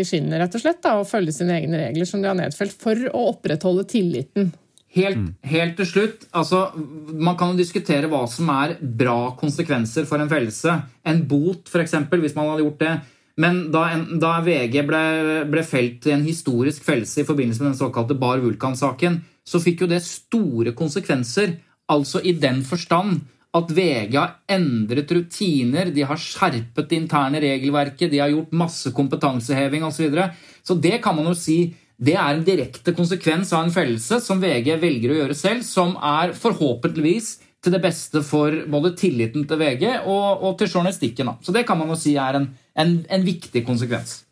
i 0.00 0.06
skinnet, 0.08 0.40
rett 0.42 0.58
og 0.58 0.64
slett. 0.64 0.82
Da, 0.84 0.96
og 1.00 1.08
følge 1.10 1.36
sine 1.36 1.60
egne 1.60 1.86
regler 1.86 2.08
som 2.08 2.22
de 2.22 2.30
har 2.30 2.38
nedfelt, 2.38 2.74
for 2.82 3.08
å 3.12 3.28
opprettholde 3.34 3.86
tilliten. 3.90 4.52
Helt, 4.92 5.30
helt, 5.48 5.78
til 5.78 5.88
slutt, 5.88 6.26
altså, 6.36 6.66
Man 6.76 7.38
kan 7.40 7.54
jo 7.54 7.62
diskutere 7.62 8.10
hva 8.12 8.26
som 8.28 8.50
er 8.52 8.74
bra 8.76 9.32
konsekvenser 9.40 10.04
for 10.08 10.20
en 10.20 10.28
fellelse. 10.28 10.74
En 11.08 11.22
bot, 11.28 11.64
f.eks., 11.70 11.96
hvis 12.12 12.36
man 12.36 12.50
hadde 12.52 12.66
gjort 12.66 12.82
det. 12.82 12.94
Men 13.40 13.62
da, 13.72 13.86
en, 13.94 14.04
da 14.20 14.36
VG 14.44 14.82
ble, 14.84 15.02
ble, 15.48 15.64
felt 15.64 16.04
i 16.08 16.12
en 16.12 16.24
historisk 16.26 16.84
fellelse 16.84 17.22
i 17.22 17.28
forbindelse 17.28 17.62
med 17.62 17.70
den 17.70 17.78
såkalte 17.78 18.18
Bar 18.20 18.42
Vulkan-saken, 18.44 19.22
så 19.48 19.60
fikk 19.62 19.84
jo 19.84 19.90
det 19.90 20.02
store 20.06 20.74
konsekvenser. 20.78 21.56
Altså 21.92 22.22
i 22.22 22.34
den 22.38 22.62
forstand 22.64 23.20
at 23.52 23.68
VG 23.76 24.16
har 24.16 24.36
endret 24.50 25.10
rutiner, 25.12 25.90
de 25.92 26.06
har 26.08 26.20
skjerpet 26.20 26.88
det 26.88 26.98
interne 27.02 27.42
regelverket, 27.42 28.10
de 28.12 28.22
har 28.22 28.32
gjort 28.32 28.54
masse 28.56 28.92
kompetanseheving 28.96 29.84
osv. 29.84 29.98
Så, 29.98 30.06
videre. 30.06 30.28
så 30.64 30.76
det 30.80 31.02
kan 31.04 31.16
man 31.18 31.28
jo 31.28 31.36
si 31.36 31.58
det 32.02 32.16
er 32.16 32.32
en 32.34 32.44
direkte 32.46 32.94
konsekvens 32.96 33.52
av 33.54 33.66
en 33.66 33.74
fellelse 33.74 34.18
som 34.24 34.40
VG 34.42 34.72
velger 34.82 35.12
å 35.12 35.18
gjøre 35.20 35.36
selv, 35.38 35.66
som 35.68 35.94
er 36.00 36.32
forhåpentligvis 36.34 37.36
til 37.62 37.76
det 37.76 37.82
beste 37.84 38.24
for 38.26 38.56
både 38.72 38.96
tilliten 38.98 39.44
til 39.46 39.60
VG 39.60 39.84
og, 40.00 40.42
og 40.42 40.56
til 40.58 40.72
journalistikken. 40.72 41.30
Så 41.44 41.54
det 41.54 41.66
kan 41.68 41.78
man 41.78 41.92
jo 41.92 41.98
si 42.00 42.16
er 42.18 42.40
en, 42.40 42.48
en, 42.74 42.96
en 43.06 43.26
viktig 43.26 43.62
konsekvens. 43.68 44.22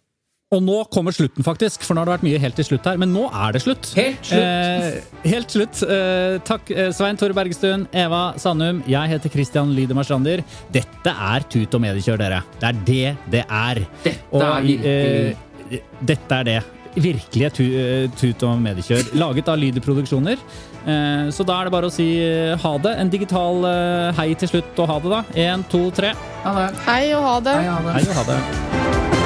Og 0.51 0.59
nå 0.67 0.81
kommer 0.91 1.15
slutten, 1.15 1.45
faktisk. 1.47 1.85
For 1.87 1.95
nå 1.95 2.03
har 2.03 2.09
det 2.09 2.15
vært 2.17 2.25
mye 2.27 2.39
helt 2.43 2.57
til 2.59 2.67
slutt 2.67 2.87
her. 2.91 2.97
Men 2.99 3.13
nå 3.15 3.29
er 3.31 3.53
det 3.55 3.61
slutt. 3.63 3.93
Helt 3.95 4.25
slutt. 4.27 4.41
Eh, 4.43 5.29
helt 5.31 5.53
slutt. 5.55 5.83
Eh, 5.87 6.39
takk, 6.43 6.73
eh, 6.75 6.89
Svein 6.91 7.21
Tore 7.21 7.37
Bergestuen, 7.39 7.85
Eva 7.95 8.33
Sandum. 8.35 8.81
Jeg 8.91 9.13
heter 9.13 9.31
Christian 9.31 9.71
Lyder 9.77 10.03
Strander. 10.03 10.43
Dette 10.75 11.13
er 11.15 11.47
Tut 11.47 11.77
og 11.79 11.85
mediekjør, 11.85 12.19
dere. 12.19 12.43
Det 12.59 12.67
er 12.67 12.83
det 12.89 13.17
det 13.31 13.45
er. 13.47 13.83
Dette 14.03 14.27
og, 14.33 14.43
er 14.43 14.67
virkelig 14.67 15.39
eh, 15.71 15.87
Dette 16.03 16.41
er 16.41 16.51
det. 16.51 16.59
Virkelige 16.99 17.53
tu, 17.55 17.63
eh, 17.71 18.09
Tut 18.19 18.43
og 18.43 18.59
mediekjør. 18.59 19.15
Laget 19.23 19.53
av 19.55 19.57
Lyder 19.57 19.87
Produksjoner. 19.87 20.35
Eh, 20.83 21.31
så 21.31 21.47
da 21.47 21.61
er 21.61 21.71
det 21.71 21.77
bare 21.79 21.87
å 21.87 21.95
si 21.95 22.11
ha 22.59 22.77
det. 22.83 22.99
En 22.99 23.15
digital 23.15 23.71
hei 24.19 24.35
til 24.35 24.57
slutt, 24.57 24.75
og 24.83 24.91
ha 24.91 24.99
det, 24.99 25.15
da. 25.15 25.23
Én, 25.47 25.63
to, 25.71 25.93
tre. 25.95 26.11
Ha 26.43 26.59
det. 26.59 26.69
Hei 26.91 27.03
og 27.15 27.23
ha 27.23 27.39
det. 27.39 27.55
Hei, 27.55 27.71
ha 27.71 27.81
det. 27.87 27.99
Hei 28.01 28.09
og 28.11 28.19
ha 28.19 28.29
det. 28.35 29.20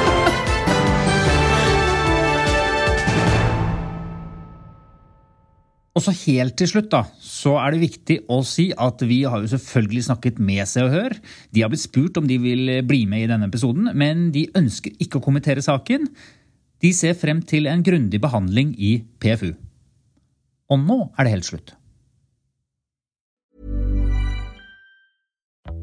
Og 5.94 6.02
så 6.02 6.10
helt 6.24 6.56
til 6.58 6.66
slutt 6.66 6.88
da, 6.90 7.04
så 7.22 7.52
er 7.62 7.74
det 7.74 7.84
viktig 7.84 8.16
å 8.26 8.40
si 8.46 8.72
at 8.74 9.02
vi 9.06 9.20
har 9.30 9.44
jo 9.44 9.50
selvfølgelig 9.52 10.08
snakket 10.08 10.40
med 10.42 10.66
Se 10.66 10.82
og 10.82 10.90
Hør. 10.90 11.14
De 11.54 11.62
har 11.62 11.70
blitt 11.70 11.84
spurt 11.84 12.18
om 12.18 12.26
de 12.26 12.38
vil 12.42 12.72
bli 12.82 13.04
med 13.06 13.26
i 13.26 13.28
denne 13.30 13.46
episoden, 13.46 13.92
men 13.94 14.32
de 14.34 14.48
ønsker 14.58 14.96
ikke 14.98 15.20
å 15.20 15.24
kommentere 15.24 15.62
saken. 15.62 16.08
De 16.82 16.90
ser 16.90 17.14
frem 17.14 17.44
til 17.46 17.70
en 17.70 17.86
grundig 17.86 18.18
behandling 18.20 18.74
i 18.74 18.96
PFU. 19.22 19.52
Og 20.74 20.82
nå 20.82 20.98
er 21.14 21.28
det 21.28 21.36
helt 21.36 21.50
slutt. 21.52 21.76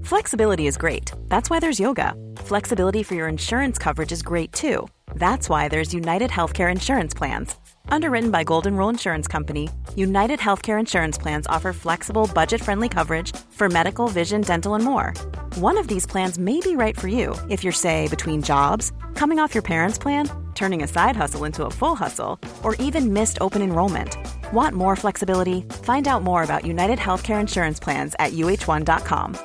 Flexibility 0.04 0.68
is 0.68 0.76
great. 0.76 1.14
That's 1.30 1.50
why 1.50 1.62
there's 1.62 1.80
yoga. 1.80 2.14
Flexibility 2.44 3.02
for 3.02 3.16
your 3.16 3.30
insurance 3.30 3.78
coverage 3.78 4.12
is 4.12 4.22
great 4.22 4.52
too. 4.52 4.90
That's 5.16 5.48
why 5.48 5.70
there's 5.70 5.94
United 5.94 6.32
Healthcare 6.32 6.70
Insurance 6.70 7.14
Plans. 7.14 7.61
Underwritten 7.90 8.32
by 8.32 8.44
Golden 8.44 8.76
Rule 8.76 8.90
Insurance 8.90 9.28
Company, 9.28 9.70
United 9.96 10.40
Healthcare 10.40 10.80
Insurance 10.80 11.18
Plans 11.18 11.48
offer 11.48 11.74
flexible, 11.74 12.30
budget 12.34 12.62
friendly 12.62 12.90
coverage 12.90 13.36
for 13.52 13.70
medical, 13.70 14.08
vision, 14.08 14.42
dental, 14.42 14.76
and 14.76 14.84
more. 14.84 15.14
One 15.56 15.78
of 15.78 15.88
these 15.88 16.06
plans 16.06 16.38
may 16.38 16.60
be 16.60 16.76
right 16.76 17.00
for 17.00 17.08
you 17.08 17.36
if 17.50 17.64
you're, 17.64 17.74
say, 17.74 18.08
between 18.08 18.42
jobs, 18.42 18.92
coming 19.16 19.40
off 19.40 19.56
your 19.56 19.62
parents' 19.64 19.98
plan, 19.98 20.30
turning 20.56 20.84
a 20.84 20.88
side 20.88 21.16
hustle 21.16 21.46
into 21.46 21.66
a 21.66 21.72
full 21.72 21.96
hustle, 21.96 22.40
or 22.64 22.76
even 22.76 23.14
missed 23.14 23.38
open 23.42 23.62
enrollment. 23.62 24.18
Want 24.54 24.76
more 24.76 24.96
flexibility? 24.96 25.62
Find 25.84 26.08
out 26.08 26.24
more 26.24 26.44
about 26.44 26.66
United 26.66 27.00
Healthcare 27.00 27.40
Insurance 27.40 27.80
Plans 27.80 28.16
at 28.20 28.34
uh1.com. 28.34 29.38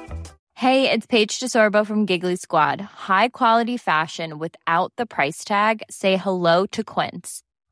Hey, 0.54 0.90
it's 0.90 1.06
Paige 1.06 1.38
DeSorbo 1.38 1.86
from 1.86 2.06
Giggly 2.06 2.36
Squad. 2.36 2.80
High 2.80 3.28
quality 3.28 3.76
fashion 3.76 4.38
without 4.38 4.90
the 4.96 5.04
price 5.04 5.44
tag? 5.44 5.82
Say 5.90 6.16
hello 6.16 6.64
to 6.72 6.82
Quince. 6.82 7.42